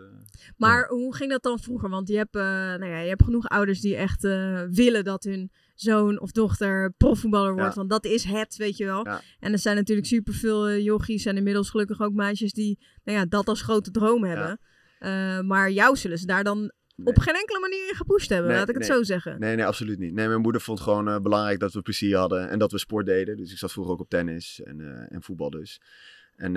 Maar 0.56 0.88
hoe 0.88 1.14
ging 1.16 1.30
dat 1.30 1.42
dan 1.42 1.58
vroeger? 1.58 1.88
Want 1.88 2.08
je 2.08 2.16
hebt, 2.16 2.34
eh, 2.36 2.42
nou 2.42 2.86
ja, 2.86 2.98
je 2.98 3.08
hebt 3.08 3.24
genoeg 3.24 3.48
ouders 3.48 3.80
die 3.80 3.96
echt 3.96 4.24
eh, 4.24 4.62
willen 4.70 5.04
dat 5.04 5.24
hun 5.24 5.50
zoon 5.80 6.20
of 6.20 6.32
dochter 6.32 6.92
profvoetballer 6.96 7.52
wordt. 7.52 7.68
Ja. 7.68 7.74
Want 7.74 7.90
dat 7.90 8.04
is 8.04 8.24
het, 8.24 8.56
weet 8.56 8.76
je 8.76 8.84
wel. 8.84 9.04
Ja. 9.06 9.20
En 9.40 9.52
er 9.52 9.58
zijn 9.58 9.76
natuurlijk 9.76 10.06
superveel 10.06 10.68
eh 10.68 10.84
jochies 10.84 11.26
en 11.26 11.36
inmiddels 11.36 11.70
gelukkig 11.70 12.00
ook 12.00 12.12
meisjes 12.12 12.52
die 12.52 12.78
nou 13.04 13.18
ja, 13.18 13.24
dat 13.24 13.48
als 13.48 13.62
grote 13.62 13.90
droom 13.90 14.24
hebben. 14.24 14.60
Eh, 14.98 15.40
maar 15.40 15.70
jou 15.70 15.96
zullen 15.96 16.18
ze 16.18 16.26
daar 16.26 16.44
dan 16.44 16.58
nee. 16.58 17.06
op 17.06 17.18
geen 17.18 17.34
enkele 17.34 17.60
manier 17.60 17.88
in 17.88 17.96
gepusht 17.96 18.28
hebben, 18.28 18.48
Nee, 18.48 18.58
laat 18.58 18.68
ik 18.68 18.74
het 18.74 18.88
nee. 18.88 18.96
zo 18.96 19.02
zeggen. 19.02 19.40
Nee, 19.40 19.56
nee, 19.56 19.66
absoluut 19.66 19.98
niet. 19.98 20.12
Nee, 20.12 20.28
mijn 20.28 20.40
moeder 20.40 20.60
vond 20.60 20.80
gewoon 20.80 21.08
eh, 21.08 21.20
belangrijk 21.20 21.60
dat 21.60 21.72
we 21.72 21.82
plezier 21.82 22.16
hadden 22.16 22.48
en 22.48 22.58
dat 22.58 22.72
we 22.72 22.78
sport 22.78 23.06
deden. 23.06 23.36
Dus 23.36 23.52
ik 23.52 23.58
zat 23.58 23.72
vroeger 23.72 23.92
ook 23.92 24.00
op 24.00 24.08
tennis 24.08 24.62
en, 24.62 24.80
eh, 24.80 25.14
en 25.14 25.22
voetbal 25.22 25.50
dus. 25.50 25.80
En 26.36 26.52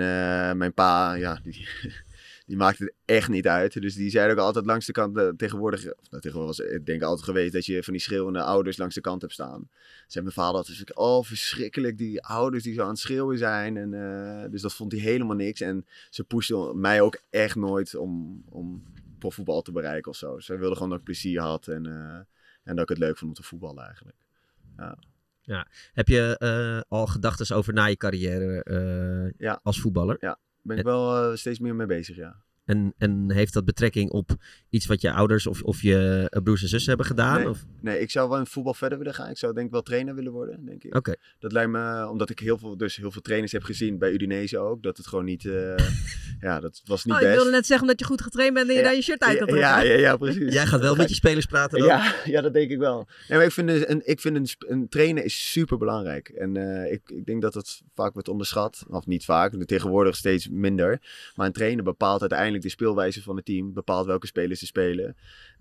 mijn 0.56 0.74
pa, 0.74 1.14
ja, 1.14 1.40
die, 1.42 1.68
die 2.50 2.58
maakte 2.58 2.84
het 2.84 2.94
echt 3.04 3.28
niet 3.28 3.48
uit. 3.48 3.80
Dus 3.82 3.94
die 3.94 4.10
zei 4.10 4.32
ook 4.32 4.38
altijd 4.38 4.66
langs 4.66 4.86
de 4.86 4.92
kant, 4.92 5.16
eh, 5.16 5.28
tegenwoordig, 5.28 5.80
of 5.80 6.10
nou, 6.10 6.22
tegenwoordig 6.22 6.56
was 6.56 6.66
ik 6.66 6.86
denk 6.86 7.02
altijd 7.02 7.24
geweest 7.24 7.52
dat 7.52 7.66
je 7.66 7.82
van 7.82 7.92
die 7.92 8.02
schreeuwende 8.02 8.42
ouders 8.42 8.76
langs 8.76 8.94
de 8.94 9.00
kant 9.00 9.20
hebt 9.20 9.32
staan. 9.32 9.68
Zei 10.06 10.24
mijn 10.24 10.36
vader 10.36 10.56
altijd, 10.56 10.78
dus, 10.78 10.94
oh 10.94 11.24
verschrikkelijk, 11.24 11.98
die 11.98 12.22
ouders 12.22 12.62
die 12.62 12.74
zo 12.74 12.82
aan 12.82 12.88
het 12.88 12.98
schreeuwen 12.98 13.38
zijn. 13.38 13.76
En, 13.76 13.94
eh, 13.94 14.50
dus 14.50 14.62
dat 14.62 14.74
vond 14.74 14.92
hij 14.92 15.00
helemaal 15.00 15.36
niks. 15.36 15.60
En 15.60 15.86
ze 16.08 16.24
pushte 16.24 16.72
mij 16.74 17.00
ook 17.00 17.20
echt 17.30 17.56
nooit 17.56 17.94
om, 17.94 18.42
om 18.48 18.82
profvoetbal 19.18 19.62
te 19.62 19.72
bereiken 19.72 20.10
of 20.10 20.16
zo. 20.16 20.38
Ze 20.38 20.56
wilde 20.56 20.74
gewoon 20.74 20.90
dat 20.90 20.98
ik 20.98 21.04
plezier 21.04 21.40
had 21.40 21.68
en, 21.68 21.86
eh, 21.86 22.18
en 22.62 22.76
dat 22.76 22.82
ik 22.82 22.88
het 22.88 22.98
leuk 22.98 23.18
vond 23.18 23.30
om 23.30 23.42
te 23.42 23.48
voetballen 23.48 23.84
eigenlijk. 23.84 24.16
Heb 25.92 26.08
je 26.08 26.84
al 26.88 27.06
gedachten 27.06 27.56
over 27.56 27.72
na 27.72 27.84
je 27.84 27.96
carrière 27.96 29.34
Ja. 29.38 29.60
als 29.62 29.80
voetballer? 29.80 30.16
Ben 30.62 30.78
ik 30.78 30.84
wel 30.84 31.30
eh, 31.30 31.36
steeds 31.36 31.58
meer 31.58 31.74
mee 31.74 31.86
bezig, 31.86 32.16
ja. 32.16 32.42
En, 32.70 32.94
en 32.98 33.30
heeft 33.32 33.52
dat 33.52 33.64
betrekking 33.64 34.10
op 34.10 34.30
iets 34.68 34.86
wat 34.86 35.00
je 35.00 35.12
ouders 35.12 35.46
of, 35.46 35.62
of 35.62 35.82
je 35.82 36.26
eh, 36.30 36.42
broers 36.42 36.62
en 36.62 36.68
zussen 36.68 36.88
hebben 36.88 37.06
gedaan? 37.06 37.38
Nee. 37.38 37.48
Of? 37.48 37.64
Nee, 37.80 38.00
ik 38.00 38.10
zou 38.10 38.28
wel 38.28 38.38
in 38.38 38.46
voetbal 38.46 38.74
verder 38.74 38.98
willen 38.98 39.14
gaan. 39.14 39.30
Ik 39.30 39.38
zou 39.38 39.52
denk 39.54 39.66
ik 39.66 39.72
wel 39.72 39.82
trainer 39.82 40.14
willen 40.14 40.32
worden, 40.32 40.64
denk 40.64 40.84
ik. 40.84 40.96
Oké. 40.96 41.14
Dat 41.38 41.52
lijkt 41.52 41.70
me, 41.70 42.08
omdat 42.08 42.30
ik 42.30 42.38
heel 42.38 42.58
veel, 42.58 42.76
dus 42.76 42.96
heel 42.96 43.10
veel 43.10 43.20
trainers 43.20 43.52
heb 43.52 43.62
gezien 43.62 43.98
bij 43.98 44.12
Udinese 44.12 44.58
ook, 44.58 44.82
dat 44.82 44.96
het 44.96 45.06
gewoon 45.06 45.24
niet, 45.24 45.44
eh, 45.44 45.74
ja, 46.46 46.60
dat 46.60 46.82
was 46.84 47.04
niet 47.04 47.14
Oh, 47.14 47.20
ik 47.20 47.26
best. 47.26 47.36
wilde 47.36 47.50
net 47.56 47.66
zeggen 47.66 47.86
omdat 47.86 48.00
je 48.00 48.06
goed 48.06 48.22
getraind 48.22 48.54
bent 48.54 48.68
en 48.68 48.72
je 48.74 48.78
Ja. 48.78 48.84
daar 48.86 48.94
je 48.94 49.02
shirt 49.02 49.20
uit 49.22 49.38
kan 49.38 49.56
ja, 49.58 49.80
ja, 49.80 49.92
ja, 49.92 49.98
ja, 49.98 50.16
precies. 50.16 50.52
Jij 50.52 50.66
gaat 50.66 50.80
wel 50.80 50.96
met 50.96 51.08
je 51.08 51.14
spelers 51.14 51.46
praten 51.46 51.78
dan? 51.78 51.88
Ja, 51.88 52.14
ja, 52.24 52.40
dat 52.40 52.52
denk 52.52 52.70
ik 52.70 52.78
wel. 52.78 53.08
Nee, 53.28 53.38
maar 53.38 53.46
ik 53.46 53.52
vind, 53.52 53.68
een, 53.68 53.90
een- 53.90 54.02
ik 54.04 54.20
vind 54.20 54.56
een, 54.68 54.88
trainer 54.88 55.24
is 55.24 55.50
super 55.52 55.78
belangrijk. 55.78 56.28
En 56.28 56.56
eh, 56.56 56.92
ik, 56.92 57.10
ik 57.10 57.26
denk 57.26 57.42
dat 57.42 57.54
het 57.54 57.82
vaak 57.94 58.12
wordt 58.12 58.28
onderschat. 58.28 58.84
Of 58.88 59.06
niet 59.06 59.24
vaak, 59.24 59.64
tegenwoordig 59.64 60.16
steeds 60.16 60.48
minder. 60.48 61.00
Maar 61.34 61.46
een 61.46 61.52
trainer 61.52 61.84
bepaalt 61.84 62.20
uiteindelijk 62.20 62.59
de 62.62 62.68
speelwijze 62.68 63.22
van 63.22 63.36
het 63.36 63.44
team. 63.44 63.72
Bepaalt 63.72 64.06
welke 64.06 64.26
spelers 64.26 64.58
ze 64.58 64.66
spelen. 64.66 65.16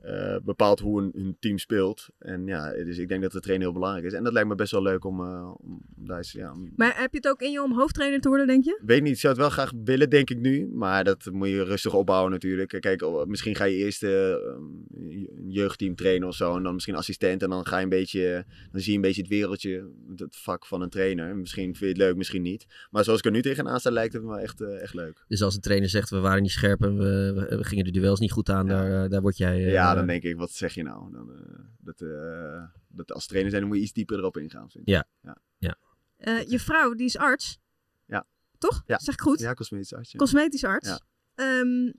uh, 0.05 0.35
bepaalt 0.43 0.79
hoe 0.79 1.01
een, 1.01 1.11
hun 1.15 1.37
team 1.39 1.57
speelt. 1.57 2.07
En 2.19 2.47
ja, 2.47 2.73
dus 2.73 2.97
ik 2.97 3.07
denk 3.07 3.21
dat 3.21 3.31
de 3.31 3.39
trainer 3.39 3.67
heel 3.67 3.75
belangrijk 3.75 4.05
is. 4.05 4.13
En 4.13 4.23
dat 4.23 4.33
lijkt 4.33 4.47
me 4.49 4.55
best 4.55 4.71
wel 4.71 4.81
leuk 4.81 5.05
om, 5.05 5.21
uh, 5.21 5.53
om 5.57 5.81
daar 5.95 6.29
ja, 6.31 6.53
Maar 6.75 7.01
heb 7.01 7.11
je 7.11 7.17
het 7.17 7.27
ook 7.27 7.41
in 7.41 7.51
je 7.51 7.63
om 7.63 7.73
hoofdtrainer 7.73 8.19
te 8.19 8.27
worden, 8.27 8.47
denk 8.47 8.63
je? 8.63 8.81
Weet 8.85 9.01
niet, 9.01 9.13
ik 9.13 9.19
zou 9.19 9.33
het 9.33 9.41
wel 9.41 9.51
graag 9.51 9.71
willen, 9.83 10.09
denk 10.09 10.29
ik 10.29 10.37
nu. 10.39 10.67
Maar 10.73 11.03
dat 11.03 11.29
moet 11.31 11.47
je 11.47 11.63
rustig 11.63 11.93
opbouwen 11.93 12.31
natuurlijk. 12.31 12.77
Kijk, 12.79 13.01
oh, 13.01 13.25
misschien 13.25 13.55
ga 13.55 13.63
je 13.63 13.75
eerst 13.75 14.03
uh, 14.03 14.09
een 14.09 15.45
jeugdteam 15.47 15.95
trainen 15.95 16.27
of 16.27 16.35
zo. 16.35 16.55
En 16.55 16.63
dan 16.63 16.73
misschien 16.73 16.95
assistent. 16.95 17.43
En 17.43 17.49
dan 17.49 17.65
ga 17.65 17.77
je 17.77 17.83
een 17.83 17.89
beetje, 17.89 18.45
dan 18.71 18.81
zie 18.81 18.91
je 18.91 18.95
een 18.95 19.03
beetje 19.03 19.21
het 19.21 19.29
wereldje, 19.29 19.89
het 20.15 20.35
vak 20.35 20.65
van 20.65 20.81
een 20.81 20.89
trainer. 20.89 21.35
Misschien 21.35 21.63
vind 21.63 21.79
je 21.79 21.87
het 21.87 21.97
leuk, 21.97 22.15
misschien 22.15 22.41
niet. 22.41 22.65
Maar 22.89 23.03
zoals 23.03 23.19
ik 23.19 23.25
er 23.25 23.31
nu 23.31 23.41
tegenaan 23.41 23.79
sta, 23.79 23.91
lijkt 23.91 24.13
het 24.13 24.23
me 24.23 24.37
echt, 24.37 24.61
echt 24.61 24.93
leuk. 24.93 25.23
Dus 25.27 25.41
als 25.41 25.53
de 25.53 25.59
trainer 25.59 25.89
zegt, 25.89 26.09
we 26.09 26.19
waren 26.19 26.41
niet 26.41 26.51
scherp 26.51 26.81
en 26.89 26.97
we, 26.97 27.45
we 27.57 27.63
gingen 27.63 27.83
de 27.85 27.91
duels 27.91 28.19
niet 28.19 28.31
goed 28.31 28.49
aan, 28.49 28.65
ja. 28.65 28.71
daar, 28.71 29.09
daar 29.09 29.21
word 29.21 29.37
jij... 29.37 29.59
ja, 29.59 29.93
dan 29.93 30.07
denk 30.07 30.23
ik, 30.23 30.37
wat 30.37 30.51
zeg 30.51 30.73
je 30.73 30.83
nou? 30.83 31.11
Dan, 31.11 31.29
uh, 31.29 31.59
dat, 31.77 32.01
uh, 32.01 32.63
dat 32.87 33.11
als 33.11 33.27
trainer 33.27 33.49
zijn, 33.49 33.61
dan 33.61 33.71
moet 33.71 33.79
je 33.79 33.85
iets 33.85 33.93
dieper 33.93 34.17
erop 34.17 34.37
ingaan. 34.37 34.69
Vind 34.69 34.87
ja. 34.87 35.07
ja. 35.21 35.37
ja. 35.57 35.77
Uh, 36.17 36.41
je 36.47 36.59
vrouw, 36.59 36.93
die 36.93 37.05
is 37.05 37.17
arts. 37.17 37.59
Ja. 38.05 38.25
Toch? 38.57 38.83
Ja. 38.85 38.99
Zeg 38.99 39.13
ik 39.13 39.21
goed? 39.21 39.39
Ja, 39.39 39.53
cosmetisch 39.53 39.93
arts. 39.93 40.11
Ja. 40.11 40.17
Cosmetisch 40.17 40.63
arts. 40.63 40.87
Ja. 40.87 41.59
Um, 41.59 41.93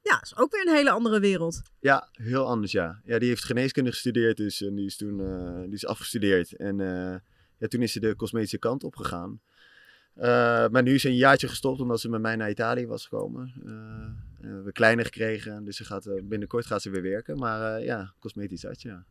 ja, 0.00 0.22
is 0.22 0.36
ook 0.36 0.52
weer 0.52 0.66
een 0.66 0.74
hele 0.74 0.90
andere 0.90 1.20
wereld. 1.20 1.62
Ja, 1.80 2.08
heel 2.12 2.46
anders, 2.46 2.72
ja. 2.72 3.00
Ja, 3.04 3.18
die 3.18 3.28
heeft 3.28 3.44
geneeskunde 3.44 3.90
gestudeerd, 3.90 4.36
dus 4.36 4.62
en 4.62 4.74
die 4.74 4.86
is 4.86 4.96
toen 4.96 5.16
die 5.64 5.74
is 5.74 5.86
afgestudeerd. 5.86 6.56
En 6.56 6.76
ja, 7.58 7.66
toen 7.68 7.82
is 7.82 7.92
ze 7.92 8.00
de 8.00 8.16
cosmetische 8.16 8.58
kant 8.58 8.84
op 8.84 8.96
gegaan. 8.96 9.40
Uh, 10.16 10.22
maar 10.68 10.82
nu 10.82 10.94
is 10.94 11.02
ze 11.02 11.08
een 11.08 11.16
jaartje 11.16 11.48
gestopt 11.48 11.80
omdat 11.80 12.00
ze 12.00 12.08
met 12.08 12.20
mij 12.20 12.36
naar 12.36 12.50
Italië 12.50 12.86
was 12.86 13.02
gekomen. 13.02 13.52
Uh, 14.46 14.52
we 14.52 14.56
hebben 14.56 14.72
kleiner 14.72 15.04
gekregen, 15.04 15.64
dus 15.64 15.76
ze 15.76 15.84
gaat, 15.84 16.06
uh, 16.06 16.22
binnenkort 16.22 16.66
gaat 16.66 16.82
ze 16.82 16.90
weer 16.90 17.02
werken. 17.02 17.38
Maar 17.38 17.82
ja, 17.82 18.14
cosmetisch 18.18 18.66
arts, 18.66 18.82
ja. 18.82 19.04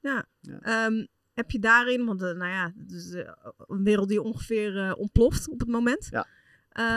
Ja, 0.00 0.26
ja. 0.40 0.86
Um, 0.86 1.06
heb 1.32 1.50
je 1.50 1.58
daarin, 1.58 2.06
want 2.06 2.20
nou 2.20 2.38
ja, 2.38 2.72
is 2.88 3.12
een 3.66 3.84
wereld 3.84 4.08
die 4.08 4.22
ongeveer 4.22 4.94
ontploft 4.94 5.48
op 5.48 5.60
het 5.60 5.68
moment. 5.68 6.08
Ja. 6.10 6.26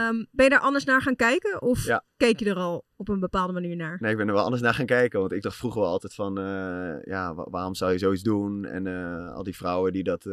Um, 0.09 0.27
ben 0.31 0.45
je 0.45 0.51
daar 0.51 0.59
anders 0.59 0.85
naar 0.85 1.01
gaan 1.01 1.15
kijken? 1.15 1.61
Of 1.61 1.85
ja. 1.85 2.03
keek 2.17 2.39
je 2.39 2.49
er 2.49 2.55
al 2.55 2.85
op 2.95 3.09
een 3.09 3.19
bepaalde 3.19 3.53
manier 3.53 3.75
naar? 3.75 3.97
Nee, 3.99 4.11
ik 4.11 4.17
ben 4.17 4.27
er 4.27 4.33
wel 4.33 4.43
anders 4.43 4.61
naar 4.61 4.73
gaan 4.73 4.85
kijken. 4.85 5.19
Want 5.19 5.31
ik 5.31 5.41
dacht 5.41 5.55
vroeger 5.55 5.81
wel 5.81 5.89
altijd 5.89 6.13
van, 6.13 6.35
ja, 7.03 7.33
waarom 7.33 7.75
zou 7.75 7.91
je 7.91 7.97
zoiets 7.97 8.23
doen? 8.23 8.65
En 8.65 8.87
al 9.33 9.43
die 9.43 9.55
vrouwen 9.55 9.93
die 9.93 10.03
dat 10.03 10.23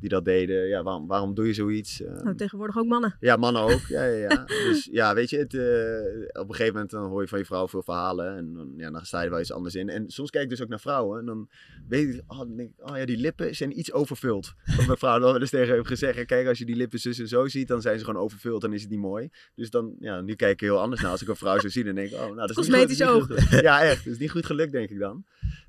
die 0.00 0.08
dat 0.08 0.24
deden. 0.24 0.68
Ja, 0.68 0.82
waarom, 0.82 1.06
waarom 1.06 1.34
doe 1.34 1.46
je 1.46 1.52
zoiets? 1.52 2.02
Nou, 2.22 2.34
tegenwoordig 2.34 2.78
ook 2.78 2.86
mannen. 2.86 3.16
Ja, 3.20 3.36
mannen 3.36 3.62
ook. 3.62 3.80
Ja, 3.90 4.04
ja, 4.04 4.28
ja. 4.28 4.44
dus 4.44 4.88
ja, 4.92 5.14
weet 5.14 5.30
je, 5.30 5.38
het, 5.38 5.52
uh, 5.54 6.40
op 6.42 6.48
een 6.48 6.54
gegeven 6.54 6.72
moment 6.72 6.90
dan 6.90 7.08
hoor 7.08 7.22
je 7.22 7.28
van 7.28 7.38
je 7.38 7.44
vrouw 7.44 7.68
veel 7.68 7.82
verhalen. 7.82 8.36
En 8.36 8.54
dan, 8.54 8.72
ja, 8.76 8.90
dan 8.90 9.04
sta 9.04 9.22
je 9.22 9.30
wel 9.30 9.40
iets 9.40 9.52
anders 9.52 9.74
in. 9.74 9.88
En 9.88 10.10
soms 10.10 10.30
kijk 10.30 10.44
ik 10.44 10.50
dus 10.50 10.62
ook 10.62 10.68
naar 10.68 10.80
vrouwen. 10.80 11.18
En 11.18 11.26
dan 11.26 11.48
weet 11.88 12.14
ik, 12.14 12.22
oh, 12.26 12.38
dan 12.38 12.56
denk 12.56 12.70
ik, 12.70 12.90
oh 12.90 12.96
ja, 12.96 13.04
die 13.04 13.16
lippen 13.16 13.56
zijn 13.56 13.78
iets 13.78 13.92
overvuld. 13.92 14.54
Wat 14.76 14.86
mijn 14.86 14.98
vrouw 14.98 15.20
wel 15.20 15.40
eens 15.40 15.50
tegen 15.50 15.74
heeft 15.74 15.86
gezegd. 15.86 16.24
Kijk, 16.24 16.46
als 16.46 16.58
je 16.58 16.64
die 16.64 16.76
lippen 16.76 16.98
zus 16.98 17.18
en 17.18 17.28
zo 17.28 17.48
ziet, 17.48 17.68
dan 17.68 17.80
zijn 17.80 17.98
ze 17.98 18.04
gewoon 18.04 18.22
overvuld. 18.22 18.60
Dan 18.60 18.72
is 18.72 18.80
het 18.80 18.90
niet 18.90 19.00
mooi. 19.00 19.30
Dus 19.54 19.70
dan, 19.70 19.94
ja, 19.98 20.20
nu 20.20 20.34
kijk 20.34 20.52
ik 20.52 20.60
heel 20.60 20.80
anders 20.80 21.00
naar. 21.00 21.10
Als 21.10 21.22
ik 21.22 21.28
een 21.28 21.36
vrouw 21.36 21.58
zo 21.58 21.68
zie, 21.68 21.84
dan 21.84 21.94
denk 21.94 22.08
ik, 22.08 22.14
oh, 22.14 22.20
nou, 22.20 22.36
dat 22.36 22.50
is 22.50 22.56
Cosmetisch 22.56 22.98
niet 22.98 23.08
goed. 23.08 23.60
Ja, 23.60 23.82
echt. 23.82 24.04
Dat 24.04 24.12
is 24.12 24.18
niet 24.18 24.30
goed 24.30 24.46
gelukt, 24.46 24.72
denk 24.72 24.90
ik 24.90 24.98
dan. 24.98 25.24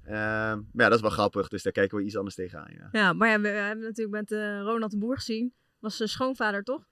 Uh, 0.05 0.11
maar 0.11 0.63
ja, 0.73 0.85
dat 0.87 0.93
is 0.93 1.01
wel 1.01 1.09
grappig. 1.09 1.47
Dus 1.47 1.63
daar 1.63 1.73
kijken 1.73 1.97
we 1.97 2.03
iets 2.03 2.17
anders 2.17 2.35
tegenaan. 2.35 2.71
Ja, 2.73 2.89
ja 2.91 3.13
maar 3.13 3.29
ja, 3.29 3.35
we, 3.35 3.41
we 3.41 3.57
hebben 3.57 3.85
natuurlijk 3.85 4.17
met 4.17 4.31
uh, 4.31 4.61
Ronald 4.61 4.91
de 4.91 4.97
Boer 4.97 5.15
gezien. 5.15 5.53
Was 5.79 5.97
zijn 5.97 6.09
schoonvader, 6.09 6.63
toch? 6.63 6.87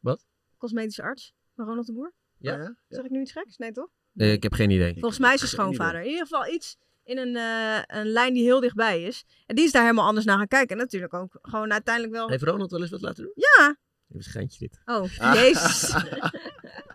Wat? 0.00 0.26
Cosmetische 0.58 1.02
arts 1.02 1.34
van 1.54 1.66
Ronald 1.66 1.86
de 1.86 1.92
Boer. 1.92 2.12
Ja. 2.36 2.52
ja, 2.52 2.58
ja. 2.58 2.76
Zeg 2.88 3.04
ik 3.04 3.10
nu 3.10 3.20
iets 3.20 3.32
geks? 3.32 3.56
Nee, 3.56 3.72
toch? 3.72 3.88
Nee, 4.12 4.32
ik 4.32 4.42
heb 4.42 4.52
geen 4.52 4.70
idee. 4.70 4.92
Volgens 4.92 5.18
mij 5.18 5.32
is 5.34 5.38
zijn 5.38 5.50
schoonvader. 5.50 6.00
In 6.00 6.06
ieder 6.06 6.26
geval 6.26 6.46
iets 6.46 6.76
in 7.04 7.18
een, 7.18 7.34
uh, 7.34 7.82
een 7.86 8.06
lijn 8.06 8.34
die 8.34 8.42
heel 8.42 8.60
dichtbij 8.60 9.02
is. 9.02 9.24
En 9.46 9.54
die 9.54 9.64
is 9.64 9.72
daar 9.72 9.82
helemaal 9.82 10.06
anders 10.06 10.26
naar 10.26 10.36
gaan 10.36 10.48
kijken. 10.48 10.76
En 10.76 10.82
natuurlijk 10.82 11.14
ook 11.14 11.38
gewoon 11.42 11.72
uiteindelijk 11.72 12.14
wel... 12.14 12.28
Heeft 12.28 12.42
Ronald 12.42 12.70
wel 12.70 12.80
eens 12.80 12.90
wat 12.90 13.00
laten 13.00 13.22
doen? 13.22 13.32
Ja. 13.34 13.64
Even 13.68 14.16
een 14.16 14.22
schijntje 14.22 14.58
dit. 14.58 14.80
Oh, 14.84 15.34
jezus. 15.34 15.92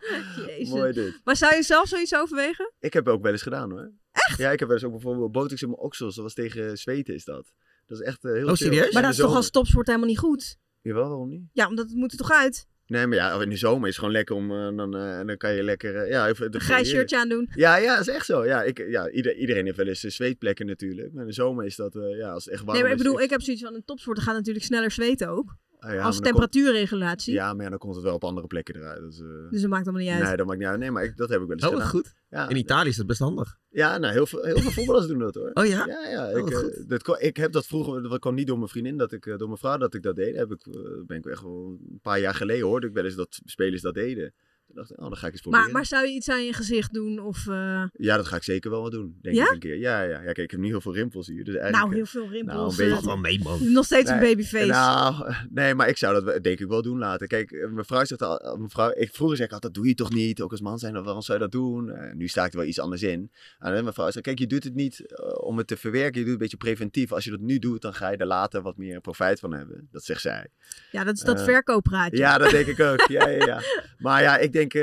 jezus. 0.47 0.69
Mooi 0.69 0.93
dit. 0.93 1.21
Maar 1.23 1.35
zou 1.35 1.55
je 1.55 1.63
zelf 1.63 1.87
zoiets 1.87 2.15
overwegen? 2.15 2.71
Ik 2.79 2.93
heb 2.93 3.07
ook 3.07 3.21
wel 3.21 3.31
eens 3.31 3.41
gedaan 3.41 3.71
hoor. 3.71 3.91
Echt? 4.15 4.37
Ja, 4.37 4.51
ik 4.51 4.59
heb 4.59 4.67
wel 4.67 4.77
eens 4.77 4.85
ook 4.85 4.91
bijvoorbeeld 4.91 5.31
botox 5.31 5.61
in 5.61 5.69
mijn 5.69 5.81
oksels. 5.81 6.15
Dat 6.15 6.23
was 6.23 6.33
tegen 6.33 6.77
zweten 6.77 7.13
is 7.13 7.23
dat. 7.23 7.53
Dat 7.85 7.99
is 7.99 8.05
echt 8.05 8.23
uh, 8.23 8.31
heel 8.31 8.47
Oh, 8.47 8.53
serieus? 8.53 8.93
Maar 8.93 9.01
dat 9.01 9.11
is 9.11 9.17
toch 9.17 9.35
als 9.35 9.49
topsport 9.49 9.87
helemaal 9.87 10.07
niet 10.07 10.19
goed? 10.19 10.57
Jawel, 10.81 11.07
waarom 11.07 11.29
niet? 11.29 11.43
Ja, 11.53 11.67
omdat 11.67 11.85
het 11.85 11.95
moet 11.95 12.11
er 12.11 12.17
toch 12.17 12.31
uit? 12.31 12.67
Nee, 12.87 13.07
maar 13.07 13.17
ja, 13.17 13.41
in 13.41 13.49
de 13.49 13.57
zomer 13.57 13.81
is 13.81 13.87
het 13.87 13.95
gewoon 13.95 14.11
lekker 14.11 14.35
om, 14.35 14.51
uh, 14.51 14.77
dan, 14.77 14.95
uh, 14.95 15.25
dan 15.25 15.37
kan 15.37 15.53
je 15.53 15.63
lekker, 15.63 16.03
uh, 16.03 16.09
ja, 16.09 16.27
even... 16.27 16.53
Een 16.53 16.61
grijs 16.61 16.89
shirtje 16.89 17.17
aandoen. 17.17 17.49
Ja, 17.55 17.75
ja, 17.75 17.97
dat 17.97 18.07
is 18.07 18.13
echt 18.13 18.25
zo. 18.25 18.45
Ja, 18.45 18.63
ik, 18.63 18.77
ja 18.89 19.09
ieder, 19.09 19.35
iedereen 19.35 19.65
heeft 19.65 19.77
wel 19.77 19.87
eens 19.87 19.99
zweetplekken 19.99 20.65
natuurlijk. 20.65 21.13
Maar 21.13 21.21
in 21.21 21.27
de 21.27 21.33
zomer 21.33 21.65
is 21.65 21.75
dat, 21.75 21.93
ja, 22.17 22.31
als 22.31 22.45
het 22.45 22.53
echt 22.53 22.63
warm 22.63 22.73
Nee, 22.73 22.81
maar 22.81 22.91
ik 22.91 22.97
is, 22.97 23.03
bedoel, 23.03 23.21
ik 23.21 23.29
heb 23.29 23.41
zoiets 23.41 23.63
van, 23.63 23.73
een 23.73 23.85
topsporter 23.85 24.23
gaat 24.23 24.35
natuurlijk 24.35 24.65
sneller 24.65 24.91
zweten 24.91 25.29
ook. 25.29 25.55
Ah, 25.85 25.93
ja, 25.93 26.03
als 26.03 26.19
temperatuurregulatie. 26.19 27.33
Komt, 27.33 27.45
ja, 27.45 27.53
maar 27.53 27.63
ja, 27.63 27.69
dan 27.69 27.79
komt 27.79 27.95
het 27.95 28.03
wel 28.03 28.13
op 28.13 28.23
andere 28.23 28.47
plekken 28.47 28.75
eruit. 28.75 29.01
Dus, 29.01 29.17
dus 29.49 29.61
dat 29.61 29.69
maakt 29.69 29.87
allemaal 29.87 30.01
niet 30.01 30.11
uit. 30.11 30.23
Nee, 30.23 30.37
dat 30.37 30.45
maakt 30.45 30.59
niet 30.59 30.67
uit. 30.67 30.79
Nee, 30.79 30.91
maar 30.91 31.03
ik, 31.03 31.17
dat 31.17 31.29
heb 31.29 31.41
ik 31.41 31.47
wel 31.47 31.55
eens 31.55 31.65
oh, 31.65 31.73
gedaan. 31.73 31.87
goed. 31.87 32.13
Ja, 32.29 32.49
in 32.49 32.55
Italië 32.55 32.89
is 32.89 32.95
dat 32.95 33.07
best 33.07 33.19
handig. 33.19 33.57
Ja, 33.69 33.97
nou, 33.97 34.13
heel 34.13 34.25
veel, 34.25 34.43
heel 34.43 34.57
veel 34.57 34.71
voetballers 34.71 35.07
doen 35.07 35.19
dat 35.19 35.35
hoor. 35.35 35.51
Oh 35.53 35.65
ja? 35.65 35.85
Ja, 35.87 36.07
ja. 36.09 36.31
Oh, 36.31 36.37
ik, 36.37 36.49
uh, 36.49 36.87
dat, 36.87 37.21
ik 37.21 37.37
heb 37.37 37.51
dat 37.51 37.67
vroeger, 37.67 38.03
dat 38.03 38.19
kwam 38.19 38.35
niet 38.35 38.47
door 38.47 38.57
mijn 38.57 38.69
vriendin, 38.69 38.97
dat 38.97 39.11
ik, 39.11 39.25
uh, 39.25 39.37
door 39.37 39.47
mijn 39.47 39.59
vrouw 39.59 39.77
dat 39.77 39.93
ik 39.93 40.01
dat 40.01 40.15
deed. 40.15 40.35
Heb 40.35 40.51
ik, 40.51 40.67
ben 41.07 41.17
ik 41.17 41.25
echt 41.25 41.41
wel 41.41 41.77
een 41.91 41.99
paar 42.01 42.19
jaar 42.19 42.35
geleden 42.35 42.65
hoorde 42.65 42.87
ik 42.87 42.93
wel 42.93 43.05
eens 43.05 43.15
dat 43.15 43.39
spelers 43.43 43.81
dat 43.81 43.93
deden. 43.93 44.33
Toen 44.65 44.75
dacht 44.75 44.91
ik, 44.91 44.97
oh, 44.99 45.03
dan 45.03 45.17
ga 45.17 45.27
ik 45.27 45.31
eens 45.31 45.41
proberen. 45.41 45.65
Maar, 45.65 45.73
maar 45.73 45.85
zou 45.85 46.07
je 46.07 46.13
iets 46.13 46.29
aan 46.29 46.45
je 46.45 46.53
gezicht 46.53 46.93
doen? 46.93 47.19
Of, 47.19 47.45
uh... 47.45 47.83
Ja, 47.93 48.15
dat 48.15 48.25
ga 48.25 48.35
ik 48.35 48.43
zeker 48.43 48.71
wel 48.71 48.81
wat 48.81 48.91
doen. 48.91 49.17
Denk 49.21 49.35
ja? 49.35 49.45
ik 49.45 49.51
een 49.51 49.59
keer. 49.59 49.77
Ja, 49.77 50.01
ja, 50.01 50.09
ja. 50.09 50.23
Kijk, 50.23 50.37
ik 50.37 50.51
heb 50.51 50.59
niet 50.59 50.69
heel 50.69 50.81
veel 50.81 50.93
rimpels 50.93 51.27
hier. 51.27 51.43
Dus 51.43 51.55
eigenlijk, 51.55 51.83
nou, 51.83 51.95
heel 51.95 52.05
veel 52.05 52.29
rimpels. 52.29 52.55
Nou, 52.55 52.69
een 52.69 52.89
beetje... 52.89 53.05
wel 53.05 53.17
mee, 53.17 53.39
man. 53.43 53.71
Nog 53.71 53.85
steeds 53.85 54.09
nee, 54.09 54.19
een 54.19 54.25
babyface. 54.25 54.65
Nou, 54.65 55.33
nee, 55.49 55.75
maar 55.75 55.87
ik 55.87 55.97
zou 55.97 56.23
dat 56.23 56.43
denk 56.43 56.59
ik 56.59 56.67
wel 56.67 56.81
doen 56.81 56.97
laten. 56.97 57.27
Kijk, 57.27 57.67
mijn 57.71 57.85
vrouw 57.85 58.05
zegt 58.05 58.21
al, 58.21 58.57
mijn 58.57 58.69
vrouw, 58.69 58.91
ik, 58.95 59.09
vroeger 59.13 59.35
zei 59.37 59.47
ik 59.47 59.53
altijd, 59.53 59.73
dat 59.73 59.83
doe 59.83 59.91
je 59.91 59.97
toch 59.97 60.13
niet? 60.13 60.41
Ook 60.41 60.51
als 60.51 60.61
man 60.61 60.79
zijn, 60.79 61.03
waarom 61.03 61.21
zou 61.21 61.37
je 61.37 61.43
dat 61.43 61.51
doen? 61.51 61.87
Uh, 61.87 62.13
nu 62.13 62.27
sta 62.27 62.45
ik 62.45 62.51
er 62.51 62.57
wel 62.57 62.67
iets 62.67 62.79
anders 62.79 63.01
in. 63.01 63.31
En 63.59 63.71
mijn 63.71 63.93
vrouw 63.93 64.11
zegt, 64.11 64.25
kijk, 64.25 64.39
je 64.39 64.47
doet 64.47 64.63
het 64.63 64.75
niet 64.75 64.99
uh, 64.99 65.43
om 65.43 65.57
het 65.57 65.67
te 65.67 65.77
verwerken. 65.77 66.19
Je 66.19 66.25
doet 66.25 66.25
het 66.25 66.33
een 66.33 66.37
beetje 66.37 66.57
preventief. 66.57 67.11
Als 67.11 67.23
je 67.23 67.31
dat 67.31 67.39
nu 67.39 67.59
doet, 67.59 67.81
dan 67.81 67.93
ga 67.93 68.09
je 68.09 68.17
er 68.17 68.25
later 68.25 68.61
wat 68.61 68.77
meer 68.77 69.01
profijt 69.01 69.39
van 69.39 69.53
hebben. 69.53 69.87
Dat 69.91 70.03
zegt 70.03 70.21
zij. 70.21 70.47
Ja, 70.91 71.03
dat 71.03 71.15
is 71.15 71.21
dat 71.21 71.43
verkooppraatje. 71.43 72.17
Ja, 72.17 72.37
dat 72.37 72.49
denk 72.49 72.67
ik 72.67 72.79
ook. 72.79 73.05
ja, 73.07 73.29
ja, 73.29 73.45
ja. 73.45 73.61
Maar 73.97 74.21
ja, 74.21 74.37
ik 74.37 74.51
denk, 74.55 74.73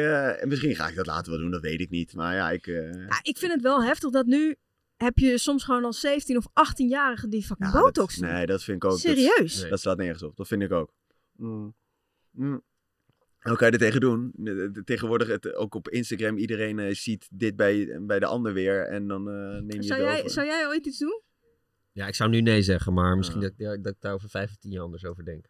misschien 0.46 0.76
ga 0.76 0.88
ik 0.88 0.94
dat 0.94 1.06
later 1.06 1.32
wel 1.32 1.40
doen, 1.40 1.50
dat 1.50 1.60
weet 1.60 1.80
ik 1.80 1.90
niet. 1.90 2.14
Maar 2.14 2.34
ja, 2.34 2.50
ik... 2.50 2.66
Uh... 2.66 2.92
Ja, 2.92 3.18
ik 3.22 3.38
vind 3.38 3.52
het 3.52 3.62
wel 3.62 3.84
heftig 3.84 4.10
dat 4.10 4.26
nu 4.26 4.56
heb 4.96 5.18
je 5.18 5.38
soms 5.38 5.64
gewoon 5.64 5.84
al 5.84 5.92
17 5.92 6.36
of 6.36 6.46
18-jarigen 6.46 7.28
die 7.28 7.44
fucking 7.44 7.72
ja, 7.72 7.80
botox 7.80 8.16
dat, 8.16 8.30
Nee, 8.30 8.46
dat 8.46 8.64
vind 8.64 8.84
ik 8.84 8.90
ook. 8.90 8.98
Serieus? 8.98 9.60
Dat, 9.60 9.70
dat 9.70 9.80
slaat 9.80 9.96
nergens 9.96 10.22
op. 10.22 10.36
Dat 10.36 10.48
vind 10.48 10.62
ik 10.62 10.72
ook. 10.72 10.92
Mm. 11.36 11.74
Mm. 12.30 12.62
Hoe 13.38 13.56
kan 13.56 13.66
je 13.66 13.72
er 13.72 13.78
tegen 13.78 14.00
doen? 14.00 14.32
Tegenwoordig, 14.84 15.28
het, 15.28 15.54
ook 15.54 15.74
op 15.74 15.88
Instagram, 15.88 16.36
iedereen 16.36 16.78
uh, 16.78 16.94
ziet 16.94 17.28
dit 17.32 17.56
bij, 17.56 17.98
bij 18.00 18.18
de 18.18 18.26
ander 18.26 18.52
weer. 18.52 18.86
En 18.86 19.06
dan 19.08 19.28
uh, 19.28 19.34
neem 19.34 19.70
je 19.70 19.82
zou 19.82 20.00
het 20.00 20.08
jij, 20.08 20.18
over. 20.18 20.30
Zou 20.30 20.46
jij 20.46 20.66
ooit 20.66 20.86
iets 20.86 20.98
doen? 20.98 21.22
Ja, 21.92 22.06
ik 22.06 22.14
zou 22.14 22.30
nu 22.30 22.40
nee 22.40 22.62
zeggen, 22.62 22.92
maar 22.92 23.16
misschien 23.16 23.40
ja. 23.40 23.50
dat, 23.56 23.82
dat, 23.82 23.92
ik 23.94 24.00
daar 24.00 24.14
over 24.14 24.28
15 24.28 24.70
jaar 24.70 24.82
anders 24.82 25.04
over 25.04 25.24
denk. 25.24 25.46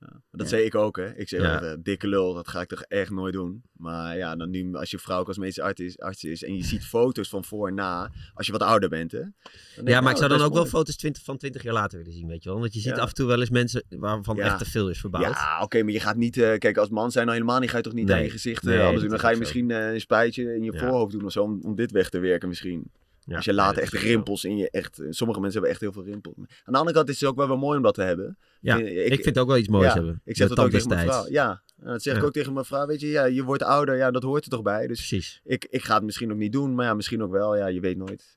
Ja, 0.00 0.22
dat 0.30 0.48
zei 0.48 0.62
ik 0.62 0.74
ook, 0.74 0.96
hè. 0.96 1.16
Ik 1.16 1.28
zei, 1.28 1.42
uh, 1.42 1.72
dikke 1.82 2.08
lul, 2.08 2.34
dat 2.34 2.48
ga 2.48 2.60
ik 2.60 2.68
toch 2.68 2.82
echt 2.82 3.10
nooit 3.10 3.32
doen. 3.32 3.62
Maar 3.72 4.16
ja, 4.16 4.36
dan 4.36 4.50
nu, 4.50 4.74
als 4.74 4.90
je 4.90 4.98
vrouw 4.98 5.24
cosmetisch 5.24 5.60
arts 5.60 5.98
arts 5.98 6.24
is 6.24 6.44
en 6.44 6.56
je 6.56 6.64
ziet 6.64 6.84
foto's 6.84 7.28
van 7.28 7.44
voor 7.44 7.68
en 7.68 7.74
na, 7.74 8.10
als 8.34 8.46
je 8.46 8.52
wat 8.52 8.62
ouder 8.62 8.88
bent, 8.88 9.12
hè. 9.12 9.18
ja, 9.18 9.28
maar 9.76 9.92
nou, 9.92 10.10
ik 10.10 10.16
zou 10.16 10.28
dan 10.28 10.40
ook 10.40 10.52
mooi. 10.52 10.62
wel 10.62 10.70
foto's 10.70 10.96
20, 10.96 11.22
van 11.22 11.36
20 11.36 11.62
jaar 11.62 11.72
later 11.72 11.98
willen 11.98 12.12
zien, 12.12 12.28
weet 12.28 12.42
je 12.42 12.48
wel. 12.48 12.60
Want 12.60 12.74
je 12.74 12.80
ziet 12.80 12.92
af 12.92 13.08
en 13.08 13.14
toe 13.14 13.26
wel 13.26 13.40
eens 13.40 13.50
mensen 13.50 13.84
waarvan 13.88 14.38
echt 14.38 14.58
te 14.58 14.64
veel 14.64 14.88
is 14.88 15.00
verbouwd. 15.00 15.24
Ja, 15.24 15.54
oké, 15.54 15.64
okay, 15.64 15.82
maar 15.82 15.92
je 15.92 16.00
gaat 16.00 16.16
niet, 16.16 16.36
uh, 16.36 16.56
kijk, 16.56 16.76
als 16.76 16.88
man 16.88 17.10
zijn 17.10 17.26
nou 17.26 17.38
helemaal 17.38 17.60
niet, 17.60 17.70
ga 17.70 17.76
je 17.76 17.82
toch 17.82 17.92
niet 17.92 18.06
nee. 18.06 18.16
aan 18.16 18.22
je 18.22 18.30
gezicht 18.30 18.62
nee, 18.62 18.80
anders 18.80 19.00
doen. 19.00 19.10
Dan 19.10 19.18
ga 19.18 19.30
je 19.30 19.36
misschien 19.36 19.68
uh, 19.68 19.92
een 19.92 20.00
spuitje 20.00 20.54
in 20.54 20.62
je 20.62 20.78
voorhoofd 20.78 21.12
doen 21.12 21.24
of 21.24 21.32
zo, 21.32 21.42
om, 21.42 21.60
om 21.62 21.74
dit 21.74 21.90
weg 21.90 22.08
te 22.08 22.18
werken 22.18 22.48
misschien. 22.48 22.90
Ja, 23.20 23.36
Als 23.36 23.44
je 23.44 23.54
later 23.54 23.82
echt 23.82 23.92
rimpels 23.92 24.44
in 24.44 24.56
je 24.56 24.70
echt. 24.70 25.00
Sommige 25.10 25.40
mensen 25.40 25.60
hebben 25.60 25.70
echt 25.70 25.80
heel 25.80 25.92
veel 25.92 26.04
rimpels. 26.04 26.34
Aan 26.36 26.72
de 26.72 26.78
andere 26.78 26.96
kant 26.96 27.08
is 27.08 27.20
het 27.20 27.28
ook 27.28 27.36
wel 27.36 27.48
wel 27.48 27.56
mooi 27.56 27.76
om 27.76 27.82
dat 27.82 27.94
te 27.94 28.02
hebben. 28.02 28.38
Ja, 28.60 28.76
ik, 28.76 28.88
ik 28.88 29.12
vind 29.12 29.24
het 29.24 29.38
ook 29.38 29.48
wel 29.48 29.56
iets 29.56 29.68
moois 29.68 29.86
ja, 29.86 29.94
hebben. 29.94 30.20
Ik 30.24 30.36
zeg 30.36 30.48
dat 30.48 30.58
ook 30.58 30.70
tegen 30.70 30.88
mijn 30.88 31.06
vrouw. 31.06 31.26
Ja, 31.28 31.62
dat 31.76 32.02
zeg 32.02 32.16
ik 32.16 32.24
ook 32.24 32.32
tegen 32.32 32.52
mijn 32.52 32.64
vrouw. 32.64 32.86
Weet 32.86 33.00
je, 33.00 33.06
ja, 33.06 33.24
je 33.24 33.44
wordt 33.44 33.62
ouder, 33.62 33.96
ja, 33.96 34.10
dat 34.10 34.22
hoort 34.22 34.44
er 34.44 34.50
toch 34.50 34.62
bij. 34.62 34.86
Dus 34.86 34.96
Precies. 35.08 35.40
Ik, 35.44 35.66
ik 35.70 35.84
ga 35.84 35.94
het 35.94 36.04
misschien 36.04 36.32
ook 36.32 36.38
niet 36.38 36.52
doen, 36.52 36.74
maar 36.74 36.86
ja, 36.86 36.94
misschien 36.94 37.22
ook 37.22 37.32
wel. 37.32 37.56
Ja, 37.56 37.66
je 37.66 37.80
weet 37.80 37.96
nooit. 37.96 38.34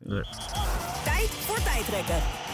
Tijd 1.03 1.29
voor 1.29 1.63
tijdrekken. 1.63 2.50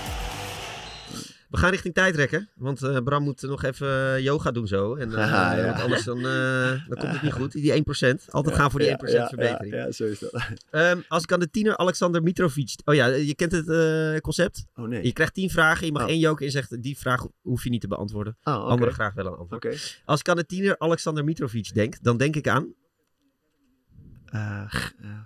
We 1.49 1.57
gaan 1.57 1.69
richting 1.69 1.93
tijdrekken, 1.93 2.49
want 2.55 2.83
uh, 2.83 2.97
Bram 2.97 3.23
moet 3.23 3.41
nog 3.41 3.63
even 3.63 4.21
yoga 4.23 4.51
doen 4.51 4.67
zo. 4.67 4.95
En, 4.95 5.09
uh, 5.11 5.17
Aha, 5.17 5.55
ja. 5.55 5.65
Want 5.65 5.81
anders 5.81 6.03
dan, 6.03 6.17
uh, 6.17 6.87
dan 6.87 6.97
komt 6.97 7.11
het 7.11 7.21
niet 7.21 7.33
goed. 7.33 7.51
Die 7.51 7.71
1%. 7.71 8.25
Altijd 8.29 8.55
gaan 8.55 8.71
voor 8.71 8.79
die 8.79 8.89
1% 8.89 9.11
ja, 9.11 9.27
verbetering. 9.27 9.73
Ja, 9.73 9.79
ja, 9.79 9.91
zo 9.91 10.03
is 10.03 10.19
dat. 10.19 10.41
Um, 10.71 11.03
als 11.07 11.23
ik 11.23 11.31
aan 11.31 11.39
de 11.39 11.49
tiener 11.49 11.77
Alexander 11.77 12.23
Mitrovic... 12.23 12.75
Oh 12.85 12.95
ja, 12.95 13.05
je 13.05 13.35
kent 13.35 13.51
het 13.51 13.67
uh, 13.67 14.17
concept? 14.17 14.65
Oh 14.75 14.87
nee. 14.87 15.03
Je 15.03 15.13
krijgt 15.13 15.33
10 15.33 15.49
vragen, 15.49 15.85
je 15.85 15.91
mag 15.91 16.01
Oh. 16.01 16.09
één 16.09 16.19
joker 16.19 16.45
en 16.45 16.51
zegt 16.51 16.81
die 16.83 16.97
vraag 16.97 17.27
hoef 17.41 17.63
je 17.63 17.69
niet 17.69 17.81
te 17.81 17.87
beantwoorden. 17.87 18.37
Oh. 18.43 18.65
Andere 18.65 18.91
graag 18.91 19.13
wel 19.13 19.25
een 19.25 19.35
antwoord. 19.35 19.65
Oké. 19.65 19.77
Als 20.05 20.19
ik 20.19 20.29
aan 20.29 20.35
de 20.35 20.45
tiener 20.45 20.79
Alexander 20.79 21.23
Mitrovic 21.23 21.73
denk, 21.73 22.03
dan 22.03 22.17
denk 22.17 22.35
ik 22.35 22.47
aan... 22.47 22.73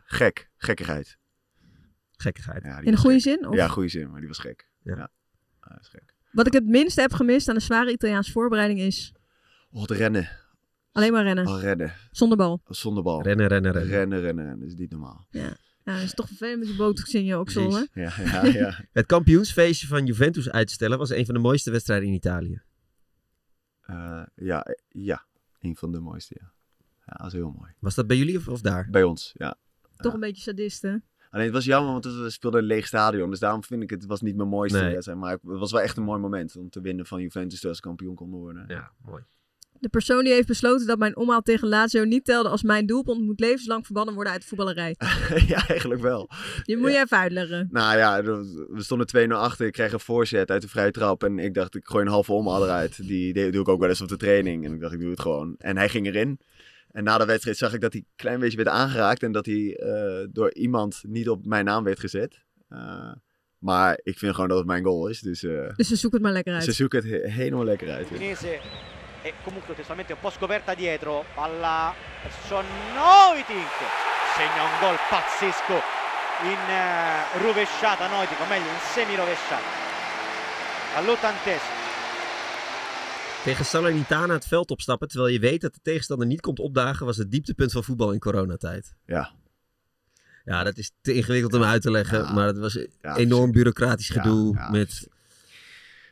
Gek. 0.04 0.50
Gekkigheid. 0.58 1.18
Gekkigheid. 2.18 2.64
In 2.64 2.84
de 2.84 2.92
was 2.92 3.00
goede 3.00 3.20
gek. 3.20 3.24
zin? 3.24 3.48
Of? 3.48 3.56
Ja, 3.56 3.68
goede 3.68 3.90
zin, 3.90 4.12
maar 4.12 4.20
die 4.20 4.28
was 4.28 4.40
gek. 4.40 4.70
Ja. 4.84 5.10
Dat 5.74 5.82
is 5.82 5.88
gek. 5.88 6.14
Wat 6.32 6.48
ik 6.48 6.54
het 6.54 6.66
minste 6.66 7.02
heb 7.02 7.14
gemist 7.14 7.48
aan 7.48 7.56
de 7.56 7.62
zware 7.62 7.92
Italiaanse 7.92 8.32
voorbereiding 8.32 8.80
is 8.80 9.14
Oh, 9.72 9.82
het 9.82 9.92
rennen. 9.92 10.30
alleen 10.92 11.12
maar 11.12 11.24
rennen. 11.24 11.48
Oh, 11.48 11.60
rennen. 11.62 11.94
Zonder 12.12 12.38
bal. 12.38 12.62
Zonder 12.66 13.04
bal. 13.04 13.22
Rennen, 13.22 13.48
rennen, 13.48 13.72
rennen. 13.72 13.92
Rennen, 13.92 14.20
rennen, 14.22 14.44
rennen. 14.46 14.60
Dat 14.60 14.70
is 14.70 14.76
niet 14.76 14.92
normaal. 14.92 15.28
Ja. 15.30 15.58
ja, 15.84 15.94
dat 15.94 16.02
is 16.02 16.14
toch 16.14 16.28
vervelend 16.28 16.60
met 16.60 16.68
die 16.68 16.78
botox 16.78 17.14
in 17.14 17.26
je 17.26 17.40
oksel, 17.40 17.76
hè? 17.76 17.84
Ja, 17.94 18.14
ja, 18.18 18.46
ja. 18.46 18.86
Het 18.92 19.06
kampioensfeestje 19.06 19.88
van 19.88 20.06
Juventus 20.06 20.50
uit 20.50 20.68
te 20.68 20.74
stellen 20.74 20.98
was 20.98 21.10
een 21.10 21.26
van 21.26 21.34
de 21.34 21.40
mooiste 21.42 21.72
wedstrijden 21.72 22.08
in 22.08 22.14
Italië. 22.14 22.62
Eh, 23.82 24.24
ja, 24.36 24.66
ja. 24.90 25.26
Een 25.60 25.76
van 25.76 25.92
de 25.92 26.00
mooiste, 26.00 26.36
ja. 26.40 26.52
Ja, 27.06 27.14
dat 27.14 27.26
is 27.28 27.34
heel 27.34 27.52
mooi. 27.52 27.72
Was 27.80 27.96
dat 27.96 28.08
bij 28.08 28.18
jullie 28.18 28.38
of, 28.38 28.48
of 28.48 28.62
daar? 28.62 28.88
Bij 28.90 29.04
ons, 29.04 29.32
ja. 29.34 29.56
Toch 29.96 30.14
een 30.14 30.20
beetje 30.20 30.42
sadisten. 30.42 31.04
Alleen 31.32 31.46
het 31.46 31.56
was 31.56 31.66
jammer, 31.66 31.92
want 31.92 32.06
we 32.06 32.30
speelden 32.30 32.60
in 32.62 32.66
een 32.70 32.74
leeg 32.74 32.88
stadion. 32.88 33.30
Dus 33.30 33.40
daarom 33.40 33.64
vind 33.64 33.84
ik 33.84 33.90
het, 33.90 34.00
het 34.02 34.10
was 34.10 34.22
niet 34.22 34.36
mijn 34.36 34.50
mooiste 34.50 34.80
Nee. 34.80 34.92
wedstrijd. 34.92 35.20
Maar 35.20 35.32
het 35.32 35.42
was 35.44 35.72
wel 35.72 35.82
echt 35.82 35.98
een 35.98 36.04
mooi 36.04 36.20
moment 36.20 36.56
om 36.58 36.70
te 36.70 36.82
winnen 36.82 37.06
van 37.06 37.22
Juventus 37.22 37.54
terwijl 37.54 37.76
ze 37.76 37.82
kampioen 37.82 38.16
konden 38.16 38.40
worden. 38.40 38.66
Ja, 38.68 38.92
mooi. 39.06 39.24
De 39.80 39.90
persoon 39.90 40.24
die 40.24 40.34
heeft 40.34 40.48
besloten 40.48 40.88
dat 40.88 40.98
mijn 41.00 41.16
omhaal 41.18 41.42
tegen 41.42 41.68
Lazio 41.68 42.04
niet 42.04 42.26
telde 42.26 42.50
als 42.50 42.64
mijn 42.64 42.86
doelpunt 42.86 43.22
moet 43.22 43.40
levenslang 43.40 43.86
verbannen 43.86 44.14
worden 44.14 44.34
uit 44.34 44.42
de 44.42 44.48
voetballerij. 44.48 44.96
ja, 45.48 45.68
eigenlijk 45.68 46.02
wel. 46.02 46.30
Die 46.64 46.78
moet 46.78 46.92
je 46.92 46.98
even 47.00 47.18
uitleggen. 47.18 47.68
Nou 47.72 47.98
ja, 47.98 48.24
we 48.24 48.82
stonden 48.84 49.30
2-0 49.30 49.32
achter. 49.34 49.66
Ik 49.66 49.72
kreeg 49.74 49.94
een 49.94 50.00
voorzet 50.00 50.52
uit 50.52 50.62
de 50.62 50.68
vrije 50.68 50.92
trap. 50.92 51.24
En 51.24 51.40
ik 51.40 51.54
dacht, 51.54 51.76
ik 51.76 51.86
gooi 51.88 52.06
een 52.06 52.12
halve 52.12 52.34
omhaal 52.34 52.64
eruit. 52.64 53.08
Die, 53.08 53.34
die 53.34 53.52
doe 53.52 53.62
ik 53.62 53.68
ook 53.68 53.80
wel 53.80 53.90
eens 53.90 54.02
op 54.02 54.08
de 54.08 54.18
training. 54.18 54.66
En 54.66 54.74
ik 54.74 54.80
dacht, 54.80 54.94
ik 54.94 55.00
doe 55.00 55.10
het 55.10 55.20
gewoon. 55.20 55.56
En 55.58 55.78
hij 55.78 55.90
ging 55.90 56.06
erin. 56.08 56.40
En 56.92 57.04
na 57.04 57.18
de 57.18 57.26
wedstrijd 57.26 57.58
zag 57.58 57.74
ik 57.74 57.82
dat 57.82 57.94
hij 57.94 58.02
een 58.02 58.14
klein 58.16 58.39
beetje 58.39 58.58
werd 58.58 58.70
aangeraakt. 58.70 59.24
En 59.24 59.32
dat 59.32 59.46
hij 59.46 59.76
eh, 59.78 60.28
door 60.30 60.54
iemand 60.54 61.02
niet 61.08 61.30
op 61.30 61.46
mijn 61.46 61.66
naam 61.66 61.84
werd 61.84 62.00
gezet. 62.00 62.44
Eh, 62.70 63.12
maar 63.58 64.00
ik 64.04 64.18
vind 64.18 64.34
gewoon 64.34 64.50
dat 64.50 64.58
het 64.58 64.68
mijn 64.68 64.84
goal 64.84 65.08
is. 65.08 65.20
Dus 65.20 65.44
eh, 65.44 65.76
Dus 65.76 65.88
ze 65.88 65.96
zoeken 65.96 66.18
het 66.20 66.22
maar 66.22 66.32
lekker 66.32 66.54
uit. 66.54 66.64
ze 66.64 66.72
zoeken 66.72 67.00
het 67.02 67.10
he- 67.10 67.30
helemaal 67.30 67.64
lekker 67.66 67.89
uit. 67.92 68.08
È 69.24 69.34
comunque 69.44 69.76
testualmente 69.76 70.14
un 70.14 70.20
po' 70.20 70.30
scoperta 70.32 70.74
dietro, 70.76 71.24
palla 71.36 71.94
verso 72.24 72.62
Noitic, 72.96 73.72
segna 74.36 74.64
un 74.70 74.78
gol 74.82 74.98
pazzesco 75.10 75.78
in 76.52 76.62
rovesciata 77.44 78.08
Noitic, 78.10 78.39
o 78.42 78.46
meglio 78.50 78.72
in 78.78 78.82
semi-rovesciata. 78.94 79.70
All'ottantesimo. 80.98 81.81
Tegen 83.44 83.66
Salernitana 83.66 84.34
het 84.34 84.46
veld 84.48 84.72
opstappen 84.72 85.08
terwijl 85.08 85.34
je 85.34 85.39
weet 85.39 85.62
dat 85.62 85.74
de 85.74 85.80
tegenstander 85.82 86.28
niet 86.28 86.42
komt 86.42 86.60
opdagen 86.60 87.06
was 87.06 87.18
het 87.18 87.32
dieptepunt 87.32 87.72
van 87.72 87.84
voetbal 87.84 88.12
in 88.12 88.20
coronatijd. 88.20 88.94
Ja. 89.06 89.32
Ja, 90.46 90.64
dat 90.64 90.78
is 90.78 90.92
te 91.02 91.14
ingewikkeld 91.14 91.54
om 91.54 91.64
uit 91.64 91.82
te 91.82 91.92
leggen, 91.92 92.20
Ja. 92.20 92.34
maar 92.34 92.48
het 92.48 92.58
was 92.58 92.74
Ja, 93.02 93.18
enorm 93.18 93.52
bureaucratisch 93.52 94.10
gedoe 94.10 94.56
ja, 94.56 94.70
met... 94.70 95.08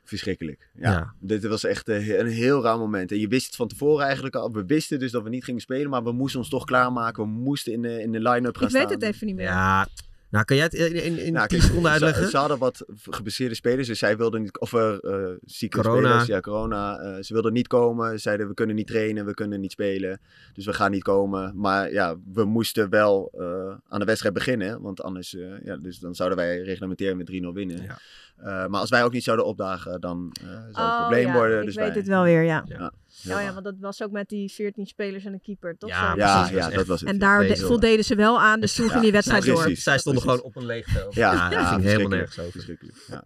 Verschrikkelijk. 0.04 0.70
Ja. 0.74 0.92
Ja. 0.92 1.14
Dit 1.20 1.46
was 1.46 1.64
echt 1.64 1.88
een 1.90 2.04
he- 2.04 2.18
een 2.20 2.28
heel 2.28 2.64
raar 2.64 2.78
moment. 2.78 3.12
En 3.12 3.20
je 3.20 3.28
wist 3.28 3.46
het 3.46 3.56
van 3.56 3.68
tevoren 3.68 4.06
eigenlijk 4.06 4.36
al. 4.36 4.52
We 4.52 4.66
wisten 4.66 5.00
dus 5.00 5.12
dat 5.12 5.24
we 5.24 5.30
niet 5.30 5.44
gingen 5.44 5.62
spelen, 5.62 5.90
maar 5.90 6.04
we 6.04 6.12
moesten 6.12 6.40
ons 6.40 6.50
toch 6.50 6.64
klaarmaken. 6.66 7.24
We 7.24 7.30
moesten 7.30 7.74
in 7.74 7.82
de, 7.82 8.02
in 8.02 8.12
de 8.12 8.20
line-up 8.20 8.58
gaan 8.58 8.68
Ik 8.68 8.74
weet 8.74 8.82
staan. 8.82 8.92
het 8.94 9.04
even 9.04 9.28
niet 9.28 9.36
meer. 9.36 9.46
Ja, 9.46 9.88
nou 10.30 10.46
kan 10.46 10.56
jij 10.56 10.66
het 10.66 10.74
in, 10.74 11.04
in, 11.04 11.18
in 11.26 11.34
Nou, 11.34 11.48
10 11.48 11.58
kijk, 11.58 11.62
seconden 11.72 11.84
ze- 11.84 12.06
uitleggen? 12.06 12.30
Ze, 12.32 12.38
hadden 12.38 12.58
wat 12.58 12.86
geblesseerde 13.10 13.56
spelers, 13.56 13.88
dus 13.88 14.00
zij 14.00 14.18
wilden 14.18 14.42
niet, 14.42 14.60
of 14.60 14.74
eh 14.74 14.98
eh, 15.02 15.36
zieke 15.46 15.82
Corona. 15.82 16.00
spelers, 16.08 16.26
ja, 16.26 16.40
corona. 16.40 16.98
eh, 17.00 17.24
ze 17.24 17.34
wilden 17.34 17.54
niet 17.54 17.68
komen, 17.68 18.12
Ze 18.12 18.18
zeiden 18.18 18.48
we 18.48 18.54
kunnen 18.54 18.76
niet 18.76 18.88
trainen, 18.88 19.26
we 19.26 19.34
kunnen 19.34 19.60
niet 19.60 19.72
spelen, 19.72 20.20
dus 20.54 20.66
we 20.66 20.74
gaan 20.74 20.92
niet 20.92 21.04
komen. 21.04 21.52
Maar 21.56 21.92
ja, 21.92 22.16
we 22.34 22.46
moesten 22.46 22.90
wel 22.90 23.32
eh, 23.38 23.76
aan 23.88 24.00
de 24.00 24.06
wedstrijd 24.06 24.34
beginnen, 24.34 24.82
want 24.82 25.02
anders, 25.04 25.36
eh, 25.36 25.48
ja, 25.64 25.78
dus 25.78 26.00
dan 26.00 26.16
zouden 26.16 26.38
wij 26.38 26.62
reglementair 26.62 27.18
met 27.18 27.26
3-0 27.32 27.54
winnen. 27.54 27.82
Ja. 27.84 27.98
Eh, 28.38 28.46
maar 28.70 28.80
als 28.80 28.90
wij 28.90 29.04
ook 29.04 29.12
niet 29.14 29.24
zouden 29.24 29.46
opdagen, 29.46 30.02
dan 30.02 30.32
eh, 30.42 30.48
zou 30.48 30.58
het 30.68 30.76
een 30.78 30.84
Oh, 30.84 30.98
probleem 31.00 31.28
ja, 31.28 31.34
worden. 31.34 31.60
Ik 31.60 31.66
dus 31.66 31.76
weet 31.76 31.88
wij- 31.88 31.98
het 31.98 32.08
wel 32.08 32.24
weer, 32.24 32.42
ja. 32.44 32.64
Ja, 32.68 32.92
heel 33.22 33.36
Oh 33.36 33.42
ja, 33.42 33.54
want 33.54 33.66
dat 33.66 33.76
was 33.80 34.04
ook 34.04 34.12
met 34.12 34.30
die 34.30 34.52
14 34.52 34.86
spelers 34.86 35.26
en 35.26 35.34
een 35.34 35.42
keeper, 35.42 35.78
toch? 35.78 35.90
Ja, 35.90 36.14
ja, 36.16 36.40
precies, 36.40 36.58
ja, 36.58 36.66
was 36.66 36.74
dat 36.74 36.86
was 36.86 37.00
het. 37.00 37.10
En 37.10 37.16
ja. 37.16 37.20
daar 37.20 37.58
voldeden 37.58 38.06
ze 38.06 38.16
wel 38.16 38.42
aan, 38.42 38.60
dus 38.60 38.76
toen 38.76 38.86
Ja, 38.86 38.92
ging 38.92 39.04
die 39.04 39.12
wedstrijd 39.12 39.44
precies. 39.44 39.64
door. 39.64 39.76
Zij 39.76 39.98
stonden 39.98 40.22
precies. 40.24 40.40
gewoon 40.42 40.56
op 40.56 40.62
een 40.62 40.68
leeg 40.68 40.88
veld. 40.88 41.16
Ja, 41.16 41.50
dat 41.50 41.60
ja, 41.60 41.68
ging 41.68 41.84
helemaal 41.84 42.08
nergens 42.08 42.40
over. 42.40 42.78
Ja. 43.08 43.24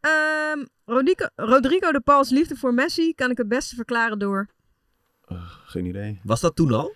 Ehm, 0.00 0.64
Rodrigo, 0.84 1.26
Rodrigo 1.36 1.92
de 1.92 2.00
Paul's 2.00 2.30
liefde 2.30 2.56
voor 2.56 2.74
Messi 2.74 3.14
kan 3.14 3.30
ik 3.30 3.38
het 3.38 3.48
beste 3.48 3.74
verklaren 3.74 4.18
door. 4.18 4.48
Geen 5.64 5.86
idee. 5.86 6.20
Was 6.22 6.40
dat 6.40 6.56
toen 6.56 6.72
al? 6.72 6.94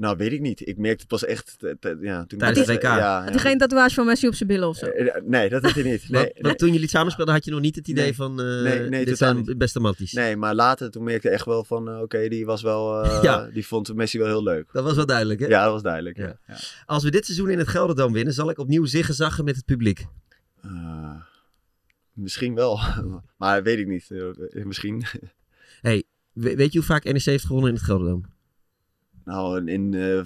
Nou, 0.00 0.16
weet 0.16 0.32
ik 0.32 0.40
niet. 0.40 0.66
Ik 0.68 0.76
merkte 0.76 0.98
het 1.00 1.08
pas 1.08 1.24
echt. 1.24 1.56
ja, 2.00 2.24
toen 2.24 2.38
Tijdens 2.38 2.66
het 2.66 2.76
WK. 2.76 2.82
Ja, 2.82 2.90
Had 2.90 3.24
ja. 3.24 3.30
hij 3.30 3.38
geen 3.38 3.58
tatoeage 3.58 3.94
van 3.94 4.06
Messi 4.06 4.26
op 4.26 4.34
zijn 4.34 4.48
billen 4.48 4.68
of 4.68 4.76
zo? 4.76 4.86
Eh, 4.86 5.16
eh, 5.16 5.22
Nee, 5.24 5.48
dat 5.48 5.62
had 5.62 5.72
hij 5.74 5.82
niet. 5.82 6.08
Nee, 6.10 6.22
Want, 6.22 6.40
nee. 6.40 6.54
toen 6.54 6.72
jullie 6.72 6.88
samenspeelden 6.88 7.34
had 7.34 7.44
je 7.44 7.50
nog 7.50 7.60
niet 7.60 7.76
het 7.76 7.88
idee 7.88 8.04
Nee. 8.04 8.14
van... 8.14 8.40
eh 8.40 8.62
Nee, 8.62 8.88
nee, 8.88 9.04
dit 9.04 9.16
zijn 9.18 9.36
niet. 9.36 9.58
beste 9.58 9.80
matties. 9.80 10.12
Nee, 10.12 10.36
maar 10.36 10.54
later 10.54 10.90
toen 10.90 11.04
merkte 11.04 11.28
ik 11.28 11.34
echt 11.34 11.44
wel 11.44 11.64
van, 11.64 12.00
oké, 12.00 12.28
die 12.28 12.46
was 12.46 12.62
wel, 12.62 13.02
eh, 13.04 13.22
Ja. 13.22 13.48
die 13.52 13.66
vond 13.66 13.94
Messi 13.94 14.18
wel 14.18 14.26
heel 14.26 14.42
leuk. 14.42 14.68
Dat 14.72 14.84
was 14.84 14.96
wel 14.96 15.06
duidelijk, 15.06 15.40
hè? 15.40 15.46
Ja, 15.46 15.62
dat 15.64 15.72
was 15.72 15.82
duidelijk. 15.82 16.16
Ja. 16.16 16.38
Als 16.86 17.04
we 17.04 17.10
dit 17.10 17.24
seizoen 17.24 17.50
in 17.50 17.58
het 17.58 17.68
Gelderdoom 17.68 18.12
winnen, 18.12 18.34
zal 18.34 18.50
ik 18.50 18.58
opnieuw 18.58 18.84
ziggezaggen 18.84 19.44
met 19.44 19.56
het 19.56 19.64
publiek. 19.64 20.06
Eh, 20.62 21.14
misschien 22.12 22.54
wel, 22.54 22.80
maar 23.38 23.62
weet 23.62 23.78
ik 23.78 23.86
niet. 23.86 24.10
Eh, 24.10 24.64
misschien. 24.64 25.04
Hey, 25.80 26.02
we- 26.32 26.56
weet 26.56 26.72
je 26.72 26.78
hoe 26.78 26.86
vaak 26.86 27.04
NEC 27.04 27.22
heeft 27.24 27.44
gewonnen 27.44 27.68
in 27.70 27.74
het 27.76 27.84
Gelderdoom? 27.84 28.24
Nou, 29.28 29.64
in 29.70 29.94
eh 29.94 30.20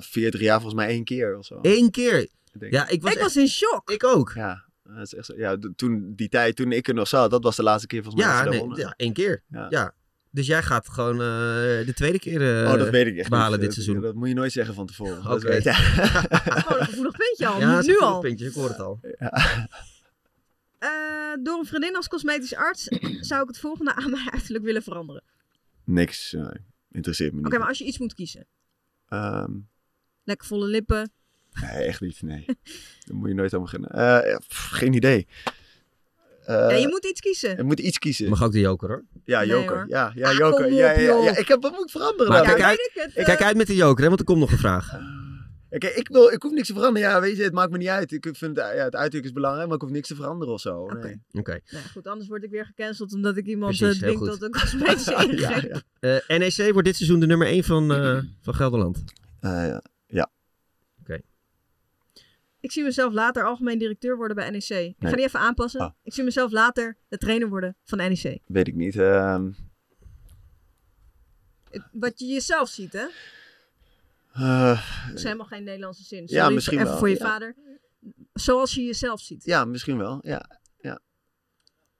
40 0.00 0.40
jaar 0.40 0.60
volgens 0.60 0.74
mij 0.80 0.88
één 0.88 1.04
keer 1.04 1.36
of 1.38 1.44
zo. 1.46 1.58
Eén 1.62 1.90
keer. 1.90 2.18
Ik 2.20 2.30
Ja, 2.70 2.88
ik 2.88 3.02
was, 3.02 3.10
ik 3.10 3.16
echt- 3.16 3.26
was 3.26 3.36
in 3.36 3.48
shock. 3.48 3.90
ik 3.90 4.04
ook. 4.04 4.32
Ja, 4.34 4.64
dat 4.84 5.02
is 5.06 5.14
echt 5.14 5.26
zo. 5.26 5.34
Ja, 5.36 5.56
toen, 5.76 6.12
die 6.16 6.28
tijd, 6.28 6.56
toen 6.56 6.72
ik 6.72 6.88
er 6.88 6.94
nog 6.94 7.08
zat, 7.08 7.30
dat 7.30 7.42
was 7.42 7.56
de 7.56 7.62
laatste 7.62 7.86
keer 7.86 8.02
volgens 8.02 8.24
mij 8.24 8.32
Ja, 8.34 8.44
nee, 8.44 8.66
ja, 8.74 8.94
één 8.96 9.12
keer. 9.12 9.42
Ja. 9.48 9.66
Ja. 9.70 9.94
Dus 10.30 10.46
jij 10.46 10.62
gaat 10.62 10.88
gewoon 10.88 11.14
eh, 11.14 11.86
de 11.86 11.92
tweede 11.94 12.18
keer 12.18 12.62
eh, 12.64 12.70
oh, 12.72 12.78
dat 12.78 12.90
weet 12.90 13.06
ik 13.06 13.16
echt 13.16 13.30
behalen 13.30 13.50
niet. 13.50 13.60
dit 13.60 13.68
Dat- 13.76 13.84
seizoen. 13.84 14.02
Dat 14.04 14.14
moet 14.14 14.28
je 14.28 14.34
nooit 14.34 14.52
zeggen 14.52 14.74
van 14.74 14.86
tevoren. 14.86 15.22
Dat 15.22 15.32
Oké. 15.36 15.48
weet- 15.48 15.62
ja. 15.72 15.72
Gewoon 15.72 16.80
een 16.80 16.86
gevoelig 16.86 17.16
puntje 17.16 17.46
al, 17.46 17.60
ja, 17.60 17.80
nu, 17.82 17.98
al. 17.98 18.20
puntje, 18.20 18.46
ik 18.46 18.54
hoor 18.54 18.68
het 18.68 18.78
al. 18.80 19.00
Eh, 20.78 20.88
door 21.42 21.58
een 21.58 21.66
vriendin 21.66 21.96
als 21.96 22.08
cosmetisch 22.08 22.54
arts 22.54 22.84
zou 23.20 23.42
ik 23.42 23.48
het 23.48 23.58
volgende 23.58 23.94
aan 23.94 24.10
mijn 24.10 24.30
uiterlijk 24.30 24.64
willen 24.64 24.82
veranderen. 24.82 25.22
Niks 25.84 26.36
interesseert 26.92 27.32
me 27.32 27.38
Oké, 27.38 27.48
niet. 27.48 27.58
maar 27.58 27.68
als 27.68 27.78
je 27.78 27.84
iets 27.84 27.98
moet 27.98 28.14
kiezen. 28.14 28.46
Ehm, 29.08 29.52
Lekker 30.24 30.46
volle 30.46 30.66
lippen. 30.66 31.12
Nee, 31.60 31.84
echt 31.86 32.00
niet. 32.00 32.22
Nee. 32.22 32.44
Daar 33.06 33.16
moet 33.16 33.28
je 33.28 33.34
nooit 33.34 33.54
aan 33.54 33.62
beginnen. 33.62 33.90
Eh, 33.90 34.36
pff, 34.36 34.68
geen 34.70 34.92
idee. 34.92 35.26
Eh, 36.44 36.56
ja, 36.56 36.70
je 36.70 36.88
moet 36.88 37.04
iets 37.04 37.20
kiezen. 37.20 37.56
je 37.56 37.62
moet 37.62 37.78
iets 37.80 37.98
kiezen. 37.98 38.28
Mag 38.28 38.42
ook 38.42 38.52
de 38.52 38.60
joker 38.60 38.88
hoor. 38.88 39.04
Ja, 39.24 39.38
Nee, 39.38 39.48
Joker. 39.48 39.76
hoor. 39.76 39.84
ja, 39.88 40.12
ja, 40.14 40.28
Ah, 40.30 40.36
Joker. 40.36 40.72
ja, 40.72 40.90
ja, 40.90 41.22
ja. 41.22 41.36
Ik 41.36 41.48
heb 41.48 41.62
wat 41.62 41.72
moet 41.72 41.82
ik 41.84 41.90
veranderen 41.90 42.32
Maar 42.32 42.44
dan? 42.44 42.54
kijk 42.54 42.62
uit- 42.62 42.76
weet 42.76 42.90
ik 42.94 43.02
het. 43.02 43.14
eh. 43.14 43.24
Kijk 43.24 43.42
uit 43.42 43.56
met 43.56 43.66
de 43.66 43.74
joker, 43.74 44.02
hè, 44.02 44.08
want 44.08 44.20
er 44.20 44.26
komt 44.26 44.38
nog 44.38 44.52
een 44.52 44.58
vraag. 44.58 44.98
Oké, 45.70 45.86
ik, 45.86 46.08
wil, 46.08 46.28
ik 46.30 46.42
hoef 46.42 46.52
niks 46.52 46.66
te 46.66 46.72
veranderen. 46.74 47.08
Ja, 47.08 47.20
weet 47.20 47.36
je, 47.36 47.42
het 47.42 47.52
maakt 47.52 47.70
me 47.70 47.78
niet 47.78 47.88
uit. 47.88 48.12
Ik 48.12 48.28
vind 48.32 48.56
ja, 48.56 48.66
het 48.68 48.94
uiterlijk 48.94 49.24
is 49.24 49.32
belangrijk, 49.32 49.66
maar 49.66 49.76
ik 49.76 49.82
hoef 49.82 49.90
niks 49.90 50.08
te 50.08 50.14
veranderen 50.14 50.54
of 50.54 50.60
zo. 50.60 50.86
Nee. 50.86 51.20
Oké. 51.32 51.60
Nou, 51.70 51.84
goed, 51.84 52.06
anders 52.06 52.28
word 52.28 52.44
ik 52.44 52.50
weer 52.50 52.66
gecanceld 52.66 53.12
omdat 53.14 53.36
ik 53.36 53.46
iemand 53.46 53.76
Precies, 53.76 54.02
eh, 54.02 54.16
goed. 54.16 54.28
tot 54.28 54.42
een 54.42 54.50
cosmetische 54.50 55.12
ingreep. 55.14 55.38
ja, 55.62 55.82
ja. 56.00 56.20
Eh, 56.28 56.38
NEC 56.38 56.72
wordt 56.72 56.86
dit 56.86 56.96
seizoen 56.96 57.20
de 57.20 57.26
nummer 57.26 57.46
1 57.46 57.64
van, 57.64 57.92
eh, 57.92 58.18
van 58.40 58.54
Gelderland. 58.54 59.04
Eh, 59.40 59.50
ja. 59.50 59.82
ja. 60.06 60.30
Ik 62.60 62.72
zie 62.72 62.82
mezelf 62.84 63.12
later 63.12 63.44
algemeen 63.44 63.78
directeur 63.78 64.16
worden 64.16 64.36
bij 64.36 64.50
NEC. 64.50 64.68
Ik 64.68 64.94
ga 64.98 65.10
die 65.16 65.24
even 65.24 65.40
aanpassen. 65.40 65.80
Ah. 65.80 65.90
Ik 66.02 66.12
zie 66.12 66.24
mezelf 66.24 66.52
later 66.52 66.96
de 67.08 67.18
trainer 67.18 67.48
worden 67.48 67.76
van 67.84 67.98
NEC. 67.98 68.38
Weet 68.46 68.68
ik 68.68 68.74
niet. 68.74 68.96
Ehm, 68.96 69.50
Het- 71.70 71.88
Wat 71.92 72.18
je 72.18 72.26
jezelf 72.26 72.68
ziet, 72.68 72.92
hè? 72.92 73.04
Eh, 74.32 75.06
Dat 75.08 75.16
is 75.16 75.22
helemaal 75.22 75.46
geen 75.46 75.64
Nederlandse 75.64 76.04
zin. 76.04 76.22
Ja, 76.26 76.40
Sorry, 76.40 76.54
misschien 76.54 76.78
even 76.78 76.90
wel, 76.90 76.98
voor 76.98 77.08
je 77.08 77.18
ja. 77.18 77.26
vader. 77.26 77.56
Zoals 78.32 78.74
je 78.74 78.82
jezelf 78.82 79.20
ziet. 79.20 79.44
ja, 79.44 79.64
misschien 79.64 79.98
wel. 79.98 80.18
Ja. 80.22 80.58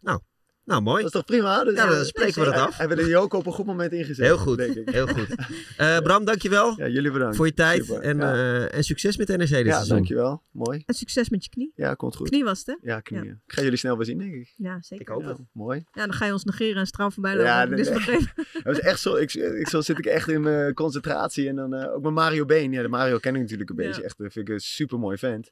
Nou, 0.01 0.21
mooi. 0.65 0.97
Dat 1.03 1.05
is 1.05 1.11
toch 1.11 1.25
prima? 1.25 1.65
Dus, 1.65 1.75
Ja, 1.75 1.87
dan 1.87 2.05
spreken 2.05 2.39
we 2.41 2.45
dat 2.45 2.55
af. 2.55 2.77
Hij 2.77 2.89
werd 2.89 3.01
de 3.01 3.07
Joker 3.07 3.39
op 3.39 3.47
een 3.47 3.53
goed 3.53 3.67
moment 3.67 3.93
ingezet. 3.93 4.27
Heel 4.27 4.39
goed. 4.39 4.59
Denk 4.59 4.75
ik. 4.75 4.91
Heel 4.91 5.07
goed. 5.07 5.29
Eh, 5.77 5.99
Bram, 5.99 6.25
dankjewel 6.25 6.75
Ja, 6.77 6.89
jullie 6.89 7.11
bedankt. 7.11 7.37
voor 7.37 7.47
je 7.47 7.55
tijd 7.55 7.85
Super. 7.85 8.03
en, 8.03 8.17
ja. 8.19 8.33
eh, 8.35 8.75
en 8.75 8.85
succes 8.85 9.17
met 9.17 9.29
NEC 9.29 9.39
dit 9.39 9.51
ja, 9.51 9.73
seizoen. 9.73 9.97
dankjewel. 9.97 10.43
Mooi. 10.51 10.83
En 10.87 10.95
succes 10.95 11.29
met 11.29 11.45
je 11.45 11.51
knie. 11.51 11.73
Ja, 11.75 11.95
komt 11.95 12.17
goed. 12.17 12.29
Knie 12.29 12.45
was 12.45 12.59
het, 12.59 12.67
hè? 12.67 12.75
Ja, 12.91 13.01
knieën. 13.01 13.41
Ik 13.47 13.53
ga 13.53 13.63
jullie 13.63 13.77
snel 13.79 13.97
weer 13.97 14.07
zien, 14.07 14.19
denk 14.19 14.35
ik. 14.35 14.55
Ja, 14.57 14.79
zeker. 14.83 15.07
Ik 15.07 15.13
hoop 15.13 15.23
Ja, 15.23 15.29
het. 15.29 15.39
mooi. 15.53 15.85
Ja, 15.93 16.05
dan 16.07 16.13
ga 16.15 16.27
je 16.27 16.33
ons 16.33 16.45
negeren 16.45 16.77
en 16.81 16.87
straal 16.87 17.11
voorbij 17.11 17.33
lopen. 17.33 17.47
Ja, 17.51 17.67
dus 17.67 17.91
begrepen. 17.91 18.33
Dat 18.53 18.63
was 18.63 18.79
echt 18.81 19.01
zo. 19.01 19.15
Ik, 19.17 19.35
ik, 19.35 19.69
zo 19.69 19.81
zit 19.81 19.99
ik 19.99 20.07
echt 20.07 20.29
in 20.29 20.41
mijn 20.41 20.75
concentratie. 20.75 21.49
En 21.49 21.57
dan 21.57 21.75
eh, 21.75 21.93
ook 21.95 22.03
met 22.03 22.13
Mario 22.13 22.45
Been. 22.45 22.73
Ja, 22.73 22.83
de 22.83 22.89
Mario 22.89 23.19
ken 23.19 23.35
ik 23.35 23.41
natuurlijk 23.41 23.71
een 23.71 23.77
Ja. 23.77 23.87
beetje. 23.87 24.03
Echt, 24.03 24.15
vind 24.17 24.37
ik 24.37 24.49
een 24.49 24.61
super 24.61 24.99
mooi 24.99 25.19
vent. 25.19 25.51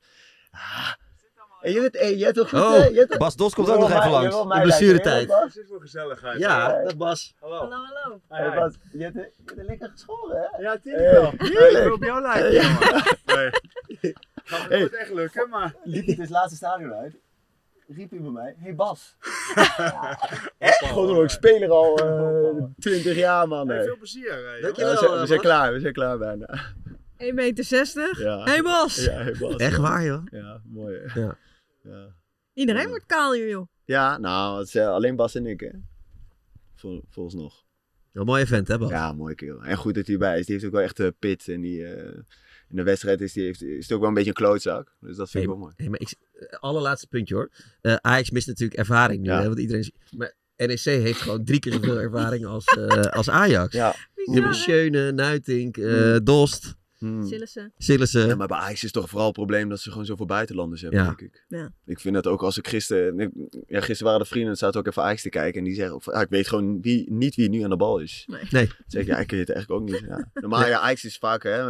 Ah. 0.50 0.92
En 1.60 1.72
je, 1.72 1.80
bent, 1.80 1.98
hey, 1.98 2.14
jij 2.14 2.24
hebt 2.24 2.36
toch 2.36 2.48
goed... 2.48 2.58
Oh, 2.60 2.74
eh, 2.76 2.90
je 2.90 2.96
hebt 2.98 3.08
toch- 3.10 3.18
Bas 3.18 3.36
Dos 3.36 3.54
komt 3.54 3.68
ook 3.70 3.78
nog 3.78 3.90
even 3.90 4.10
langs. 4.10 4.36
De 4.36 4.60
blessuretijd. 4.62 5.20
hè, 5.20 5.26
Bas? 5.26 5.54
Het 5.54 5.64
is 5.64 5.70
wel 5.70 5.78
gezelligheid. 5.80 6.38
Ja, 6.38 6.82
dat 6.82 6.96
Bas. 6.96 7.34
Hallo, 7.40 7.56
hallo. 7.58 8.20
Hey, 8.28 8.54
Bas, 8.54 8.72
je 8.92 9.02
hebt, 9.02 9.14
je 9.14 9.30
hebt 9.54 9.66
lekker 9.68 9.88
geschoren, 9.92 10.36
hè? 10.36 10.62
Ja, 10.62 10.68
Hey, 10.68 10.78
tuurlijk 10.82 11.10
wel. 11.12 11.32
heerlijk. 11.38 11.70
Ik 11.76 11.82
wil 11.82 11.92
op 11.92 12.02
jou 12.02 12.22
lijken, 12.22 12.52
Ja. 12.52 12.62
jongen. 12.62 13.02
Nee. 14.00 14.14
Het 14.68 14.80
moet 14.80 14.94
echt 14.96 15.12
lukken, 15.12 15.48
maar... 15.48 15.74
Liep 15.84 16.18
het 16.18 16.30
laatste 16.30 16.56
stadion 16.56 16.92
uit? 16.94 17.14
Riep 17.96 18.10
hij 18.10 18.20
bij 18.20 18.30
mij, 18.30 18.54
hey 18.58 18.74
Bas. 18.74 19.16
Echt? 20.58 20.84
Gewoon 20.84 21.18
een 21.18 21.30
speler 21.30 21.70
al 21.70 22.00
uh, 22.58 22.64
20 22.78 23.16
jaar 23.16 23.48
man. 23.48 23.68
Hey, 23.68 23.82
veel 23.84 23.96
plezier. 23.96 24.60
Ja, 24.60 24.70
we, 24.72 24.96
zijn, 24.98 25.20
we 25.20 25.26
zijn 25.26 25.40
klaar, 25.40 25.72
we 25.72 25.80
zijn 25.80 25.92
klaar 25.92 26.18
bijna. 26.18 26.58
1,60 27.18 27.34
meter. 27.34 28.20
Ja. 28.20 28.44
Hey 28.44 28.62
Bas. 28.62 29.04
Ja, 29.04 29.22
hey 29.22 29.34
Bas. 29.38 29.56
Echt 29.56 29.76
waar, 29.76 30.04
joh? 30.04 30.22
Ja, 30.30 30.60
mooi. 30.64 30.98
hè. 31.04 31.20
Ja. 31.20 31.38
Ja, 31.82 32.14
Iedereen 32.52 32.88
wordt 32.88 33.06
kaal 33.06 33.32
hier, 33.32 33.48
joh. 33.48 33.66
ja 33.84 34.18
nou, 34.18 34.58
het 34.58 34.66
is 34.68 34.74
uh, 34.74 34.88
alleen 34.88 35.16
Bas 35.16 35.34
en 35.34 35.46
ik 35.46 35.60
hè. 35.60 35.70
Vol, 36.74 37.04
volgens 37.10 37.34
nog. 37.34 37.64
Een 38.12 38.24
mooi 38.24 38.42
event, 38.42 38.68
hè 38.68 38.78
Bas? 38.78 38.90
Ja, 38.90 39.12
mooi 39.12 39.34
kerel. 39.34 39.62
En 39.62 39.76
goed 39.76 39.94
dat 39.94 40.04
hij 40.04 40.14
erbij 40.14 40.38
is. 40.38 40.46
Die 40.46 40.54
heeft 40.54 40.66
ook 40.66 40.72
wel 40.72 40.82
echt 40.82 41.00
uh, 41.00 41.08
pit. 41.18 41.48
En 41.48 41.60
die, 41.60 41.80
uh, 41.80 41.90
in 42.68 42.76
de 42.76 42.82
wedstrijd 42.82 43.20
is, 43.20 43.32
die 43.32 43.44
heeft, 43.44 43.62
is 43.62 43.82
het 43.82 43.92
ook 43.92 44.00
wel 44.00 44.08
een 44.08 44.14
beetje 44.14 44.28
een 44.28 44.36
klootzak. 44.36 44.96
Dus 45.00 45.16
dat 45.16 45.30
vind 45.30 45.32
hey, 45.32 45.42
ik 45.42 45.48
wel 45.48 45.58
mooi. 45.58 45.72
Hey, 45.76 45.88
maar 45.88 46.00
ik, 46.00 46.14
allerlaatste 46.60 47.06
puntje 47.06 47.34
hoor. 47.34 47.50
Uh, 47.82 47.94
Ajax 47.94 48.30
mist 48.30 48.46
natuurlijk 48.46 48.78
ervaring 48.78 49.22
nu. 49.22 49.28
Ja. 49.28 49.40
Hè, 49.40 49.46
want 49.46 49.58
iedereen, 49.58 49.92
maar 50.16 50.34
NEC 50.56 50.80
heeft 50.80 51.20
gewoon 51.20 51.44
drie 51.44 51.60
keer 51.60 51.72
zoveel 51.72 52.00
ervaring 52.00 52.46
als, 52.46 52.76
uh, 52.78 52.88
als 53.00 53.30
Ajax. 53.30 53.72
Ja. 53.72 53.94
Je 54.14 54.40
hebt 54.40 54.56
Schöne, 54.56 55.12
Nuitink, 55.12 55.76
uh, 55.76 56.16
Dost. 56.22 56.76
Hmm. 56.98 57.26
Sillissen. 57.26 57.72
Sillissen. 57.78 58.26
Ja, 58.26 58.34
maar 58.34 58.46
bij 58.46 58.58
Ajax 58.58 58.84
is 58.84 58.92
toch 58.92 59.08
vooral 59.08 59.26
het 59.26 59.36
probleem 59.36 59.68
dat 59.68 59.80
ze 59.80 59.90
gewoon 59.90 60.06
zoveel 60.06 60.26
buitenlanders 60.26 60.80
hebben, 60.80 61.00
ja. 61.00 61.06
denk 61.06 61.20
ik. 61.20 61.44
Ja. 61.48 61.72
Ik 61.86 62.00
vind 62.00 62.14
dat 62.14 62.26
ook 62.26 62.42
als 62.42 62.58
ik 62.58 62.68
gisteren... 62.68 63.32
Ja, 63.66 63.80
gisteren 63.80 64.04
waren 64.04 64.20
de 64.20 64.28
vrienden, 64.28 64.56
zaten 64.56 64.80
ook 64.80 64.86
even 64.86 65.02
Ajax 65.02 65.22
te 65.22 65.28
kijken. 65.28 65.58
En 65.58 65.64
die 65.64 65.74
zeggen, 65.74 66.00
ja, 66.04 66.20
ik 66.20 66.28
weet 66.28 66.48
gewoon 66.48 66.80
wie, 66.80 67.12
niet 67.12 67.34
wie 67.34 67.48
nu 67.48 67.62
aan 67.62 67.70
de 67.70 67.76
bal 67.76 67.98
is. 67.98 68.24
Nee. 68.26 68.42
nee. 68.50 68.70
Zeg 68.86 69.02
ik, 69.02 69.08
ja, 69.08 69.18
ik 69.18 69.30
weet 69.30 69.48
het 69.48 69.50
eigenlijk 69.50 69.82
ook 69.82 69.88
niet. 69.90 70.08
Ja. 70.08 70.30
Normaal, 70.42 70.66
ja, 70.66 70.78
Ajax 70.78 71.04
is 71.04 71.18
vaak, 71.18 71.42
hè, 71.42 71.64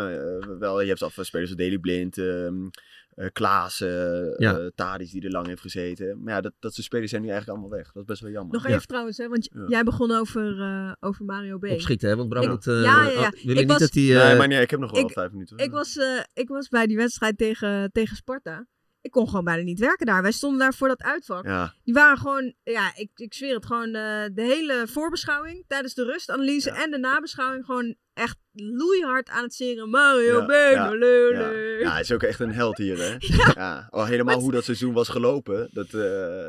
wel, 0.59 0.81
je 0.81 0.89
hebt 0.89 1.03
af 1.03 1.19
spelers 1.21 1.51
als 1.51 1.59
Daily 1.59 1.79
Blind... 1.79 2.17
Um, 2.17 2.71
uh, 3.19 3.27
Klaas, 3.33 3.81
uh, 3.81 3.89
ja. 4.37 4.59
uh, 4.59 4.67
Tadis 4.75 5.11
die 5.11 5.23
er 5.23 5.31
lang 5.31 5.47
heeft 5.47 5.61
gezeten. 5.61 6.23
Maar 6.23 6.35
ja, 6.35 6.41
dat, 6.41 6.53
dat 6.59 6.75
soort 6.75 6.87
spelers 6.87 7.11
zijn 7.11 7.23
nu 7.23 7.29
eigenlijk 7.29 7.59
allemaal 7.59 7.79
weg. 7.79 7.93
Dat 7.93 8.03
is 8.03 8.09
best 8.09 8.21
wel 8.21 8.31
jammer. 8.31 8.53
Nog 8.53 8.65
even 8.65 8.79
ja. 8.79 8.85
trouwens, 8.85 9.17
hè, 9.17 9.29
want 9.29 9.49
ja. 9.53 9.65
jij 9.67 9.83
begon 9.83 10.11
over, 10.11 10.59
uh, 10.59 10.93
over 11.01 11.25
Mario 11.25 11.59
B. 11.59 11.65
Opschieten, 11.65 12.09
hè? 12.09 12.17
Want 12.17 12.29
Bram 12.29 12.43
ja, 12.43 12.59
ja, 12.63 13.11
ja. 13.11 13.21
Oh, 13.21 13.45
wil 13.45 13.57
je 13.57 13.65
niet 13.65 13.79
dat 13.79 13.95
hij... 13.95 14.03
Nee, 14.03 14.37
maar 14.37 14.49
nee, 14.49 14.61
ik 14.61 14.71
heb 14.71 14.81
nog 14.81 14.91
wel 14.91 15.01
ik, 15.01 15.11
vijf 15.11 15.31
minuten. 15.33 15.57
Ik 15.59 15.71
was, 15.71 15.97
uh, 15.97 16.21
ik 16.33 16.49
was 16.49 16.69
bij 16.69 16.87
die 16.87 16.97
wedstrijd 16.97 17.39
tegen, 17.39 17.93
tegen 17.93 18.17
Sparta. 18.17 18.67
Ik 19.01 19.11
kon 19.11 19.29
gewoon 19.29 19.45
bijna 19.45 19.63
niet 19.63 19.79
werken 19.79 20.07
daar. 20.07 20.23
Wij 20.23 20.33
stonden 20.33 20.59
daar 20.59 20.75
voor 20.75 20.89
dat 20.89 21.03
uitvak. 21.03 21.45
Ja. 21.45 21.75
Die 21.85 21.95
waren 21.95 22.19
gewoon, 22.19 22.55
ja, 22.63 22.93
ik, 22.97 23.11
ik 23.15 23.35
zweer 23.35 23.55
het, 23.55 23.67
gewoon 23.67 23.89
uh, 23.89 24.25
de 24.33 24.43
hele 24.43 24.85
voorbeschouwing 24.87 25.65
tijdens 25.67 25.95
de 25.95 26.05
rustanalyse 26.05 26.71
ja. 26.71 26.83
en 26.83 26.91
de 26.91 26.99
nabeschouwing 26.99 27.65
gewoon 27.65 27.97
echt 28.19 28.37
loeihard 28.53 29.29
aan 29.29 29.43
het 29.43 29.55
zingen. 29.55 29.91
Mario 29.91 30.47
ja, 30.47 30.93
ja, 31.81 31.93
hij 31.93 32.01
is 32.01 32.13
ook 32.13 32.23
echt 32.23 32.41
een 32.41 32.53
held 32.53 32.77
hier, 32.77 32.99
hè? 32.99 33.15
ja. 33.37 33.53
ja. 33.55 33.87
Oh, 33.91 34.07
helemaal 34.07 34.35
maar 34.35 34.43
hoe 34.43 34.53
dat 34.53 34.65
seizoen 34.65 34.93
was 34.93 35.09
gelopen, 35.09 35.69
dat, 35.73 35.87
uh, 35.87 36.03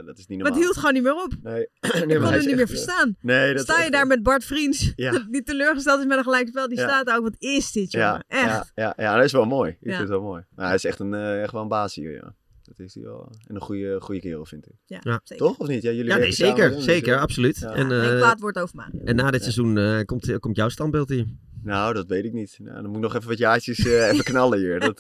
dat 0.06 0.18
is 0.18 0.28
niet 0.28 0.38
normaal. 0.38 0.38
Maar 0.38 0.52
het 0.52 0.58
hield 0.58 0.78
gewoon 0.78 0.94
niet 0.94 1.04
meer 1.04 1.24
op. 1.24 1.34
Nee. 1.42 1.68
nee 2.06 2.18
ik 2.18 2.22
kon 2.22 2.34
het 2.34 2.46
niet 2.46 2.56
meer 2.56 2.68
verstaan. 2.68 3.16
Nee, 3.22 3.54
dat 3.54 3.64
Sta 3.64 3.84
je 3.84 3.92
daar 3.92 4.08
met 4.08 4.24
Bart 4.24 4.44
Vriends, 4.44 4.92
ja. 4.96 5.26
die 5.32 5.44
teleurgesteld 5.44 6.00
is 6.00 6.06
met 6.06 6.18
een 6.18 6.24
gelijkspel, 6.24 6.68
die 6.68 6.80
staat 6.80 7.10
ook, 7.10 7.22
wat 7.24 7.36
is 7.38 7.72
dit, 7.72 7.92
jongen? 7.92 8.26
Ja, 8.28 8.44
echt. 8.46 8.72
Ja, 8.76 8.94
ja, 8.98 9.16
dat 9.16 9.26
is 9.26 9.32
wel 9.32 9.46
mooi. 9.46 9.72
Ik 9.72 9.78
vind 9.82 9.98
het 9.98 10.10
wel 10.10 10.22
mooi. 10.22 10.44
Maar 10.56 10.66
hij 10.66 10.76
is 10.76 10.86
echt, 10.86 11.00
een, 11.00 11.14
uh, 11.14 11.42
echt 11.42 11.52
wel 11.52 11.62
een 11.62 11.68
baas 11.68 11.96
hier, 11.96 12.12
ja. 12.12 12.36
Dat 12.64 12.80
is 12.80 12.94
hij 12.94 13.04
wel. 13.04 13.32
En 13.48 13.56
een 13.56 13.62
goede, 13.62 14.02
goede 14.02 14.22
kerel, 14.22 14.46
vind 14.46 14.68
ik. 14.68 14.74
Ja, 14.86 15.00
ja. 15.02 15.22
Toch 15.24 15.58
of 15.58 15.68
niet? 15.68 15.82
Ja, 15.82 15.92
jullie 15.92 16.12
ja 16.12 16.18
nee, 16.18 16.32
zeker. 16.32 16.70
Samen, 16.70 16.84
zeker, 16.84 17.14
dus, 17.14 17.22
absoluut. 17.22 17.58
Ja. 17.60 17.72
En, 17.74 17.92
uh, 17.92 18.00
Geen 18.00 18.18
kwaad 18.18 18.40
woord 18.40 18.60
over 18.60 18.76
Mario. 18.76 19.00
En 19.04 19.16
na 19.16 19.32
dit 19.32 19.42
seizoen 19.42 19.78
uh, 19.78 20.00
komt, 20.06 20.40
komt 20.40 20.56
jouw 20.56 20.70
standbeeld 20.70 21.10
hier. 21.10 21.26
Nou, 21.64 21.94
dat 21.94 22.08
weet 22.08 22.26
ik 22.26 22.34
niet. 22.34 22.58
Nou, 22.62 22.76
dan 22.76 22.86
moet 22.86 22.96
ik 22.96 23.02
nog 23.02 23.16
even 23.16 23.28
wat 23.28 23.38
jaartjes 23.38 23.80
uh, 23.80 24.08
even 24.12 24.24
knallen 24.24 24.60
hier. 24.60 24.80
Dat, 24.80 25.00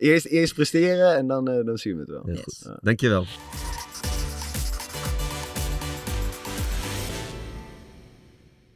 eerst, 0.00 0.26
eerst 0.26 0.54
presteren 0.54 1.16
en 1.16 1.26
dan, 1.26 1.44
dan 1.44 1.78
zien 1.78 1.94
we 1.94 2.00
het 2.00 2.10
wel. 2.10 2.30
Yes. 2.30 2.68
Dankjewel. 2.80 3.26